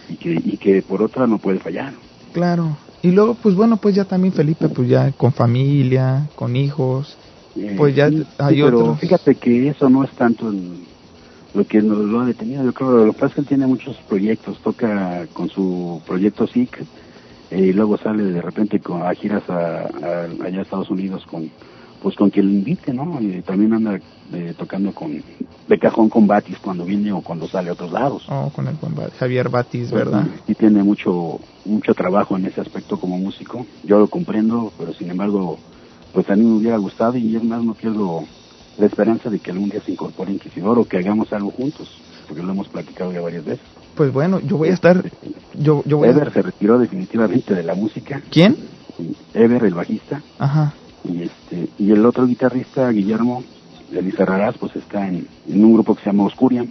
y 0.08 0.16
que, 0.18 0.34
y 0.42 0.58
que 0.58 0.82
por 0.84 1.04
otra 1.04 1.28
no 1.28 1.40
puede 1.40 1.60
fallar. 1.60 1.94
Claro. 2.34 2.78
Y 3.02 3.12
luego, 3.12 3.36
pues 3.36 3.56
bueno, 3.56 3.78
pues 3.78 3.96
ya 3.96 4.06
también 4.06 4.34
Felipe, 4.34 4.70
pues 4.70 4.90
ya 4.90 5.12
con 5.14 5.32
familia, 5.32 6.30
con 6.36 6.56
hijos, 6.56 7.18
Eh, 7.56 7.74
pues 7.78 7.96
ya 7.96 8.10
sí, 8.10 8.18
hay 8.40 8.56
sí, 8.56 8.62
pero 8.64 8.78
otros. 8.80 9.00
fíjate 9.00 9.36
que 9.36 9.70
eso 9.70 9.90
no 9.90 10.04
es 10.04 10.14
tanto 10.16 10.50
el- 10.50 10.88
lo 11.54 11.66
que 11.66 11.82
nos 11.82 11.98
lo 12.06 12.22
ha 12.22 12.26
detenido. 12.26 12.64
Yo 12.64 12.74
creo 12.74 13.06
lo 13.06 13.14
que 13.14 13.20
pasa 13.20 13.28
es 13.30 13.34
que 13.36 13.42
él 13.42 13.48
tiene 13.48 13.66
muchos 13.68 13.98
proyectos. 14.08 14.60
Toca 14.62 15.28
con 15.34 15.50
su 15.50 16.04
proyecto 16.06 16.46
SIC 16.46 16.88
eh, 17.50 17.60
y 17.60 17.74
luego 17.74 17.98
sale 17.98 18.24
de 18.26 18.42
repente 18.42 18.80
con, 18.82 19.02
a 19.02 19.14
giras 19.16 19.44
a, 19.50 19.88
a- 19.88 20.24
allá 20.46 20.60
a 20.60 20.62
Estados 20.62 20.90
Unidos 20.92 21.26
con 21.26 21.52
pues 22.00 22.16
con 22.16 22.30
quien 22.30 22.46
lo 22.48 22.52
invite, 22.54 22.94
¿no? 22.94 23.20
Y 23.22 23.42
también 23.44 23.74
anda 23.74 24.00
eh, 24.32 24.54
tocando 24.58 24.94
con 24.94 25.24
de 25.68 25.80
cajón 25.80 26.10
con 26.10 26.28
Batis 26.28 26.58
cuando 26.60 26.86
viene 26.86 27.12
o 27.12 27.22
cuando 27.22 27.48
sale 27.48 27.70
a 27.70 27.74
otros 27.74 27.92
lados. 27.92 28.24
Oh, 28.30 28.50
con 28.52 28.68
el 28.68 28.76
Ba- 28.76 29.10
Javier 29.18 29.50
Batis, 29.50 29.92
¿verdad? 29.92 30.28
Y 30.48 30.56
tiene 30.56 30.84
mucho 30.84 31.40
mucho 31.66 31.94
trabajo 31.94 32.38
en 32.38 32.46
ese 32.46 32.62
aspecto 32.62 32.98
como 32.98 33.18
músico. 33.18 33.66
Yo 33.84 34.00
lo 34.00 34.08
comprendo, 34.10 34.72
pero 34.78 34.94
sin 34.94 35.10
embargo, 35.10 35.60
pues 36.14 36.30
a 36.30 36.36
mí 36.36 36.44
me 36.46 36.56
hubiera 36.56 36.78
gustado 36.78 37.18
y 37.18 37.36
es 37.36 37.44
más 37.44 37.64
no 37.64 37.76
pierdo 37.76 38.22
la 38.78 38.86
esperanza 38.86 39.30
de 39.30 39.40
que 39.40 39.52
algún 39.52 39.70
día 39.70 39.82
se 39.84 39.92
incorpore 39.92 40.32
Inquisidor 40.32 40.80
o 40.80 40.86
que 40.86 40.98
hagamos 40.98 41.34
algo 41.34 41.52
juntos, 41.52 41.90
porque 42.28 42.44
lo 42.44 42.52
hemos 42.52 42.70
platicado 42.70 43.12
ya 43.12 43.22
varias 43.22 43.44
veces. 43.44 43.66
Pues 43.96 44.14
bueno, 44.14 44.40
yo 44.40 44.58
voy 44.58 44.70
a 44.70 44.74
estar... 44.74 45.12
Yo, 45.56 45.84
yo 45.86 45.98
voy 45.98 46.10
a... 46.10 46.12
Ever 46.12 46.32
se 46.32 46.42
retiró 46.44 46.78
definitivamente 46.78 47.56
de 47.56 47.64
la 47.64 47.74
música. 47.74 48.24
¿Quién? 48.30 48.56
Ever, 49.34 49.64
el 49.64 49.74
bajista, 49.74 50.24
Ajá. 50.38 50.76
Y 51.08 51.24
este 51.24 51.70
y 51.78 51.92
el 51.92 52.06
otro 52.06 52.26
guitarrista, 52.26 52.90
Guillermo 52.90 53.44
Elisa 53.92 54.26
Raraz, 54.26 54.56
pues 54.58 54.76
está 54.76 55.08
en, 55.08 55.28
en 55.48 55.66
un 55.66 55.74
grupo 55.74 55.96
que 55.96 56.04
se 56.04 56.10
llama 56.10 56.26
Oscurian. 56.26 56.68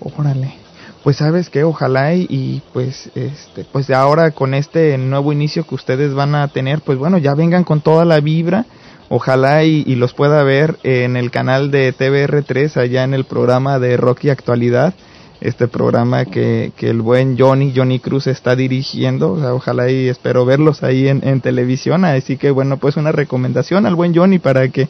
Órale. 0.00 0.54
Pues 1.02 1.16
sabes 1.16 1.48
que 1.48 1.64
ojalá 1.64 2.14
y, 2.14 2.62
pues 2.74 3.10
este 3.14 3.64
pues 3.64 3.88
ahora 3.90 4.32
con 4.32 4.52
este 4.52 4.98
nuevo 4.98 5.32
inicio 5.32 5.66
que 5.66 5.74
ustedes 5.74 6.12
van 6.12 6.34
a 6.34 6.48
tener, 6.48 6.82
pues 6.82 6.98
bueno, 6.98 7.16
ya 7.16 7.34
vengan 7.34 7.64
con 7.64 7.80
toda 7.80 8.04
la 8.04 8.20
vibra. 8.20 8.66
Ojalá 9.08 9.64
y, 9.64 9.82
y 9.86 9.96
los 9.96 10.12
pueda 10.14 10.42
ver 10.44 10.78
en 10.84 11.16
el 11.16 11.30
canal 11.30 11.70
de 11.70 11.92
TVR3 11.96 12.76
allá 12.76 13.02
en 13.02 13.14
el 13.14 13.24
programa 13.24 13.78
de 13.78 13.96
Rocky 13.96 14.28
Actualidad, 14.28 14.94
este 15.40 15.68
programa 15.68 16.24
que, 16.24 16.72
que 16.76 16.90
el 16.90 17.00
buen 17.00 17.38
Johnny 17.38 17.72
Johnny 17.74 17.98
Cruz 17.98 18.26
está 18.26 18.56
dirigiendo. 18.56 19.32
O 19.32 19.40
sea, 19.40 19.54
ojalá 19.54 19.90
y 19.90 20.08
espero 20.08 20.44
verlos 20.44 20.82
ahí 20.82 21.08
en, 21.08 21.26
en 21.26 21.40
televisión. 21.40 22.04
Así 22.04 22.36
que 22.36 22.50
bueno, 22.50 22.76
pues 22.76 22.96
una 22.96 23.12
recomendación 23.12 23.86
al 23.86 23.94
buen 23.94 24.14
Johnny 24.14 24.38
para 24.38 24.68
que 24.68 24.88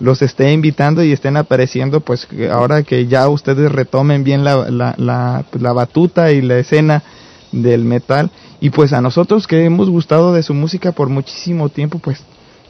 los 0.00 0.22
esté 0.22 0.52
invitando 0.52 1.02
y 1.02 1.12
estén 1.12 1.36
apareciendo, 1.36 2.00
pues 2.00 2.28
ahora 2.52 2.84
que 2.84 3.06
ya 3.06 3.28
ustedes 3.28 3.72
retomen 3.72 4.22
bien 4.22 4.44
la, 4.44 4.70
la, 4.70 4.94
la, 4.96 5.44
pues, 5.50 5.60
la 5.62 5.72
batuta 5.72 6.30
y 6.30 6.40
la 6.40 6.58
escena 6.58 7.02
del 7.50 7.84
metal. 7.84 8.30
Y 8.60 8.70
pues 8.70 8.92
a 8.92 9.00
nosotros 9.00 9.46
que 9.46 9.64
hemos 9.64 9.90
gustado 9.90 10.32
de 10.32 10.42
su 10.42 10.54
música 10.54 10.92
por 10.92 11.08
muchísimo 11.08 11.68
tiempo, 11.68 11.98
pues 11.98 12.22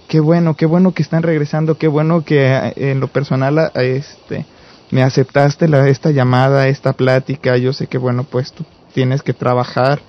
qué 0.09 0.21
bueno, 0.21 0.55
qué 0.55 0.67
bueno 0.67 0.93
que 0.93 1.03
están 1.03 1.23
regresando, 1.23 1.77
qué 1.77 1.89
bueno 1.89 2.25
que 2.25 2.47
eh, 2.47 2.73
en 2.77 3.01
lo 3.01 3.09
personal 3.09 3.71
este 3.75 4.47
me 4.91 5.03
aceptaste 5.03 5.69
la, 5.69 5.89
esta 5.89 6.11
llamada, 6.11 6.69
esta 6.69 6.93
plática. 6.93 7.57
Yo 7.57 7.73
sé 7.73 7.87
que 7.87 7.99
bueno, 7.99 8.25
pues 8.25 8.53
tú 8.53 8.65
tienes 8.95 9.23
que 9.23 9.35
trabajar 9.35 10.01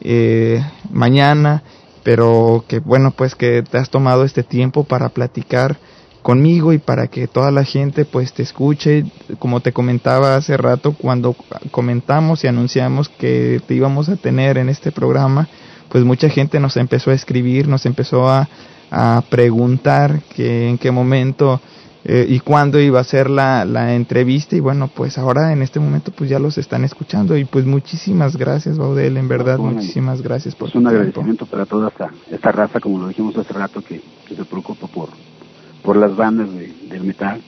eh, 0.00 0.64
mañana, 0.90 1.62
pero 2.02 2.64
que 2.68 2.78
bueno, 2.80 3.10
pues 3.10 3.34
que 3.34 3.62
te 3.62 3.78
has 3.78 3.90
tomado 3.90 4.24
este 4.24 4.42
tiempo 4.42 4.84
para 4.84 5.08
platicar 5.08 5.78
conmigo 6.22 6.72
y 6.72 6.78
para 6.78 7.06
que 7.06 7.26
toda 7.26 7.50
la 7.50 7.64
gente 7.64 8.04
pues 8.04 8.32
te 8.32 8.42
escuche 8.42 9.04
como 9.38 9.60
te 9.60 9.72
comentaba 9.72 10.36
hace 10.36 10.56
rato 10.56 10.92
cuando 10.92 11.34
comentamos 11.70 12.44
y 12.44 12.46
anunciamos 12.46 13.08
que 13.08 13.60
te 13.66 13.74
íbamos 13.74 14.08
a 14.10 14.16
tener 14.16 14.58
en 14.58 14.68
este 14.68 14.92
programa 14.92 15.48
pues 15.88 16.04
mucha 16.04 16.28
gente 16.28 16.60
nos 16.60 16.76
empezó 16.76 17.10
a 17.10 17.14
escribir 17.14 17.68
nos 17.68 17.86
empezó 17.86 18.28
a, 18.28 18.48
a 18.90 19.22
preguntar 19.30 20.20
que 20.36 20.68
en 20.68 20.76
qué 20.76 20.90
momento 20.90 21.60
eh, 22.04 22.24
y 22.28 22.40
cuándo 22.40 22.80
iba 22.80 22.98
a 23.00 23.04
ser 23.04 23.28
la, 23.28 23.64
la 23.66 23.94
entrevista 23.94 24.56
y 24.56 24.60
bueno 24.60 24.88
pues 24.88 25.18
ahora 25.18 25.52
en 25.52 25.60
este 25.62 25.80
momento 25.80 26.12
pues 26.12 26.30
ya 26.30 26.38
los 26.38 26.56
están 26.56 26.82
escuchando 26.84 27.36
y 27.36 27.44
pues 27.44 27.66
muchísimas 27.66 28.36
gracias 28.36 28.78
Baudel 28.78 29.16
en 29.18 29.28
verdad 29.28 29.58
Bueno, 29.58 29.74
muchísimas 29.74 30.22
gracias 30.22 30.54
por 30.54 30.70
tu 30.70 30.78
un 30.78 30.84
tiempo. 30.84 30.96
agradecimiento 30.98 31.46
para 31.46 31.66
toda 31.66 31.88
esta, 31.88 32.10
esta 32.30 32.52
raza, 32.52 32.80
como 32.80 32.98
lo 33.00 33.08
dijimos 33.08 33.36
hace 33.36 33.52
rato, 33.52 33.82
que, 33.82 34.00
que 34.26 34.34
se 34.34 34.44
preocupa 34.46 34.86
por, 34.86 35.10
por 35.82 35.96
las 35.96 36.16
bandas 36.16 36.50
de- 36.54 36.72
del 36.88 37.04
metal. 37.04 37.40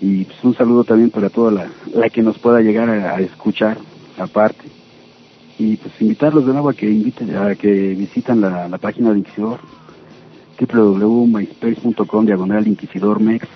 Y 0.00 0.24
pues 0.24 0.36
un 0.42 0.54
saludo 0.54 0.84
también 0.84 1.10
para 1.10 1.28
toda 1.30 1.50
la, 1.52 1.66
la 1.94 2.10
que 2.10 2.22
nos 2.22 2.38
pueda 2.38 2.60
llegar 2.60 2.88
a, 2.90 3.14
a 3.16 3.20
escuchar 3.20 3.78
aparte. 4.18 4.64
Y 5.58 5.76
pues 5.76 5.92
invitarlos 6.00 6.44
de 6.46 6.52
nuevo 6.52 6.70
a 6.70 6.74
que 6.74 6.90
inviten, 6.90 7.36
a 7.36 7.54
que 7.54 7.70
visitan 7.94 8.40
la, 8.40 8.68
la 8.68 8.78
página 8.78 9.12
de 9.12 9.18
Inquisidor, 9.18 9.60
www.myspace.com 10.66 12.26
diagonal 12.26 12.66
Inquisidor 12.66 13.20
Mex. 13.20 13.46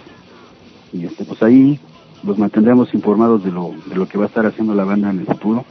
Y 0.93 1.05
este, 1.05 1.25
pues 1.25 1.43
ahí 1.43 1.81
los 2.23 2.39
mantendremos 2.39 2.93
informados 2.95 3.45
de 3.45 3.53
lo, 3.53 3.75
de 3.87 3.97
lo 3.97 4.09
que 4.09 4.19
va 4.19 4.25
a 4.25 4.29
estar 4.29 4.47
haciendo 4.47 4.75
la 4.75 4.85
banda 4.85 5.11
en 5.11 5.21
el 5.21 5.27
futuro 5.27 5.65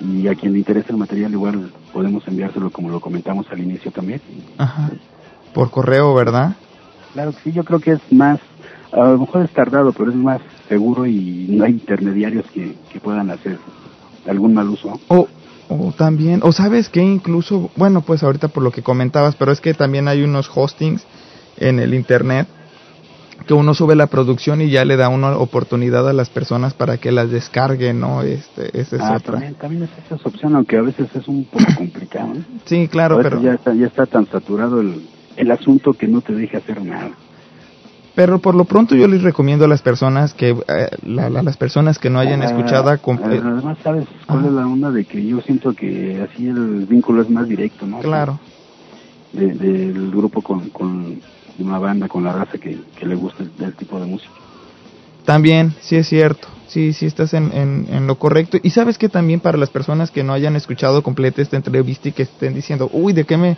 y 0.00 0.28
a 0.28 0.34
quien 0.34 0.52
le 0.52 0.58
interese 0.58 0.92
el 0.92 0.98
material 0.98 1.32
igual 1.32 1.72
podemos 1.92 2.26
enviárselo 2.28 2.70
como 2.70 2.88
lo 2.90 3.00
comentamos 3.00 3.46
al 3.50 3.60
inicio 3.60 3.90
también. 3.90 4.20
Ajá. 4.58 4.90
por 5.52 5.70
correo 5.70 6.14
verdad 6.14 6.54
Claro 7.12 7.32
que 7.32 7.38
sí, 7.44 7.52
yo 7.52 7.64
creo 7.64 7.80
que 7.80 7.92
es 7.92 8.00
más 8.12 8.38
A 8.92 9.04
lo 9.08 9.18
mejor 9.18 9.44
es 9.44 9.50
tardado, 9.50 9.92
pero 9.92 10.10
es 10.10 10.16
más 10.16 10.40
seguro 10.68 11.06
y 11.06 11.46
no 11.50 11.64
hay 11.64 11.72
intermediarios 11.72 12.44
que, 12.52 12.76
que 12.92 13.00
puedan 13.00 13.30
hacer 13.30 13.58
algún 14.28 14.54
mal 14.54 14.68
uso. 14.68 15.00
O, 15.08 15.26
o 15.68 15.92
también, 15.92 16.40
o 16.42 16.52
sabes 16.52 16.88
que 16.88 17.02
incluso, 17.02 17.70
bueno, 17.76 18.02
pues 18.02 18.22
ahorita 18.22 18.48
por 18.48 18.62
lo 18.62 18.70
que 18.70 18.82
comentabas, 18.82 19.34
pero 19.36 19.52
es 19.52 19.60
que 19.60 19.74
también 19.74 20.08
hay 20.08 20.22
unos 20.22 20.50
hostings 20.54 21.04
en 21.58 21.78
el 21.78 21.94
internet 21.94 22.48
que 23.46 23.54
uno 23.54 23.72
sube 23.72 23.94
la 23.94 24.08
producción 24.08 24.60
y 24.60 24.68
ya 24.68 24.84
le 24.84 24.96
da 24.96 25.08
una 25.08 25.36
oportunidad 25.36 26.08
a 26.08 26.12
las 26.12 26.28
personas 26.28 26.74
para 26.74 26.98
que 26.98 27.12
las 27.12 27.30
descarguen, 27.30 28.00
¿no? 28.00 28.22
Este, 28.22 28.78
esa 28.78 28.96
es 28.96 29.02
ah, 29.02 29.16
otra. 29.16 29.32
también, 29.32 29.54
también 29.54 29.82
es 29.84 29.90
esa 30.04 30.28
opción, 30.28 30.56
aunque 30.56 30.76
a 30.76 30.82
veces 30.82 31.08
es 31.14 31.28
un 31.28 31.44
poco 31.44 31.64
complicado. 31.76 32.34
¿eh? 32.34 32.42
Sí, 32.64 32.88
claro, 32.88 33.20
pero 33.22 33.40
ya 33.40 33.54
está, 33.54 33.74
ya 33.74 33.86
está 33.86 34.06
tan 34.06 34.26
saturado 34.26 34.80
el, 34.80 35.06
el 35.36 35.50
asunto 35.50 35.92
que 35.92 36.08
no 36.08 36.20
te 36.20 36.34
deja 36.34 36.58
hacer 36.58 36.82
nada. 36.82 37.12
Pero 38.18 38.40
por 38.40 38.56
lo 38.56 38.64
pronto 38.64 38.96
yo 38.96 39.06
les 39.06 39.22
recomiendo 39.22 39.64
a 39.64 39.68
las 39.68 39.80
personas 39.80 40.34
que 40.34 40.48
eh, 40.50 40.54
la- 41.02 41.30
la- 41.30 41.40
las 41.44 41.56
personas 41.56 42.00
que 42.00 42.10
no 42.10 42.18
hayan 42.18 42.42
Ah, 42.42 42.46
escuchado 42.46 42.90
ah, 42.90 42.94
eh, 42.94 42.98
Además, 43.06 43.78
¿sabes 43.84 44.08
cuál 44.26 44.46
es 44.46 44.52
la 44.54 44.66
onda 44.66 44.90
de 44.90 45.04
que 45.04 45.24
yo 45.24 45.40
siento 45.42 45.72
que 45.72 46.20
así 46.20 46.48
el 46.48 46.84
vínculo 46.86 47.22
es 47.22 47.30
más 47.30 47.46
directo, 47.46 47.86
¿no? 47.86 48.00
claro. 48.00 48.40
De- 49.32 49.54
del 49.54 50.10
grupo 50.10 50.42
con, 50.42 50.68
con 50.70 51.22
una 51.60 51.78
banda, 51.78 52.08
con 52.08 52.24
la 52.24 52.32
raza 52.32 52.58
que, 52.58 52.76
que 52.96 53.06
le 53.06 53.14
gusta 53.14 53.44
el, 53.44 53.52
el 53.64 53.76
tipo 53.76 54.00
de 54.00 54.06
música. 54.06 54.32
También, 55.24 55.74
sí 55.80 55.94
es 55.94 56.08
cierto. 56.08 56.48
Sí, 56.66 56.92
sí 56.92 57.06
estás 57.06 57.34
en, 57.34 57.52
en, 57.52 57.86
en 57.88 58.06
lo 58.08 58.16
correcto. 58.16 58.58
Y 58.64 58.70
sabes 58.70 58.98
que 58.98 59.08
también 59.08 59.38
para 59.38 59.58
las 59.58 59.70
personas 59.70 60.10
que 60.10 60.24
no 60.24 60.32
hayan 60.32 60.56
escuchado 60.56 61.02
completa 61.04 61.40
esta 61.40 61.56
entrevista 61.56 62.08
y 62.08 62.12
que 62.12 62.24
estén 62.24 62.54
diciendo, 62.54 62.90
uy, 62.92 63.12
¿de 63.12 63.24
qué 63.24 63.36
me, 63.36 63.56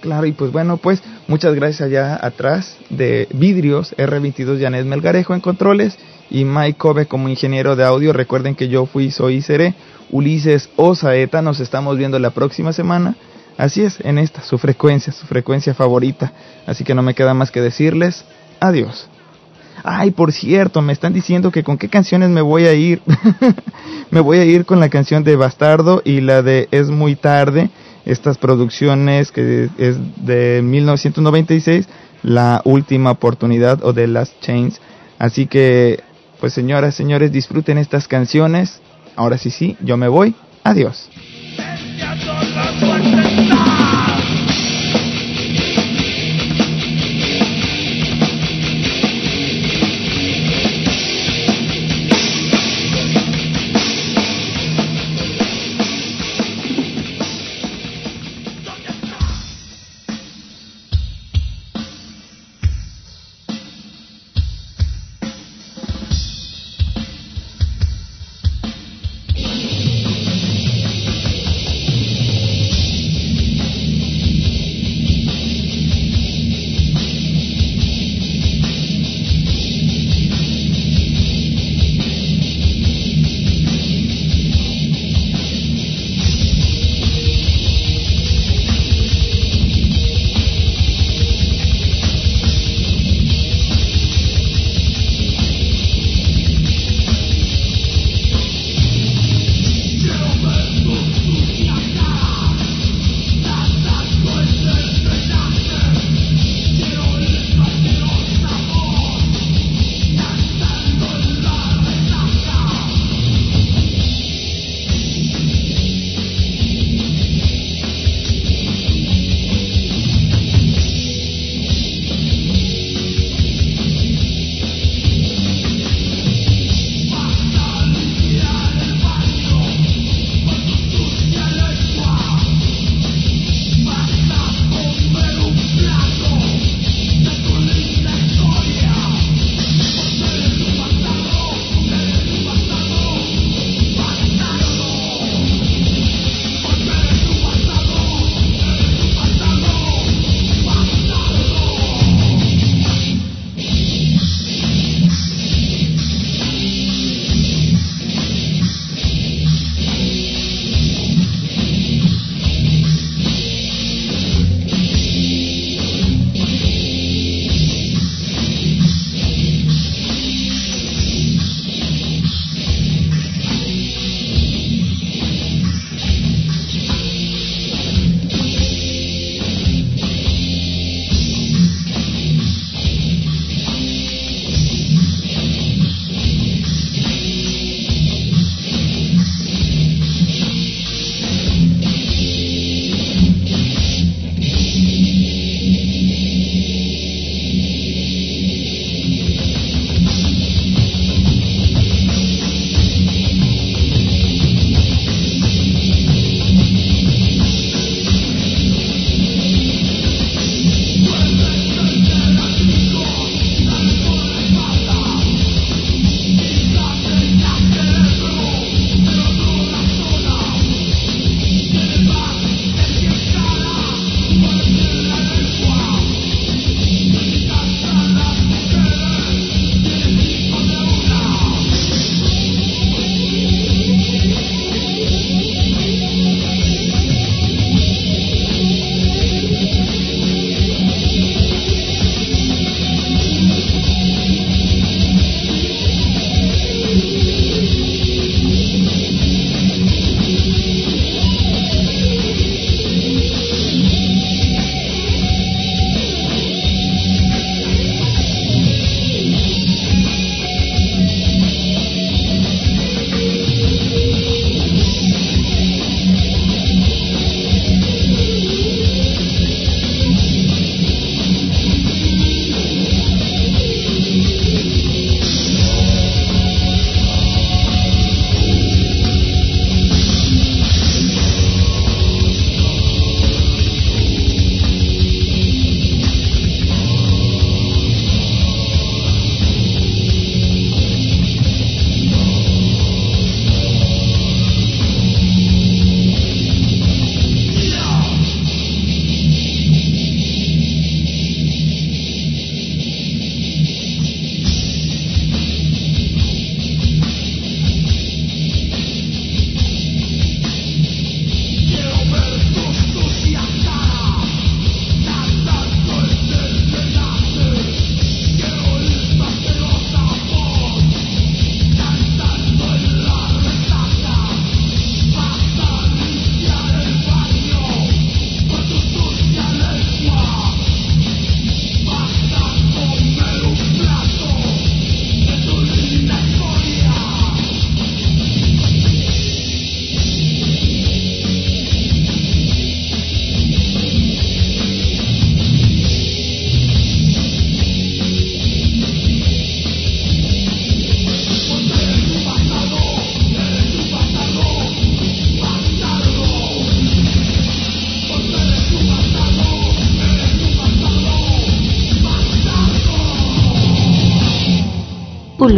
Claro, 0.00 0.26
y 0.26 0.32
pues 0.32 0.52
bueno, 0.52 0.76
pues 0.76 1.02
muchas 1.26 1.54
gracias 1.54 1.80
allá 1.80 2.18
atrás 2.24 2.76
de 2.90 3.26
Vidrios, 3.32 3.94
R22 3.96 4.60
Janet 4.60 4.84
Melgarejo 4.84 5.34
en 5.34 5.40
controles 5.40 5.98
y 6.30 6.44
Mike 6.44 6.78
Kobe 6.78 7.06
como 7.06 7.28
ingeniero 7.28 7.74
de 7.74 7.84
audio. 7.84 8.12
Recuerden 8.12 8.54
que 8.54 8.68
yo 8.68 8.86
fui, 8.86 9.10
soy 9.10 9.36
y 9.36 9.42
seré 9.42 9.74
Ulises 10.10 10.70
Osaeta. 10.76 11.42
Nos 11.42 11.60
estamos 11.60 11.96
viendo 11.98 12.18
la 12.18 12.30
próxima 12.30 12.72
semana. 12.72 13.16
Así 13.56 13.82
es, 13.82 14.00
en 14.00 14.18
esta, 14.18 14.42
su 14.42 14.58
frecuencia, 14.58 15.12
su 15.12 15.26
frecuencia 15.26 15.74
favorita. 15.74 16.32
Así 16.66 16.84
que 16.84 16.94
no 16.94 17.02
me 17.02 17.14
queda 17.14 17.32
más 17.34 17.50
que 17.50 17.60
decirles 17.60 18.24
adiós. 18.60 19.08
Ay, 19.82 20.10
por 20.10 20.32
cierto, 20.32 20.82
me 20.82 20.92
están 20.92 21.12
diciendo 21.12 21.50
que 21.50 21.62
con 21.62 21.78
qué 21.78 21.88
canciones 21.88 22.30
me 22.30 22.40
voy 22.40 22.66
a 22.66 22.74
ir. 22.74 23.02
me 24.10 24.20
voy 24.20 24.38
a 24.38 24.44
ir 24.44 24.64
con 24.64 24.80
la 24.80 24.88
canción 24.88 25.24
de 25.24 25.36
Bastardo 25.36 26.02
y 26.04 26.20
la 26.20 26.42
de 26.42 26.68
Es 26.70 26.88
muy 26.88 27.16
tarde. 27.16 27.70
Estas 28.04 28.38
producciones 28.38 29.32
que 29.32 29.68
es 29.78 29.96
de 30.24 30.60
1996, 30.62 31.88
la 32.22 32.62
última 32.64 33.10
oportunidad 33.10 33.82
o 33.82 33.92
de 33.92 34.06
Last 34.06 34.32
Chains. 34.40 34.80
Así 35.18 35.46
que, 35.46 36.00
pues 36.40 36.52
señoras, 36.52 36.94
señores, 36.94 37.32
disfruten 37.32 37.78
estas 37.78 38.06
canciones. 38.06 38.80
Ahora 39.16 39.38
sí, 39.38 39.50
sí, 39.50 39.76
yo 39.80 39.96
me 39.96 40.08
voy. 40.08 40.34
Adiós. 40.62 41.10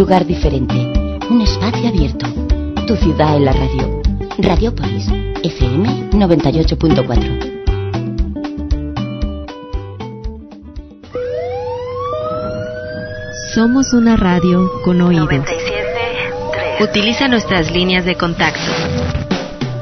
Lugar 0.08 0.24
diferente. 0.24 0.74
Un 1.28 1.42
espacio 1.42 1.86
abierto. 1.86 2.24
Tu 2.86 2.96
ciudad 2.96 3.36
en 3.36 3.44
la 3.44 3.52
radio. 3.52 4.00
Radiopolis. 4.38 5.06
FM 5.42 6.12
98.4. 6.12 7.60
Somos 13.54 13.92
una 13.92 14.16
radio 14.16 14.70
con 14.82 15.02
oídos. 15.02 15.28
97.3. 15.28 16.88
Utiliza 16.88 17.28
nuestras 17.28 17.70
líneas 17.70 18.06
de 18.06 18.14
contacto. 18.14 18.72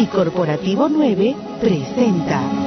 y 0.00 0.06
Corporativo 0.06 0.88
9 0.88 1.36
presenta 1.60 2.59